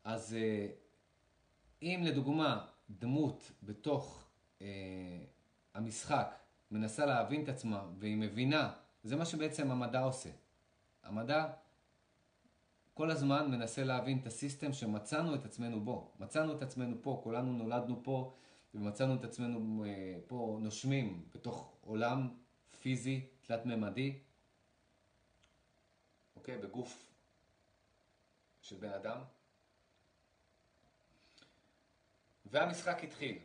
אז 0.03 0.37
אם 1.81 2.01
לדוגמה 2.03 2.65
דמות 2.89 3.51
בתוך 3.63 4.27
אה, 4.61 4.67
המשחק 5.73 6.35
מנסה 6.71 7.05
להבין 7.05 7.43
את 7.43 7.49
עצמה 7.49 7.87
והיא 7.99 8.17
מבינה, 8.17 8.73
זה 9.05 9.15
מה 9.15 9.25
שבעצם 9.25 9.71
המדע 9.71 9.99
עושה. 9.99 10.29
המדע 11.03 11.53
כל 12.93 13.11
הזמן 13.11 13.51
מנסה 13.51 13.83
להבין 13.83 14.19
את 14.19 14.27
הסיסטם 14.27 14.73
שמצאנו 14.73 15.35
את 15.35 15.45
עצמנו 15.45 15.81
בו. 15.81 16.11
מצאנו 16.19 16.57
את 16.57 16.61
עצמנו 16.61 16.95
פה, 17.01 17.19
כולנו 17.23 17.53
נולדנו 17.53 18.03
פה, 18.03 18.35
ומצאנו 18.73 19.15
את 19.15 19.23
עצמנו 19.23 19.85
אה, 19.85 20.19
פה 20.27 20.57
נושמים 20.61 21.25
בתוך 21.33 21.73
עולם 21.81 22.29
פיזי, 22.81 23.27
תלת-ממדי, 23.41 24.19
אוקיי? 26.35 26.57
בגוף 26.57 27.11
של 28.61 28.75
בן 28.75 28.91
אדם. 28.91 29.21
והמשחק 32.45 33.03
התחיל. 33.03 33.37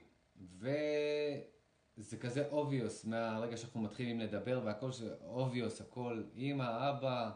וזה 1.98 2.16
כזה 2.16 2.48
obvious 2.50 3.08
מהרגע 3.08 3.56
שאנחנו 3.56 3.80
מתחילים 3.80 4.20
לדבר 4.20 4.60
והכל 4.64 4.92
ש... 4.92 5.02
obvious, 5.36 5.82
הכל, 5.82 6.22
אמא, 6.36 6.90
אבא, 6.90 7.30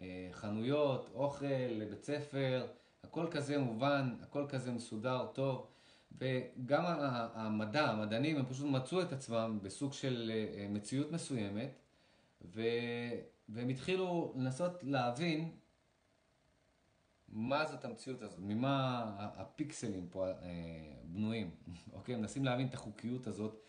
אה, 0.00 0.28
חנויות, 0.32 1.10
אוכל, 1.14 1.84
בית 1.90 2.04
ספר, 2.04 2.66
הכל 3.02 3.26
כזה 3.30 3.58
מובן, 3.58 4.16
הכל 4.22 4.46
כזה 4.48 4.72
מסודר, 4.72 5.26
טוב. 5.32 5.66
וגם 6.18 6.84
המדע, 7.34 7.90
המדענים, 7.90 8.36
הם 8.36 8.46
פשוט 8.46 8.66
מצאו 8.66 9.02
את 9.02 9.12
עצמם 9.12 9.58
בסוג 9.62 9.92
של 9.92 10.32
אה, 10.34 10.66
מציאות 10.68 11.12
מסוימת, 11.12 11.78
ו... 12.44 12.62
והם 13.48 13.68
התחילו 13.68 14.32
לנסות 14.36 14.84
להבין 14.84 15.50
מה 17.28 17.66
זאת 17.66 17.84
המציאות 17.84 18.22
הזאת, 18.22 18.38
ממה 18.38 19.04
הפיקסלים 19.18 20.08
פה 20.10 20.26
אה, 20.26 20.34
בנויים, 21.04 21.50
אוקיי? 21.92 22.16
מנסים 22.16 22.44
להבין 22.44 22.66
את 22.66 22.74
החוקיות 22.74 23.26
הזאת 23.26 23.62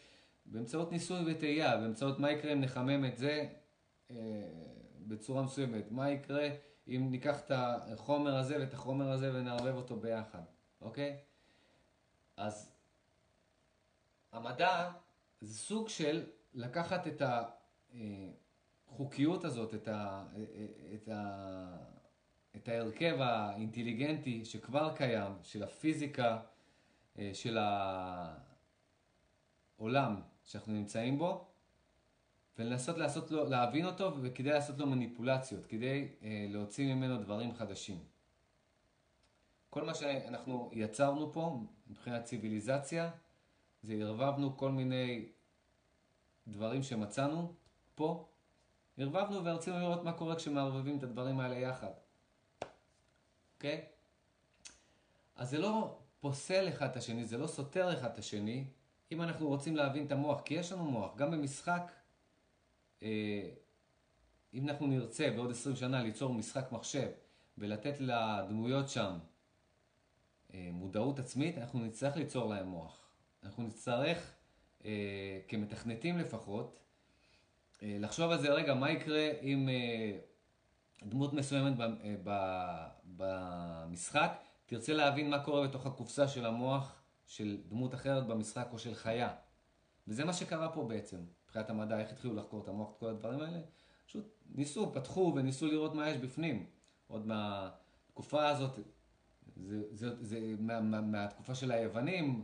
באמצעות 0.53 0.91
ניסוי 0.91 1.31
וטעייה, 1.31 1.77
באמצעות 1.77 2.19
מה 2.19 2.31
יקרה 2.31 2.53
אם 2.53 2.61
נחמם 2.61 3.05
את 3.05 3.17
זה 3.17 3.47
אה, 4.11 4.15
בצורה 5.07 5.43
מסוימת, 5.43 5.91
מה 5.91 6.11
יקרה 6.11 6.49
אם 6.88 7.07
ניקח 7.11 7.39
את 7.39 7.51
החומר 7.51 8.35
הזה 8.35 8.59
ואת 8.59 8.73
החומר 8.73 9.11
הזה 9.11 9.31
ונערבב 9.34 9.75
אותו 9.75 9.95
ביחד, 9.95 10.41
אוקיי? 10.81 11.17
אז 12.38 12.71
המדע 14.31 14.91
זה 15.41 15.53
סוג 15.53 15.89
של 15.89 16.25
לקחת 16.53 17.07
את 17.07 17.21
החוקיות 18.89 19.45
הזאת, 19.45 19.73
את, 19.73 19.88
ה, 19.88 20.25
את, 20.93 21.07
ה, 21.07 21.77
את 22.55 22.67
ההרכב 22.67 23.15
האינטליגנטי 23.19 24.45
שכבר 24.45 24.95
קיים, 24.95 25.34
של 25.43 25.63
הפיזיקה, 25.63 26.39
אה, 27.19 27.31
של 27.34 27.57
העולם 29.77 30.21
שאנחנו 30.45 30.74
נמצאים 30.74 31.18
בו, 31.18 31.48
ולנסות 32.57 32.98
לעשות 32.98 33.32
לו, 33.32 33.49
להבין 33.49 33.86
אותו, 33.86 34.14
וכדי 34.22 34.49
לעשות 34.49 34.78
לו 34.80 34.88
מניפולציות, 34.88 35.65
כדי 35.65 36.07
אה, 36.24 36.45
להוציא 36.49 36.94
ממנו 36.94 37.18
דברים 37.18 37.53
חדשים. 37.53 38.03
כל 39.70 39.86
מה 39.86 39.94
שאנחנו 39.94 40.70
יצרנו 40.74 41.34
פה 41.34 41.60
מבחינת 41.88 42.24
ציוויליזציה, 42.24 43.11
זה 43.84 43.94
ערבבנו 43.94 44.57
כל 44.57 44.72
מיני 44.72 45.30
דברים 46.48 46.84
שמצאנו 46.84 47.53
פה, 47.95 48.28
ערבבנו 48.98 49.45
ורצינו 49.45 49.80
לראות 49.80 50.03
מה 50.03 50.14
קורה 50.14 50.36
כשמערבבים 50.36 50.98
את 50.98 51.03
הדברים 51.03 51.40
האלה 51.40 51.56
יחד. 51.56 51.91
אוקיי? 53.56 53.86
אז 55.36 55.49
זה 55.49 55.60
לא 55.60 55.99
פוסל 56.20 56.70
אחד 56.70 56.90
את 56.90 56.95
השני, 56.95 57.26
זה 57.26 57.38
לא 57.38 57.48
סותר 57.48 57.94
אחד 57.94 58.11
את 58.11 58.18
השני, 58.18 58.65
אם 59.11 59.21
אנחנו 59.21 59.47
רוצים 59.47 59.75
להבין 59.75 60.05
את 60.05 60.11
המוח, 60.11 60.41
כי 60.41 60.53
יש 60.53 60.71
לנו 60.71 60.85
מוח, 60.85 61.15
גם 61.15 61.31
במשחק, 61.31 61.91
אה, 63.03 63.49
אם 64.53 64.69
אנחנו 64.69 64.88
נרצה 64.88 65.30
בעוד 65.35 65.51
20 65.51 65.75
שנה 65.75 66.03
ליצור 66.03 66.34
משחק 66.34 66.71
מחשב 66.71 67.09
ולתת 67.57 67.95
לדמויות 67.99 68.89
שם 68.89 69.13
אה, 70.53 70.69
מודעות 70.71 71.19
עצמית, 71.19 71.57
אנחנו 71.57 71.80
נצטרך 71.80 72.15
ליצור 72.15 72.49
להם 72.53 72.67
מוח. 72.67 72.99
אנחנו 73.43 73.63
נצטרך, 73.63 74.31
אה, 74.85 75.39
כמתכנתים 75.47 76.17
לפחות, 76.17 76.80
לחשוב 77.81 78.31
על 78.31 78.41
זה 78.41 78.53
רגע, 78.53 78.73
מה 78.73 78.91
יקרה 78.91 79.30
אם 79.41 79.69
דמות 81.03 81.34
מסוימת 81.34 81.73
במשחק 83.05 84.31
תרצה 84.65 84.93
להבין 84.93 85.30
מה 85.30 85.43
קורה 85.43 85.67
בתוך 85.67 85.85
הקופסה 85.85 86.27
של 86.27 86.45
המוח 86.45 87.02
של 87.25 87.57
דמות 87.67 87.93
אחרת 87.93 88.27
במשחק 88.27 88.67
או 88.71 88.79
של 88.79 88.95
חיה. 88.95 89.35
וזה 90.07 90.25
מה 90.25 90.33
שקרה 90.33 90.69
פה 90.69 90.83
בעצם, 90.83 91.17
מבחינת 91.45 91.69
המדע, 91.69 91.99
איך 91.99 92.11
התחילו 92.11 92.33
לחקור 92.35 92.63
את 92.63 92.67
המוח, 92.67 92.91
את 92.91 92.99
כל 92.99 93.07
הדברים 93.07 93.39
האלה. 93.39 93.59
פשוט 94.05 94.25
ניסו, 94.55 94.93
פתחו 94.93 95.33
וניסו 95.35 95.67
לראות 95.67 95.93
מה 95.93 96.09
יש 96.09 96.17
בפנים. 96.17 96.65
עוד 97.07 97.27
מהתקופה 97.27 98.47
הזאת, 98.49 98.79
זה, 99.55 99.83
זה, 99.91 100.23
זה 100.23 100.55
מה, 100.59 100.81
מה, 100.81 101.01
מהתקופה 101.01 101.55
של 101.55 101.71
היוונים, 101.71 102.43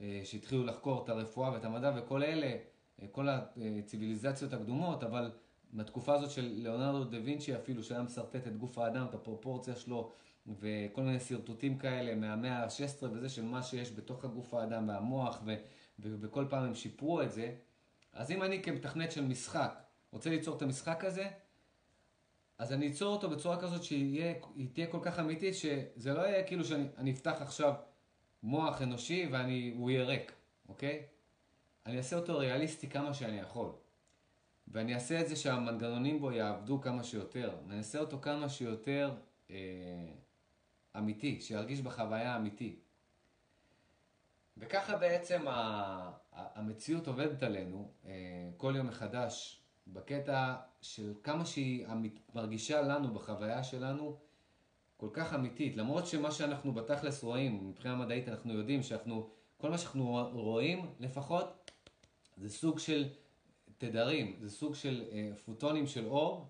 אה, 0.00 0.20
שהתחילו 0.24 0.64
לחקור 0.64 1.04
את 1.04 1.08
הרפואה 1.08 1.52
ואת 1.52 1.64
המדע 1.64 1.92
וכל 1.96 2.22
אלה, 2.22 2.56
אה, 3.02 3.06
כל 3.12 3.28
הציוויליזציות 3.28 4.52
הקדומות, 4.52 5.04
אבל 5.04 5.30
מהתקופה 5.72 6.14
הזאת 6.14 6.30
של 6.30 6.42
ליאונרדו 6.42 7.04
דה 7.04 7.18
וינצ'י 7.24 7.56
אפילו, 7.56 7.82
שהיה 7.82 8.02
משרטט 8.02 8.46
את 8.46 8.56
גוף 8.56 8.78
האדם, 8.78 9.06
את 9.06 9.14
הפרופורציה 9.14 9.76
שלו, 9.76 10.12
וכל 10.46 11.02
מיני 11.02 11.20
שרטוטים 11.20 11.78
כאלה 11.78 12.14
מהמאה 12.14 12.64
ה-16 12.64 13.04
וזה, 13.12 13.28
של 13.28 13.44
מה 13.44 13.62
שיש 13.62 13.92
בתוך 13.92 14.24
הגוף 14.24 14.54
האדם 14.54 14.88
והמוח, 14.88 15.42
ו, 15.46 15.54
ו, 15.98 16.16
וכל 16.20 16.46
פעם 16.50 16.64
הם 16.64 16.74
שיפרו 16.74 17.22
את 17.22 17.32
זה. 17.32 17.54
אז 18.12 18.30
אם 18.30 18.42
אני 18.42 18.62
כמתכנת 18.62 19.12
של 19.12 19.24
משחק 19.24 19.82
רוצה 20.12 20.30
ליצור 20.30 20.56
את 20.56 20.62
המשחק 20.62 21.04
הזה, 21.04 21.28
אז 22.58 22.72
אני 22.72 22.88
אצור 22.88 23.14
אותו 23.14 23.30
בצורה 23.30 23.60
כזאת 23.60 23.82
שהיא 23.82 24.34
תהיה 24.72 24.86
כל 24.86 24.98
כך 25.02 25.18
אמיתית, 25.18 25.54
שזה 25.54 26.14
לא 26.14 26.20
יהיה 26.20 26.46
כאילו 26.46 26.64
שאני 26.64 26.86
אני 26.96 27.12
אפתח 27.12 27.36
עכשיו 27.40 27.74
מוח 28.42 28.82
אנושי 28.82 29.28
והוא 29.32 29.90
יהיה 29.90 30.04
ריק, 30.04 30.32
אוקיי? 30.68 31.02
אני 31.86 31.96
אעשה 31.96 32.16
אותו 32.16 32.38
ריאליסטי 32.38 32.88
כמה 32.88 33.14
שאני 33.14 33.38
יכול. 33.38 33.72
ואני 34.68 34.94
אעשה 34.94 35.20
את 35.20 35.28
זה 35.28 35.36
שהמנגנונים 35.36 36.20
בו 36.20 36.32
יעבדו 36.32 36.80
כמה 36.80 37.04
שיותר. 37.04 37.54
אני 37.68 37.78
אעשה 37.78 37.98
אותו 37.98 38.18
כמה 38.20 38.48
שיותר 38.48 39.14
אה, 39.50 39.56
אמיתי, 40.98 41.40
שירגיש 41.40 41.80
בחוויה 41.80 42.36
אמיתי. 42.36 42.76
וככה 44.56 44.96
בעצם 44.96 45.44
המציאות 46.32 47.06
עובדת 47.06 47.42
עלינו 47.42 47.92
אה, 48.06 48.12
כל 48.56 48.74
יום 48.76 48.86
מחדש, 48.86 49.62
בקטע 49.86 50.54
של 50.80 51.14
כמה 51.22 51.46
שהיא 51.46 51.86
מרגישה 52.34 52.82
לנו 52.82 53.14
בחוויה 53.14 53.64
שלנו 53.64 54.18
כל 54.96 55.08
כך 55.12 55.34
אמיתית. 55.34 55.76
למרות 55.76 56.06
שמה 56.06 56.30
שאנחנו 56.30 56.72
בתכלס 56.72 57.22
רואים, 57.22 57.68
מבחינה 57.68 57.96
מדעית 57.96 58.28
אנחנו 58.28 58.52
יודעים 58.52 58.82
שאנחנו, 58.82 59.30
כל 59.56 59.70
מה 59.70 59.78
שאנחנו 59.78 60.30
רואים 60.32 60.94
לפחות, 61.00 61.70
זה 62.36 62.48
סוג 62.48 62.78
של 62.78 63.08
תדרים, 63.78 64.36
זה 64.40 64.50
סוג 64.50 64.74
של 64.74 65.04
אה, 65.12 65.30
פוטונים 65.44 65.86
של 65.86 66.06
אור, 66.06 66.48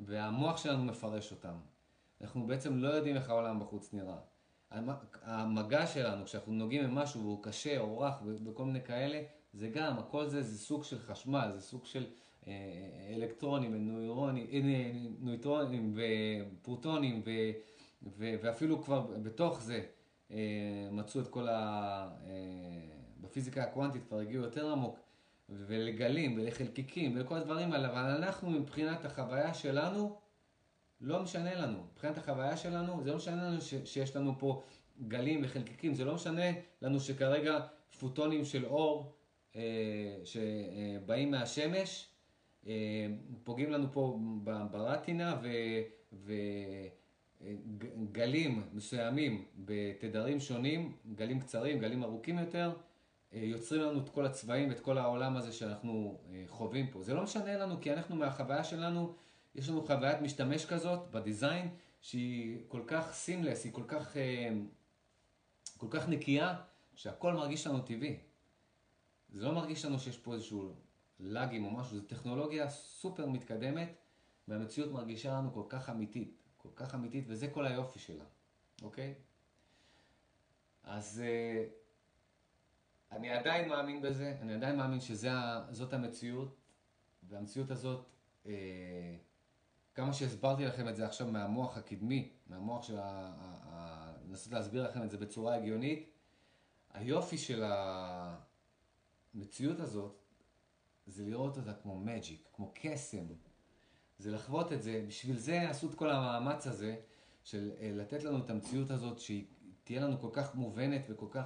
והמוח 0.00 0.56
שלנו 0.56 0.84
מפרש 0.84 1.32
אותם. 1.32 1.54
אנחנו 2.20 2.46
בעצם 2.46 2.78
לא 2.78 2.88
יודעים 2.88 3.16
איך 3.16 3.30
העולם 3.30 3.60
בחוץ 3.60 3.92
נראה. 3.94 4.16
המ- 4.70 4.88
המגע 5.22 5.86
שלנו, 5.86 6.24
כשאנחנו 6.24 6.52
נוגעים 6.52 6.84
במשהו 6.84 7.20
והוא 7.20 7.42
קשה 7.42 7.78
או 7.78 7.98
רך 8.00 8.14
וכל 8.44 8.64
מיני 8.64 8.82
כאלה, 8.84 9.22
זה 9.52 9.68
גם, 9.68 9.98
הכל 9.98 10.26
זה, 10.26 10.42
זה 10.42 10.58
סוג 10.58 10.84
של 10.84 10.98
חשמל, 10.98 11.50
זה 11.54 11.60
סוג 11.60 11.84
של 11.84 12.06
אה, 12.46 12.52
אלקטרונים, 13.14 13.88
נוירונים, 13.88 14.46
אה, 14.52 14.92
נויטרונים 15.20 15.94
ופרוטונים, 15.96 17.22
ו, 17.26 17.30
ו, 18.18 18.34
ואפילו 18.42 18.82
כבר 18.82 19.00
בתוך 19.22 19.62
זה 19.62 19.82
אה, 20.30 20.36
מצאו 20.90 21.20
את 21.20 21.28
כל 21.28 21.48
ה... 21.48 21.54
אה, 22.26 22.30
בפיזיקה 23.20 23.62
הקוונטית 23.62 24.02
כבר 24.08 24.18
הגיעו 24.18 24.44
יותר 24.44 24.72
עמוק, 24.72 24.98
ולגלים 25.48 26.38
ולחלקיקים 26.38 27.16
ולכל 27.16 27.34
הדברים 27.34 27.72
האלה, 27.72 27.88
אבל 27.90 27.98
אנחנו 28.22 28.50
מבחינת 28.50 29.04
החוויה 29.04 29.54
שלנו, 29.54 30.16
לא 31.00 31.22
משנה 31.22 31.54
לנו. 31.54 31.78
מבחינת 31.92 32.18
החוויה 32.18 32.56
שלנו, 32.56 33.02
זה 33.02 33.10
לא 33.10 33.16
משנה 33.16 33.44
לנו 33.44 33.60
ש, 33.60 33.74
שיש 33.84 34.16
לנו 34.16 34.38
פה 34.38 34.62
גלים 35.08 35.40
וחלקיקים, 35.44 35.94
זה 35.94 36.04
לא 36.04 36.14
משנה 36.14 36.50
לנו 36.82 37.00
שכרגע 37.00 37.58
פוטונים 37.98 38.44
של 38.44 38.66
אור 38.66 39.12
אה, 39.56 39.62
שבאים 40.24 41.30
מהשמש, 41.30 42.08
אה, 42.66 43.06
פוגעים 43.44 43.70
לנו 43.70 43.92
פה 43.92 44.18
ברטינה 44.70 45.40
וגלים 47.40 48.62
מסוימים 48.72 49.44
בתדרים 49.56 50.40
שונים, 50.40 50.96
גלים 51.14 51.40
קצרים, 51.40 51.78
גלים 51.78 52.02
ארוכים 52.02 52.38
יותר, 52.38 52.72
אה, 53.34 53.38
יוצרים 53.42 53.82
לנו 53.82 54.00
את 54.00 54.08
כל 54.08 54.26
הצבעים 54.26 54.68
ואת 54.68 54.80
כל 54.80 54.98
העולם 54.98 55.36
הזה 55.36 55.52
שאנחנו 55.52 56.18
אה, 56.32 56.44
חווים 56.46 56.86
פה. 56.90 57.02
זה 57.02 57.14
לא 57.14 57.22
משנה 57.22 57.58
לנו 57.58 57.80
כי 57.80 57.92
אנחנו 57.92 58.16
מהחוויה 58.16 58.64
שלנו, 58.64 59.14
יש 59.54 59.68
לנו 59.68 59.86
חוויית 59.86 60.20
משתמש 60.20 60.66
כזאת 60.66 61.10
בדיזיין 61.10 61.68
שהיא 62.00 62.64
כל 62.68 62.82
כך 62.86 63.12
סימלס, 63.12 63.64
היא 63.64 63.72
כל 63.72 63.84
כך, 63.88 64.16
אה, 64.16 64.50
כל 65.76 65.86
כך 65.90 66.08
נקייה, 66.08 66.56
שהכל 66.94 67.32
מרגיש 67.32 67.66
לנו 67.66 67.80
טבעי. 67.80 68.18
זה 69.32 69.44
לא 69.44 69.52
מרגיש 69.52 69.84
לנו 69.84 69.98
שיש 69.98 70.18
פה 70.18 70.34
איזשהו 70.34 70.74
לאגים 71.20 71.64
או 71.64 71.70
משהו, 71.70 71.96
זו 71.96 72.02
טכנולוגיה 72.02 72.70
סופר 72.70 73.26
מתקדמת, 73.26 73.96
והמציאות 74.48 74.92
מרגישה 74.92 75.32
לנו 75.32 75.52
כל 75.52 75.64
כך 75.68 75.90
אמיתית, 75.90 76.42
כל 76.56 76.68
כך 76.74 76.94
אמיתית, 76.94 77.24
וזה 77.28 77.48
כל 77.48 77.66
היופי 77.66 77.98
שלה, 77.98 78.24
אוקיי? 78.82 79.14
אז 80.82 81.22
אה, 81.24 81.64
אני 83.12 83.30
עדיין 83.30 83.68
מאמין 83.68 84.02
בזה, 84.02 84.36
אני 84.40 84.54
עדיין 84.54 84.76
מאמין 84.76 85.00
שזאת 85.00 85.92
המציאות, 85.92 86.56
והמציאות 87.22 87.70
הזאת, 87.70 88.06
אה, 88.46 89.16
כמה 89.94 90.12
שהסברתי 90.12 90.64
לכם 90.64 90.88
את 90.88 90.96
זה 90.96 91.06
עכשיו 91.06 91.26
מהמוח 91.26 91.76
הקדמי, 91.76 92.32
מהמוח 92.46 92.82
של 92.82 92.98
ה... 92.98 93.02
ה- 93.02 93.58
ה- 93.62 94.12
לנסות 94.28 94.52
להסביר 94.52 94.88
לכם 94.88 95.02
את 95.02 95.10
זה 95.10 95.18
בצורה 95.18 95.54
הגיונית, 95.54 96.10
היופי 96.90 97.38
של 97.38 97.62
המציאות 99.34 99.80
הזאת 99.80 100.20
זה 101.06 101.24
לראות 101.24 101.56
אותה 101.56 101.74
כמו 101.74 101.98
מג'יק, 101.98 102.48
כמו 102.52 102.72
קסם. 102.74 103.26
זה 104.18 104.30
לחוות 104.30 104.72
את 104.72 104.82
זה, 104.82 105.04
בשביל 105.08 105.36
זה 105.36 105.70
עשו 105.70 105.90
את 105.90 105.94
כל 105.94 106.10
המאמץ 106.10 106.66
הזה 106.66 106.96
של 107.44 107.70
אה, 107.80 107.90
לתת 107.94 108.24
לנו 108.24 108.44
את 108.44 108.50
המציאות 108.50 108.90
הזאת 108.90 109.18
שהיא 109.18 109.46
תהיה 109.84 110.00
לנו 110.00 110.20
כל 110.20 110.30
כך 110.32 110.54
מובנת 110.54 111.02
וכל 111.08 111.28
כך 111.30 111.44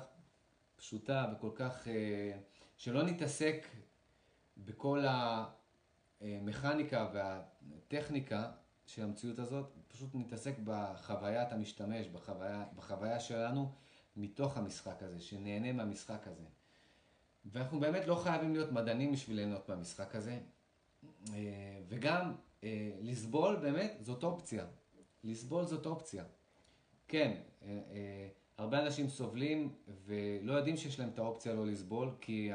פשוטה 0.76 1.32
וכל 1.32 1.50
כך... 1.54 1.88
אה, 1.88 2.38
שלא 2.76 3.02
נתעסק 3.02 3.66
בכל 4.56 5.04
המכניקה 6.20 7.08
והטכניקה 7.14 8.50
של 8.86 9.02
המציאות 9.02 9.38
הזאת, 9.38 9.66
פשוט 9.88 10.10
נתעסק 10.14 10.54
בחוויית 10.64 11.52
המשתמש, 11.52 12.06
בחוויה, 12.06 12.64
בחוויה 12.76 13.20
שלנו 13.20 13.72
מתוך 14.16 14.56
המשחק 14.56 15.02
הזה, 15.02 15.20
שנהנה 15.20 15.72
מהמשחק 15.72 16.26
הזה. 16.26 16.44
ואנחנו 17.46 17.80
באמת 17.80 18.06
לא 18.06 18.14
חייבים 18.14 18.52
להיות 18.52 18.72
מדענים 18.72 19.12
בשביל 19.12 19.36
ליהנות 19.36 19.68
מהמשחק 19.68 20.14
הזה. 20.14 20.38
אה, 21.32 21.80
וגם 21.88 22.34
אה, 22.64 22.90
לסבול 23.00 23.56
באמת 23.56 23.96
זאת 24.00 24.24
אופציה. 24.24 24.66
לסבול 25.24 25.64
זאת 25.64 25.86
אופציה. 25.86 26.24
כן, 27.08 27.36
אה, 27.62 28.28
הרבה 28.58 28.86
אנשים 28.86 29.08
סובלים 29.08 29.74
ולא 30.04 30.52
יודעים 30.52 30.76
שיש 30.76 31.00
להם 31.00 31.08
את 31.08 31.18
האופציה 31.18 31.54
לא 31.54 31.66
לסבול, 31.66 32.10
כי. 32.20 32.50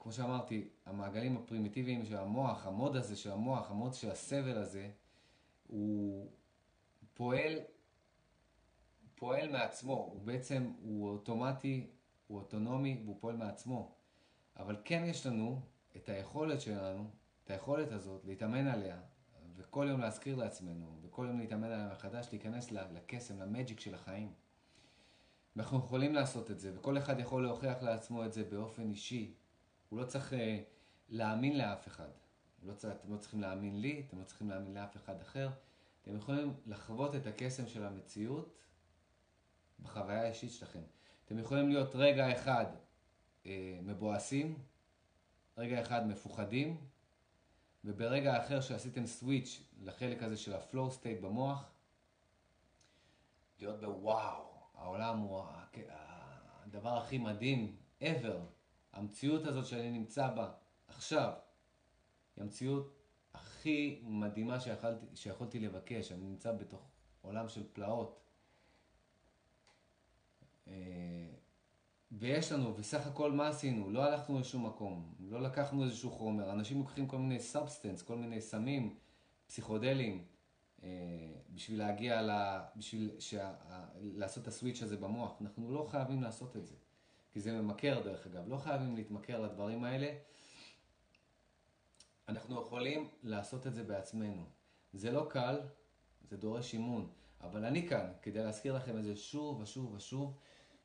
כמו 0.00 0.12
שאמרתי, 0.12 0.68
המעגלים 0.86 1.36
הפרימיטיביים 1.36 2.04
של 2.04 2.16
המוח, 2.16 2.66
המוד 2.66 2.96
הזה 2.96 3.16
של 3.16 3.32
המוח, 3.32 3.70
המוד 3.70 3.94
של 3.94 4.10
הסבל 4.10 4.58
הזה, 4.58 4.90
הוא 5.66 6.30
פועל, 7.14 7.58
פועל 9.14 9.52
מעצמו, 9.52 9.92
הוא 9.92 10.22
בעצם, 10.22 10.72
הוא 10.82 11.08
אוטומטי, 11.08 11.86
הוא 12.26 12.38
אוטונומי 12.38 13.00
והוא 13.04 13.16
פועל 13.20 13.36
מעצמו. 13.36 13.92
אבל 14.56 14.76
כן 14.84 15.04
יש 15.06 15.26
לנו 15.26 15.60
את 15.96 16.08
היכולת 16.08 16.60
שלנו, 16.60 17.10
את 17.44 17.50
היכולת 17.50 17.92
הזאת, 17.92 18.24
להתאמן 18.24 18.66
עליה, 18.66 19.00
וכל 19.56 19.86
יום 19.90 20.00
להזכיר 20.00 20.36
לעצמנו, 20.36 20.98
וכל 21.02 21.26
יום 21.28 21.38
להתאמן 21.38 21.70
עליה 21.70 21.88
מחדש, 21.92 22.28
להיכנס 22.32 22.70
לקסם, 22.70 23.38
למג'יק 23.40 23.80
של 23.80 23.94
החיים. 23.94 24.32
ואנחנו 25.56 25.78
יכולים 25.78 26.14
לעשות 26.14 26.50
את 26.50 26.60
זה, 26.60 26.72
וכל 26.74 26.98
אחד 26.98 27.20
יכול 27.20 27.42
להוכיח 27.42 27.82
לעצמו 27.82 28.24
את 28.24 28.32
זה 28.32 28.44
באופן 28.44 28.90
אישי, 28.90 29.34
הוא 29.88 30.00
לא 30.00 30.04
צריך 30.04 30.32
uh, 30.32 30.36
להאמין 31.08 31.58
לאף 31.58 31.88
אחד. 31.88 32.08
לא 32.62 32.72
צריך, 32.74 32.94
אתם 32.94 33.12
לא 33.12 33.18
צריכים 33.18 33.40
להאמין 33.40 33.80
לי, 33.80 34.04
אתם 34.06 34.18
לא 34.18 34.24
צריכים 34.24 34.50
להאמין 34.50 34.74
לאף 34.74 34.96
אחד 34.96 35.20
אחר. 35.20 35.50
אתם 36.02 36.16
יכולים 36.16 36.54
לחוות 36.66 37.14
את 37.14 37.26
הקסם 37.26 37.66
של 37.66 37.84
המציאות 37.84 38.58
בחוויה 39.80 40.22
האישית 40.22 40.52
שלכם. 40.52 40.82
אתם 41.24 41.38
יכולים 41.38 41.68
להיות 41.68 41.94
רגע 41.94 42.32
אחד 42.32 42.66
uh, 43.42 43.46
מבואסים, 43.82 44.58
רגע 45.58 45.82
אחד 45.82 46.06
מפוחדים, 46.06 46.76
וברגע 47.84 48.44
אחר 48.44 48.60
שעשיתם 48.60 49.06
switch 49.06 49.62
לחלק 49.82 50.22
הזה 50.22 50.36
של 50.36 50.54
ה 50.54 50.61
flow 50.61 50.90
state 50.90 51.20
במוח, 51.20 51.70
להיות 53.58 53.80
בוואו, 53.80 54.44
העולם 54.74 55.18
הוא 55.18 55.42
הדבר 56.66 56.98
הכי 56.98 57.18
מדהים 57.18 57.76
ever. 58.00 58.55
המציאות 58.96 59.46
הזאת 59.46 59.66
שאני 59.66 59.90
נמצא 59.90 60.28
בה 60.28 60.52
עכשיו, 60.88 61.32
היא 62.36 62.42
המציאות 62.44 62.96
הכי 63.34 64.00
מדהימה 64.04 64.60
שיכולתי, 64.60 65.06
שיכולתי 65.14 65.60
לבקש. 65.60 66.12
אני 66.12 66.24
נמצא 66.24 66.52
בתוך 66.52 66.88
עולם 67.20 67.48
של 67.48 67.62
פלאות. 67.72 68.20
אה, 70.68 70.72
ויש 72.12 72.52
לנו, 72.52 72.74
בסך 72.74 73.06
הכל 73.06 73.32
מה 73.32 73.48
עשינו? 73.48 73.90
לא 73.90 74.04
הלכנו 74.04 74.40
לשום 74.40 74.66
מקום, 74.66 75.14
לא 75.20 75.42
לקחנו 75.42 75.84
איזשהו 75.84 76.10
חומר. 76.10 76.52
אנשים 76.52 76.78
לוקחים 76.78 77.06
כל 77.06 77.18
מיני 77.18 77.40
substance, 77.40 78.02
כל 78.02 78.16
מיני 78.16 78.40
סמים, 78.40 78.96
פסיכדליים, 79.46 80.24
אה, 80.82 80.88
בשביל 81.54 81.78
להגיע 81.78 82.22
ל... 82.22 82.30
בשביל 82.76 83.10
שה... 83.18 83.54
לעשות 84.00 84.42
את 84.42 84.48
ה 84.48 84.53
switch 84.53 84.82
הזה 84.82 84.96
במוח. 84.96 85.42
אנחנו 85.42 85.72
לא 85.72 85.86
חייבים 85.90 86.22
לעשות 86.22 86.56
את 86.56 86.66
זה. 86.66 86.74
כי 87.36 87.40
זה 87.40 87.52
ממכר 87.52 88.00
דרך 88.04 88.26
אגב, 88.26 88.48
לא 88.48 88.56
חייבים 88.56 88.96
להתמכר 88.96 89.40
לדברים 89.40 89.84
האלה. 89.84 90.12
אנחנו 92.28 92.60
יכולים 92.60 93.08
לעשות 93.22 93.66
את 93.66 93.74
זה 93.74 93.82
בעצמנו. 93.82 94.44
זה 94.92 95.10
לא 95.10 95.26
קל, 95.30 95.60
זה 96.30 96.36
דורש 96.36 96.74
אימון, 96.74 97.10
אבל 97.40 97.64
אני 97.64 97.88
כאן 97.88 98.12
כדי 98.22 98.44
להזכיר 98.44 98.76
לכם 98.76 98.98
את 98.98 99.04
זה 99.04 99.16
שוב 99.16 99.60
ושוב 99.60 99.92
ושוב, 99.94 100.36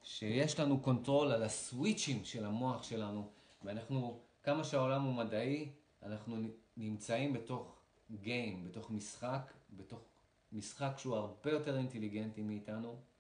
שיש 0.04 0.60
לנו 0.60 0.82
control 0.82 1.32
על 1.32 1.44
הסוויצ'ים 1.44 2.26
של 2.26 2.46
המוח 2.46 2.84
שלנו, 2.84 3.32
ואנחנו, 3.64 4.20
כמה 4.44 4.64
שהעולם 4.64 5.04
הוא 5.04 5.14
מדעי, 5.14 5.70
אנחנו 6.04 6.38
נמצאים 6.78 7.34
בתוך 7.34 7.76
game, 8.12 8.64
בתוך 8.64 8.92
משחק, 8.92 9.54
בתוך 9.78 10.00
משחק 10.52 10.94
שהוא 10.98 11.16
הרבה 11.16 11.52
יותר 11.52 11.78
אינטליגנטי 11.78 12.42
מאיתנו. 12.42 13.11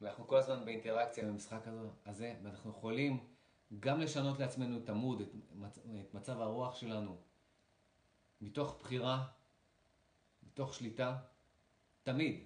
ואנחנו 0.00 0.26
כל 0.26 0.36
הזמן 0.36 0.64
באינטראקציה 0.64 1.24
עם 1.24 1.30
המשחק 1.30 1.60
הזה, 2.06 2.34
ואנחנו 2.42 2.70
יכולים 2.70 3.26
גם 3.80 4.00
לשנות 4.00 4.38
לעצמנו 4.38 4.78
את 4.78 4.88
ה 4.88 4.93
mode, 4.93 5.20
את, 5.20 5.28
את 6.00 6.14
מצב 6.14 6.40
הרוח 6.40 6.74
שלנו, 6.74 7.16
מתוך 8.40 8.76
בחירה, 8.80 9.28
מתוך 10.42 10.74
שליטה, 10.74 11.18
תמיד. 12.02 12.44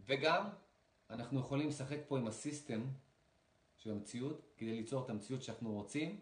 וגם 0.00 0.48
אנחנו 1.10 1.40
יכולים 1.40 1.68
לשחק 1.68 1.98
פה 2.08 2.18
עם 2.18 2.26
הסיסטם 2.26 2.82
של 3.76 3.90
המציאות, 3.90 4.52
כדי 4.56 4.72
ליצור 4.72 5.04
את 5.04 5.10
המציאות 5.10 5.42
שאנחנו 5.42 5.72
רוצים. 5.72 6.20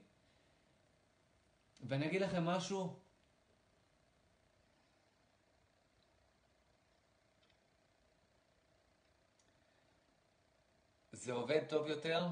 ואני 1.81 2.07
אגיד 2.07 2.23
לכם 2.23 2.45
משהו, 2.45 2.99
זה 11.15 11.33
עובד 11.33 11.61
טוב 11.69 11.87
יותר 11.87 12.29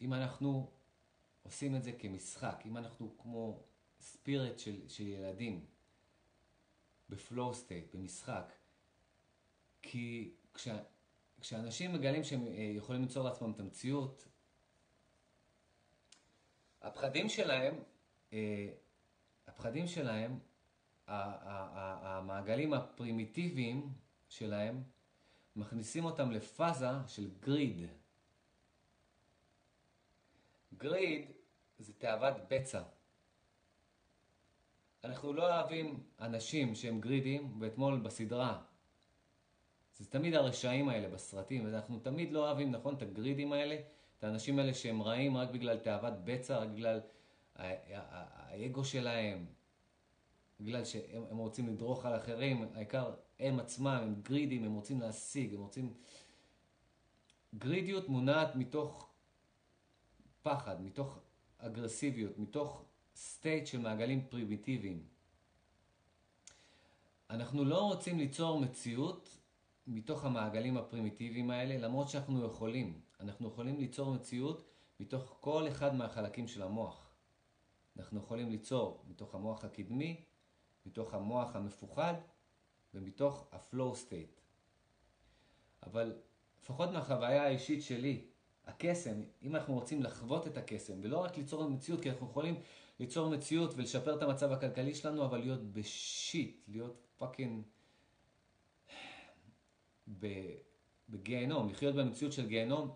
אם 0.00 0.14
אנחנו 0.14 0.70
עושים 1.42 1.76
את 1.76 1.84
זה 1.84 1.92
כמשחק, 1.92 2.62
אם 2.66 2.76
אנחנו 2.76 3.14
כמו 3.18 3.62
spirit 4.00 4.58
של, 4.58 4.88
של 4.88 5.06
ילדים 5.06 5.66
ב 7.08 7.17
flow 7.17 7.54
state, 7.54 7.94
במשחק. 7.94 8.52
כי 9.82 10.34
כשה, 10.54 10.78
כשאנשים 11.40 11.92
מגלים 11.92 12.24
שהם 12.24 12.46
אה, 12.46 12.72
יכולים 12.76 13.02
ליצור 13.02 13.24
לעצמם 13.24 13.52
את 13.52 13.60
המציאות, 13.60 14.28
הפחדים 16.82 17.28
שלהם, 17.28 17.74
אה, 18.32 18.72
הפחדים 19.46 19.86
שלהם, 19.86 20.38
המעגלים 21.06 22.72
הפרימיטיביים 22.72 23.92
שלהם, 24.28 24.82
מכניסים 25.56 26.04
אותם 26.04 26.30
לפאזה 26.30 26.86
של 27.06 27.30
גריד. 27.40 27.86
גריד 30.74 31.30
זה 31.78 31.92
תאוות 31.92 32.34
בצע. 32.48 32.82
אנחנו 35.04 35.32
לא 35.32 35.54
אוהבים 35.54 36.02
אנשים 36.20 36.74
שהם 36.74 37.00
גרידים, 37.00 37.60
ואתמול 37.60 37.98
בסדרה, 38.00 38.62
זה 39.96 40.10
תמיד 40.10 40.34
הרשעים 40.34 40.88
האלה 40.88 41.08
בסרטים, 41.08 41.64
ואנחנו 41.64 41.98
תמיד 41.98 42.32
לא 42.32 42.46
אוהבים, 42.46 42.70
נכון, 42.70 42.94
את 42.94 43.02
הגרידים 43.02 43.52
האלה, 43.52 43.76
את 44.18 44.24
האנשים 44.24 44.58
האלה 44.58 44.74
שהם 44.74 45.02
רעים 45.02 45.36
רק 45.36 45.50
בגלל 45.50 45.78
תאוות 45.78 46.12
בצע, 46.24 46.58
רק 46.58 46.68
בגלל 46.68 47.00
האגו 47.56 48.84
שלהם, 48.84 49.46
בגלל 50.60 50.84
שהם 50.84 51.36
רוצים 51.36 51.68
לדרוך 51.68 52.06
על 52.06 52.16
אחרים, 52.16 52.68
העיקר 52.74 53.14
הם 53.40 53.60
עצמם, 53.60 53.86
הם 54.02 54.14
גרידים, 54.22 54.64
הם 54.64 54.74
רוצים 54.74 55.00
להשיג, 55.00 55.54
הם 55.54 55.60
רוצים... 55.60 55.94
גרידיות 57.54 58.08
מונעת 58.08 58.56
מתוך 58.56 59.10
פחד, 60.42 60.82
מתוך 60.82 61.18
אגרסיביות, 61.58 62.38
מתוך 62.38 62.84
state 63.16 63.66
של 63.66 63.78
מעגלים 63.78 64.26
פרימיטיביים. 64.28 65.06
אנחנו 67.30 67.64
לא 67.64 67.82
רוצים 67.82 68.18
ליצור 68.18 68.60
מציאות 68.60 69.38
מתוך 69.86 70.24
המעגלים 70.24 70.76
הפרימיטיביים 70.76 71.50
האלה, 71.50 71.78
למרות 71.78 72.08
שאנחנו 72.08 72.44
יכולים. 72.44 73.00
אנחנו 73.20 73.48
יכולים 73.48 73.78
ליצור 73.78 74.14
מציאות 74.14 74.64
מתוך 75.00 75.36
כל 75.40 75.68
אחד 75.68 75.94
מהחלקים 75.94 76.48
של 76.48 76.62
המוח. 76.62 77.10
אנחנו 77.96 78.18
יכולים 78.18 78.50
ליצור 78.50 79.04
מתוך 79.08 79.34
המוח 79.34 79.64
הקדמי, 79.64 80.24
מתוך 80.86 81.14
המוח 81.14 81.56
המפוחד 81.56 82.14
ומתוך 82.94 83.46
ה-flow 83.52 83.94
state. 83.94 84.40
אבל 85.86 86.16
לפחות 86.62 86.90
מהחוויה 86.90 87.42
האישית 87.42 87.82
שלי, 87.82 88.24
הקסם, 88.66 89.22
אם 89.42 89.56
אנחנו 89.56 89.74
רוצים 89.74 90.02
לחוות 90.02 90.46
את 90.46 90.56
הקסם, 90.56 90.94
ולא 91.02 91.18
רק 91.18 91.36
ליצור 91.36 91.70
מציאות, 91.70 92.00
כי 92.00 92.10
אנחנו 92.10 92.26
יכולים 92.26 92.60
ליצור 93.00 93.30
מציאות 93.30 93.74
ולשפר 93.76 94.16
את 94.16 94.22
המצב 94.22 94.52
הכלכלי 94.52 94.94
שלנו, 94.94 95.24
אבל 95.24 95.38
להיות 95.38 95.72
ב 95.72 95.87
shit, 95.87 96.60
להיות 96.68 97.06
fucking... 97.16 97.62
בגיהנום, 101.08 101.68
לחיות 101.68 101.94
במציאות 101.94 102.32
של 102.32 102.46
גיהנום 102.46 102.94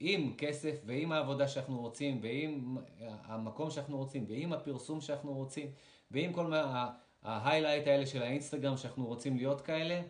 עם 0.00 0.34
כסף 0.38 0.80
ועם 0.86 1.12
העבודה 1.12 1.48
שאנחנו 1.48 1.80
רוצים 1.80 2.20
ועם 2.22 2.78
המקום 2.98 3.70
שאנחנו 3.70 3.96
רוצים 3.96 4.24
ועם 4.28 4.52
הפרסום 4.52 5.00
שאנחנו 5.00 5.34
רוצים 5.34 5.72
ועם 6.10 6.32
כל 6.32 6.46
מה... 6.46 6.92
ההיילייט 7.22 7.86
האלה 7.86 8.06
של 8.06 8.22
האינסטגרם 8.22 8.76
שאנחנו 8.76 9.06
רוצים 9.06 9.36
להיות 9.36 9.60
כאלה, 9.60 10.02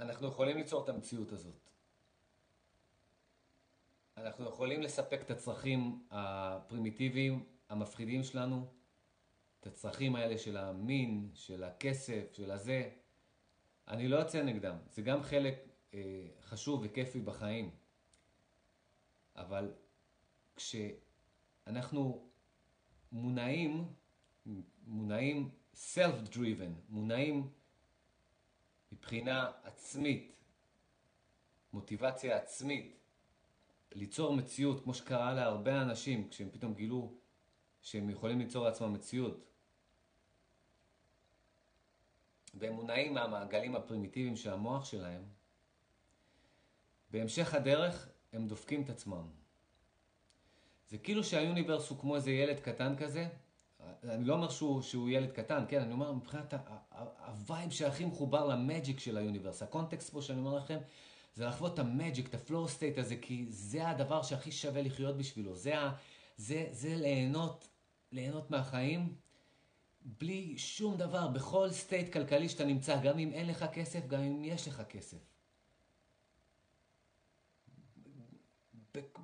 אנחנו 0.00 0.28
יכולים 0.28 0.56
ליצור 0.56 0.84
את 0.84 0.88
המציאות 0.88 1.32
הזאת. 1.32 1.70
אנחנו 4.16 4.48
יכולים 4.48 4.82
לספק 4.82 5.20
את 5.22 5.30
הצרכים 5.30 6.06
הפרימיטיביים, 6.10 7.44
המפחידים 7.68 8.22
שלנו, 8.22 8.66
את 9.60 9.66
הצרכים 9.66 10.16
האלה 10.16 10.38
של 10.38 10.56
המין, 10.56 11.30
של 11.34 11.64
הכסף, 11.64 12.32
של 12.32 12.50
הזה. 12.50 12.90
אני 13.88 14.08
לא 14.08 14.16
יוצא 14.16 14.42
נגדם, 14.42 14.76
זה 14.90 15.02
גם 15.02 15.22
חלק 15.22 15.54
אה, 15.94 16.28
חשוב 16.40 16.80
וכיפי 16.84 17.20
בחיים. 17.20 17.70
אבל 19.36 19.72
כשאנחנו 20.56 22.25
מונעים, 23.12 23.92
מונעים 24.86 25.50
self-driven, 25.74 26.72
מונעים 26.88 27.50
מבחינה 28.92 29.50
עצמית, 29.62 30.32
מוטיבציה 31.72 32.36
עצמית, 32.36 32.96
ליצור 33.92 34.36
מציאות, 34.36 34.84
כמו 34.84 34.94
שקרה 34.94 35.34
להרבה 35.34 35.82
אנשים 35.82 36.28
כשהם 36.28 36.50
פתאום 36.50 36.74
גילו 36.74 37.14
שהם 37.82 38.10
יכולים 38.10 38.38
ליצור 38.38 38.64
לעצמם 38.64 38.92
מציאות. 38.92 39.44
והם 42.54 42.72
מונעים 42.72 43.14
מהמעגלים 43.14 43.76
הפרימיטיביים 43.76 44.36
של 44.36 44.52
המוח 44.52 44.84
שלהם, 44.84 45.24
בהמשך 47.10 47.54
הדרך 47.54 48.08
הם 48.32 48.48
דופקים 48.48 48.82
את 48.82 48.90
עצמם. 48.90 49.45
זה 50.88 50.98
כאילו 50.98 51.24
שה 51.24 51.42
universe 51.42 51.90
הוא 51.90 51.98
כמו 51.98 52.16
איזה 52.16 52.30
ילד 52.30 52.60
קטן 52.60 52.96
כזה. 52.96 53.28
אני 54.04 54.24
לא 54.24 54.34
אומר 54.34 54.48
שהוא, 54.48 54.82
שהוא 54.82 55.10
ילד 55.10 55.30
קטן, 55.30 55.64
כן, 55.68 55.80
אני 55.80 55.92
אומר 55.92 56.12
מבחינת 56.12 56.54
ה 57.26 57.35
vibe 57.35 57.70
שהכי 57.70 58.04
מחובר 58.04 58.46
ל 58.46 58.55
magic 58.55 59.00
של 59.00 59.16
ה 59.16 59.21
universe. 59.21 59.62
ה 59.62 59.68
context 59.68 60.10
פה 60.10 60.22
שאני 60.22 60.38
אומר 60.38 60.54
לכם, 60.54 60.78
זה 61.34 61.46
לחוות 61.46 61.74
את 61.74 61.78
ה 61.78 61.85
magic, 61.85 62.28
את 62.28 62.34
ה 62.34 62.41
flow 62.41 62.68
state 62.68 62.98
הזה, 62.98 63.16
כי 63.16 63.46
זה 63.48 63.88
הדבר 63.88 64.22
שהכי 64.22 64.52
שווה 64.52 64.82
לחיות 64.82 65.16
בשבילו. 65.16 65.54
זה, 65.54 65.78
ה, 65.78 65.92
זה, 66.36 66.66
זה 66.70 66.96
ליהנות, 66.96 67.68
ליהנות 68.12 68.50
מהחיים 68.50 69.14
בלי 70.00 70.58
שום 70.58 70.96
דבר, 70.96 71.28
בכל 71.28 71.70
סטייט 71.70 72.12
כלכלי 72.12 72.48
שאתה 72.48 72.64
נמצא, 72.64 73.00
גם 73.02 73.18
אם 73.18 73.32
אין 73.32 73.46
לך 73.46 73.64
כסף, 73.72 74.06
גם 74.06 74.20
אם 74.20 74.44
יש 74.44 74.68
לך 74.68 74.82
כסף. 74.88 75.18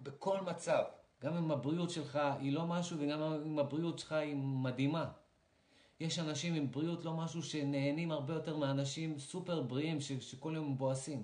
בכל 0.02 0.40
מצב. 0.40 0.82
גם 1.22 1.36
אם 1.36 1.50
הבריאות 1.50 1.90
שלך 1.90 2.18
היא 2.40 2.52
לא 2.52 2.66
משהו 2.66 2.96
וגם 3.00 3.22
אם 3.22 3.58
הבריאות 3.58 3.98
שלך 3.98 4.12
היא 4.12 4.36
מדהימה. 4.36 5.08
יש 6.00 6.18
אנשים 6.18 6.54
עם 6.54 6.70
בריאות 6.70 7.04
לא 7.04 7.14
משהו 7.14 7.42
שנהנים 7.42 8.12
הרבה 8.12 8.34
יותר 8.34 8.56
מאנשים 8.56 9.18
סופר 9.18 9.62
בריאים 9.62 10.00
ש- 10.00 10.12
שכל 10.12 10.52
יום 10.56 10.72
מבואסים. 10.72 11.22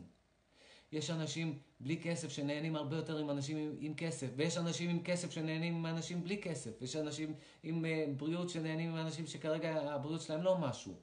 יש 0.93 1.11
אנשים 1.11 1.59
בלי 1.81 2.01
כסף 2.03 2.29
שנהנים 2.29 2.77
הרבה 2.77 2.97
יותר 2.97 3.19
עם 3.19 3.31
אנשים 3.31 3.57
עם, 3.57 3.75
עם 3.79 3.95
כסף, 3.95 4.27
ויש 4.37 4.59
אנשים 4.59 4.91
עם 4.91 5.03
כסף 5.03 5.31
שנהנים 5.31 5.75
עם 5.75 5.87
אנשים 5.87 6.25
בלי 6.25 6.39
כסף, 6.43 6.71
ויש 6.81 6.97
אנשים 6.97 7.35
עם 7.63 7.85
אה, 7.85 7.89
בריאות 8.17 8.51
שנהנים 8.51 8.91
עם 8.91 8.97
אנשים 8.97 9.27
שכרגע 9.27 9.93
הבריאות 9.95 10.21
שלהם 10.21 10.43
לא 10.43 10.59
משהו, 10.59 10.95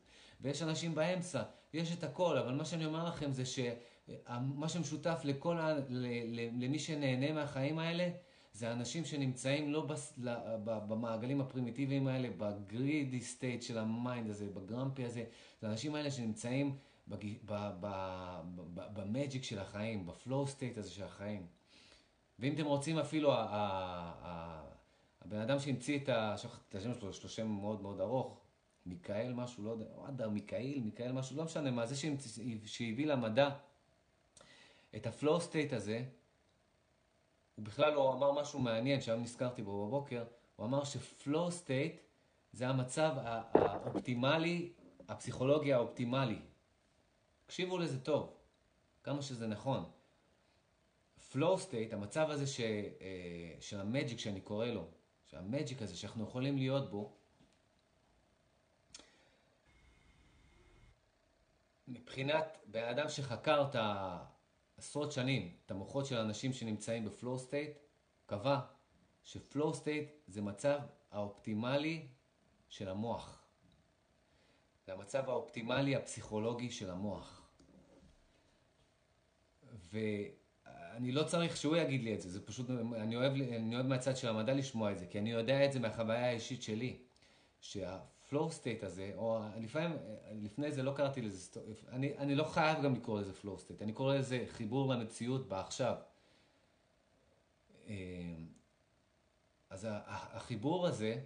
ויש 0.42 0.62
אנשים 0.62 0.96
באמצע, 0.96 1.44
יש 1.74 1.94
את 1.94 2.04
הכל, 2.04 2.38
אבל 2.38 2.54
מה 2.54 2.66
שאני 2.66 2.86
אומר 2.86 3.06
לכם 3.06 3.32
זה 3.32 3.44
שמה 3.46 4.70
שמשותף 4.70 5.22
לכל, 5.24 5.58
ה, 5.58 5.74
למי 6.60 6.80
שנהנה 6.80 7.32
מהחיים 7.32 7.80
האלה, 7.80 8.10
זה 8.56 8.72
אנשים 8.72 9.06
שנמצאים 9.06 9.73
לא 9.73 9.86
בס... 9.86 10.19
במעגלים 10.64 11.41
הפרימיטיביים 11.41 12.07
האלה, 12.07 12.30
ב 12.38 12.50
greedy 12.50 13.22
state 13.22 13.62
של 13.61 13.77
ה 13.78 13.88
mind 13.88 14.30
הזה, 14.30 14.49
ב 14.54 14.61
grumpy 14.61 15.06
הזה, 15.06 15.23
זה 15.61 15.68
האנשים 15.68 15.95
האלה 15.95 16.11
שנמצאים 16.11 16.77
ב 18.94 19.02
magic 19.02 19.44
של 19.44 19.60
החיים, 19.60 20.06
ב 20.06 20.14
flow 20.14 20.48
state 20.48 20.78
הזה 20.77 20.90
של 20.90 21.03
החיים. 21.03 21.48
ואם 22.40 22.53
אתם 22.53 22.65
רוצים 22.65 22.98
אפילו, 22.98 23.34
הבן 25.22 25.40
אדם 25.40 25.60
שהמציא 25.60 25.99
את 25.99 26.10
השם 26.73 26.94
שלו, 26.99 27.10
יש 27.10 27.23
לו 27.23 27.30
שם 27.30 27.48
מאוד 27.48 27.82
מאוד 27.82 28.02
ארוך, 28.02 28.40
מיכאל 28.86 29.34
משהו, 29.34 29.64
לא 29.64 29.69
יודע, 29.69 29.86
אדר 30.10 30.30
מיכאל, 30.30 30.80
מיכאל 30.84 31.11
משהו, 31.11 31.38
לא 31.38 31.44
משנה 31.44 31.72
מה, 31.72 31.86
זה 31.86 31.95
שהביא 32.65 33.06
למדע 33.06 33.49
את 34.95 35.07
ה 35.08 35.14
flow 35.14 35.42
state 35.42 35.74
הזה, 35.73 36.03
הוא 37.56 37.65
בכלל 37.65 37.94
לא 37.94 38.14
אמר 38.14 38.32
משהו 38.32 38.60
מעניין 38.60 39.02
שהיום 39.02 39.22
נזכרתי 39.22 39.64
בו 39.64 39.88
בבוקר, 39.88 40.23
הוא 40.56 40.65
אמר 40.65 40.84
ש 40.84 41.06
flow 41.06 41.52
state 41.52 42.02
זה 42.52 42.68
המצב 42.68 43.15
האופטימלי, 43.53 44.72
הפסיכולוגי 45.07 45.73
האופטימלי. 45.73 46.40
תקשיבו 47.45 47.77
לזה 47.77 47.99
טוב, 47.99 48.34
כמה 49.03 49.22
שזה 49.22 49.48
נכון. 49.48 49.91
flow 51.32 51.58
state, 51.58 51.94
המצב 51.94 52.30
הזה 52.30 52.48
ש, 52.48 52.60
אה, 52.60 53.56
של 53.60 53.80
ה 53.80 53.86
magic 53.86 54.20
שאני 54.19 54.41
קורא 54.41 54.65
לו, 54.65 54.88
שה 55.26 55.47
magic 55.47 55.82
הזה 55.82 55.98
שאנחנו 55.98 56.23
יכולים 56.23 56.57
להיות 56.57 56.91
בו, 56.91 57.14
מבחינת 61.88 62.57
בן 62.65 62.84
אדם 62.84 63.10
שחקר 63.10 63.65
את 63.69 63.76
ה... 63.76 64.18
עשרות 64.78 65.12
שנים 65.12 65.56
את 65.66 65.72
המוחות 65.72 66.06
של 66.06 66.18
אנשים 66.18 66.54
שנמצאים 66.54 67.06
ב 67.06 67.12
flow 67.12 67.40
state, 67.40 67.78
קבע 68.26 68.60
ש 69.24 69.40
flow 69.40 69.74
state 69.74 70.10
זה 70.28 70.42
מצב 70.42 70.80
האופטימלי 71.12 72.08
של 72.70 72.90
המוח. 72.90 73.46
זה 74.86 74.94
המצב 74.94 75.30
האופטימלי 75.30 75.96
הפסיכולוגי 75.96 76.72
של 76.72 76.90
המוח. 76.90 77.42
ואני 79.92 81.12
לא 81.12 81.24
צריך 81.24 81.58
שהוא 81.58 81.76
יגיד 81.76 82.04
לי 82.04 82.16
את 82.16 82.22
זה, 82.22 82.30
זה 82.30 82.46
פשוט, 82.46 82.70
אני 82.96 83.16
אוהב, 83.16 83.34
אני 83.34 83.76
אוהב 83.76 83.86
מהצד 83.86 84.18
של 84.18 84.28
המדע 84.28 84.54
לשמוע 84.54 84.92
את 84.92 85.00
זה, 85.00 85.06
כי 85.06 85.20
אני 85.20 85.32
יודע 85.32 85.66
את 85.66 85.72
זה 85.74 85.80
מהחוויה 85.80 86.28
האישית 86.28 86.64
שלי. 86.64 87.02
שה... 87.62 88.00
ה 88.26 88.31
flow 88.31 88.52
state 88.52 88.84
הזה, 88.84 89.12
או 89.16 89.40
לפעמים, 89.58 89.98
לפני 90.32 90.72
זה 90.72 90.84
לא 90.84 90.94
קראתי 90.96 91.22
לזה, 91.22 91.60
אני, 91.90 92.18
אני 92.18 92.36
לא 92.36 92.44
חייב 92.44 92.84
גם 92.84 92.96
לקרוא 92.96 93.20
לזה 93.20 93.34
flow 93.34 93.60
state, 93.60 93.82
אני 93.82 93.94
קורא 93.94 94.16
לזה 94.16 94.46
חיבור 94.48 94.94
למציאות 94.94 95.48
בעכשיו. 95.48 95.96
אה, 97.88 97.94
אז 99.70 99.88
החיבור 100.08 100.88
הזה, 100.88 101.24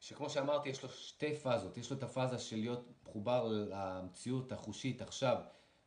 שכמו 0.00 0.30
שאמרתי, 0.30 0.68
יש 0.68 0.82
לו 0.82 0.88
שתי 0.88 1.34
פאזות. 1.34 1.76
יש 1.76 1.90
לו 1.90 1.96
את 1.96 2.02
הפאזה 2.02 2.38
של 2.38 2.56
להיות 2.56 2.88
מחובר 3.02 3.48
למציאות 3.48 4.52
החושית 4.52 5.02
עכשיו, 5.02 5.36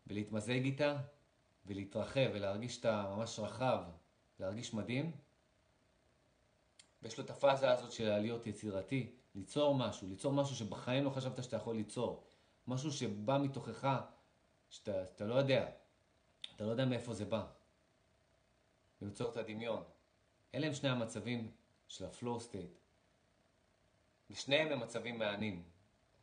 ולהתמזג 0.08 0.64
איתה, 0.64 0.98
ולהתרחב, 1.66 2.30
ולהרגיש 2.34 2.76
שאתה 2.76 3.14
ממש 3.16 3.40
רחב, 3.40 3.84
להרגיש 4.40 4.74
מדהים. 4.74 5.12
ויש 7.02 7.18
לו 7.18 7.24
את 7.24 7.30
הפאזה 7.30 7.72
הזאת 7.72 7.92
של 7.92 8.18
להיות 8.18 8.48
יצירתי, 8.48 9.12
ליצור 9.36 9.76
משהו, 9.76 10.08
ליצור 10.08 10.34
משהו 10.34 10.56
שבחיים 10.56 11.04
לא 11.04 11.10
חשבת 11.10 11.44
שאתה 11.44 11.56
יכול 11.56 11.76
ליצור. 11.76 12.24
משהו 12.68 12.92
שבא 12.92 13.38
מתוכך, 13.38 13.88
שאתה, 14.70 15.26
לא 15.26 15.36
יודע, 15.36 15.70
אתה 16.56 16.64
לא 16.64 16.72
יודע 16.72 16.86
מאיפה 16.86 17.14
זה 17.14 17.26
בא. 17.26 17.46
ליצור 19.02 19.32
את 19.32 19.38
הדמיון. 19.38 19.84
אלה 20.56 20.68
הם 20.68 20.74
שני 20.74 20.90
המצבים 20.90 21.52
של 21.88 22.06
ה 22.06 22.12
flow 22.12 22.40
state. 22.40 22.78
ושניהם 24.30 24.72
הם 24.72 24.80
מצבים 24.80 25.20
מהנים. 25.20 25.64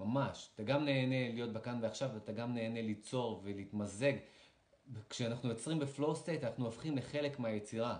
ממש. 0.00 0.50
אתה 0.54 0.62
גם 0.62 0.84
נהנה 0.84 1.32
להיות 1.32 1.52
בכאן 1.52 1.78
ועכשיו, 1.82 2.10
ואתה 2.14 2.32
גם 2.32 2.54
נהנה 2.54 2.82
ליצור 2.82 3.40
ולהתמזג 3.44 4.12
כשאנחנו 5.10 5.48
יוצרים 5.48 5.78
ב 5.78 5.86
flow 5.86 6.16
state, 6.16 6.44
אנחנו 6.44 6.64
הופכים 6.64 6.96
לחלק 6.96 7.38
מהיצירה. 7.38 7.98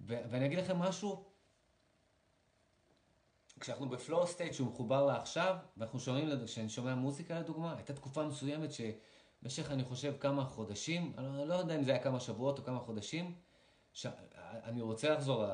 ואני 0.00 0.46
אגיד 0.46 0.58
לכם 0.58 0.78
משהו, 0.78 1.24
כשאנחנו 3.60 3.88
ב 3.88 3.96
flow 3.96 4.26
state 4.26 4.52
שהוא 4.52 4.68
מחובר 4.68 5.06
לעכשיו, 5.06 5.56
ואנחנו 5.76 6.00
שומעים, 6.00 6.28
כשאני 6.46 6.68
שומע 6.68 6.94
מוזיקה 6.94 7.40
לדוגמה, 7.40 7.76
הייתה 7.76 7.92
תקופה 7.92 8.24
מסוימת 8.24 8.70
שבמשך 8.72 9.70
אני 9.70 9.84
חושב 9.84 10.14
כמה 10.20 10.44
חודשים, 10.44 11.12
אני 11.18 11.48
לא 11.48 11.54
יודע 11.54 11.76
אם 11.76 11.82
זה 11.82 11.90
היה 11.90 12.02
כמה 12.02 12.20
שבועות 12.20 12.58
או 12.58 12.64
כמה 12.64 12.78
חודשים, 12.78 13.34
ש... 13.92 14.06
אני 14.64 14.80
רוצה 14.80 15.10
לחזור 15.10 15.44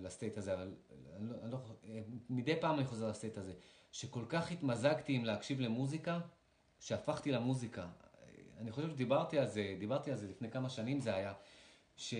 ל 0.00 0.06
state 0.06 0.38
הזה, 0.38 0.54
אבל 0.54 0.74
אני 1.16 1.30
לא, 1.30 1.34
אני 1.42 1.50
לא, 1.52 1.58
מדי 2.30 2.60
פעם 2.60 2.78
אני 2.78 2.86
חוזר 2.86 3.08
ל 3.08 3.13
state 3.13 3.38
הזה, 3.38 3.52
שכל 3.92 4.24
כך 4.28 4.52
התמזגתי 4.52 5.12
עם 5.12 5.24
להקשיב 5.24 5.60
למוזיקה, 5.60 6.20
שהפכתי 6.80 7.32
למוזיקה. 7.32 7.86
אני 8.62 8.72
חושב 8.72 8.90
שדיברתי 8.90 9.38
על 9.38 9.46
זה, 9.46 9.76
דיברתי 9.78 10.10
על 10.10 10.16
זה 10.16 10.28
לפני 10.28 10.50
כמה 10.50 10.68
שנים 10.68 11.00
זה 11.00 11.14
היה, 11.14 11.32
ש... 11.96 12.14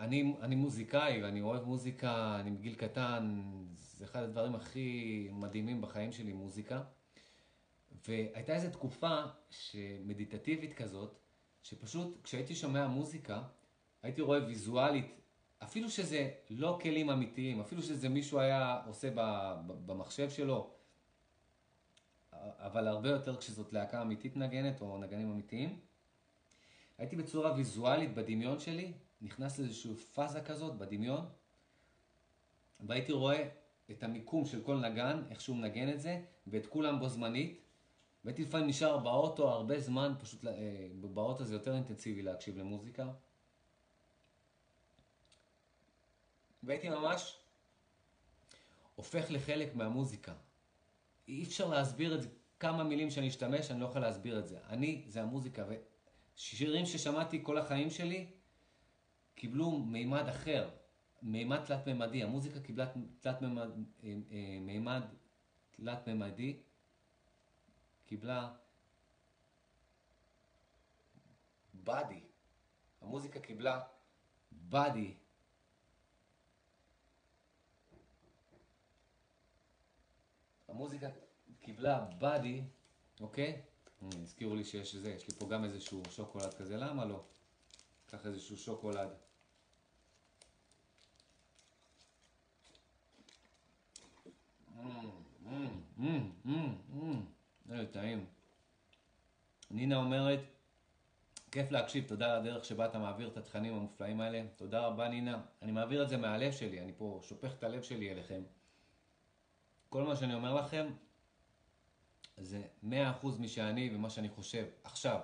אני, 0.00 0.34
אני 0.40 0.54
מוזיקאי 0.54 1.22
ואני 1.22 1.40
אוהב 1.40 1.64
מוזיקה, 1.64 2.36
אני 2.40 2.50
מגיל 2.50 2.74
קטן, 2.74 3.42
זה 3.74 4.04
אחד 4.04 4.22
הדברים 4.22 4.54
הכי 4.54 5.28
מדהימים 5.32 5.80
בחיים 5.80 6.12
שלי, 6.12 6.32
מוזיקה. 6.32 6.82
והייתה 8.08 8.54
איזו 8.54 8.70
תקופה 8.70 9.22
שמדיטטיבית 9.50 10.74
כזאת, 10.74 11.18
שפשוט 11.62 12.22
כשהייתי 12.22 12.54
שומע 12.54 12.86
מוזיקה, 12.86 13.42
הייתי 14.02 14.20
רואה 14.20 14.46
ויזואלית, 14.46 15.20
אפילו 15.62 15.90
שזה 15.90 16.30
לא 16.50 16.78
כלים 16.82 17.10
אמיתיים, 17.10 17.60
אפילו 17.60 17.82
שזה 17.82 18.08
מישהו 18.08 18.38
היה 18.38 18.80
עושה 18.86 19.08
במחשב 19.66 20.30
שלו, 20.30 20.70
אבל 22.58 22.88
הרבה 22.88 23.08
יותר 23.08 23.36
כשזאת 23.36 23.72
להקה 23.72 24.02
אמיתית 24.02 24.36
נגנת 24.36 24.80
או 24.80 24.98
נגנים 24.98 25.30
אמיתיים, 25.30 25.78
הייתי 26.98 27.16
בצורה 27.16 27.54
ויזואלית 27.54 28.14
בדמיון 28.14 28.60
שלי, 28.60 28.92
נכנס 29.20 29.58
לאיזושהי 29.58 29.94
פאזה 29.94 30.40
כזאת 30.40 30.78
בדמיון, 30.78 31.26
והייתי 32.80 33.12
רואה 33.12 33.48
את 33.90 34.02
המיקום 34.02 34.46
של 34.46 34.62
כל 34.62 34.76
נגן, 34.76 35.22
איך 35.30 35.40
שהוא 35.40 35.56
מנגן 35.56 35.88
את 35.88 36.00
זה, 36.00 36.22
ואת 36.46 36.66
כולם 36.66 36.98
בו 36.98 37.08
זמנית, 37.08 37.60
והייתי 38.24 38.42
לפעמים 38.42 38.66
נשאר 38.66 38.98
באוטו 38.98 39.48
הרבה 39.48 39.80
זמן, 39.80 40.14
פשוט 40.20 40.46
אה, 40.46 40.88
באוטו 41.00 41.44
זה 41.44 41.54
יותר 41.54 41.74
אינטנסיבי 41.74 42.22
להקשיב 42.22 42.58
למוזיקה. 42.58 43.12
והייתי 46.62 46.88
ממש 46.88 47.38
הופך 48.94 49.26
לחלק 49.30 49.74
מהמוזיקה. 49.74 50.32
אי 51.28 51.42
אפשר 51.42 51.68
להסביר 51.68 52.14
את 52.14 52.22
זה, 52.22 52.28
כמה 52.60 52.84
מילים 52.84 53.10
שאני 53.10 53.28
אשתמש, 53.28 53.70
אני 53.70 53.80
לא 53.80 53.86
יכול 53.86 54.00
להסביר 54.00 54.38
את 54.38 54.48
זה. 54.48 54.58
אני, 54.68 55.04
זה 55.08 55.22
המוזיקה, 55.22 55.64
ושירים 55.68 56.86
ששמעתי 56.86 57.40
כל 57.42 57.58
החיים 57.58 57.90
שלי, 57.90 58.26
קיבלו 59.34 59.70
מימד 59.70 60.28
אחר, 60.28 60.70
מימד 61.22 61.64
תלת-ממדי. 61.64 62.22
המוזיקה 62.22 62.60
קיבלה 62.60 62.86
תלת-ממד, 63.20 63.68
אה, 64.04 64.14
אה, 64.30 64.58
מימד 64.60 65.02
תלת-ממדי, 65.70 66.56
קיבלה 68.06 68.54
body. 71.86 72.20
המוזיקה 73.00 73.40
קיבלה 73.40 73.80
body. 74.70 75.27
המוזיקה 80.68 81.08
קיבלה 81.60 82.06
body, 82.20 82.60
אוקיי? 83.20 83.62
הזכירו 84.02 84.54
לי 84.54 84.64
שיש 84.64 84.94
זה, 84.94 85.10
יש 85.10 85.28
לי 85.28 85.34
פה 85.34 85.48
גם 85.48 85.64
איזשהו 85.64 86.02
שוקולד 86.10 86.54
כזה, 86.54 86.76
למה 86.76 87.04
לא? 87.04 87.24
קח 88.06 88.26
איזשהו 88.26 88.56
שוקולד. 88.56 89.08
איזה 97.70 97.86
טעים. 97.92 98.26
נינה 99.70 99.96
אומרת, 99.96 100.40
כיף 101.50 101.70
להקשיב, 101.70 102.08
תודה 102.08 102.30
על 102.34 102.40
הדרך 102.40 102.64
שבה 102.64 102.86
אתה 102.86 102.98
מעביר 102.98 103.28
את 103.28 103.36
התכנים 103.36 103.74
המופלאים 103.74 104.20
האלה. 104.20 104.42
תודה 104.56 104.86
רבה 104.86 105.08
נינה. 105.08 105.42
אני 105.62 105.72
מעביר 105.72 106.02
את 106.02 106.08
זה 106.08 106.16
מהלב 106.16 106.52
שלי, 106.52 106.80
אני 106.80 106.92
פה 106.96 107.20
שופך 107.22 107.54
את 107.58 107.62
הלב 107.62 107.82
שלי 107.82 108.12
אליכם. 108.12 108.42
כל 109.88 110.02
מה 110.02 110.16
שאני 110.16 110.34
אומר 110.34 110.54
לכם 110.54 110.86
זה 112.36 112.62
100% 112.82 112.86
משאני 113.38 113.90
ומה 113.94 114.10
שאני 114.10 114.28
חושב 114.28 114.66
עכשיו. 114.84 115.20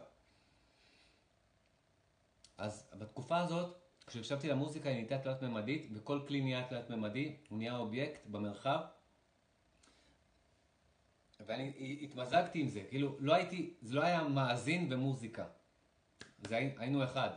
אז 2.59 2.91
בתקופה 2.99 3.39
הזאת, 3.39 3.77
כשהקשבתי 4.07 4.49
למוזיקה 4.49 4.89
היא 4.89 4.97
נהייתה 4.97 5.19
תלת 5.19 5.43
ממדית, 5.43 5.89
וכל 5.93 6.21
כלי 6.29 6.41
נהיה 6.41 6.69
תלת 6.69 6.91
ממדי, 6.91 7.37
הוא 7.49 7.59
נהיה 7.59 7.77
אובייקט 7.77 8.27
במרחב. 8.27 8.81
ואני 11.47 11.99
התמזגתי 12.03 12.61
עם 12.61 12.69
זה, 12.69 12.85
כאילו 12.89 13.17
לא 13.21 13.35
הייתי, 13.35 13.75
זה 13.83 13.95
לא 13.95 14.03
היה 14.03 14.25
מאזין 14.25 14.93
ומוזיקה. 14.93 15.47
זה 16.49 16.57
היינו 16.57 17.05
אחד. 17.05 17.31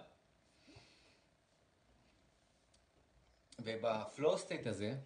וב 3.60 3.86
flow 3.86 4.38
state 4.38 4.68
הזה, 4.68 4.98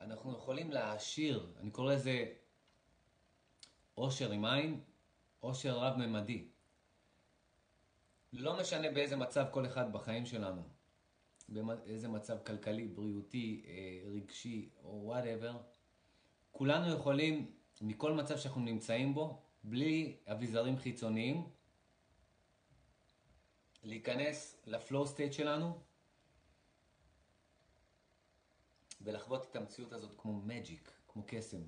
אנחנו 0.00 0.32
יכולים 0.32 0.70
להעשיר, 0.70 1.52
אני 1.60 1.70
קורא 1.70 1.94
לזה 1.94 2.32
עושר 3.94 4.30
עם 4.30 4.44
עין, 4.44 4.80
עושר 5.40 5.78
רב-ממדי. 5.78 6.48
לא 8.32 8.60
משנה 8.60 8.90
באיזה 8.90 9.16
מצב 9.16 9.46
כל 9.50 9.66
אחד 9.66 9.92
בחיים 9.92 10.26
שלנו, 10.26 10.62
באיזה 11.48 12.08
מצב 12.08 12.38
כלכלי, 12.46 12.88
בריאותי, 12.88 13.64
אה, 13.66 14.10
רגשי 14.10 14.68
או 14.84 15.00
whatever, 15.04 15.60
כולנו 16.52 16.92
יכולים, 16.92 17.52
מכל 17.80 18.12
מצב 18.12 18.38
שאנחנו 18.38 18.60
נמצאים 18.60 19.14
בו, 19.14 19.42
בלי 19.64 20.16
אביזרים 20.26 20.78
חיצוניים, 20.78 21.50
להיכנס 23.82 24.56
לפלואו 24.66 25.06
סטייט 25.06 25.32
שלנו 25.32 25.78
ולחוות 29.00 29.50
את 29.50 29.56
המציאות 29.56 29.92
הזאת 29.92 30.14
כמו 30.18 30.32
מג'יק, 30.32 30.92
כמו 31.08 31.22
קסם. 31.26 31.62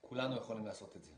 כולנו 0.00 0.36
יכולים 0.36 0.66
לעשות 0.66 0.96
את 0.96 1.04
זה. 1.04 1.14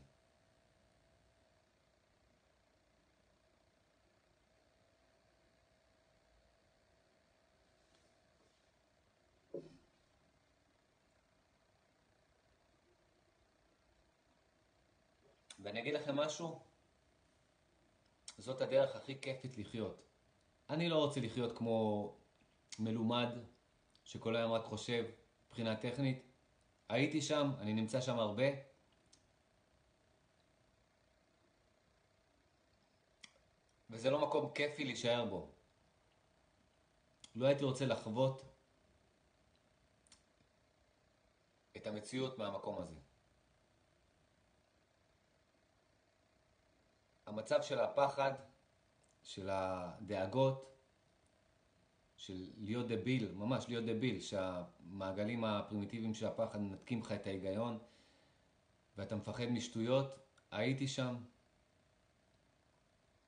ואני 15.59 15.79
אגיד 15.79 15.93
לכם 15.93 16.15
משהו, 16.15 16.59
זאת 18.37 18.61
הדרך 18.61 18.95
הכי 18.95 19.21
כיפית 19.21 19.57
לחיות. 19.57 20.03
אני 20.69 20.89
לא 20.89 20.95
רוצה 20.95 21.19
לחיות 21.19 21.57
כמו 21.57 22.15
מלומד, 22.79 23.27
שכל 24.03 24.35
היום 24.35 24.51
רק 24.51 24.65
חושב 24.65 25.05
מבחינה 25.47 25.75
טכנית. 25.75 26.23
הייתי 26.89 27.21
שם, 27.21 27.51
אני 27.59 27.73
נמצא 27.73 28.01
שם 28.01 28.19
הרבה. 28.19 28.45
וזה 33.89 34.09
לא 34.09 34.27
מקום 34.27 34.53
כיפי 34.53 34.83
להישאר 34.83 35.25
בו. 35.25 35.51
לא 37.35 37.45
הייתי 37.45 37.63
רוצה 37.63 37.85
לחוות 37.85 38.43
את 41.77 41.87
המציאות 41.87 42.37
מהמקום 42.37 42.81
הזה. 42.81 42.99
המצב 47.25 47.61
של 47.61 47.79
הפחד, 47.79 48.33
של 49.23 49.49
הדאגות, 49.51 50.72
של 52.25 52.49
להיות 52.57 52.87
דביל, 52.87 53.31
ממש 53.33 53.65
להיות 53.69 53.85
דביל, 53.85 54.19
שהמעגלים 54.19 55.43
הפרימיטיביים 55.43 56.13
של 56.13 56.25
הפחד 56.25 56.61
מנתקים 56.61 56.99
לך 56.99 57.11
את 57.11 57.27
ההיגיון 57.27 57.77
ואתה 58.97 59.15
מפחד 59.15 59.45
משטויות, 59.45 60.19
הייתי 60.51 60.87
שם. 60.87 61.15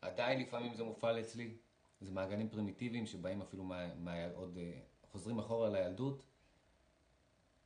עדיין 0.01 0.41
לפעמים 0.41 0.73
זה 0.73 0.83
מופעל 0.83 1.19
אצלי, 1.19 1.57
זה 2.01 2.11
מעגלים 2.11 2.49
פרימיטיביים 2.49 3.05
שבאים 3.05 3.41
אפילו 3.41 3.63
מה, 3.63 3.95
מה, 3.95 4.25
עוד 4.35 4.57
אה, 4.57 4.79
חוזרים 5.11 5.39
אחורה 5.39 5.69
לילדות. 5.69 6.25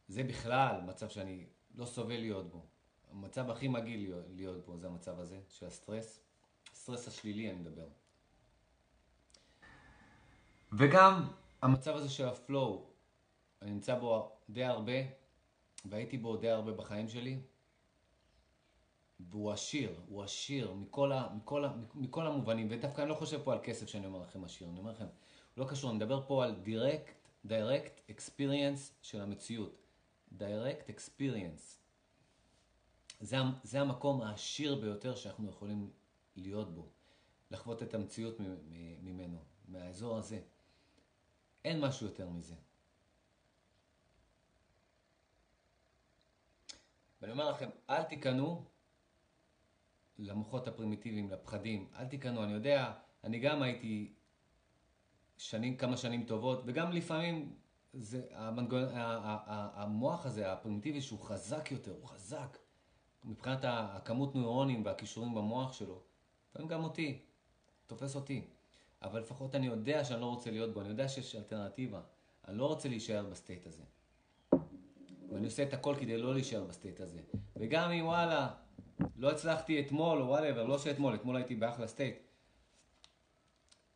זה 0.07 0.23
בכלל 0.23 0.81
מצב 0.81 1.10
שאני 1.10 1.45
לא 1.76 1.85
סובל 1.85 2.18
להיות 2.18 2.51
בו. 2.51 2.65
המצב 3.11 3.49
הכי 3.49 3.68
מגעיל 3.68 4.14
להיות, 4.30 4.65
בו 4.65 4.77
זה 4.77 4.88
המצב 4.88 5.19
הזה 5.19 5.39
של 5.49 5.65
הסטרס. 5.65 6.22
הסטרס 6.72 7.07
השלילי 7.07 7.49
אני 7.49 7.60
מדבר. 7.60 7.88
וגם 10.71 11.27
המצב 11.61 11.95
הזה 11.95 12.09
של 12.09 12.27
ה 12.27 12.37
flow, 12.37 12.85
אני 13.61 13.71
נמצא 13.71 13.99
בו 13.99 14.31
די 14.49 14.63
הרבה, 14.63 14.93
והייתי 15.85 16.17
בו 16.17 16.37
די 16.37 16.49
הרבה 16.49 16.71
בחיים 16.71 17.09
שלי, 17.09 17.39
והוא 19.19 19.51
עשיר, 19.51 19.95
הוא 20.09 20.23
עשיר 20.23 20.73
מכל, 20.73 21.11
ה, 21.11 21.27
מכל, 21.35 21.65
ה, 21.65 21.73
מכל 21.95 22.27
המובנים, 22.27 22.67
ודווקא 22.69 23.01
אני 23.01 23.09
לא 23.09 23.15
חושב 23.15 23.43
פה 23.43 23.53
על 23.53 23.59
כסף 23.63 23.87
שאני 23.87 24.05
אומר 24.05 24.19
לכם 24.19 24.43
עשיר, 24.43 24.69
אני 24.69 24.79
אומר 24.79 24.91
לכם, 24.91 25.05
לא 25.57 25.65
קשור, 25.69 25.89
אני 25.89 25.97
מדבר 25.97 26.21
פה 26.27 26.43
על 26.43 26.55
direct, 26.65 27.47
direct 27.47 28.11
experience 28.11 28.91
של 29.01 29.21
המציאות. 29.21 29.75
direct 30.37 30.89
experience. 30.89 31.77
זה, 33.19 33.37
זה 33.63 33.81
המקום 33.81 34.21
העשיר 34.21 34.75
ביותר 34.75 35.15
שאנחנו 35.15 35.49
יכולים 35.49 35.89
להיות 36.35 36.73
בו, 36.73 36.87
לחוות 37.51 37.83
את 37.83 37.93
המציאות 37.93 38.35
ממנו, 39.01 39.37
מהאזור 39.67 40.17
הזה. 40.17 40.39
אין 41.65 41.80
משהו 41.80 42.07
יותר 42.07 42.30
מזה. 42.30 42.56
ואני 47.22 47.31
אומר 47.31 47.52
לכם, 47.52 47.69
אל 47.90 48.03
תיכנעו 48.03 48.65
למוחות 50.18 50.68
הפרימיטיביים, 50.68 51.30
לפחדים. 51.30 51.90
אל 51.95 52.06
תיכנעו, 52.06 52.44
אני 52.44 52.53
יודע, 52.53 52.94
אני 53.23 53.40
גם 53.40 53.61
הייתי 53.61 54.14
שנים, 55.38 55.77
כמה 55.77 55.98
שנים 55.98 56.26
טובות, 56.26 56.61
וגם 56.65 56.91
לפעמים 56.91 57.56
זה, 57.94 58.27
המנגנון, 58.31 58.84
המוח 58.94 60.26
הזה, 60.26 60.52
הפרימיטיבי, 60.52 61.02
שהוא 61.02 61.19
חזק 61.19 61.72
יותר, 61.72 61.91
הוא 61.91 62.07
חזק. 62.07 62.57
מבחינת 63.23 63.60
הכמות 63.64 64.36
נוירונים 64.36 64.86
והכישורים 64.86 65.36
במוח 65.36 65.73
שלו. 65.73 66.02
לפעמים 66.49 66.68
גם 66.68 66.84
אותי, 66.84 67.22
תופס 67.88 68.15
אותי. 68.15 68.48
אבל 69.01 69.19
לפחות 69.19 69.55
אני 69.55 69.65
יודע 69.67 70.03
שאני 70.03 70.21
לא 70.21 70.26
רוצה 70.26 70.51
להיות 70.51 70.73
בו, 70.73 70.81
אני 70.81 70.89
יודע 70.89 71.09
שיש 71.09 71.35
אלטרנטיבה. 71.35 72.01
אני 72.47 72.57
לא 72.57 72.67
רוצה 72.67 72.89
להישאר 72.89 73.26
ב 73.26 73.32
state 73.32 73.67
הזה. 73.67 73.84
ואני 75.31 75.45
עושה 75.45 75.63
את 75.63 75.73
הכל 75.73 75.95
כדי 75.99 76.17
לא 76.17 76.34
להישאר 76.34 76.63
ב 76.63 76.70
state 76.70 77.01
הזה. 77.01 77.21
וגם 77.55 77.91
אם 77.91 78.05
וואלה, 78.05 78.49
לא 79.15 79.31
הצלחתי 79.31 79.80
אתמול, 79.80 80.21
או 80.21 80.27
וואלה, 80.27 80.63
לא 80.63 80.77
שאתמול, 80.77 81.15
אתמול 81.15 81.35
הייתי 81.35 81.55
באחלה 81.55 81.88
state. 81.88 82.15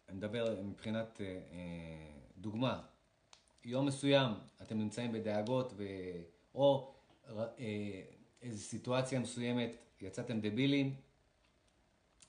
אני 0.09 0.17
מדבר 0.17 0.61
מבחינת 0.63 1.21
אה, 1.21 1.25
אה, 1.25 1.39
דוגמה. 2.37 2.81
יום 3.65 3.85
מסוים 3.85 4.31
אתם 4.61 4.77
נמצאים 4.77 5.11
בדאגות, 5.11 5.73
ו... 5.77 5.83
או 6.55 6.93
אה, 7.29 8.01
איזו 8.41 8.63
סיטואציה 8.63 9.19
מסוימת, 9.19 9.75
יצאתם 10.01 10.39
דבילים, 10.39 10.95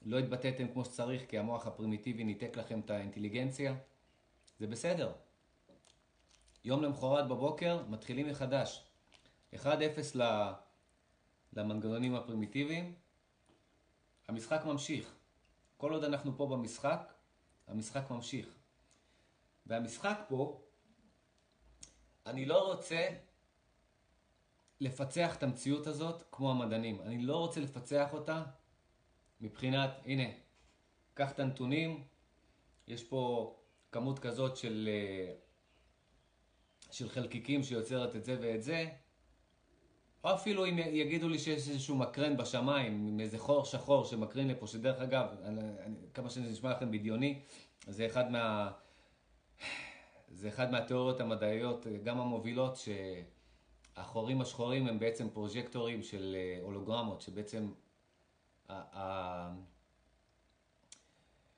לא 0.05 0.19
התבטאתם 0.19 0.69
כמו 0.69 0.85
שצריך 0.85 1.23
כי 1.29 1.39
המוח 1.39 1.67
הפרימיטיבי 1.67 2.25
ניתק 2.25 2.57
לכם 2.57 2.81
את 2.81 2.91
האינטליגנציה, 2.91 3.75
זה 4.59 4.67
בסדר. 4.67 5.13
יום 6.65 6.83
למחרת 6.83 7.29
בבוקר 7.29 7.83
מתחילים 7.89 8.29
מחדש. 8.29 8.85
1-0 9.55 9.67
למנגנונים 11.53 12.15
הפרימיטיביים, 12.15 12.95
המשחק 14.29 14.65
ממשיך. 14.65 15.15
כל 15.77 15.93
עוד 15.93 16.05
אנחנו 16.05 16.37
פה 16.37 16.47
במשחק, 16.47 17.13
המשחק 17.67 18.11
ממשיך. 18.11 18.55
והמשחק 19.67 20.19
פה, 20.29 20.61
אני 22.27 22.47
לא 22.47 22.73
רוצה 22.73 23.09
לפצח 24.81 25.37
את 25.37 25.43
המציאות 25.43 25.87
הזאת 25.87 26.23
כמו 26.33 26.51
המדענים. 26.51 27.01
אני 27.01 27.19
לא 27.19 27.37
רוצה 27.37 27.61
לפצח 27.61 28.13
אותה 28.13 28.43
מבחינת, 29.41 29.91
הנה, 30.05 30.25
קח 31.15 31.33
את 31.33 31.41
הנתונים, 31.41 32.05
יש 32.89 33.05
פה 33.05 33.55
כמות 33.93 34.19
כזאת 34.19 34.57
של, 34.57 34.89
אה, 34.93 35.35
של 36.91 37.09
חלקיקים 37.09 37.63
שיוצרת 37.63 38.17
את 38.17 38.25
זה 38.25 38.37
ואת 38.41 38.63
זה, 38.63 38.87
או 40.25 40.35
אפילו 40.35 40.67
אם 40.67 40.79
יגידו 40.79 41.29
לי 41.29 41.39
שיש 41.39 41.69
איזשהו 41.69 41.97
מקרן 41.97 42.37
בשמיים, 42.37 43.07
עם 43.07 43.21
איזה 43.21 43.39
חור 43.39 43.65
שחור 43.65 44.05
שמקרין 44.05 44.49
לפה, 44.49 44.67
שדרך 44.67 45.01
אגב, 45.01 45.27
אני, 45.45 45.61
אני, 45.81 45.97
כמה 46.15 46.31
שזה 46.31 46.51
נשמע 46.51 46.71
לכם 46.71 46.91
בדיוני, 46.91 47.41
זה 47.87 48.07
אחד 48.07 48.31
מה... 48.31 48.71
זה 50.29 50.49
אחד 50.49 50.73
מהתיאוריות 50.73 51.21
המדעיות, 51.21 51.87
גם 52.05 52.21
המובילות, 52.21 52.79
שהחורים 53.97 54.41
השחורים 54.41 54.87
הם 54.87 54.99
בעצם 54.99 55.29
פרוז'קטורים 55.31 56.03
של 56.03 56.37
אה, 56.39 56.59
הולוגרמות, 56.63 57.21
שבעצם 57.21 57.69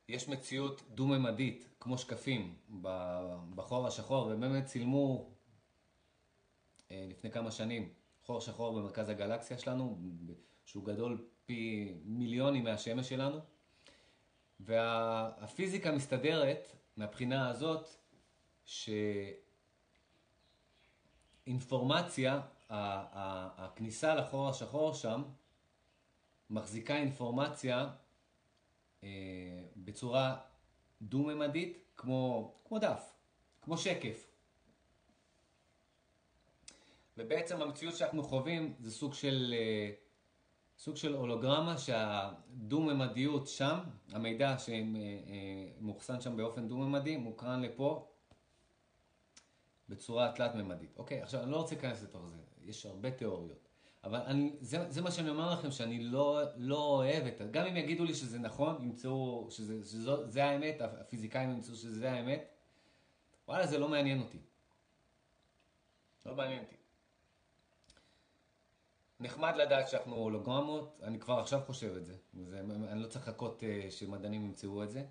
יש 0.09 0.29
מציאות 0.29 0.83
דו-ממדית, 0.95 1.69
כמו 1.81 1.99
שקפים, 1.99 2.55
בחור 3.55 3.87
השחור, 3.87 4.27
ובאמת 4.27 4.65
צילמו 4.65 5.31
אה, 6.91 7.07
לפני 7.09 7.31
כמה 7.31 7.51
שנים 7.51 7.93
חור 8.23 8.41
שחור 8.41 8.81
במרכז 8.81 9.09
הגלקסיה 9.09 9.59
שלנו, 9.59 9.99
שהוא 10.65 10.85
גדול 10.85 11.29
פי 11.47 11.93
מיליונים 12.05 12.65
מהשמש 12.65 13.09
שלנו, 13.09 13.39
והפיזיקה 14.61 15.93
מסתדרת 15.93 16.69
מהבחינה 16.97 17.49
הזאת 17.49 17.89
שאינפורמציה, 21.45 22.41
הכניסה 22.71 24.15
לחור 24.15 24.49
השחור 24.49 24.95
שם, 24.95 25.23
מחזיקה 26.51 26.97
אינפורמציה 26.97 27.89
אה, 29.05 29.09
בצורה 29.77 30.37
דו-ממדית, 31.03 31.79
כמו, 31.97 32.55
כמו 32.65 32.79
דף, 32.79 33.13
כמו 33.63 33.79
שקף. 33.79 34.27
ובעצם 37.17 37.63
המציאות 37.63 37.97
שאנחנו 37.97 38.23
חווים 38.23 38.75
זה 38.81 38.91
סוג 38.91 39.15
של, 39.15 39.55
אה, 39.59 39.91
סוג 40.79 40.97
של 40.97 41.15
הולוגרמה 41.15 41.79
שהדו-ממדיות 41.79 43.49
שם, 43.49 43.79
המידע 44.13 44.57
שמאוחסן 44.59 46.15
אה, 46.15 46.21
שם 46.21 46.37
באופן 46.37 46.69
דו-ממדי, 46.69 47.17
מוקרן 47.17 47.63
לפה 47.63 48.09
בצורה 49.89 50.33
תלת-ממדית. 50.33 50.97
אוקיי, 50.97 51.23
עכשיו 51.23 51.43
אני 51.43 51.51
לא 51.51 51.57
רוצה 51.57 51.75
להיכנס 51.75 52.03
לתוך 52.03 52.27
זה, 52.27 52.37
יש 52.63 52.87
הרבה 52.87 53.11
תיאוריות. 53.11 53.66
אבל 54.07 54.21
אני, 54.21 54.57
זה, 54.61 54.91
זה 54.91 55.03
מה 55.03 55.11
שאני 55.11 55.31
אומר 55.31 55.53
לכם, 55.53 55.71
שאני 55.71 56.05
לא, 56.05 56.43
לא 56.57 56.79
אוהב 56.79 57.27
את 57.27 57.39
זה. 57.39 57.45
גם 57.45 57.67
אם 57.67 57.77
יגידו 57.77 58.05
לי 58.05 58.15
שזה 58.15 58.39
נכון, 58.39 58.83
ימצאו 58.83 59.47
שזה, 59.51 59.85
שזו, 59.85 60.27
זה 60.27 60.45
האמת, 60.45 60.81
הפיזיקאים 60.81 61.51
ימצאו 61.51 61.75
שזה 61.75 62.13
האמת, 62.13 62.49
וואלה, 63.49 63.67
זה 63.67 63.79
לא 63.79 63.89
מעניין 63.89 64.21
אותי. 64.21 64.39
לא 66.27 66.35
מעניין 66.35 66.65
אותי. 66.65 66.77
נחמד 69.21 69.57
לדעת 69.57 69.89
שאנחנו 69.89 70.17
הולוגרמות, 70.17 71.01
אני 71.03 71.21
כבר 71.21 71.39
עכשיו 71.39 71.61
חושב 71.67 71.97
את 71.97 72.07
זה. 72.07 72.17
זה 72.45 72.61
אני 72.61 73.03
לא 73.03 73.09
צריך 73.09 73.29
לחכות 73.29 73.63
uh, 73.63 73.91
שמדענים 73.91 74.45
ימצאו 74.45 74.83
את 74.83 74.91
זה. 74.91 75.05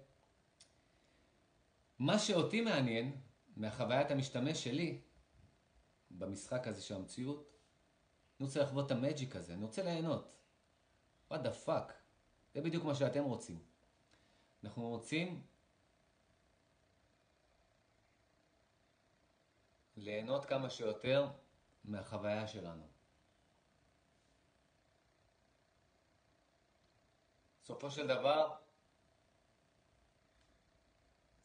מה 1.99 2.19
שאותי 2.19 2.61
מעניין, 2.61 3.17
מהחוויית 3.57 4.11
המשתמש 4.11 4.63
שלי, 4.63 5.01
במשחק 6.11 6.67
הזה 6.67 6.81
של 6.81 6.95
המציאות, 6.95 7.54
אני 8.39 8.47
רוצה 8.47 8.63
לחוות 8.63 8.85
את 8.85 8.91
המג'יק 8.91 9.35
הזה, 9.35 9.53
אני 9.53 9.63
רוצה 9.63 9.83
ליהנות. 9.83 10.35
what 11.31 11.35
the 11.35 11.67
fuck. 11.67 11.91
זה 12.53 12.61
בדיוק 12.61 12.83
מה 12.83 12.95
שאתם 12.95 13.23
רוצים. 13.23 13.63
אנחנו 14.63 14.89
רוצים 14.89 15.47
ליהנות 19.97 20.45
כמה 20.45 20.69
שיותר 20.69 21.31
מהחוויה 21.83 22.47
שלנו. 22.47 22.87
בסופו 27.63 27.91
של 27.91 28.07
דבר, 28.07 28.55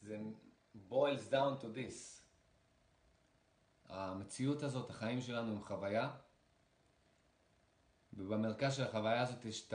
זה 0.01 0.17
boils 0.89 1.31
down 1.31 1.61
to 1.61 1.65
this. 1.75 2.21
המציאות 3.85 4.63
הזאת, 4.63 4.89
החיים 4.89 5.21
שלנו 5.21 5.51
הם 5.51 5.63
חוויה, 5.63 6.17
ובמרכז 8.13 8.75
של 8.75 8.83
החוויה 8.83 9.21
הזאת 9.21 9.45
יש 9.45 9.67
את 9.67 9.73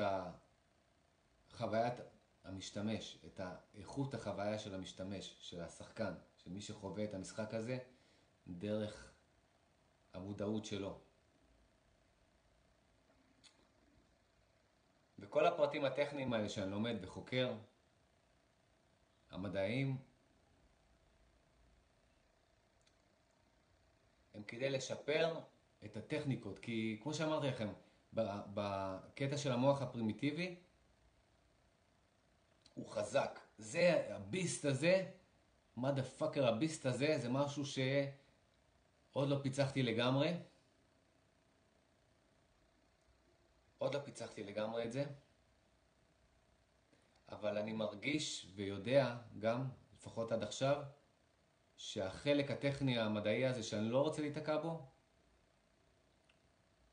חוויית 1.52 1.94
המשתמש, 2.44 3.18
את 3.26 3.40
איכות 3.74 4.14
החוויה 4.14 4.58
של 4.58 4.74
המשתמש, 4.74 5.36
של 5.40 5.60
השחקן, 5.60 6.14
של 6.36 6.50
מי 6.50 6.60
שחווה 6.60 7.04
את 7.04 7.14
המשחק 7.14 7.54
הזה 7.54 7.78
דרך 8.48 9.12
המודעות 10.12 10.64
שלו. 10.64 11.00
וכל 15.18 15.46
הפרטים 15.46 15.84
הטכניים 15.84 16.32
האלה 16.32 16.48
שאני 16.48 16.70
לומד 16.70 16.96
וחוקר, 17.02 17.54
המדעיים, 19.30 19.96
הם 24.34 24.42
כדי 24.42 24.70
לשפר 24.70 25.40
את 25.84 25.96
הטכניקות, 25.96 26.58
כי 26.58 27.00
כמו 27.02 27.14
שאמרתי 27.14 27.46
לכם, 27.46 27.68
בקטע 28.12 29.36
של 29.36 29.52
המוח 29.52 29.82
הפרימיטיבי, 29.82 30.56
הוא 32.74 32.88
חזק. 32.88 33.40
זה, 33.58 34.08
ה 34.14 34.23
beast 34.23 34.64
הזה, 34.64 35.10
motherfucker 35.76 36.48
ה 36.48 36.55
beast 36.55 36.86
הזה, 36.86 37.18
זה 37.18 37.28
משהו 37.28 37.64
שעוד 37.66 39.28
לא 39.28 39.38
פיצחתי 39.42 39.82
לגמרי. 39.82 40.34
עוד 43.78 43.94
לא 43.94 44.00
פיצחתי 44.00 44.44
לגמרי 44.44 44.84
את 44.84 44.92
זה, 44.92 45.04
אבל 47.28 47.58
אני 47.58 47.72
מרגיש 47.72 48.46
ויודע 48.54 49.16
גם, 49.38 49.68
לפחות 49.94 50.32
עד 50.32 50.42
עכשיו, 50.42 50.82
שהחלק 51.76 52.50
הטכני 52.50 52.98
המדעי 52.98 53.46
הזה 53.46 53.62
שאני 53.62 53.88
לא 53.88 54.02
רוצה 54.02 54.22
להיתקע 54.22 54.58
בו, 54.58 54.86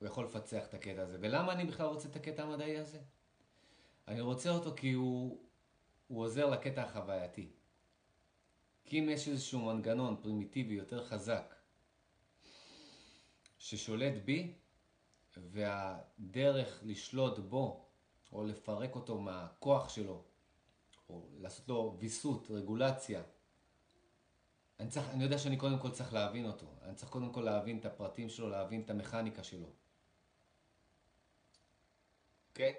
הוא 0.03 0.09
יכול 0.09 0.25
לפצח 0.25 0.65
את 0.65 0.73
הקטע 0.73 1.01
הזה. 1.01 1.17
ולמה 1.21 1.53
אני 1.53 1.65
בכלל 1.65 1.85
רוצה 1.85 2.09
את 2.09 2.15
הקטע 2.15 2.43
המדעי 2.43 2.77
הזה? 2.77 2.99
אני 4.07 4.21
רוצה 4.21 4.49
אותו 4.49 4.73
כי 4.75 4.91
הוא, 4.91 5.39
הוא 6.07 6.21
עוזר 6.23 6.49
לקטע 6.49 6.83
החווייתי. 6.83 7.49
כי 8.85 8.99
אם 8.99 9.09
יש 9.09 9.27
איזשהו 9.27 9.59
מנגנון 9.59 10.15
פרימיטיבי 10.21 10.73
יותר 10.73 11.05
חזק 11.05 11.55
ששולט 13.57 14.13
בי, 14.25 14.53
והדרך 15.37 16.79
לשלוט 16.83 17.39
בו, 17.39 17.85
או 18.31 18.43
לפרק 18.43 18.95
אותו 18.95 19.19
מהכוח 19.19 19.89
שלו, 19.89 20.23
או 21.09 21.27
לעשות 21.37 21.67
לו 21.67 21.95
ויסות, 21.99 22.47
רגולציה. 22.51 23.21
אני, 24.79 24.89
צריך, 24.89 25.09
אני 25.09 25.23
יודע 25.23 25.37
שאני 25.37 25.57
קודם 25.57 25.79
כל 25.79 25.91
צריך 25.91 26.13
להבין 26.13 26.45
אותו. 26.45 26.65
אני 26.81 26.95
צריך 26.95 27.11
קודם 27.11 27.33
כל 27.33 27.41
להבין 27.41 27.77
את 27.77 27.85
הפרטים 27.85 28.29
שלו, 28.29 28.49
להבין 28.49 28.81
את 28.81 28.89
המכניקה 28.89 29.43
שלו. 29.43 29.82
אוקיי? 32.53 32.75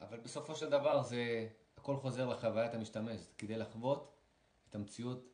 אבל 0.00 0.20
בסופו 0.20 0.56
של 0.56 0.70
דבר 0.70 1.02
זה, 1.02 1.48
הכל 1.76 1.96
חוזר 1.96 2.28
לחוויית 2.28 2.74
המשתמש. 2.74 3.20
כדי 3.38 3.56
לחוות 3.56 4.16
את 4.70 4.74
המציאות, 4.74 5.28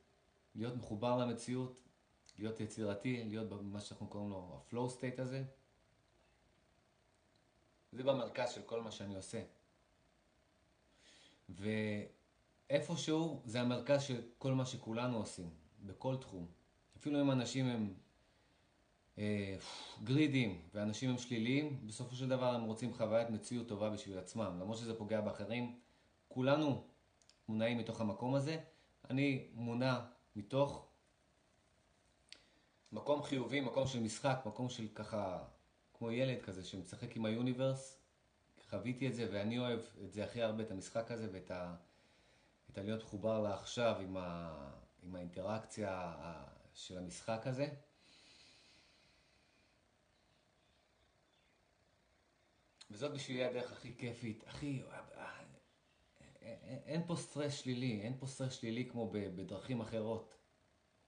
להיות 0.55 0.77
מחובר 0.77 1.17
למציאות, 1.17 1.83
להיות 2.39 2.61
יצירתי, 2.61 3.25
להיות 3.25 3.49
במה 3.49 3.81
שאנחנו 3.81 4.07
קוראים 4.07 4.31
לו 4.31 4.61
ה-flow 4.71 4.91
state 4.99 5.23
הזה. 5.23 5.45
זה 7.93 8.03
במרכז 8.03 8.51
של 8.53 8.63
כל 8.63 8.83
מה 8.83 8.91
שאני 8.91 9.17
עושה. 9.17 9.43
ואיפשהו 12.69 13.43
זה 13.45 13.61
המרכז 13.61 14.03
של 14.03 14.23
כל 14.39 14.53
מה 14.53 14.67
שכולנו 14.67 15.19
עושים, 15.19 15.51
בכל 15.81 16.17
תחום. 16.17 16.47
אפילו 16.97 17.21
אם 17.21 17.31
אנשים 17.31 17.67
הם 17.67 17.95
גרידים 20.05 20.63
ואנשים 20.75 21.11
הם 21.11 21.19
שליליים, 21.19 21.87
בסופו 21.87 22.15
של 22.15 22.29
דבר 22.29 22.55
הם 22.55 22.63
רוצים 22.65 22.95
חוויית 22.95 23.31
מציאות 23.31 23.69
טובה 23.69 23.91
בשביל 23.91 24.19
עצמם. 24.19 24.59
למרות 24.61 24.79
שזה 24.79 24.95
פוגע 24.99 25.21
באחרים, 25.21 25.79
כולנו 26.29 26.85
מונעים 27.49 27.79
מתוך 27.79 28.01
המקום 28.01 28.35
הזה. 28.35 28.61
אני 29.11 29.49
מונע 29.55 30.01
מתוך 30.37 30.87
מקום 32.93 33.23
חיובי, 33.23 33.61
מקום 33.61 33.87
של 33.87 34.01
משחק, 34.01 34.43
מקום 34.47 34.69
של 34.69 34.89
ככה, 34.95 35.45
כמו 35.95 36.11
ילד 36.11 36.43
כזה 36.43 36.65
שמשחק 36.65 37.17
עם 37.17 37.25
היוניברס. 37.25 37.99
חוויתי 38.71 39.09
את 39.09 39.15
זה 39.15 39.29
ואני 39.33 39.59
אוהב 39.59 39.81
את 40.05 40.13
זה 40.13 40.25
הכי 40.25 40.43
הרבה, 40.43 40.63
את 40.63 40.71
המשחק 40.71 41.11
הזה 41.11 41.29
ואת 41.33 41.51
ה... 41.51 41.75
את 42.71 42.79
הלהיות 42.79 43.03
מחובר 43.03 43.41
לעכשיו 43.41 43.97
עם, 44.01 44.17
ה... 44.17 44.55
עם 45.03 45.17
האינטראקציה 45.17 46.15
של 46.75 46.99
המשחק 46.99 47.47
הזה. 47.47 47.69
וזאת 52.93 53.13
בשבילי 53.13 53.45
הדרך 53.45 53.73
הכי 53.73 53.95
כיפית, 53.99 54.45
הכי... 54.47 54.83
אין 56.87 57.03
פה 57.07 57.17
סטרס 57.17 57.55
שלילי, 57.55 58.01
אין 58.01 58.17
פה 58.19 58.27
סטרס 58.27 58.53
שלילי 58.53 58.89
כמו 58.91 59.11
בדרכים 59.13 59.81
אחרות. 59.81 60.35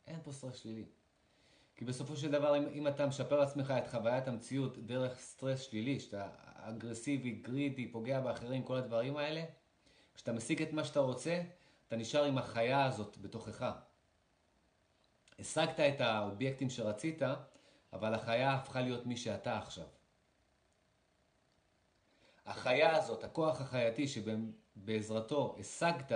אין 0.07 0.21
פה 0.23 0.33
סטרס 0.33 0.57
שלילי. 0.57 0.85
כי 1.77 1.85
בסופו 1.85 2.17
של 2.17 2.31
דבר, 2.31 2.59
אם, 2.59 2.69
אם 2.69 2.89
אתה 2.89 3.07
משפר 3.07 3.41
לעצמך 3.41 3.75
את 3.79 3.89
חוויית 3.89 4.29
המציאות 4.29 4.79
דרך 4.79 5.19
סטרס 5.19 5.61
שלילי, 5.61 6.01
שאתה 6.01 6.29
אגרסיבי, 6.57 7.31
greedy, 7.31 7.93
פוגע 7.93 8.21
באחרים, 8.21 8.63
כל 8.63 8.77
הדברים 8.77 9.17
האלה, 9.17 9.45
כשאתה 10.15 10.33
משיג 10.33 10.63
את 10.63 10.73
מה 10.73 10.85
שאתה 10.85 11.01
רוצה, 11.01 11.43
אתה 11.89 11.97
נשאר 11.97 12.25
עם 12.25 12.39
החיה 12.39 12.85
הזאת 12.85 13.19
בתוכך. 13.19 13.71
השגת 15.39 15.81
את 15.81 16.01
האובייקטים 16.01 16.71
שרצית, 16.71 17.23
אבל 17.93 18.15
החיה 18.15 18.55
הפכה 18.55 18.81
להיות 18.81 19.07
מי 19.07 19.17
שאתה 19.17 19.59
עכשיו. 19.59 19.87
החיה 22.47 22.97
הזאת, 22.97 23.25
הכוח 23.25 23.61
החייתי 23.61 24.09
שבעזרתו 24.09 25.57
השגת 25.61 26.13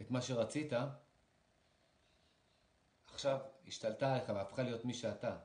את 0.00 0.10
מה 0.10 0.22
שרצית, 0.22 0.72
עכשיו 3.06 3.38
השתלטה 3.66 4.14
עליך 4.14 4.28
והפכה 4.28 4.62
להיות 4.62 4.84
מי 4.84 4.94
שאתה. 4.94 5.38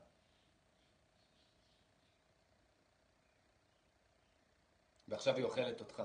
ועכשיו 5.08 5.36
היא 5.36 5.44
אוכלת 5.44 5.80
אותך. 5.80 6.02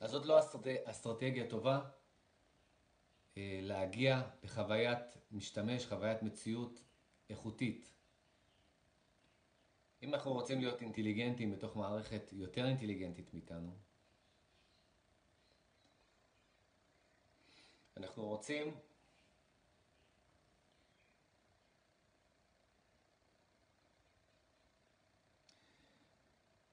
אז 0.00 0.10
זאת 0.10 0.26
לא 0.26 0.40
אסטרטגיה 0.84 1.50
טובה 1.50 1.80
אה, 3.36 3.60
להגיע 3.62 4.22
בחוויית 4.42 4.98
משתמש, 5.32 5.86
חוויית 5.86 6.22
מציאות 6.22 6.80
איכותית. 7.30 7.92
אם 10.02 10.14
אנחנו 10.14 10.32
רוצים 10.32 10.60
להיות 10.60 10.82
אינטליגנטים 10.82 11.52
בתוך 11.52 11.76
מערכת 11.76 12.32
יותר 12.32 12.66
אינטליגנטית 12.66 13.34
מאיתנו, 13.34 13.76
אנחנו 17.96 18.26
רוצים 18.26 18.74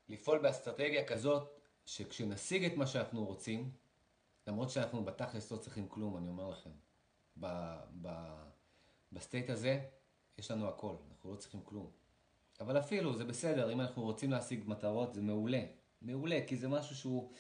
לפעול 0.10 0.40
באסטרטגיה 0.40 1.08
כזאת 1.08 1.60
שכשנשיג 1.86 2.64
את 2.66 2.78
מה 2.78 2.88
שאנחנו 2.88 3.26
רוצים, 3.26 3.72
למרות 4.48 4.70
שאנחנו 4.70 5.06
בתכלס 5.06 5.52
לא 5.52 5.58
צריכים 5.58 5.88
כלום, 5.88 6.18
אני 6.18 6.28
אומר 6.28 6.50
לכם, 6.50 6.72
ב, 7.40 7.46
ב, 8.02 8.10
ב 9.12 9.18
state 9.18 9.50
הזה 9.50 9.86
יש 10.38 10.52
לנו 10.52 10.70
הכל, 10.70 10.96
אנחנו 11.12 11.32
לא 11.32 11.36
צריכים 11.36 11.62
כלום. 11.64 12.07
אבל 12.60 12.80
אפילו, 12.80 13.18
זה 13.18 13.26
בסדר, 13.26 13.74
אם 13.74 13.82
אנחנו 13.82 14.04
רוצים 14.04 14.32
להשיג 14.32 14.64
מטרות, 14.68 15.14
זה 15.14 15.22
מעולה. 15.22 15.62
מעולה, 16.02 16.40
כי 16.48 16.58
זה 16.58 16.68
משהו 16.68 16.96
שהוא... 16.96 17.32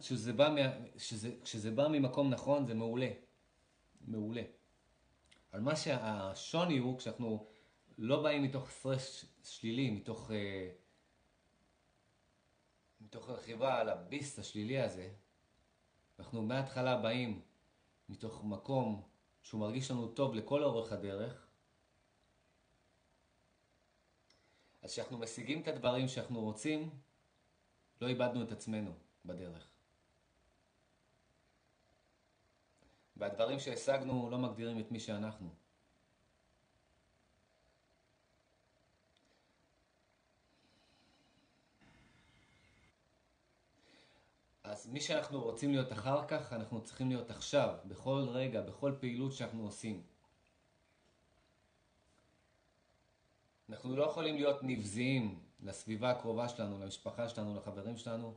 שזה 0.00 0.32
בא, 0.32 0.54
שזה, 0.96 1.30
כשזה 1.42 1.70
בא 1.70 1.88
ממקום 1.88 2.30
נכון, 2.30 2.66
זה 2.66 2.74
מעולה. 2.74 3.10
מעולה. 4.00 4.42
אלא 5.52 5.60
מה 5.60 5.76
שהשוני 5.76 6.78
הוא, 6.78 6.98
כשאנחנו 6.98 7.46
לא 7.98 8.22
באים 8.22 8.42
מתוך 8.42 8.70
סטרס 8.70 9.24
שלילי, 9.44 9.90
מתוך, 9.90 10.30
אה, 10.30 10.70
מתוך 13.00 13.30
רכיבה 13.30 13.80
על 13.80 13.88
הביסט 13.88 14.38
השלילי 14.38 14.80
הזה, 14.80 15.10
אנחנו 16.18 16.42
מההתחלה 16.42 16.96
באים 16.96 17.42
מתוך 18.08 18.44
מקום 18.44 19.02
שהוא 19.42 19.60
מרגיש 19.60 19.90
לנו 19.90 20.08
טוב 20.08 20.34
לכל 20.34 20.64
אורך 20.64 20.92
הדרך, 20.92 21.43
אז 24.84 24.92
כשאנחנו 24.92 25.18
משיגים 25.18 25.62
את 25.62 25.68
הדברים 25.68 26.08
שאנחנו 26.08 26.40
רוצים, 26.40 26.90
לא 28.00 28.08
איבדנו 28.08 28.42
את 28.42 28.52
עצמנו 28.52 28.92
בדרך. 29.24 29.68
והדברים 33.16 33.58
שהשגנו 33.58 34.30
לא 34.30 34.38
מגדירים 34.38 34.80
את 34.80 34.90
מי 34.90 35.00
שאנחנו. 35.00 35.48
אז 44.64 44.86
מי 44.86 45.00
שאנחנו 45.00 45.42
רוצים 45.42 45.70
להיות 45.70 45.92
אחר 45.92 46.26
כך, 46.26 46.52
אנחנו 46.52 46.84
צריכים 46.84 47.08
להיות 47.08 47.30
עכשיו, 47.30 47.76
בכל 47.84 48.26
רגע, 48.28 48.60
בכל 48.60 48.94
פעילות 49.00 49.32
שאנחנו 49.32 49.64
עושים. 49.64 50.02
אנחנו 53.68 53.96
לא 53.96 54.04
יכולים 54.04 54.34
להיות 54.34 54.62
נבזיים 54.62 55.40
לסביבה 55.60 56.10
הקרובה 56.10 56.48
שלנו, 56.48 56.78
למשפחה 56.78 57.28
שלנו, 57.28 57.56
לחברים 57.56 57.96
שלנו, 57.96 58.34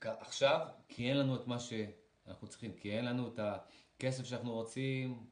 עכשיו, 0.00 0.66
כי 0.88 1.08
אין 1.08 1.16
לנו 1.16 1.36
את 1.36 1.46
מה 1.46 1.58
שאנחנו 1.58 2.46
צריכים, 2.48 2.72
כי 2.72 2.92
אין 2.92 3.04
לנו 3.04 3.28
את 3.28 3.40
הכסף 3.42 4.24
שאנחנו 4.24 4.52
רוצים, 4.52 5.26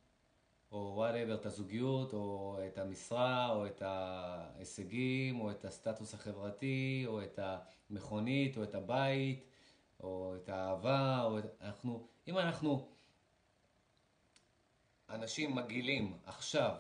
או 0.72 0.92
וואטאבר, 0.94 1.34
את 1.34 1.46
הזוגיות, 1.46 2.12
או 2.12 2.58
את 2.66 2.78
המשרה, 2.78 3.50
או 3.50 3.66
את 3.66 3.82
ההישגים, 3.82 5.40
או 5.40 5.50
את 5.50 5.64
הסטטוס 5.64 6.14
החברתי, 6.14 7.04
או 7.06 7.22
את 7.22 7.38
המכונית, 7.90 8.56
או 8.56 8.62
את 8.62 8.74
הבית, 8.74 9.44
או 10.00 10.34
את 10.36 10.48
האהבה, 10.48 11.22
או 11.24 11.38
את... 11.38 11.44
אנחנו, 11.60 12.06
אם 12.28 12.38
אנחנו 12.38 12.88
אנשים 15.08 15.54
מגעילים 15.54 16.18
עכשיו, 16.24 16.76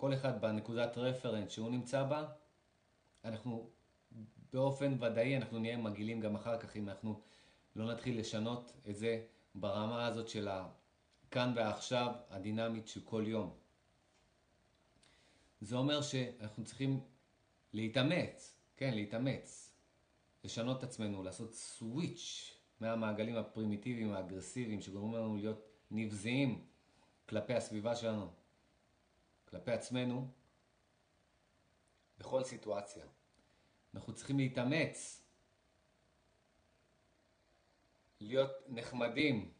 כל 0.00 0.14
אחד 0.14 0.40
בנקודת 0.40 0.98
רפרנס 0.98 1.50
שהוא 1.50 1.70
נמצא 1.70 2.02
בה, 2.02 2.28
אנחנו 3.24 3.70
באופן 4.52 5.02
ודאי 5.02 5.36
אנחנו 5.36 5.58
נהיה 5.58 5.76
מגעילים 5.76 6.20
גם 6.20 6.34
אחר 6.34 6.58
כך 6.58 6.76
אם 6.76 6.88
אנחנו 6.88 7.20
לא 7.76 7.92
נתחיל 7.92 8.20
לשנות 8.20 8.72
את 8.90 8.96
זה 8.96 9.24
ברמה 9.54 10.06
הזאת 10.06 10.28
של 10.28 10.48
הכאן 10.48 11.52
ועכשיו 11.56 12.12
הדינמית 12.30 12.88
של 12.88 13.00
כל 13.04 13.24
יום. 13.26 13.56
זה 15.60 15.76
אומר 15.76 16.02
שאנחנו 16.02 16.64
צריכים 16.64 17.00
להתאמץ, 17.72 18.56
כן, 18.76 18.94
להתאמץ, 18.94 19.74
לשנות 20.44 20.78
את 20.78 20.82
עצמנו, 20.82 21.22
לעשות 21.22 21.54
סוויץ' 21.54 22.54
מהמעגלים 22.80 23.36
הפרימיטיביים, 23.36 24.12
האגרסיביים, 24.12 24.80
שגורמים 24.80 25.14
לנו 25.14 25.36
להיות 25.36 25.62
נבזיים 25.90 26.64
כלפי 27.28 27.54
הסביבה 27.54 27.96
שלנו, 27.96 28.39
כלפי 29.50 29.70
עצמנו, 29.70 30.28
בכל 32.18 32.44
סיטואציה. 32.44 33.04
אנחנו 33.94 34.14
צריכים 34.14 34.38
להתאמץ, 34.38 35.24
להיות 38.20 38.50
נחמדים 38.68 39.52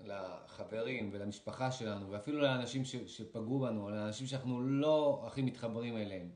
לחברים 0.00 1.10
ולמשפחה 1.12 1.72
שלנו, 1.72 2.10
ואפילו 2.10 2.40
לאנשים 2.40 2.84
ש, 2.84 2.96
שפגעו 2.96 3.58
בנו, 3.60 3.90
לאנשים 3.90 4.26
שאנחנו 4.26 4.62
לא 4.62 5.22
הכי 5.26 5.42
מתחברים 5.42 5.96
אליהם. 5.96 6.30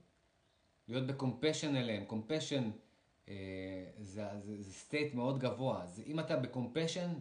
להיות 0.89 1.06
ב 1.06 1.13
compassion 1.13 1.76
אליהם, 1.77 2.05
compassion 2.05 2.70
אה, 3.28 3.90
זה, 3.98 4.24
זה, 4.39 4.62
זה 4.62 4.73
state 4.72 5.14
מאוד 5.15 5.39
גבוה. 5.39 5.86
זה, 5.86 6.02
אם 6.02 6.20
אתה 6.20 6.36
ב 6.36 6.43
compassion, 6.43 7.12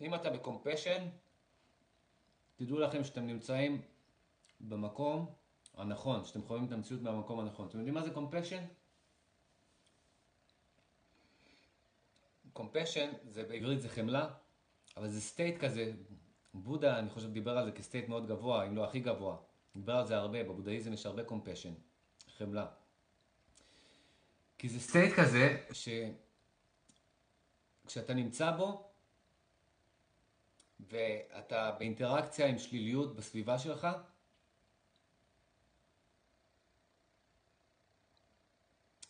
אם 0.00 0.14
אתה 0.14 0.30
ב 0.30 0.36
compassion, 0.36 1.08
תדעו 2.56 2.78
לכם 2.78 3.04
שאתם 3.04 3.26
נמצאים 3.26 3.82
במקום 4.60 5.34
הנכון, 5.74 6.24
שאתם 6.24 6.42
חווים 6.42 6.64
את 6.66 6.72
המציאות 6.72 7.02
מהמקום 7.02 7.40
הנכון. 7.40 7.68
אתם 7.68 7.78
יודעים 7.78 7.94
מה 7.94 8.02
זה 8.02 8.10
compassion? 8.10 8.64
compassion 12.52 13.12
זה 13.28 13.42
בעברית 13.42 13.80
זה 13.80 13.88
חמלה, 13.88 14.28
אבל 14.96 15.08
זה 15.08 15.20
state 15.20 15.64
כזה, 15.64 15.92
בודה 16.54 16.98
אני 16.98 17.10
חושב 17.10 17.32
דיבר 17.32 17.58
על 17.58 17.64
זה 17.64 17.72
כ 17.72 17.82
state 17.82 18.08
מאוד 18.08 18.26
גבוה, 18.26 18.66
אם 18.66 18.76
לא 18.76 18.84
הכי 18.84 19.00
גבוה. 19.00 19.36
דיבר 19.76 19.96
על 19.96 20.06
זה 20.06 20.16
הרבה, 20.16 20.44
בבודהיזם 20.44 20.92
יש 20.92 21.06
הרבה 21.06 21.24
compassion, 21.24 21.72
חמלה. 22.38 22.66
כי 24.58 24.68
זה 24.68 24.80
state 24.80 25.14
כזה 25.16 25.64
שכשאתה 27.84 28.14
נמצא 28.14 28.56
בו 28.56 28.85
ואתה 30.80 31.70
באינטראקציה 31.78 32.46
עם 32.46 32.58
שליליות 32.58 33.16
בסביבה 33.16 33.58
שלך, 33.58 33.86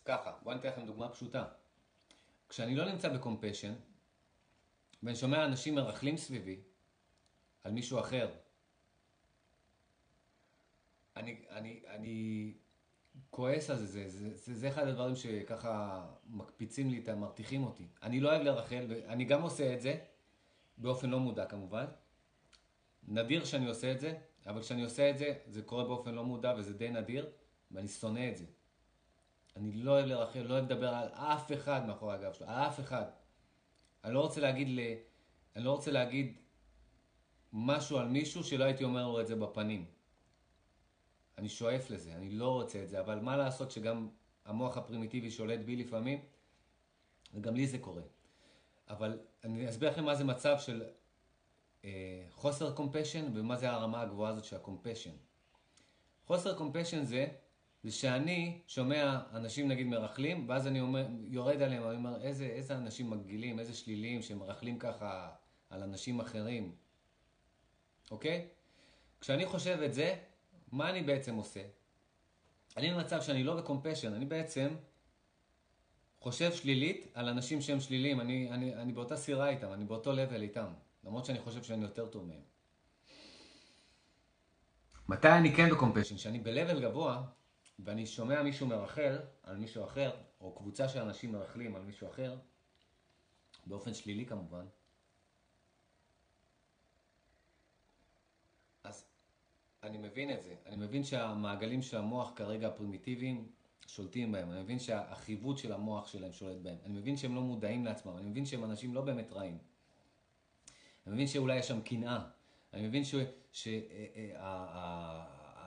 ככה, 0.05 0.31
בואו 0.43 0.51
אני 0.51 0.59
אתן 0.59 0.69
לכם 0.69 0.85
דוגמה 0.85 1.09
פשוטה. 1.09 1.45
כשאני 2.49 2.75
לא 2.75 2.91
נמצא 2.91 3.09
בקומפשן, 3.09 3.73
ואני 5.03 5.15
שומע 5.15 5.45
אנשים 5.45 5.75
מרכלים 5.75 6.17
סביבי 6.17 6.61
על 7.63 7.71
מישהו 7.71 7.99
אחר, 7.99 8.31
אני, 11.15 11.45
אני, 11.49 11.83
אני 11.87 12.53
כועס 13.29 13.69
על 13.69 13.75
זה, 13.75 14.09
זה, 14.09 14.37
זה, 14.37 14.55
זה, 14.55 14.69
אחד 14.69 14.87
הדברים 14.87 15.15
שככה 15.15 16.05
מקפיצים 16.27 16.89
לי, 16.89 17.03
מרתיחים 17.17 17.63
אותי. 17.63 17.87
אני 18.03 18.19
לא 18.19 18.29
אוהב 18.29 18.41
לרחל, 18.41 18.85
ואני 18.89 19.25
גם 19.25 19.41
עושה 19.41 19.73
את 19.73 19.81
זה, 19.81 19.99
באופן 20.77 21.09
לא 21.09 21.19
מודע 21.19 21.45
כמובן. 21.45 21.85
נדיר 23.07 23.45
שאני 23.45 23.67
עושה 23.67 23.91
את 23.91 23.99
זה, 23.99 24.17
אבל 24.45 24.61
כשאני 24.61 24.83
עושה 24.83 25.09
את 25.09 25.17
זה, 25.17 25.33
זה 25.47 25.61
קורה 25.61 25.83
באופן 25.83 26.15
לא 26.15 26.23
מודע 26.23 26.53
וזה 26.57 26.73
די 26.73 26.89
נדיר, 26.89 27.29
ואני 27.71 27.87
שונא 27.87 28.29
את 28.31 28.37
זה. 28.37 28.45
אני 29.55 29.71
לא 29.71 29.91
אוהב 29.91 30.05
לרכל, 30.05 30.39
לא 30.39 30.53
אוהב 30.53 30.65
לדבר 30.65 30.89
על 30.89 31.07
אף 31.07 31.51
אחד 31.51 31.85
מאחורי 31.87 32.13
הגב 32.13 32.33
שלו, 32.33 32.47
על 32.47 32.55
אף 32.67 32.79
אחד. 32.79 33.05
אני 34.03 34.13
לא 34.13 34.21
רוצה 34.21 34.41
להגיד, 34.41 34.67
ל... 34.69 34.79
אני 35.55 35.63
לא 35.63 35.71
רוצה 35.71 35.91
להגיד 35.91 36.37
משהו 37.53 37.97
על 37.97 38.07
מישהו 38.07 38.43
שלא 38.43 38.63
הייתי 38.63 38.83
אומר 38.83 39.07
לו 39.07 39.21
את 39.21 39.27
זה 39.27 39.35
בפנים. 39.35 39.85
אני 41.37 41.49
שואף 41.49 41.89
לזה, 41.89 42.15
אני 42.15 42.29
לא 42.29 42.53
רוצה 42.53 42.83
את 42.83 42.89
זה, 42.89 42.99
אבל 42.99 43.19
מה 43.19 43.37
לעשות 43.37 43.71
שגם 43.71 44.09
המוח 44.45 44.77
הפרימיטיבי 44.77 45.31
שולט 45.31 45.59
בי 45.59 45.75
לפעמים, 45.75 46.19
וגם 47.33 47.55
לי 47.55 47.67
זה 47.67 47.77
קורה. 47.77 48.01
אבל 48.89 49.19
אני 49.43 49.69
אסביר 49.69 49.89
לכם 49.89 50.05
מה 50.05 50.15
זה 50.15 50.23
מצב 50.23 50.59
של 50.59 50.83
אה, 51.85 52.25
חוסר 52.29 52.75
compassion 52.75 53.31
ומה 53.33 53.55
זה 53.55 53.69
הרמה 53.71 54.01
הגבוהה 54.01 54.31
הזאת 54.31 54.43
של 54.43 54.55
ה 54.55 54.60
compassion. 54.60 55.11
חוסר 56.25 56.57
קומפשן 56.57 57.03
זה 57.03 57.27
זה 57.83 57.91
שאני 57.91 58.61
שומע 58.67 59.19
אנשים 59.33 59.67
נגיד 59.67 59.87
מרכלים, 59.87 60.49
ואז 60.49 60.67
אני 60.67 60.81
אומר, 60.81 61.07
יורד 61.27 61.61
עליהם, 61.61 61.83
אני 61.83 61.95
אומר, 61.95 62.21
איזה, 62.21 62.45
איזה 62.45 62.75
אנשים 62.75 63.09
מגעילים, 63.09 63.59
איזה 63.59 63.73
שליליים 63.73 64.21
שמרכלים 64.21 64.79
ככה 64.79 65.29
על 65.69 65.83
אנשים 65.83 66.19
אחרים, 66.19 66.75
אוקיי? 68.11 68.47
כשאני 69.21 69.45
חושב 69.45 69.79
את 69.85 69.93
זה, 69.93 70.15
מה 70.71 70.89
אני 70.89 71.01
בעצם 71.01 71.35
עושה? 71.35 71.61
אני 72.77 72.93
במצב 72.93 73.21
שאני 73.21 73.43
לא 73.43 73.55
בקומפשן, 73.55 74.13
אני 74.13 74.25
בעצם 74.25 74.75
חושב 76.19 76.53
שלילית 76.53 77.07
על 77.13 77.29
אנשים 77.29 77.61
שהם 77.61 77.79
שליליים, 77.79 78.21
אני, 78.21 78.51
אני, 78.51 78.75
אני 78.75 78.93
באותה 78.93 79.17
סירה 79.17 79.49
איתם, 79.49 79.73
אני 79.73 79.85
באותו 79.85 80.13
לבל 80.13 80.41
איתם, 80.41 80.73
למרות 81.03 81.25
שאני 81.25 81.39
חושב 81.39 81.63
שאני 81.63 81.83
יותר 81.83 82.07
טוב 82.07 82.27
מהם. 82.27 82.41
מתי 85.09 85.29
אני 85.29 85.55
כן 85.55 85.69
בקומפשן? 85.69 86.15
כשאני 86.15 86.39
ב-level 86.39 86.79
גבוה, 86.81 87.23
ואני 87.79 88.05
שומע 88.05 88.43
מישהו 88.43 88.67
מרחל 88.67 89.17
על 89.43 89.57
מישהו 89.57 89.83
אחר, 89.85 90.11
או 90.41 90.55
קבוצה 90.55 90.89
של 90.89 90.99
אנשים 90.99 91.31
מרחלים 91.31 91.75
על 91.75 91.81
מישהו 91.81 92.07
אחר, 92.07 92.37
באופן 93.65 93.93
שלילי 93.93 94.25
כמובן, 94.25 94.65
אז 98.83 99.05
אני 99.83 99.97
מבין 99.97 100.31
את 100.31 100.41
זה. 100.41 100.55
אני 100.65 100.75
מבין 100.75 101.03
שהמעגלים 101.03 101.81
של 101.81 101.97
המוח 101.97 102.31
כרגע 102.35 102.67
הפרימיטיביים 102.67 103.51
שולטים 103.87 104.31
בהם. 104.31 104.51
אני 104.51 104.61
מבין 104.61 104.79
שהחיווט 104.79 105.57
של 105.57 105.71
המוח 105.71 106.07
שלהם 106.07 106.33
שולט 106.33 106.57
בהם. 106.61 106.77
אני 106.85 106.93
מבין 106.93 107.17
שהם 107.17 107.35
לא 107.35 107.41
מודעים 107.41 107.85
לעצמם. 107.85 108.17
אני 108.17 108.29
מבין 108.29 108.45
שהם 108.45 108.63
אנשים 108.63 108.93
לא 108.93 109.01
באמת 109.01 109.31
רעים. 109.31 109.57
אני 111.07 111.15
מבין 111.15 111.27
שאולי 111.27 111.57
יש 111.57 111.67
שם 111.67 111.81
קנאה. 111.81 112.19
אני 112.73 112.87
מבין 112.87 113.03
ש... 113.03 113.15
ש... 113.51 113.67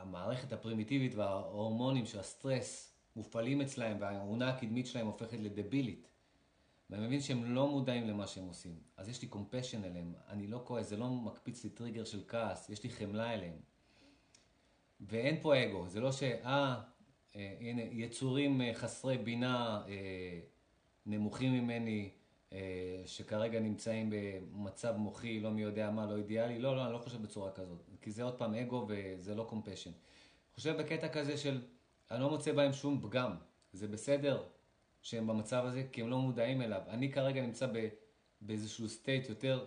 המערכת 0.00 0.52
הפרימיטיבית 0.52 1.14
וההורמונים 1.14 2.06
של 2.06 2.20
הסטרס 2.20 2.94
מופעלים 3.16 3.60
אצלהם 3.60 3.96
והאונה 4.00 4.48
הקדמית 4.48 4.86
שלהם 4.86 5.06
הופכת 5.06 5.40
לדבילית. 5.40 6.08
ואני 6.90 7.06
מבין 7.06 7.20
שהם 7.20 7.54
לא 7.54 7.68
מודעים 7.68 8.08
למה 8.08 8.26
שהם 8.26 8.46
עושים. 8.46 8.74
אז 8.96 9.08
יש 9.08 9.22
לי 9.22 9.28
compassion 9.28 9.84
אליהם, 9.84 10.14
אני 10.28 10.46
לא 10.46 10.62
כועס, 10.64 10.88
זה 10.88 10.96
לא 10.96 11.10
מקפיץ 11.10 11.64
לי 11.64 11.70
טריגר 11.70 12.04
של 12.04 12.22
כעס, 12.28 12.70
יש 12.70 12.82
לי 12.82 12.90
חמלה 12.90 13.34
אליהם. 13.34 13.56
ואין 15.00 15.40
פה 15.42 15.64
אגו, 15.64 15.88
זה 15.88 16.00
לא 16.00 16.12
ש... 16.12 16.22
אה, 16.22 16.40
אה 16.44 16.80
הנה, 17.34 17.82
יצורים 17.82 18.60
אה, 18.60 18.74
חסרי 18.74 19.18
בינה 19.18 19.82
אה, 19.88 20.40
נמוכים 21.06 21.52
ממני, 21.52 22.10
אה, 22.52 23.02
שכרגע 23.06 23.60
נמצאים 23.60 24.12
במצב 24.12 24.96
מוחי, 24.96 25.40
לא 25.40 25.50
מי 25.50 25.62
יודע 25.62 25.90
מה, 25.90 26.06
לא 26.06 26.16
אידיאלי, 26.16 26.58
לא, 26.58 26.76
לא, 26.76 26.84
אני 26.84 26.92
לא 26.92 26.98
חושב 26.98 27.22
בצורה 27.22 27.50
כזאת. 27.52 27.78
כי 28.02 28.10
זה 28.10 28.22
עוד 28.22 28.34
פעם 28.34 28.54
אגו 28.54 28.86
וזה 28.88 29.34
לא 29.34 29.44
compassion. 29.44 29.90
חושב 30.54 30.76
בקטע 30.76 31.08
כזה 31.08 31.36
של, 31.36 31.62
אני 32.10 32.20
לא 32.20 32.30
מוצא 32.30 32.52
בהם 32.52 32.72
שום 32.72 33.00
פגם. 33.02 33.36
זה 33.72 33.88
בסדר 33.88 34.42
שהם 35.02 35.26
במצב 35.26 35.64
הזה, 35.64 35.86
כי 35.92 36.00
הם 36.00 36.10
לא 36.10 36.18
מודעים 36.18 36.62
אליו. 36.62 36.80
אני 36.88 37.12
כרגע 37.12 37.42
נמצא 37.42 37.66
ב, 37.66 37.88
באיזשהו 38.40 38.88
state 38.88 39.28
יותר 39.28 39.66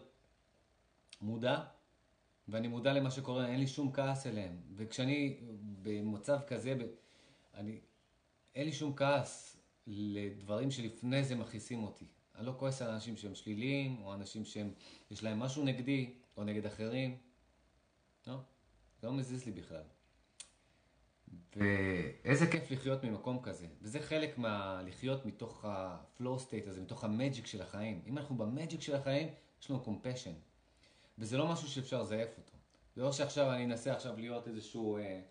מודע, 1.22 1.64
ואני 2.48 2.68
מודע 2.68 2.94
למה 2.94 3.12
שקורה, 3.12 3.48
אין 3.48 3.60
לי 3.60 3.68
שום 3.68 3.92
כעס 3.94 4.28
אליהם. 4.28 4.58
וכשאני 4.76 5.38
במצב 5.82 6.40
כזה, 6.48 6.76
אני, 7.54 7.80
אין 8.56 8.66
לי 8.66 8.74
שום 8.74 8.96
כעס 8.96 9.58
לדברים 9.88 10.72
שלפני 10.72 11.24
זה 11.24 11.36
מכעיסים 11.36 11.84
אותי. 11.84 12.06
אני 12.36 12.46
לא 12.46 12.56
כועס 12.58 12.82
על 12.82 12.90
אנשים 12.90 13.18
שהם 13.18 13.36
שליליים, 13.36 14.02
או 14.02 14.14
אנשים 14.14 14.46
שיש 14.46 15.24
להם 15.24 15.40
משהו 15.40 15.64
נגדי, 15.64 16.14
או 16.38 16.44
נגד 16.44 16.66
אחרים. 16.66 17.18
לא, 18.28 18.36
זה 19.02 19.08
לא 19.08 19.14
מזיז 19.14 19.46
לי 19.46 19.52
בכלל. 19.52 19.84
ואיזה 21.56 22.52
כיף 22.52 22.72
לחיות 22.72 23.04
ממקום 23.04 23.42
כזה. 23.44 23.68
וזה 23.82 24.00
חלק 24.00 24.38
מהלחיות 24.38 25.26
מתוך 25.26 25.66
ה-flow 25.66 26.40
state 26.48 26.70
הזה, 26.70 26.82
מתוך 26.82 27.04
המג'יק 27.04 27.48
של 27.48 27.62
החיים. 27.62 28.02
אם 28.08 28.18
אנחנו 28.18 28.38
במג'יק 28.38 28.82
של 28.82 28.96
החיים, 28.96 29.28
יש 29.62 29.70
לנו 29.70 29.84
compassion. 29.86 30.34
וזה 31.18 31.38
לא 31.38 31.48
משהו 31.48 31.68
שאפשר 31.68 32.02
לזייף 32.02 32.38
אותו. 32.38 32.58
זה 32.96 33.02
לא 33.02 33.12
שעכשיו 33.12 33.54
אני 33.54 33.66
אנסה 33.66 33.94
עכשיו 33.94 34.18
להיות 34.18 34.48
איזשהו... 34.48 34.98
אה, 34.98 35.22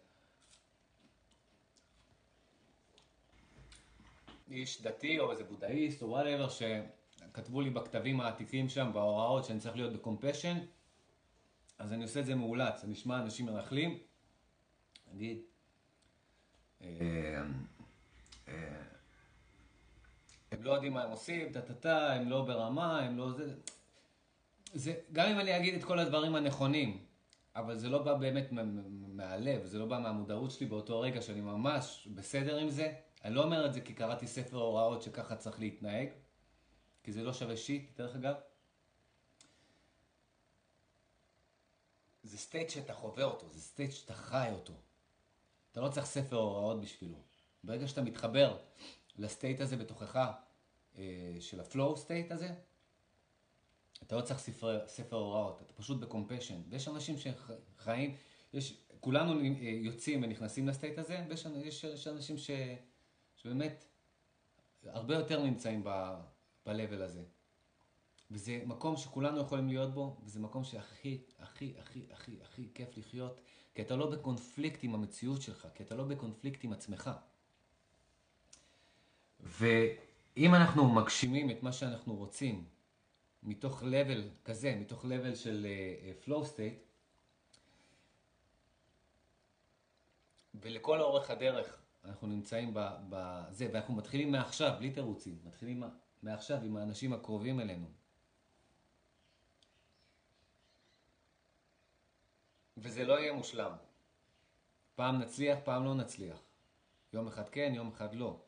איש 4.52 4.82
דתי 4.82 5.18
או 5.18 5.30
איזה 5.30 5.44
בודהיסט 5.44 6.02
או 6.02 6.08
whatever 6.08 6.48
שכתבו 6.48 7.60
לי 7.60 7.70
בכתבים 7.70 8.20
העתיקים 8.20 8.68
שם, 8.68 8.90
בהוראות 8.92 9.44
שאני 9.44 9.60
צריך 9.60 9.76
להיות 9.76 9.92
ב 9.92 9.98
compassion, 9.98 10.58
אז 11.78 11.92
אני 11.92 12.02
עושה 12.02 12.20
את 12.20 12.26
זה 12.26 12.34
מאולץ, 12.34 12.84
אני 12.84 12.92
אשמע 12.94 13.18
אנשים 13.18 13.46
מרכלים, 13.46 13.98
אגיד, 15.12 15.38
אה, 16.82 16.88
אה, 18.48 18.82
הם 20.52 20.62
לא 20.62 20.72
יודעים 20.72 20.92
מה 20.92 21.02
הם 21.02 21.10
עושים, 21.10 21.52
טה-טה-טה, 21.52 22.12
הם 22.12 22.28
לא 22.28 22.44
ברמה, 22.44 23.00
הם 23.00 23.18
לא 23.18 23.32
זה. 23.32 23.54
זה, 24.74 24.94
גם 25.12 25.28
אם 25.28 25.40
אני 25.40 25.56
אגיד 25.56 25.74
את 25.74 25.84
כל 25.84 25.98
הדברים 25.98 26.34
הנכונים, 26.34 27.04
אבל 27.56 27.78
זה 27.78 27.88
לא 27.88 28.02
בא 28.02 28.14
באמת 28.14 28.48
מהלב, 29.08 29.64
זה 29.64 29.78
לא 29.78 29.86
בא 29.86 29.98
מהמודעות 29.98 30.50
שלי 30.50 30.66
באותו 30.66 31.00
רגע 31.00 31.22
שאני 31.22 31.40
ממש 31.40 32.08
בסדר 32.14 32.58
עם 32.58 32.70
זה, 32.70 32.92
אני 33.24 33.34
לא 33.34 33.44
אומר 33.44 33.66
את 33.66 33.74
זה 33.74 33.80
כי 33.80 33.94
קראתי 33.94 34.26
ספר 34.26 34.56
הוראות 34.56 35.02
שככה 35.02 35.36
צריך 35.36 35.60
להתנהג, 35.60 36.08
כי 37.02 37.12
זה 37.12 37.22
לא 37.22 37.32
שווה 37.32 37.56
shit, 37.56 37.96
דרך 37.96 38.16
אגב. 38.16 38.34
זה 42.22 42.38
state 42.38 42.70
שאתה 42.70 42.94
חווה 42.94 43.24
אותו, 43.24 43.48
זה 43.48 43.60
state 43.60 43.92
שאתה 43.92 44.14
חי 44.14 44.48
אותו. 44.52 44.72
אתה 45.72 45.80
לא 45.80 45.88
צריך 45.88 46.06
ספר 46.06 46.36
הוראות 46.36 46.80
בשבילו. 46.80 47.18
ברגע 47.64 47.88
שאתה 47.88 48.02
מתחבר 48.02 48.58
ל 49.18 49.25
state 49.25 49.60
הזה 49.60 49.76
בתוכך, 49.76 50.30
אה, 50.98 51.36
של 51.40 51.60
ה 51.60 51.67
flow 51.67 51.96
state 51.96 52.32
הזה, 52.32 52.54
אתה 54.02 54.16
לא 54.16 54.20
צריך 54.20 54.40
ספר, 54.40 54.88
ספר 54.88 55.16
הוראות, 55.16 55.62
אתה 55.62 55.72
פשוט 55.72 56.00
ב 56.00 56.05
compassion. 56.05 56.60
ויש 56.68 56.88
אנשים 56.88 57.16
שחיים, 57.18 58.16
יש, 58.52 58.76
כולנו 59.00 59.40
אה, 59.40 59.46
יוצאים 59.62 60.22
ונכנסים 60.22 60.68
ל 60.68 60.73
state 60.73 60.98
הזה, 60.98 61.24
ויש 61.28 61.46
יש, 61.64 61.84
יש 61.84 62.08
אנשים 62.08 62.38
ש, 62.38 62.50
שבאמת 63.42 63.84
הרבה 64.84 65.14
יותר 65.14 65.42
נמצאים 65.42 65.84
ב-level 65.84 67.02
הזה. 67.02 67.22
וזה 68.30 68.62
מקום 68.66 68.96
שכולנו 68.96 69.40
יכולים 69.40 69.68
להיות 69.68 69.94
בו, 69.94 70.16
וזה 70.24 70.40
מקום 70.40 70.64
שהכי, 70.64 71.22
הכי, 71.38 71.74
הכי, 71.78 72.06
הכי, 72.12 72.38
הכי 72.42 72.68
כיף 72.74 72.96
לחיות, 72.96 73.40
כי 73.74 73.82
אתה 73.82 73.96
לא 73.96 74.10
בקונפליקט 74.10 74.84
עם 74.84 74.94
המציאות 74.94 75.42
שלך, 75.42 75.68
כי 75.74 75.82
אתה 75.82 75.94
לא 75.94 76.04
בקונפליקט 76.04 76.64
עם 76.64 76.72
עצמך. 76.72 77.10
ואם 79.40 80.54
אנחנו 80.54 80.88
מגשימים 80.88 81.50
את 81.50 81.62
מה 81.62 81.72
שאנחנו 81.72 82.16
רוצים, 82.16 82.64
מתוך 83.42 83.82
level 83.82 84.44
כזה, 84.44 84.76
מתוך 84.80 85.04
level 85.04 85.34
של 85.34 85.66
uh, 85.66 86.28
flow 86.28 86.44
state, 86.44 86.82
ולכל 90.54 91.00
אורך 91.00 91.30
הדרך 91.30 91.81
אנחנו 92.04 92.26
נמצאים 92.26 92.74
בזה, 93.08 93.68
ואנחנו 93.72 93.94
מתחילים 93.94 94.32
מעכשיו, 94.32 94.76
בלי 94.78 94.90
תירוצים, 94.90 95.38
מתחילים 95.44 95.82
מעכשיו 96.22 96.62
עם 96.62 96.76
האנשים 96.76 97.12
הקרובים 97.12 97.60
אלינו. 97.60 97.86
וזה 102.76 103.04
לא 103.04 103.20
יהיה 103.20 103.32
מושלם. 103.32 103.72
פעם 104.94 105.18
נצליח, 105.18 105.58
פעם 105.64 105.84
לא 105.84 105.94
נצליח. 105.94 106.38
יום 107.12 107.26
אחד 107.26 107.48
כן, 107.48 107.72
יום 107.74 107.88
אחד 107.88 108.14
לא. 108.14 108.40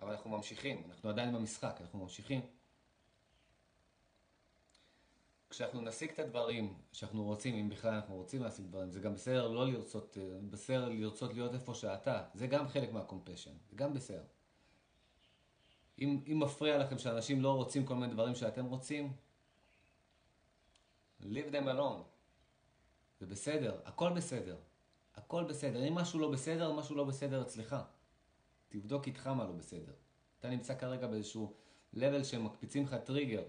אבל 0.00 0.12
אנחנו 0.12 0.30
ממשיכים, 0.30 0.82
אנחנו 0.90 1.08
עדיין 1.10 1.34
במשחק, 1.34 1.76
אנחנו 1.80 1.98
ממשיכים. 1.98 2.40
כשאנחנו 5.54 5.80
נשיג 5.80 6.10
את 6.10 6.18
הדברים 6.18 6.74
שאנחנו 6.92 7.24
רוצים, 7.24 7.54
אם 7.54 7.68
בכלל 7.68 7.94
אנחנו 7.94 8.14
רוצים 8.16 8.42
להשיג 8.42 8.66
דברים, 8.66 8.90
זה 8.90 9.00
גם 9.00 9.14
בסדר 9.14 9.48
לא 9.48 9.66
לרצות, 9.66 10.18
אה, 10.20 10.38
בסדר 10.50 10.88
לרצות 10.88 11.34
להיות 11.34 11.54
איפה 11.54 11.74
שאתה, 11.74 12.24
זה 12.34 12.46
גם 12.46 12.68
חלק 12.68 12.92
מהקומפשן, 12.92 13.50
זה 13.70 13.76
גם 13.76 13.94
בסדר. 13.94 14.24
אם, 15.98 16.20
אם 16.32 16.40
מפריע 16.40 16.78
לכם 16.78 16.98
שאנשים 16.98 17.42
לא 17.42 17.52
רוצים 17.52 17.86
כל 17.86 17.94
מיני 17.94 18.12
דברים 18.12 18.34
שאתם 18.34 18.64
רוצים, 18.64 19.12
leave 21.22 21.52
them 21.52 21.66
alone. 21.66 22.02
זה 23.20 23.26
בסדר, 23.26 23.80
הכל 23.84 24.12
בסדר. 24.12 24.56
הכל 25.14 25.44
בסדר. 25.44 25.88
אם 25.88 25.94
משהו 25.94 26.18
לא 26.18 26.30
בסדר, 26.30 26.72
משהו 26.72 26.96
לא 26.96 27.04
בסדר 27.04 27.42
אצלך. 27.42 27.76
תבדוק 28.68 29.06
איתך 29.06 29.26
מה 29.26 29.44
לא 29.44 29.52
בסדר. 29.52 29.92
אתה 30.40 30.50
נמצא 30.50 30.78
כרגע 30.78 31.06
באיזשהו 31.06 31.54
level 31.94 32.24
שמקפיצים 32.24 32.84
לך 32.84 32.94
טריגר. 32.94 33.42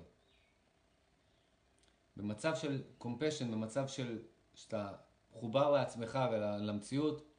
במצב 2.17 2.55
של 2.55 2.83
קומפשן, 2.97 3.51
במצב 3.51 3.87
של 3.87 4.23
שאתה 4.53 4.91
מחובר 5.31 5.71
לעצמך 5.71 6.19
ולמציאות, 6.31 7.31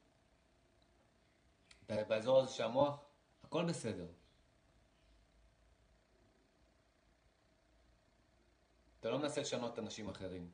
אתה 1.86 2.04
באזור 2.08 2.38
הזה 2.40 2.52
שהמוח, 2.52 3.04
הכל 3.44 3.64
בסדר. 3.64 4.06
אתה 9.00 9.10
לא 9.10 9.18
מנסה 9.18 9.40
לשנות 9.40 9.78
אנשים 9.78 10.08
אחרים. 10.08 10.50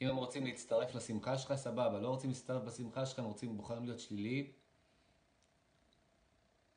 אם 0.00 0.08
הם 0.08 0.16
רוצים 0.16 0.44
להצטרף 0.44 0.94
לשמחה 0.94 1.38
שלך, 1.38 1.54
סבבה. 1.54 1.98
לא 1.98 2.08
רוצים 2.08 2.30
להצטרף 2.30 2.62
בשמחה 2.62 3.06
שלך, 3.06 3.18
הם 3.18 3.24
רוצים, 3.24 3.56
בוחרים 3.56 3.84
להיות 3.84 4.00
שליליים. 4.00 4.52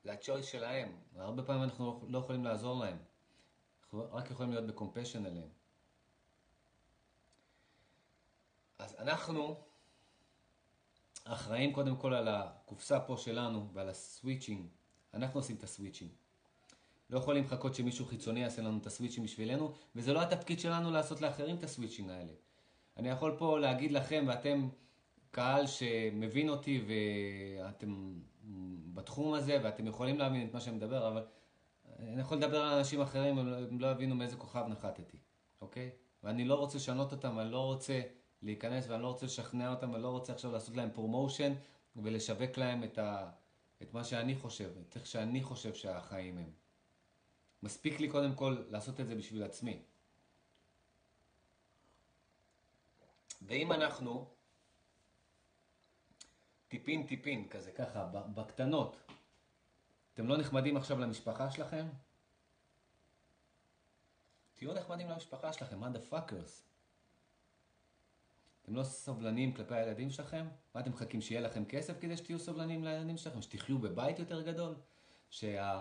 זה 0.04 0.12
הצ'ויס 0.12 0.46
שלהם. 0.46 0.96
הרבה 1.16 1.42
פעמים 1.42 1.62
אנחנו 1.62 2.06
לא 2.08 2.18
יכולים 2.18 2.44
לעזור 2.44 2.80
להם. 2.84 2.98
אנחנו 3.82 4.08
רק 4.12 4.30
יכולים 4.30 4.52
להיות 4.52 4.66
בקומפשן 4.66 5.26
אליהם. 5.26 5.48
אז 8.78 8.96
אנחנו 8.98 9.56
אחראים 11.24 11.72
קודם 11.72 11.96
כל 11.96 12.14
על 12.14 12.28
הקופסה 12.28 13.00
פה 13.00 13.16
שלנו 13.16 13.68
ועל 13.72 13.88
הסוויצ'ינג. 13.88 14.66
אנחנו 15.14 15.40
עושים 15.40 15.56
את 15.56 15.62
ה 15.62 15.66
switching. 15.66 16.10
לא 17.10 17.18
יכולים 17.18 17.44
לחכות 17.44 17.74
שמישהו 17.74 18.06
חיצוני 18.06 18.40
יעשה 18.40 18.62
לנו 18.62 18.78
את 18.78 18.86
הסוויצ'ים 18.86 19.24
בשבילנו, 19.24 19.72
וזה 19.96 20.12
לא 20.12 20.22
התפקיד 20.22 20.60
שלנו 20.60 20.90
לעשות 20.90 21.20
לאחרים 21.20 21.56
את 21.56 21.64
הסוויצ'ים 21.64 22.10
האלה. 22.10 22.32
אני 22.96 23.08
יכול 23.08 23.36
פה 23.38 23.58
להגיד 23.58 23.92
לכם, 23.92 24.24
ואתם 24.28 24.68
קהל 25.30 25.66
שמבין 25.66 26.48
אותי 26.48 26.84
ואתם 27.58 28.20
בתחום 28.94 29.34
הזה, 29.34 29.58
ואתם 29.62 29.86
יכולים 29.86 30.18
להבין 30.18 30.48
את 30.48 30.54
מה 30.54 30.60
שאני 30.60 30.76
מדבר, 30.76 31.08
אבל 31.08 31.26
אני 31.98 32.20
יכול 32.20 32.36
לדבר 32.36 32.62
על 32.62 32.78
אנשים 32.78 33.00
אחרים, 33.00 33.38
הם 33.38 33.80
לא 33.80 33.86
יבינו 33.86 34.14
מאיזה 34.14 34.36
כוכב 34.36 34.64
נחתתי, 34.68 35.18
אוקיי? 35.60 35.90
ואני 36.22 36.44
לא 36.44 36.54
רוצה 36.54 36.78
לשנות 36.78 37.12
אותם, 37.12 37.38
אני 37.38 37.50
לא 37.50 37.64
רוצה 37.64 38.00
להיכנס 38.42 38.84
ואני 38.88 39.02
לא 39.02 39.08
רוצה 39.08 39.26
לשכנע 39.26 39.70
אותם, 39.70 39.94
אני 39.94 40.02
לא 40.02 40.08
רוצה 40.08 40.32
עכשיו 40.32 40.52
לעשות 40.52 40.76
להם 40.76 40.90
promotion 40.90 41.54
ולשווק 41.96 42.56
להם 42.56 42.84
את, 42.84 42.98
ה, 42.98 43.30
את 43.82 43.94
מה 43.94 44.04
שאני 44.04 44.36
חושב, 44.36 44.70
את 44.88 44.96
איך 44.96 45.06
שאני 45.06 45.42
חושב 45.42 45.74
שהחיים 45.74 46.38
הם. 46.38 46.50
מספיק 47.62 48.00
לי 48.00 48.08
קודם 48.08 48.34
כל 48.34 48.64
לעשות 48.68 49.00
את 49.00 49.06
זה 49.06 49.14
בשביל 49.14 49.42
עצמי. 49.42 49.82
ואם 53.42 53.72
אנחנו 53.72 54.26
טיפין 56.68 57.06
טיפין, 57.06 57.48
כזה 57.48 57.72
ככה, 57.72 58.06
בקטנות, 58.06 58.96
אתם 60.14 60.28
לא 60.28 60.36
נחמדים 60.36 60.76
עכשיו 60.76 60.98
למשפחה 60.98 61.50
שלכם? 61.50 61.86
תהיו 64.54 64.74
נחמדים 64.74 65.08
למשפחה 65.08 65.52
שלכם, 65.52 65.80
מה 65.80 65.90
the 65.90 66.00
fuckers? 66.00 66.67
אתם 68.68 68.76
לא 68.76 68.84
סובלניים 68.84 69.52
כלפי 69.52 69.74
הילדים 69.74 70.10
שלכם? 70.10 70.46
מה 70.74 70.80
אתם 70.80 70.90
מחכים, 70.90 71.20
שיהיה 71.20 71.40
לכם 71.40 71.64
כסף 71.64 72.00
כדי 72.00 72.16
שתהיו 72.16 72.38
סובלניים 72.38 72.84
לילדים 72.84 73.16
שלכם? 73.16 73.42
שתחיו 73.42 73.78
בבית 73.78 74.18
יותר 74.18 74.42
גדול? 74.42 74.74
שה... 75.30 75.80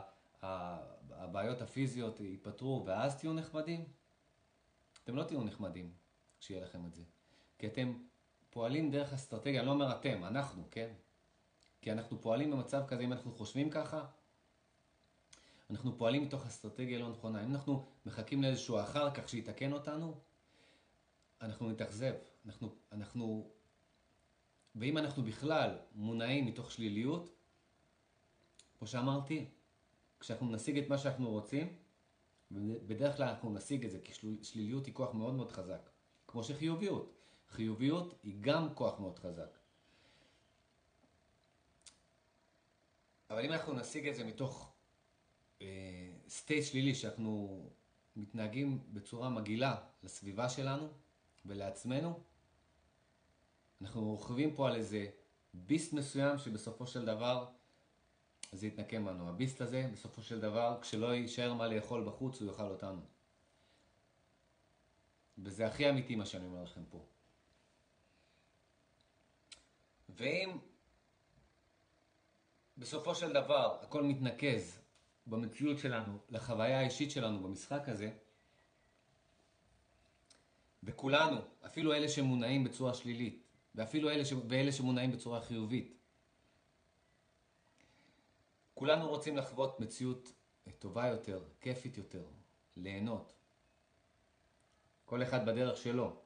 הבעיות 1.12 1.62
הפיזיות 1.62 2.20
ייפתרו 2.20 2.84
ואז 2.86 3.20
תהיו 3.20 3.34
נחמדים? 3.34 3.86
אתם 5.04 5.16
לא 5.16 5.24
תהיו 5.24 5.44
נחמדים 5.44 5.94
כשיהיה 6.40 6.64
לכם 6.64 6.86
את 6.86 6.94
זה. 6.94 7.04
כי 7.60 7.68
אתם 7.68 7.94
פועלים 8.50 8.92
דרך 8.92 9.14
אסטרטגיה, 9.14 9.60
אני 9.60 9.68
לא 9.68 9.72
אומר 9.72 9.92
אתם, 9.92 10.24
אנחנו, 10.26 10.64
כן? 10.72 10.90
כי 11.82 11.92
אנחנו 11.92 12.22
פועלים 12.22 12.52
במצב 12.52 12.84
כזה, 12.88 13.04
אם 13.04 13.14
אנחנו 13.14 13.32
חושבים 13.32 13.70
ככה, 13.70 14.06
אנחנו 15.70 15.98
פועלים 15.98 16.24
מתוך 16.24 16.46
אסטרטגיה 16.46 17.00
לא 17.00 17.10
נכונה. 17.10 17.44
אם 17.44 17.52
אנחנו 17.52 17.86
מחכים 18.06 18.42
לאיזשהו 18.42 18.80
אחר 18.80 19.12
כך 19.12 19.30
שיתקן 19.30 19.74
אותנו, 19.74 20.20
אנחנו 21.42 21.70
נתאכזב. 21.70 22.14
אנחנו, 22.48 22.76
אנחנו, 22.92 23.52
ואם 24.76 24.98
אנחנו 24.98 25.24
בכלל 25.24 25.78
מונעים 25.96 26.46
מתוך 26.46 26.72
שליליות, 26.72 27.36
כמו 28.78 28.88
שאמרתי, 28.88 29.46
כשאנחנו 30.20 30.52
נשיג 30.52 30.78
את 30.78 30.90
מה 30.90 30.98
שאנחנו 30.98 31.30
רוצים, 31.30 31.76
בדרך 32.52 33.18
כלל 33.18 33.28
אנחנו 33.28 33.54
נשיג 33.54 33.86
את 33.86 33.92
זה, 33.92 34.00
כי 34.00 34.14
שליליות 34.44 34.86
היא 34.86 34.94
כוח 34.94 35.14
מאוד 35.14 35.34
מאוד 35.34 35.52
חזק. 35.52 35.90
כמו 36.28 36.44
שחיוביות. 36.44 37.14
חיוביות 37.50 38.20
היא 38.24 38.38
גם 38.42 38.74
כוח 38.74 39.00
מאוד 39.00 39.20
חזק. 39.20 39.58
אבל 43.30 43.46
אם 43.46 43.52
אנחנו 43.52 43.74
נשיג 43.74 44.08
את 44.08 44.16
זה 44.16 44.24
מתוך 44.24 44.74
אה, 45.62 45.68
סטייט 46.30 46.64
שלילי, 46.64 46.96
שאנחנו 46.96 47.64
מתנהגים 48.16 48.84
בצורה 48.94 49.30
מגעילה 49.30 49.76
לסביבה 50.04 50.50
שלנו 50.50 50.88
ולעצמנו, 51.46 52.20
אנחנו 53.82 54.04
רוכבים 54.04 54.56
פה 54.56 54.68
על 54.68 54.76
איזה 54.76 55.10
ביסט 55.54 55.94
מסוים 55.94 56.38
שבסופו 56.38 56.88
של 56.88 57.06
דבר 57.06 57.48
זה 58.52 58.68
יתנקם 58.68 59.06
בנו. 59.06 59.30
הביסט 59.30 59.62
הזה, 59.62 59.90
בסופו 59.94 60.22
של 60.22 60.40
דבר, 60.40 60.78
כשלא 60.82 61.14
יישאר 61.14 61.54
מה 61.54 61.68
לאכול 61.68 62.04
בחוץ, 62.06 62.42
הוא 62.42 62.52
יאכל 62.52 62.64
אותנו. 62.64 63.02
וזה 65.38 65.68
הכי 65.68 65.90
אמיתי 65.90 66.16
מה 66.16 66.26
שאני 66.26 66.46
אומר 66.46 66.64
לכם 66.64 66.82
פה. 66.90 67.06
ואם 70.10 70.58
בסופו 72.78 73.16
של 73.16 73.34
דבר 73.34 73.80
הכל 73.82 74.04
מתנקז 74.04 74.80
במציאות 75.28 75.78
שלנו, 75.80 76.18
לחוויה 76.30 76.80
האישית 76.80 77.12
שלנו 77.12 77.44
במשחק 77.44 77.90
הזה, 77.90 78.12
וכולנו, 80.84 81.42
אפילו 81.66 81.94
אלה 81.94 82.10
שמונעים 82.10 82.64
בצורה 82.64 82.94
שלילית, 82.94 83.47
ואפילו 83.78 84.10
אלה, 84.10 84.26
ש... 84.26 84.34
ואלה 84.50 84.72
שמונעים 84.72 85.12
בצורה 85.12 85.42
חיובית, 85.42 85.98
כולנו 88.74 89.08
רוצים 89.08 89.38
לחוות 89.38 89.80
מציאות 89.80 90.32
טובה 90.80 91.08
יותר, 91.08 91.44
כיפית 91.62 91.98
יותר, 91.98 92.26
ליהנות. 92.76 93.34
כל 95.06 95.24
אחד 95.24 95.46
בדרך 95.46 95.78
שלו. 95.78 96.22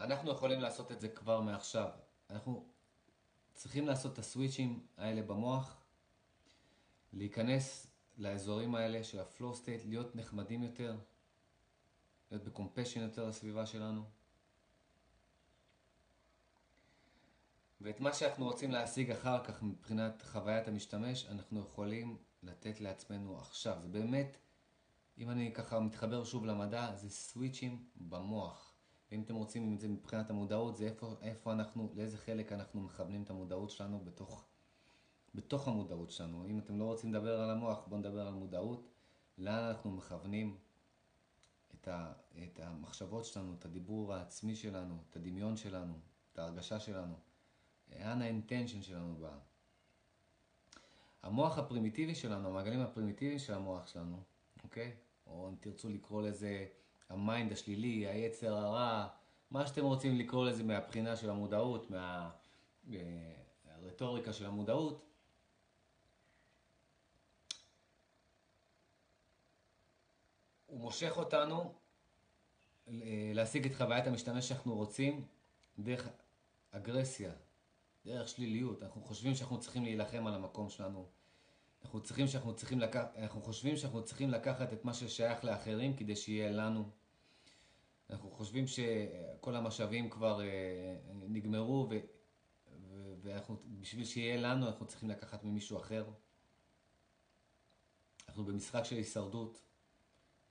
אנחנו 0.00 0.32
יכולים 0.32 0.60
לעשות 0.60 0.92
את 0.92 1.00
זה 1.00 1.08
כבר 1.08 1.40
מעכשיו. 1.40 1.90
אנחנו 2.30 2.68
צריכים 3.54 3.86
לעשות 3.86 4.12
את 4.12 4.18
הסוויצ'ים 4.18 4.86
האלה 4.96 5.22
במוח, 5.22 5.82
להיכנס 7.12 7.87
לאזורים 8.18 8.74
האלה 8.74 9.04
של 9.04 9.20
ה 9.20 9.27
flow 9.27 9.54
state, 9.54 9.82
להיות 9.84 10.16
נחמדים 10.16 10.62
יותר, 10.62 10.96
להיות 12.30 12.44
ב 12.44 12.49
compassion 12.49 13.00
יותר 13.00 13.28
לסביבה 13.28 13.66
שלנו. 13.66 14.02
ואת 17.80 18.00
מה 18.00 18.12
שאנחנו 18.12 18.44
רוצים 18.44 18.70
להשיג 18.70 19.10
אחר 19.10 19.44
כך 19.44 19.62
מבחינת 19.62 20.22
חוויית 20.22 20.68
המשתמש, 20.68 21.26
אנחנו 21.26 21.60
יכולים 21.60 22.18
לתת 22.42 22.80
לעצמנו 22.80 23.38
עכשיו. 23.38 23.76
זה 23.82 23.88
באמת, 23.88 24.36
אם 25.18 25.30
אני 25.30 25.52
ככה 25.54 25.80
מתחבר 25.80 26.24
שוב 26.24 26.46
למדע, 26.46 26.94
זה 26.94 27.10
סוויצ'ים 27.10 27.84
במוח. 27.96 28.74
ואם 29.10 29.22
אתם 29.22 29.34
רוצים 29.34 29.74
את 29.74 29.80
זה 29.80 29.88
מבחינת 29.88 30.30
המודעות, 30.30 30.76
זה 30.76 30.84
איפה, 30.84 31.14
איפה 31.22 31.52
אנחנו, 31.52 31.92
לאיזה 31.94 32.18
חלק 32.18 32.52
אנחנו 32.52 32.80
מכוונים 32.80 33.22
את 33.22 33.30
המודעות 33.30 33.70
שלנו 33.70 34.04
בתוך, 34.04 34.44
בתוך 35.38 35.68
המודעות 35.68 36.10
שלנו. 36.10 36.46
אם 36.46 36.58
אתם 36.58 36.78
לא 36.78 36.84
רוצים 36.84 37.14
לדבר 37.14 37.40
על 37.40 37.50
המוח, 37.50 37.84
בואו 37.86 38.00
נדבר 38.00 38.26
על 38.26 38.34
מודעות. 38.34 38.88
לאן 39.38 39.64
אנחנו 39.64 39.90
מכוונים 39.90 40.56
את, 41.74 41.88
ה, 41.88 42.12
את 42.42 42.60
המחשבות 42.60 43.24
שלנו, 43.24 43.54
את 43.58 43.64
הדיבור 43.64 44.14
העצמי 44.14 44.56
שלנו, 44.56 44.98
את 45.10 45.16
הדמיון 45.16 45.56
שלנו, 45.56 45.94
את 46.32 46.38
ההרגשה 46.38 46.80
שלנו. 46.80 47.14
לאן 47.92 48.22
האינטנשן 48.22 48.82
שלנו 48.82 49.16
בא. 49.16 49.38
המוח 51.22 51.58
הפרימיטיבי 51.58 52.14
שלנו, 52.14 52.48
המעגלים 52.48 52.80
הפרימיטיביים 52.80 53.38
של 53.38 53.54
המוח 53.54 53.86
שלנו, 53.86 54.22
אוקיי? 54.64 54.92
או 55.26 55.48
אם 55.48 55.54
תרצו 55.60 55.88
לקרוא 55.88 56.22
לזה 56.22 56.66
ה 57.08 57.17
mind 57.17 57.52
השלילי, 57.52 58.06
היצר 58.06 58.54
הרע, 58.54 59.08
מה 59.50 59.66
שאתם 59.66 59.84
רוצים 59.84 60.18
לקרוא 60.18 60.46
לזה 60.46 60.64
מהבחינה 60.64 61.16
של 61.16 61.30
המודעות, 61.30 61.90
מהרטוריקה 63.64 64.32
של 64.32 64.46
המודעות. 64.46 65.07
הוא 70.68 70.80
מושך 70.80 71.12
אותנו 71.16 71.74
להשיג 73.34 73.66
את 73.66 73.74
חוויית 73.74 74.06
המשתמש 74.06 74.48
שאנחנו 74.48 74.74
רוצים 74.74 75.26
דרך 75.78 76.08
אגרסיה, 76.70 77.32
דרך 78.04 78.28
שליליות. 78.28 78.82
אנחנו 78.82 79.02
חושבים 79.02 79.34
שאנחנו 79.34 79.60
צריכים 79.60 79.84
להילחם 79.84 80.26
על 80.26 80.34
המקום 80.34 80.68
שלנו. 80.70 81.08
אנחנו, 81.82 82.00
צריכים 82.00 82.26
שאנחנו, 82.26 82.54
צריכים 82.54 82.80
לקח... 82.80 83.04
אנחנו 83.16 83.42
חושבים 83.42 83.76
שאנחנו 83.76 84.04
צריכים 84.04 84.30
לקחת 84.30 84.72
את 84.72 84.84
מה 84.84 84.94
ששייך 84.94 85.44
לאחרים 85.44 85.96
כדי 85.96 86.16
שיהיה 86.16 86.50
לנו. 86.50 86.90
אנחנו 88.10 88.30
חושבים 88.30 88.64
שכל 88.66 89.56
המשאבים 89.56 90.10
כבר 90.10 90.40
אה, 90.40 90.96
נגמרו 91.12 91.86
ו... 91.90 91.98
ו... 92.80 93.14
ואנחנו, 93.22 93.56
בשביל 93.80 94.04
שיהיה 94.04 94.36
לנו 94.36 94.66
אנחנו 94.66 94.86
צריכים 94.86 95.08
לקחת 95.08 95.44
ממישהו 95.44 95.78
אחר. 95.78 96.04
אנחנו 98.28 98.44
במשחק 98.44 98.84
של 98.84 98.96
הישרדות. 98.96 99.67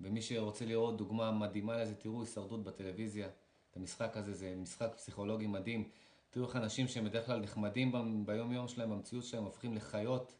ומי 0.01 0.21
שרוצה 0.21 0.65
לראות 0.65 0.97
דוגמה 0.97 1.31
מדהימה 1.31 1.77
לזה, 1.77 1.95
תראו 1.95 2.21
הישרדות 2.21 2.63
בטלוויזיה. 2.63 3.27
את 3.71 3.77
המשחק 3.77 4.17
הזה, 4.17 4.33
זה 4.33 4.55
משחק 4.57 4.93
פסיכולוגי 4.95 5.47
מדהים. 5.47 5.89
תראו 6.29 6.45
איך 6.45 6.55
אנשים 6.55 6.87
שהם 6.87 7.05
בדרך 7.05 7.25
כלל 7.25 7.39
נחמדים 7.39 7.91
ביום 8.25 8.51
יום 8.51 8.67
שלהם, 8.67 8.89
במציאות 8.89 9.23
שלהם, 9.23 9.43
הופכים 9.43 9.75
לחיות 9.75 10.33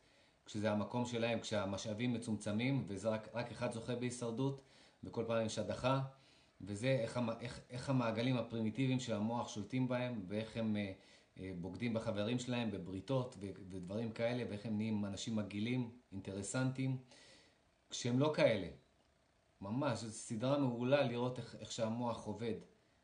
כשזה 0.46 0.72
המקום 0.72 1.06
שלהם, 1.06 1.40
כשהמשאבים 1.40 2.14
מצומצמים, 2.14 2.86
וזה 2.88 3.10
רק, 3.10 3.28
רק 3.34 3.52
אחד 3.52 3.72
זוכה 3.72 3.96
בהישרדות, 3.96 4.62
וכל 5.04 5.24
פעם 5.28 5.46
יש 5.46 5.60
הדחה, 5.60 6.02
וזה 6.62 6.88
איך, 6.88 7.20
איך, 7.40 7.60
איך 7.70 7.90
המעגלים 7.90 8.38
הפרימיטיביים 8.38 9.00
של 9.00 9.14
המוח 9.14 9.50
שולטים 9.50 9.88
בהם, 9.88 10.26
ואיך 10.28 10.58
הם 10.58 10.76
אה, 10.76 10.92
אה, 11.40 11.52
בוגדים 11.62 11.94
בחברים 11.94 12.40
שלהם, 12.40 12.72
בבריתות 12.72 13.36
ו, 13.40 13.46
ודברים 13.70 14.12
כאלה, 14.12 14.44
ואיך 14.50 14.66
הם 14.66 14.78
נהיים 14.78 15.06
אנשים 15.06 15.36
מגעילים, 15.36 15.90
אינטרסנטים, 16.12 16.98
כשהם 17.90 18.20
לא 18.20 18.32
כאלה. 18.36 18.68
ממש, 19.62 20.00
זו 20.00 20.12
סדרה 20.12 20.58
מעולה 20.58 21.04
לראות 21.04 21.38
איך, 21.38 21.56
איך 21.56 21.72
שהמוח 21.72 22.26
עובד, 22.26 22.54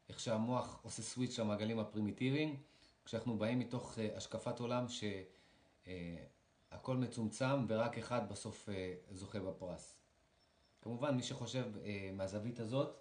איך 0.09 0.19
שהמוח 0.19 0.79
עושה 0.83 1.01
סוויץ' 1.01 1.39
למעגלים 1.39 1.79
הפרימיטיביים. 1.79 2.61
כשאנחנו 3.05 3.37
באים 3.37 3.59
מתוך 3.59 3.97
uh, 3.97 4.17
השקפת 4.17 4.59
עולם 4.59 4.85
שהכל 4.87 6.95
uh, 6.95 6.97
מצומצם 6.97 7.65
ורק 7.67 7.97
אחד 7.97 8.29
בסוף 8.29 8.69
uh, 8.69 8.71
זוכה 9.13 9.39
בפרס. 9.39 9.97
כמובן, 10.81 11.15
מי 11.15 11.23
שחושב 11.23 11.65
uh, 11.75 11.79
מהזווית 12.13 12.59
הזאת, 12.59 12.97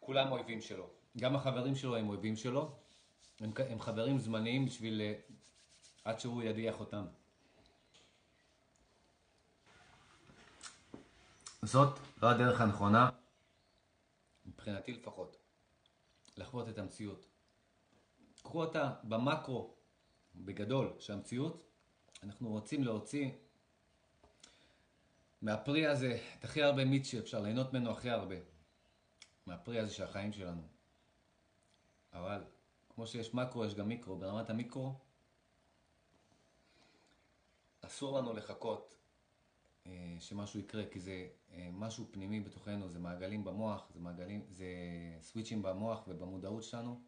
כולם 0.00 0.32
אויבים 0.32 0.60
שלו. 0.60 0.90
גם 1.18 1.36
החברים 1.36 1.76
שלו 1.76 1.96
הם 1.96 2.08
אויבים 2.08 2.36
שלו. 2.36 2.72
הם, 3.40 3.52
הם 3.70 3.80
חברים 3.80 4.18
זמניים 4.18 4.66
בשביל... 4.66 5.00
uh, 5.00 5.32
עד 6.04 6.20
שהוא 6.20 6.42
ידיח 6.42 6.80
אותם. 6.80 7.04
זאת 11.66 11.98
לא 12.22 12.30
הדרך 12.30 12.60
הנכונה, 12.60 13.10
מבחינתי 14.46 14.92
לפחות. 14.92 15.36
לחוות 16.36 16.68
את 16.68 16.78
המציאות. 16.78 17.26
קחו 18.42 18.60
אותה 18.64 18.94
במקרו, 19.04 19.74
בגדול, 20.36 20.92
שהמציאות, 20.98 21.64
אנחנו 22.22 22.48
רוצים 22.48 22.84
להוציא 22.84 23.30
מהפרי 25.42 25.86
הזה 25.86 26.18
את 26.38 26.44
הכי 26.44 26.62
הרבה 26.62 26.84
מיץ 26.84 27.06
שאפשר, 27.06 27.40
ליהנות 27.40 27.72
ממנו 27.72 27.90
הכי 27.90 28.10
הרבה. 28.10 28.36
מהפרי 29.46 29.78
הזה 29.78 29.92
של 29.92 30.04
החיים 30.04 30.32
שלנו. 30.32 30.62
אבל 32.12 32.44
כמו 32.94 33.06
שיש 33.06 33.34
מקרו, 33.34 33.64
יש 33.64 33.74
גם 33.74 33.88
מיקרו. 33.88 34.16
ברמת 34.16 34.50
המיקרו, 34.50 34.94
אסור 37.80 38.18
לנו 38.18 38.32
לחכות 38.32 38.94
שמשהו 40.20 40.60
יקרה, 40.60 40.82
כי 40.90 41.00
זה 41.00 41.28
אה, 41.52 41.68
משהו 41.72 42.06
פנימי 42.10 42.40
בתוכנו, 42.40 42.88
זה 42.88 42.98
מעגלים 42.98 43.44
במוח, 43.44 43.90
זה 43.94 44.00
מעגלים, 44.00 44.44
זה 44.50 44.66
סוויצ'ים 45.20 45.62
במוח 45.62 46.08
ובמודעות 46.08 46.62
שלנו, 46.62 47.00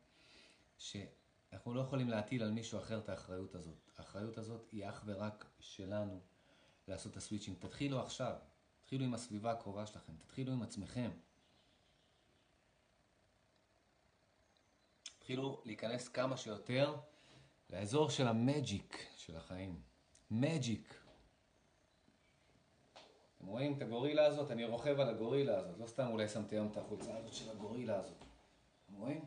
שאנחנו 0.79 1.75
לא 1.75 1.81
יכולים 1.81 2.09
להטיל 2.09 2.43
על 2.43 2.51
מישהו 2.51 2.79
אחר 2.79 2.99
את 2.99 3.09
האחריות 3.09 3.55
הזאת. 3.55 3.91
האחריות 3.99 4.39
הזאת 4.39 4.69
היא 4.73 4.89
אך 4.89 5.03
ורק 5.07 5.47
שלנו 5.61 6.21
לעשות 6.89 7.13
את 7.13 7.17
הסוויצ'ים. 7.17 7.55
תתחילו 7.55 8.01
עכשיו, 8.01 8.35
תתחילו 8.81 9.05
עם 9.05 9.15
הסביבה 9.15 9.53
הקרובה 9.53 9.87
שלכם, 9.87 10.13
תתחילו 10.19 10.53
עם 10.53 10.63
עצמכם. 10.63 11.11
תתחילו 15.19 15.63
להיכנס 15.65 16.09
כמה 16.09 16.37
שיותר 16.37 16.97
לאזור 17.71 18.11
של 18.11 18.29
המג'יק 18.29 19.07
של 19.17 19.37
החיים. 19.37 19.81
מג'יק. 20.31 21.06
אתם 23.37 23.47
רואים 23.47 23.77
את 23.77 23.83
הגורילה 23.83 24.27
הזאת? 24.27 24.51
אני 24.51 24.65
רוכב 24.65 25.01
על 25.01 25.09
הגורילה 25.09 25.59
הזאת. 25.59 25.79
לא 25.79 25.87
סתם 25.87 26.09
אולי 26.09 26.29
שמתי 26.29 26.57
היום 26.57 26.69
את 26.73 26.77
החולצה 26.77 27.17
הזאת 27.17 27.33
של 27.33 27.51
הגורילה 27.51 27.97
הזאת. 27.97 28.25
אתם 28.87 28.95
רואים? 28.95 29.25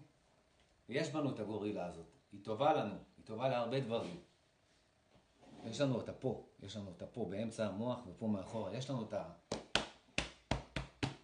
יש 0.90 1.10
בנו 1.10 1.30
את 1.31 1.40
הגורילה 1.40 1.86
הזאת. 1.86 2.06
היא 2.31 2.44
טובה 2.44 2.73
לנו. 2.73 2.95
היא 3.18 3.26
טובה 3.26 3.49
להרבה 3.49 3.80
דברים. 3.80 4.19
יש 5.65 5.81
לנו 5.81 5.95
אותה 5.95 6.14
פה. 6.14 6.45
יש 6.60 6.76
לנו 6.76 6.88
אותה 6.88 7.07
פה 7.07 7.26
באמצע 7.30 7.68
המוח 7.68 7.99
ופה 8.07 8.27
מאחורה. 8.27 8.73
יש 8.73 8.90
לנו 8.90 9.03
את 9.03 9.14
ה... 9.14 9.31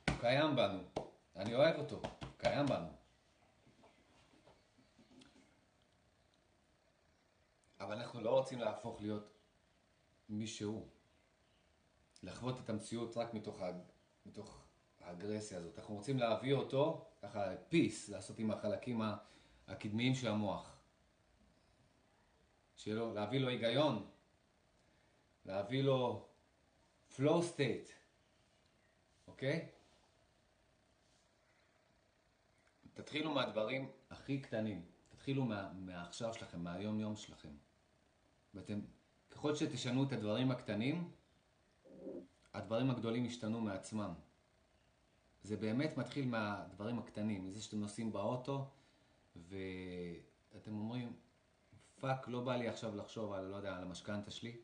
הוא 0.10 0.18
קיים 0.20 0.56
בנו. 0.56 0.80
אני 1.36 1.56
אוהב 1.56 1.76
אותו. 1.80 1.96
הוא 1.96 2.30
קיים 2.38 2.66
בנו. 2.66 2.88
אבל 7.80 7.96
אנחנו 7.96 8.22
לא 8.22 8.30
רוצים 8.30 8.60
להפוך 8.60 9.02
להיות 9.02 9.34
מי 10.30 10.48
שהוא. 10.48 10.88
לחוות 12.26 12.60
את 12.60 12.70
המציאות 12.70 13.18
רק 13.18 13.34
מתוך, 13.34 13.62
הג... 13.62 13.76
מתוך 14.26 14.64
האגרסיה 15.00 15.58
הזאת. 15.58 15.80
אנחנו 15.80 15.96
רוצים 15.96 16.18
להביא 16.18 16.54
אותו, 16.54 17.06
ככה, 17.22 17.56
פיס, 17.70 18.10
לעשות 18.10 18.40
עם 18.40 18.52
החלקים 18.52 19.02
הקדמיים 19.68 20.16
של 20.16 20.28
המוח. 20.28 20.76
שלו, 22.76 23.14
להביא 23.14 23.40
לו 23.40 23.48
היגיון, 23.48 24.08
להביא 25.46 25.84
לו 25.84 26.28
flow 27.16 27.42
state, 27.56 27.92
אוקיי? 29.28 29.70
תתחילו 32.94 33.34
מהדברים 33.34 33.92
הכי 34.10 34.42
קטנים, 34.42 34.86
תתחילו 35.10 35.46
מה, 35.46 35.74
מהעכשיו 35.74 36.34
שלכם, 36.34 36.64
מהיום 36.64 37.00
יום 37.00 37.16
שלכם. 37.16 37.56
ואתם, 38.54 38.80
ככל 39.32 39.56
שתשנו 39.56 40.04
את 40.04 40.12
הדברים 40.12 40.52
הקטנים, 40.52 41.12
הדברים 42.56 42.90
הגדולים 42.90 43.26
השתנו 43.26 43.62
מעצמם. 43.62 44.14
זה 45.44 45.58
באמת 45.58 45.98
מתחיל 45.98 46.28
מהדברים 46.28 47.00
הקטנים, 47.00 47.48
מזה 47.48 47.62
שאתם 47.62 47.80
נוסעים 47.80 48.12
באוטו 48.12 48.70
ואתם 49.36 50.78
אומרים, 50.78 51.16
fuck, 52.00 52.28
לא 52.28 52.42
בא 52.42 52.56
לי 52.56 52.68
עכשיו 52.68 52.96
לחשוב 52.96 53.34
על, 53.34 53.46
לא 53.46 53.56
יודע, 53.56 53.76
על 53.76 53.84
המשכנתה 53.84 54.32
שלי, 54.32 54.58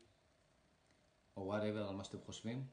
או 1.36 1.42
whatever, 1.42 1.88
על 1.88 1.94
מה 1.94 2.04
שאתם 2.04 2.20
חושבים. 2.20 2.66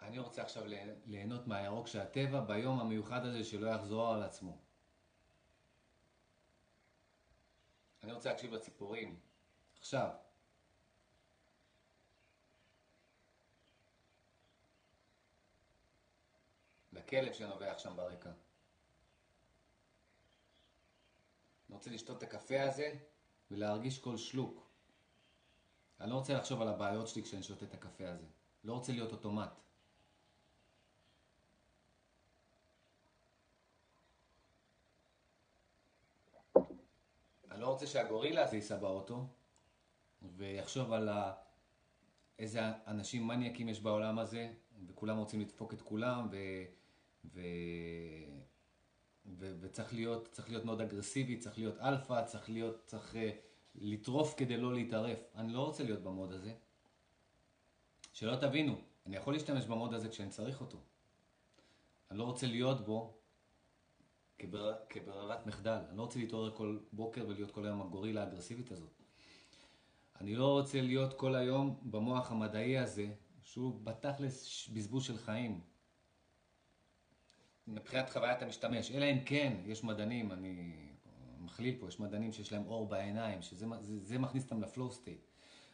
אני 0.00 0.18
רוצה 0.18 0.42
עכשיו 0.42 0.62
ליהנות 1.06 1.46
מהירוק 1.46 1.86
של 1.86 2.00
הטבע 2.00 2.40
ביום 2.40 2.80
המיוחד 2.80 3.24
הזה 3.24 3.44
שלא 3.44 3.70
יחזור 3.70 4.14
על 4.14 4.22
עצמו. 4.22 4.58
אני 8.02 8.12
רוצה 8.12 8.30
להקשיב 8.30 8.54
לציפורים, 8.54 9.20
עכשיו. 9.78 10.25
לכלב 17.06 17.32
שנובח 17.32 17.78
שם 17.78 17.96
ברקע. 17.96 18.30
אני 21.68 21.76
רוצה 21.76 21.90
לשתות 21.90 22.18
את 22.18 22.22
הקפה 22.22 22.62
הזה 22.62 22.94
ולהרגיש 23.50 23.98
כל 23.98 24.16
שלוק. 24.16 24.66
אני 26.00 26.10
לא 26.10 26.14
רוצה 26.14 26.34
לחשוב 26.34 26.62
על 26.62 26.68
הבעיות 26.68 27.08
שלי 27.08 27.22
כשאני 27.22 27.42
שותה 27.42 27.64
את 27.64 27.74
הקפה 27.74 28.08
הזה. 28.08 28.26
לא 28.64 28.72
רוצה 28.72 28.92
להיות 28.92 29.12
אוטומט. 29.12 29.50
אני 37.50 37.60
לא 37.60 37.66
רוצה 37.66 37.86
שהגורילה 37.86 38.44
הזה 38.44 38.56
ייסע 38.56 38.76
באוטו 38.76 39.26
ויחשוב 40.22 40.92
על 40.92 41.08
ה... 41.08 41.32
איזה 42.38 42.60
אנשים 42.86 43.26
מניאקים 43.26 43.68
יש 43.68 43.80
בעולם 43.80 44.18
הזה, 44.18 44.52
וכולם 44.86 45.18
רוצים 45.18 45.40
לדפוק 45.40 45.74
את 45.74 45.82
כולם, 45.82 46.28
ו... 46.30 46.36
ו... 47.34 47.40
ו... 49.26 49.56
וצריך 49.60 49.94
להיות, 49.94 50.28
צריך 50.32 50.48
להיות 50.48 50.64
מאוד 50.64 50.80
אגרסיבי, 50.80 51.36
צריך 51.36 51.58
להיות 51.58 51.78
אלפא, 51.78 52.24
צריך 52.24 52.50
להיות, 52.50 52.82
צריך 52.86 53.14
uh, 53.14 53.16
לטרוף 53.74 54.34
כדי 54.36 54.56
לא 54.56 54.74
להיטרף. 54.74 55.18
אני 55.34 55.52
לא 55.52 55.64
רוצה 55.64 55.84
להיות 55.84 56.02
ב 56.02 56.08
mode 56.08 56.32
הזה. 56.32 56.54
שלא 58.12 58.36
תבינו, 58.36 58.80
אני 59.06 59.16
יכול 59.16 59.32
להשתמש 59.32 59.64
ב 59.64 59.70
mode 59.70 59.94
הזה 59.94 60.08
כשאני 60.08 60.30
צריך 60.30 60.60
אותו. 60.60 60.78
אני 62.10 62.18
לא 62.18 62.24
רוצה 62.24 62.46
להיות 62.46 62.84
בו 62.84 63.18
כבר... 64.38 64.74
כברירת 64.88 65.46
מחדל. 65.46 65.78
אני 65.88 65.96
לא 65.96 66.02
רוצה 66.02 66.18
להתעורר 66.18 66.56
כל 66.56 66.78
בוקר 66.92 67.24
ולהיות 67.28 67.50
כל 67.50 67.66
היום 67.66 67.82
הגורילה 67.82 68.24
האגרסיבית 68.24 68.72
הזאת. 68.72 69.02
אני 70.20 70.36
לא 70.36 70.52
רוצה 70.52 70.80
להיות 70.80 71.14
כל 71.14 71.34
היום 71.34 71.80
במוח 71.82 72.30
המדעי 72.30 72.78
הזה, 72.78 73.14
שהוא 73.42 73.80
בתכלס 73.84 74.68
בזבוז 74.68 75.04
של 75.04 75.18
חיים. 75.18 75.60
מבחינת 77.66 78.10
חוויית 78.10 78.42
המשתמש, 78.42 78.90
אלא 78.90 79.04
אם 79.04 79.18
כן 79.24 79.56
יש 79.64 79.84
מדענים, 79.84 80.32
אני 80.32 80.72
מכליל 81.38 81.76
פה, 81.80 81.88
יש 81.88 82.00
מדענים 82.00 82.32
שיש 82.32 82.52
להם 82.52 82.66
אור 82.66 82.88
בעיניים, 82.88 83.42
שזה 83.42 83.66
זה, 83.80 84.00
זה 84.00 84.18
מכניס 84.18 84.44
אותם 84.44 84.62
ל 84.62 84.68
flow 84.68 84.92
state. 84.92 85.20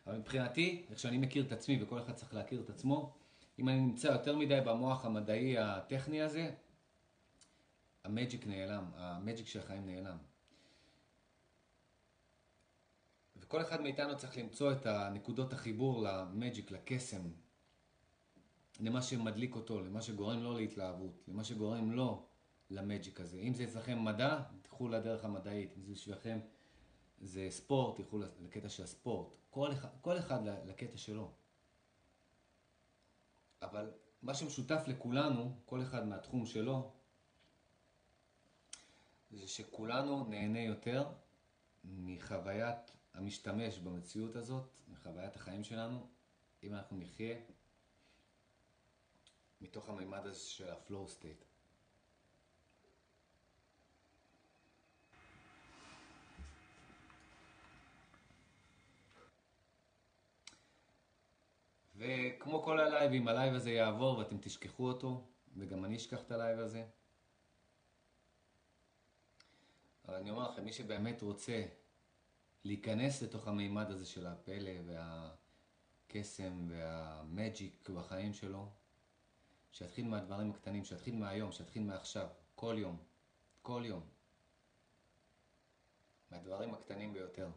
אבל 0.07 0.19
מבחינתי, 0.19 0.87
איך 0.91 0.99
שאני 0.99 1.19
מכיר 1.19 1.47
את 1.47 1.53
עצמי 1.53 1.83
וכל 1.83 1.99
אחד 1.99 2.13
צריך 2.13 2.35
להכיר 2.35 2.61
את 2.61 2.71
עצמו, 2.71 3.15
אם 3.59 3.69
אני 3.69 3.81
נמצא 3.81 4.09
יותר 4.09 4.37
מדי 4.37 4.61
במוח 4.67 5.05
המדעי 5.05 5.59
הטכני 5.59 6.23
הזה, 6.23 6.51
ה 8.05 8.12
magic 8.12 8.47
נעלם, 8.47 8.85
ה 8.95 9.04
magic 9.04 9.47
של 9.47 9.59
החיים 9.59 9.87
נעלם. 9.87 10.17
וכל 13.37 13.61
אחד 13.61 13.81
מאיתנו 13.81 14.17
צריך 14.17 14.37
למצוא 14.37 14.73
את 14.73 14.87
הנקודות 14.87 15.53
החיבור 15.53 16.03
למג'יק, 16.03 16.71
לקסם, 16.71 17.23
למה 18.83 19.03
שמדליק 19.03 19.55
אותו, 19.55 19.81
למה 19.81 20.03
שגורם 20.03 20.43
לו 20.43 20.53
להתלהבות, 20.53 21.25
למה 21.29 21.45
שגורם 21.45 21.93
לו 21.93 22.27
למג'יק 22.71 23.21
הזה. 23.21 23.39
אם 23.39 23.55
זה 23.55 23.65
אצלכם 23.65 24.05
מדע, 24.05 24.43
תלכו 24.63 24.89
לדרך 24.89 25.25
המדעית. 25.25 25.75
אם 25.77 25.83
זה 25.83 25.93
בשבילכם 25.93 26.39
זה 27.21 27.47
ספורט, 27.51 27.97
תלכו 27.97 28.19
לקטע 28.19 28.69
של 28.69 28.83
הספורט. 28.83 29.35
כל 29.51 29.73
אחד, 29.73 29.89
כל 30.01 30.19
אחד 30.19 30.41
לקטע 30.67 30.97
שלו. 30.97 31.33
אבל 33.63 33.91
מה 34.23 34.35
שמשותף 34.35 34.83
לכולנו, 34.87 35.57
כל 35.65 35.83
אחד 35.83 36.07
מהתחום 36.07 36.47
שלו, 36.47 36.93
זה 39.31 39.49
שכולנו 39.49 40.25
נהנה 40.25 40.61
יותר 40.61 41.09
מחוויית 41.85 42.97
המשתמש 43.15 43.79
במציאות 43.79 44.37
הזאת, 44.37 44.65
מחוויית 44.89 45.37
החיים 45.37 45.65
שלנו, 45.65 46.07
אם 46.63 46.75
אנחנו 46.75 46.97
נחיה 46.97 47.37
מתוך 49.63 49.89
המימד 49.89 50.27
הזה 50.27 50.41
של 50.41 50.71
ה-flow 50.71 51.21
state. 51.21 51.45
וכמו 61.97 62.63
כל 62.63 62.81
הלייבים, 62.81 63.29
ה 63.29 63.34
live 63.34 63.55
הזה 63.55 63.71
יעבור 63.71 64.19
ואתם 64.19 64.39
תשכחו 64.41 64.89
אותו, 64.89 65.25
וגם 65.57 65.85
אני 65.85 65.97
אשכח 65.97 66.21
את 66.21 66.31
הלייב 66.31 66.59
הזה. 66.59 66.87
אבל 70.05 70.15
אני 70.15 70.31
אומר 70.31 70.51
לכם, 70.51 70.65
מי 70.65 70.73
שבאמת 70.73 71.23
רוצה 71.23 71.65
להיכנס 72.65 73.23
לתוך 73.23 73.49
המימד 73.49 73.91
הזה 73.91 74.07
של 74.07 74.27
הפלא 74.27 74.73
והקסם 76.07 76.69
וה 76.69 77.03
magic 77.03 77.89
בחיים 77.89 78.33
שלו, 78.33 78.82
שיתחיל 79.73 80.09
מהדברים 80.09 80.51
הקטנים, 80.51 80.85
שיתחיל 80.85 81.15
מהיום, 81.15 81.53
שיתחיל 81.53 81.83
מעכשיו, 81.83 82.27
כל 82.55 82.75
יום, 82.79 82.97
כל 83.63 83.83
יום. 83.87 84.03
מהדברים 86.31 86.75
הקטנים 86.75 87.13
ביותר. 87.13 87.51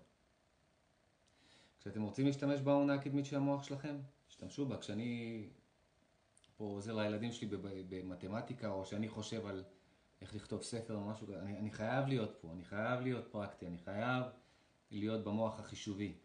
כשאתם 1.80 2.02
רוצים 2.02 2.26
להשתמש 2.26 2.62
באונה 2.62 2.94
הקדמית 2.94 3.26
של 3.26 3.36
המוח 3.36 3.64
שלכם, 3.64 3.98
תשתמשו 4.28 4.66
בה. 4.66 4.78
כשאני 4.78 5.44
פה 6.58 6.64
עוזר 6.64 6.96
לילדים 6.96 7.32
שלי 7.32 7.48
במתמטיקה, 7.90 8.70
או 8.70 8.86
שאני 8.86 9.10
חושב 9.10 9.46
על 9.46 9.64
איך 10.22 10.36
לכתוב 10.36 10.64
ספר 10.64 10.96
או 10.96 11.06
משהו, 11.06 11.34
אני, 11.36 11.58
אני 11.58 11.72
חייב 11.72 12.08
להיות 12.08 12.36
פה, 12.42 12.52
אני 12.52 12.66
חייב 12.66 13.00
להיות 13.02 13.32
פרקטי, 13.32 13.68
אני 13.68 13.78
חייב 13.78 14.24
להיות 14.92 15.24
במוח 15.24 15.60
החישובי. 15.60 16.18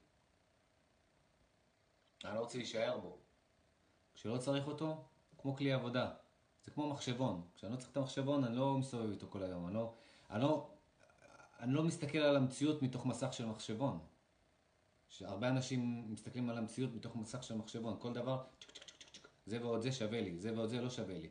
אני 2.24 2.34
לא 2.34 2.40
רוצה 2.40 2.58
להישאר 2.58 2.98
בו. 2.98 3.18
כשלא 4.14 4.38
צריך 4.38 4.66
אותו, 4.66 5.04
כמו 5.42 5.56
כלי 5.56 5.72
עבודה. 5.72 6.10
זה 6.64 6.70
כמו 6.70 6.90
מחשבון. 6.90 7.42
כשאני 7.56 7.72
לא 7.72 7.76
צריך 7.76 7.90
את 7.90 7.96
המחשבון, 7.96 8.44
אני 8.44 8.56
לא 8.56 8.78
מסתובב 8.78 9.10
איתו 9.10 9.26
כל 9.30 9.42
היום. 9.42 9.66
אני 9.66 9.74
לא, 9.74 9.94
אני 10.30 10.42
לא, 10.42 10.70
אני 11.60 11.74
לא 11.74 11.82
מסתכל 11.82 12.18
על 12.18 12.36
המציאות 12.36 12.82
מתוך 12.82 13.06
מסך 13.06 13.32
של 13.32 13.46
מחשבון. 13.46 13.98
שהרבה 15.08 15.48
אנשים 15.48 16.12
מסתכלים 16.12 16.50
על 16.50 16.58
המציאות 16.58 16.94
מתוך 16.94 17.16
מסך 17.16 17.42
של 17.42 17.56
מחשבון. 17.56 17.96
כל 17.98 18.12
דבר, 18.12 18.44
צ'ק 18.60 18.70
צ'ק 18.70 18.84
צ'ק 18.84 19.10
צ'ק, 19.12 19.28
זה 19.46 19.62
ועוד 19.62 19.80
זה 19.80 19.92
שווה 19.92 20.20
לי, 20.20 20.38
זה 20.38 20.52
ועוד 20.56 20.68
זה 20.68 20.80
לא 20.80 20.90
שווה 20.90 21.18
לי. 21.18 21.28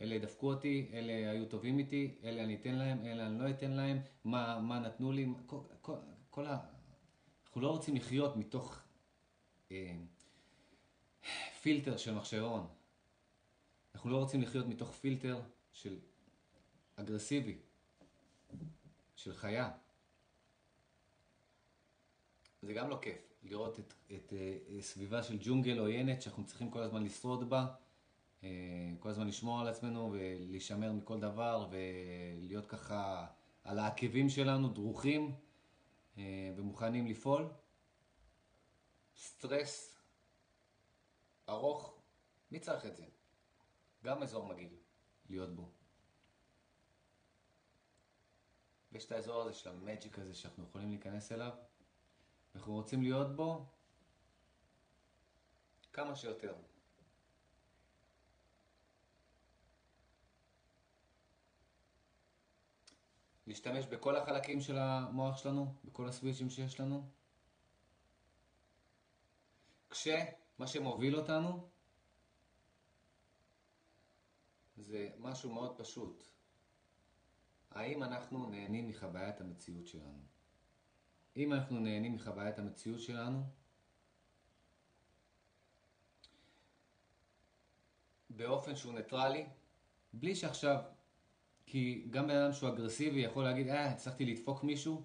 אלה 0.00 0.18
דפקו 0.18 0.52
אותי, 0.52 0.90
אלה 0.92 1.30
היו 1.30 1.46
טובים 1.46 1.78
איתי, 1.78 2.14
אלה 2.24 2.44
אני 2.44 2.54
אתן 2.54 2.74
להם, 2.74 3.04
אלה 3.04 3.26
אני 3.26 3.38
לא 3.38 3.50
אתן 3.50 3.70
להם, 3.70 4.00
מה, 4.24 4.58
מה 4.58 4.78
נתנו 4.78 5.12
לי, 5.12 5.26
כל, 5.46 5.58
כל, 5.80 5.94
כל 6.30 6.46
ה... 6.46 6.58
אנחנו 7.44 7.60
לא 7.60 7.68
רוצים 7.70 7.96
לחיות 7.96 8.36
מתוך 8.36 8.78
אה, 9.72 9.96
פילטר 11.62 11.96
של 11.96 12.14
מחשבון. 12.14 12.66
אנחנו 13.94 14.10
לא 14.10 14.16
רוצים 14.16 14.42
לחיות 14.42 14.66
מתוך 14.66 14.92
פילטר 14.92 15.40
של 15.72 15.98
אגרסיבי, 16.96 17.58
של 19.16 19.34
חיה. 19.34 19.70
זה 22.62 22.72
גם 22.72 22.90
לא 22.90 22.98
כיף, 23.02 23.34
לראות 23.42 23.78
את, 23.78 23.94
את, 24.06 24.12
את 24.12 24.32
אה, 24.32 24.82
סביבה 24.82 25.22
של 25.22 25.38
ג'ונגל 25.40 25.78
עוינת 25.78 26.22
שאנחנו 26.22 26.46
צריכים 26.46 26.70
כל 26.70 26.82
הזמן 26.82 27.04
לשרוד 27.04 27.50
בה, 27.50 27.66
אה, 28.42 28.48
כל 28.98 29.08
הזמן 29.08 29.26
לשמור 29.26 29.60
על 29.60 29.68
עצמנו 29.68 30.12
ולהישמר 30.12 30.92
מכל 30.92 31.20
דבר 31.20 31.68
ולהיות 31.70 32.66
ככה 32.66 33.26
על 33.64 33.78
העקבים 33.78 34.28
שלנו, 34.28 34.68
דרוכים. 34.68 35.34
אה, 36.18 36.52
ומוכנים 36.56 37.06
לפעול. 37.06 37.48
סטרס 39.16 39.98
ארוך, 41.48 41.94
מי 42.50 42.60
צריך 42.60 42.86
את 42.86 42.96
זה? 42.96 43.04
גם 44.04 44.22
אזור 44.22 44.46
מגעיל 44.46 44.76
להיות 45.28 45.54
בו. 45.54 45.70
ויש 48.92 49.04
את 49.06 49.12
האזור 49.12 49.42
הזה 49.42 49.52
של 49.52 49.70
המג'יק 49.70 50.18
הזה 50.18 50.34
שאנחנו 50.34 50.64
יכולים 50.64 50.88
להיכנס 50.88 51.32
אליו, 51.32 51.52
אנחנו 52.54 52.72
רוצים 52.72 53.02
להיות 53.02 53.36
בו 53.36 53.66
כמה 55.92 56.16
שיותר. 56.16 56.54
להשתמש 63.46 63.86
בכל 63.86 64.16
החלקים 64.16 64.60
של 64.60 64.78
המוח 64.78 65.36
שלנו, 65.36 65.74
בכל 65.84 66.08
הסוויצ'ים 66.08 66.50
שיש 66.50 66.80
לנו. 66.80 67.08
כשמה 69.90 70.66
שמוביל 70.66 71.16
אותנו 71.16 71.69
זה 74.80 75.08
משהו 75.18 75.52
מאוד 75.52 75.78
פשוט. 75.78 76.24
האם 77.70 78.02
אנחנו 78.02 78.46
נהנים 78.46 78.88
מחוויית 78.88 79.40
המציאות 79.40 79.86
שלנו? 79.86 80.22
אם 81.36 81.52
אנחנו 81.52 81.80
נהנים 81.80 82.14
מחוויית 82.14 82.58
המציאות 82.58 83.00
שלנו, 83.00 83.42
באופן 88.30 88.76
שהוא 88.76 88.92
ניטרלי, 88.92 89.46
בלי 90.12 90.34
שעכשיו 90.34 90.82
כי 91.66 92.06
גם 92.10 92.26
בן 92.26 92.36
אדם 92.36 92.52
שהוא 92.52 92.68
אגרסיבי 92.68 93.20
יכול 93.20 93.44
להגיד, 93.44 93.68
אה, 93.68 93.90
הצלחתי 93.90 94.24
לדפוק 94.26 94.64
מישהו, 94.64 95.02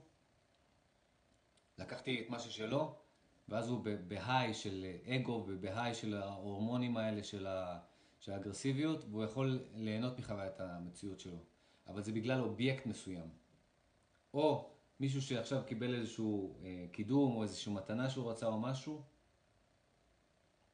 לקחתי 1.77 2.21
את 2.21 2.29
מה 2.29 2.39
ששלו, 2.39 2.95
ואז 3.49 3.69
הוא 3.69 3.85
בהיי 4.07 4.53
של 4.53 4.85
אגו 5.07 5.45
ובהיי 5.47 5.93
של 5.93 6.13
ההורמונים 6.13 6.97
האלה 6.97 7.23
של, 7.23 7.47
ה, 7.47 7.79
של 8.25 8.31
האגרסיביות, 8.31 9.05
והוא 9.09 9.23
יכול 9.23 9.59
ליהנות 9.75 10.19
מחוויית 10.19 10.59
המציאות 10.59 11.19
שלו. 11.19 11.37
אבל 11.87 12.03
זה 12.03 12.11
בגלל 12.11 12.41
אובייקט 12.41 12.85
מסוים. 12.85 13.29
או 14.33 14.69
מישהו 14.99 15.21
שעכשיו 15.21 15.63
קיבל 15.65 15.95
איזשהו 15.95 16.59
אה, 16.63 16.85
קידום 16.91 17.35
או 17.35 17.43
איזושהי 17.43 17.73
מתנה 17.73 18.09
שהוא 18.09 18.31
רצה 18.31 18.47
או 18.47 18.59
משהו, 18.59 19.01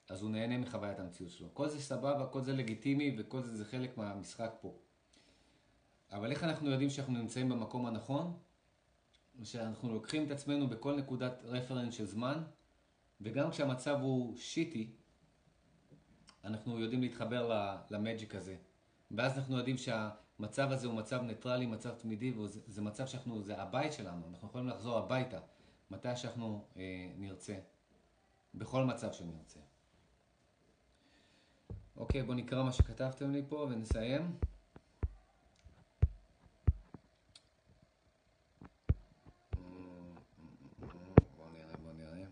אז 0.09 0.21
הוא 0.21 0.31
נהנה 0.31 0.57
מחוויית 0.57 0.99
המציאות 0.99 1.31
שלו. 1.31 1.47
כל 1.53 1.69
זה 1.69 1.81
סבבה, 1.81 2.27
כל 2.27 2.41
זה 2.41 2.53
לגיטימי 2.53 3.15
וכל 3.17 3.41
זה 3.41 3.57
זה 3.57 3.65
חלק 3.65 3.97
מהמשחק 3.97 4.51
פה. 4.61 4.77
אבל 6.11 6.31
איך 6.31 6.43
אנחנו 6.43 6.69
יודעים 6.69 6.89
שאנחנו 6.89 7.13
נמצאים 7.13 7.49
במקום 7.49 7.85
הנכון? 7.85 8.37
שאנחנו 9.43 9.93
לוקחים 9.93 10.25
את 10.25 10.31
עצמנו 10.31 10.67
בכל 10.67 10.95
נקודת 10.95 11.41
רפרנס 11.43 11.93
של 11.93 12.05
זמן, 12.05 12.43
וגם 13.21 13.51
כשהמצב 13.51 13.97
הוא 14.01 14.37
שיטי, 14.37 14.95
אנחנו 16.43 16.79
יודעים 16.79 17.01
להתחבר 17.01 17.71
למג'יק 17.89 18.35
הזה. 18.35 18.55
ואז 19.11 19.37
אנחנו 19.37 19.57
יודעים 19.57 19.77
שהמצב 19.77 20.71
הזה 20.71 20.87
הוא 20.87 20.95
מצב 20.95 21.21
ניטרלי, 21.21 21.65
מצב 21.65 21.93
תמידי, 21.95 22.31
וזה 22.31 22.59
זה 22.67 22.81
מצב 22.81 23.07
שאנחנו, 23.07 23.43
זה 23.43 23.61
הבית 23.61 23.93
שלנו, 23.93 24.27
אנחנו 24.29 24.47
יכולים 24.47 24.67
לחזור 24.67 24.97
הביתה 24.97 25.39
מתי 25.91 26.15
שאנחנו 26.15 26.65
אה, 26.77 27.11
נרצה, 27.17 27.55
בכל 28.55 28.83
מצב 28.83 29.11
שנרצה. 29.11 29.59
אוקיי, 31.97 32.23
בואו 32.23 32.37
נקרא 32.37 32.63
מה 32.63 32.71
שכתבתם 32.71 33.31
לי 33.31 33.43
פה 33.49 33.55
ונסיים. 33.55 34.37
בוא 41.37 41.49
נראה, 41.51 41.73
בוא 41.83 41.93
נראה. 41.93 42.25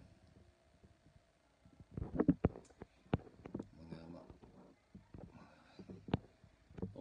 בוא 3.78 3.84
נראה 3.92 4.08
מה... 4.14 4.20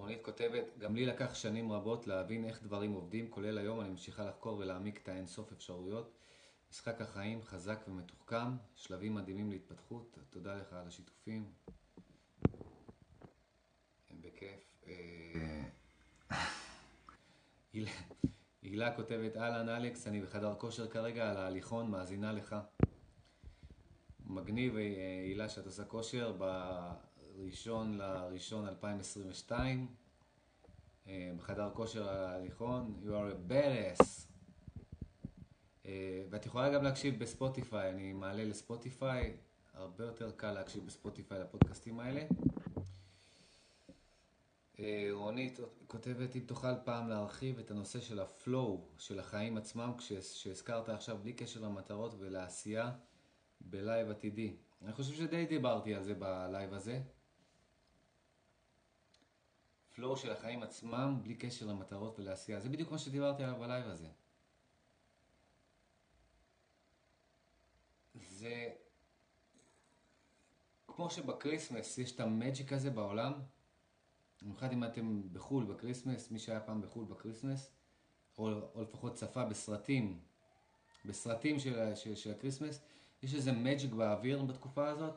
רונית 0.09 0.25
כותבת, 0.25 0.79
גם 0.79 0.97
לי 0.97 1.07
לקח 1.07 1.35
שנים 1.35 1.73
רבות 1.73 2.07
להבין 2.07 2.45
איך 2.45 2.63
דברים 2.63 2.93
עובדים, 2.93 3.31
כולל 3.31 3.59
היום 3.59 3.81
אני 3.81 3.89
ממשיכה 3.89 4.25
לחקור 4.25 4.59
ולהעמיק 4.59 5.03
את 5.03 5.09
האינסוף 5.09 5.53
אפשרויות. 5.53 6.17
משחק 6.71 7.01
החיים 7.01 7.43
חזק 7.43 7.85
ומתוחכם, 7.89 8.57
שלבים 8.75 9.15
מדהימים 9.15 9.51
להתפתחות, 9.51 10.19
תודה 10.31 10.55
לך 10.55 10.73
על 10.73 10.87
השיתופים. 10.87 11.53
בכיף. 14.21 14.61
אה, 14.87 15.63
הילה- 18.63 18.97
כותבת, 18.97 19.37
אהלן 19.37 19.69
אלכס, 19.69 20.07
אני 20.07 20.21
בחדר 20.21 20.55
כושר 20.55 20.89
כרגע 20.89 21.31
על 21.31 21.37
ההליכון, 21.37 21.91
מאזינה 21.91 22.33
לך. 22.33 22.57
מגניב, 24.27 24.77
אה, 24.77 24.83
הילה, 25.25 25.49
שאת 25.49 25.67
עושה 25.67 25.85
כושר 25.85 26.33
בראשון 27.39 27.99
לראשון 27.99 28.69
2022. 28.69 29.87
אה, 31.07 31.33
בחדר 31.37 31.71
כושר 31.75 32.09
ההליכון, 32.09 33.01
you 33.03 33.09
are 33.09 33.33
a 33.33 33.53
badass. 33.53 34.05
אה, 35.87 36.25
ואת 36.31 36.47
יכולה 36.47 36.75
גם 36.75 36.83
להקשיב 36.83 37.19
בספוטיפיי, 37.19 37.91
אני 37.91 38.13
מעלה 38.13 38.45
לספוטיפיי, 38.45 39.37
הרבה 39.75 40.05
יותר 40.05 40.31
קל 40.31 40.53
להקשיב 40.53 40.87
בספוטיפיי 40.87 41.41
לפודקאסטים 41.41 42.01
האלה. 42.01 42.21
אה, 44.79 45.09
רונית 45.13 45.61
כותבת, 45.87 46.37
אם 46.37 46.41
תוכל 46.47 46.75
פעם 46.85 47.09
להרחיב 47.09 47.59
את 47.59 47.71
הנושא 47.71 48.01
של 48.01 48.21
ה 48.21 48.32
flow, 48.32 48.89
של 48.99 49.19
החיים 49.19 49.57
עצמם, 49.57 49.93
שהזכרת 50.21 50.89
עכשיו 50.89 51.19
בלי 51.23 51.33
קשר 51.33 51.61
למטרות 51.61 52.15
ולעשייה 52.19 52.93
בלייב 53.61 54.11
עתידי. 54.11 54.57
אני 54.83 54.93
חושב 54.93 55.15
שדי 55.15 55.47
דיברתי 55.47 55.95
על 55.95 56.03
זה 56.03 56.15
בלייב 56.15 56.75
הזה. 56.75 57.01
flow 59.99 60.17
של 60.17 60.33
החיים 60.33 60.63
עצמם 60.63 61.21
בלי 61.23 61.35
קשר 61.35 61.67
למטרות 61.67 62.19
ולעשייה. 62.19 62.61
זה 62.61 62.69
בדיוק 62.69 62.91
מה 62.91 62.99
שדיברתי 62.99 63.45
עליו 63.45 63.59
בלייב 63.59 63.87
הזה. 63.87 64.07
זה 68.15 68.69
כמו 70.87 71.11
שב 71.11 71.33
Christmas 71.33 71.99
יש 71.99 72.13
את 72.13 72.21
ה 72.21 72.30
magic 72.30 72.73
הזה 72.73 72.91
בעולם, 72.91 73.33
במיוחד 74.43 74.73
אם 74.73 74.85
אתם 74.85 75.33
בחו"ל 75.33 75.65
ב 75.65 75.71
Christmas, 75.71 76.31
מי 76.31 76.39
שהיה 76.39 76.61
פעם 76.61 76.83
בחו"ל 76.83 77.05
ב 77.05 77.11
Christmas, 77.11 77.71
או, 78.39 78.49
או 78.75 78.83
לפחות 78.83 79.15
צפה 79.15 79.45
בסרטים, 79.45 80.21
בסרטים 81.05 81.59
של, 81.59 81.95
של, 81.95 82.15
של 82.15 82.31
ה 82.31 82.35
Christmas, 82.35 82.81
יש 83.23 83.35
איזה 83.35 83.53
magic 83.53 83.93
באוויר 83.93 84.43
בתקופה 84.43 84.89
הזאת. 84.89 85.15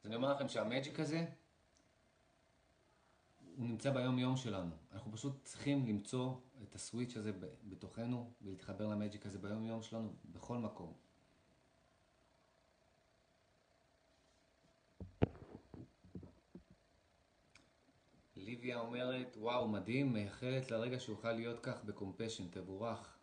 אז 0.00 0.06
אני 0.06 0.14
אומר 0.14 0.32
לכם 0.34 0.48
שה 0.48 0.68
magic 0.68 1.00
הזה, 1.00 1.26
הוא 3.56 3.66
נמצא 3.66 3.90
ביום 3.90 4.18
יום 4.18 4.36
שלנו. 4.36 4.74
אנחנו 4.92 5.12
פשוט 5.12 5.44
צריכים 5.44 5.86
למצוא 5.86 6.34
את 6.62 6.74
ה 6.74 6.80
switch 6.80 7.16
הזה 7.16 7.32
בתוכנו 7.64 8.30
ולהתחבר 8.42 8.86
ל 8.86 8.93
magic 8.93 9.26
הזה 9.26 9.38
ביום 9.38 9.66
יום 9.66 9.82
שלנו, 9.82 10.12
בכל 10.24 10.58
מקום. 10.58 10.92
ליביה 18.36 18.80
אומרת, 18.80 19.36
וואו, 19.40 19.68
מדהים, 19.68 20.12
מייחלת 20.12 20.70
לרגע 20.70 21.00
שאוכל 21.00 21.32
להיות 21.32 21.60
כך 21.62 21.84
ב 21.84 21.89
compassion, 21.89 22.48
תבורך. 22.48 23.18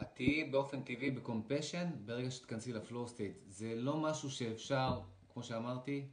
את 0.00 0.06
תהיי 0.14 0.50
באופן 0.50 0.82
טבעי 0.82 1.10
ב 1.10 1.17
compassion 1.17 1.90
ברגע 2.04 2.30
שתכנסי 2.30 2.72
ל 2.72 2.79
flow 2.79 3.08
state. 3.08 3.36
זה 3.46 3.74
לא 3.74 3.96
משהו 3.96 4.30
שאפשר, 4.30 5.00
כמו 5.32 5.42
שאמרתי, 5.42 6.08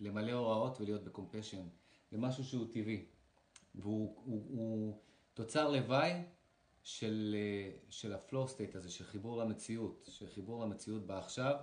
למלא 0.00 0.32
הוראות 0.32 0.80
ולהיות 0.80 1.04
ב 1.04 1.09
compassion. 1.09 1.68
זה 2.10 2.18
משהו 2.18 2.44
שהוא 2.44 2.66
טבעי. 2.72 3.06
והוא 3.74 4.22
הוא, 4.24 4.46
הוא 4.48 5.00
תוצר 5.34 5.70
לוואי 5.70 6.12
של, 6.82 7.36
של 7.88 8.12
ה 8.14 8.21
flow 8.21 8.48
state 8.48 8.74
הזה, 8.74 8.90
של 8.90 9.04
חיבור 9.04 9.36
למציאות, 9.38 10.08
של 10.10 10.26
חיבור 10.26 10.64
למציאות 10.64 11.06
בעכשיו. 11.06 11.56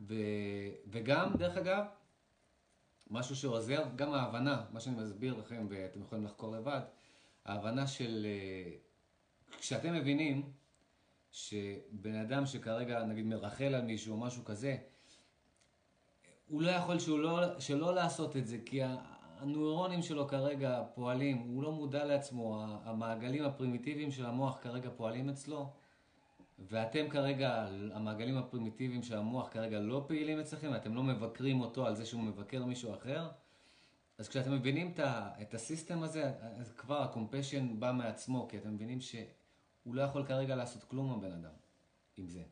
ו, 0.00 0.14
וגם, 0.86 1.32
דרך 1.38 1.56
אגב, 1.56 1.84
משהו 3.10 3.36
שעוזר, 3.36 3.84
גם 3.96 4.12
ההבנה, 4.12 4.64
מה 4.72 4.80
שאני 4.80 4.96
מסביר 4.96 5.34
לכם 5.34 5.66
ואתם 5.70 6.00
יכולים 6.00 6.24
לחקור 6.24 6.56
לבד, 6.56 6.80
ההבנה 7.44 7.86
של, 7.86 8.26
אה, 8.26 8.72
כשאתם 9.58 9.94
מבינים 9.94 10.52
שבן 11.32 12.14
אדם 12.14 12.46
שכרגע 12.46 13.04
נגיד 13.04 13.26
מרחל 13.26 13.74
על 13.74 13.82
מישהו 13.82 14.14
או 14.14 14.20
משהו 14.20 14.44
כזה, 14.44 14.76
הוא 16.50 16.62
לא 16.62 16.70
יכול 16.70 16.98
שהוא 16.98 17.18
לא, 17.18 17.60
שלא 17.60 17.94
לעשות 17.94 18.36
את 18.36 18.46
זה, 18.46 18.58
כי 18.66 18.80
הנוירונים 19.38 20.02
שלו 20.02 20.28
כרגע 20.28 20.82
פועלים, 20.94 21.38
הוא 21.38 21.62
לא 21.62 21.72
מודע 21.72 22.04
לעצמו, 22.04 22.64
המעגלים 22.84 23.44
הפרימיטיביים 23.44 24.10
של 24.10 24.26
המוח 24.26 24.58
כרגע 24.62 24.90
פועלים 24.96 25.28
אצלו, 25.28 25.72
ואתם 26.58 27.08
כרגע, 27.08 27.66
המעגלים 27.92 28.36
הפרימיטיביים 28.36 29.02
של 29.02 29.16
המוח 29.16 29.48
כרגע 29.48 29.80
לא 29.80 30.04
פעילים 30.06 30.40
אצלכם, 30.40 30.74
אתם 30.74 30.94
לא 30.94 31.02
מבקרים 31.02 31.60
אותו 31.60 31.86
על 31.86 31.94
זה 31.94 32.06
שהוא 32.06 32.22
מבקר 32.22 32.64
מישהו 32.64 32.94
אחר, 32.94 33.28
אז 34.18 34.28
כשאתם 34.28 34.52
מבינים 34.52 34.94
את 35.42 35.54
ה 35.54 35.61
system 35.61 36.02
הזה, 36.02 36.32
אז 36.40 36.72
כבר 36.72 37.02
ה 37.02 37.09
compassion 37.09 37.80
בא 37.80 37.92
מעצמו, 37.92 38.48
כי 38.48 38.58
אתם 38.58 38.74
מבינים 38.74 39.00
שהוא 39.00 39.94
לא 39.94 40.02
יכול 40.02 40.26
כרגע 40.26 40.56
לעשות 40.56 40.84
כלום 40.84 41.12
הבן 41.12 41.32
אדם 41.32 41.52
עם 42.16 42.28
זה. 42.28 42.42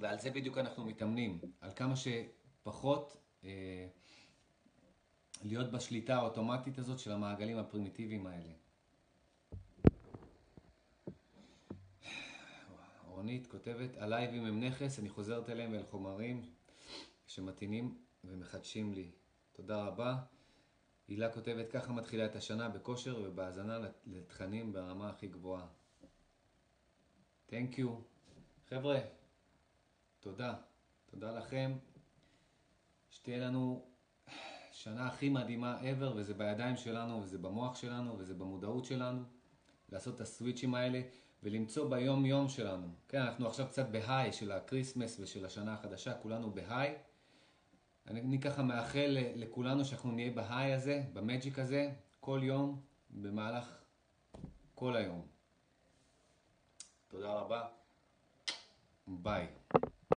ועל 0.00 0.18
זה 0.18 0.30
בדיוק 0.30 0.58
אנחנו 0.58 0.84
מתאמנים, 0.84 1.40
על 1.60 1.70
כמה 1.76 1.94
שפחות 1.96 3.16
אה, 3.44 3.88
להיות 5.42 5.70
בשליטה 5.72 6.16
האוטומטית 6.16 6.78
הזאת 6.78 6.98
של 6.98 7.12
המעגלים 7.12 7.58
הפרימיטיביים 7.58 8.26
האלה. 8.26 8.52
רונית 13.08 13.46
כותבת, 13.46 13.96
הלייבים 13.96 14.44
הם 14.44 14.60
נכס, 14.60 14.98
אני 14.98 15.08
חוזרת 15.08 15.50
אליהם 15.50 15.72
ואל 15.72 15.82
חומרים 15.90 16.50
שמתאינים 17.26 17.98
ומחדשים 18.24 18.92
לי. 18.92 19.10
תודה 19.52 19.84
רבה. 19.84 20.16
הילה 21.08 21.32
כותבת, 21.32 21.70
ככה 21.70 21.92
מתחילה 21.92 22.26
את 22.26 22.36
השנה 22.36 22.68
בכושר 22.68 23.20
ובהאזנה 23.24 23.78
לתכנים 24.06 24.72
ברמה 24.72 25.10
הכי 25.10 25.26
גבוהה. 25.26 25.66
Thank 27.50 27.78
you. 27.78 27.88
חבר'ה, 28.68 29.00
תודה. 30.22 30.54
תודה 31.10 31.32
לכם. 31.32 31.72
שתהיה 33.10 33.38
לנו 33.38 33.86
שנה 34.72 35.06
הכי 35.06 35.28
מדהימה 35.28 35.80
ever, 35.80 36.16
וזה 36.16 36.34
בידיים 36.34 36.76
שלנו, 36.76 37.22
וזה 37.22 37.38
במוח 37.38 37.76
שלנו, 37.76 38.18
וזה 38.18 38.34
במודעות 38.34 38.84
שלנו. 38.84 39.22
לעשות 39.92 40.14
את 40.14 40.20
הסוויצ'ים 40.20 40.74
האלה, 40.74 41.00
ולמצוא 41.42 41.90
ביום 41.90 42.26
יום 42.26 42.48
שלנו. 42.48 42.88
כן, 43.08 43.20
אנחנו 43.20 43.46
עכשיו 43.46 43.66
קצת 43.68 43.88
ב 43.88 43.97
high 43.97 44.32
של 44.32 44.52
ה 44.52 44.59
Christmas 44.59 45.20
ושל 45.20 45.44
השנה 45.44 45.74
החדשה, 45.74 46.14
כולנו 46.14 46.54
ב 46.54 46.61
high. 46.61 46.98
אני, 48.06 48.20
אני 48.20 48.40
ככה 48.40 48.62
מאחל 48.62 49.16
לכולנו 49.34 49.84
שאנחנו 49.84 50.12
נהיה 50.12 50.30
ב 50.30 50.39
high 50.39 50.74
הזה, 50.74 51.02
ב 51.12 51.20
magic 51.20 51.58
הזה, 51.58 51.92
כל 52.20 52.40
יום 52.42 52.80
במהלך 53.10 53.78
כל 54.74 54.96
היום. 54.96 55.26
תודה 57.08 57.32
רבה. 57.32 57.68
ביי. 59.06 59.48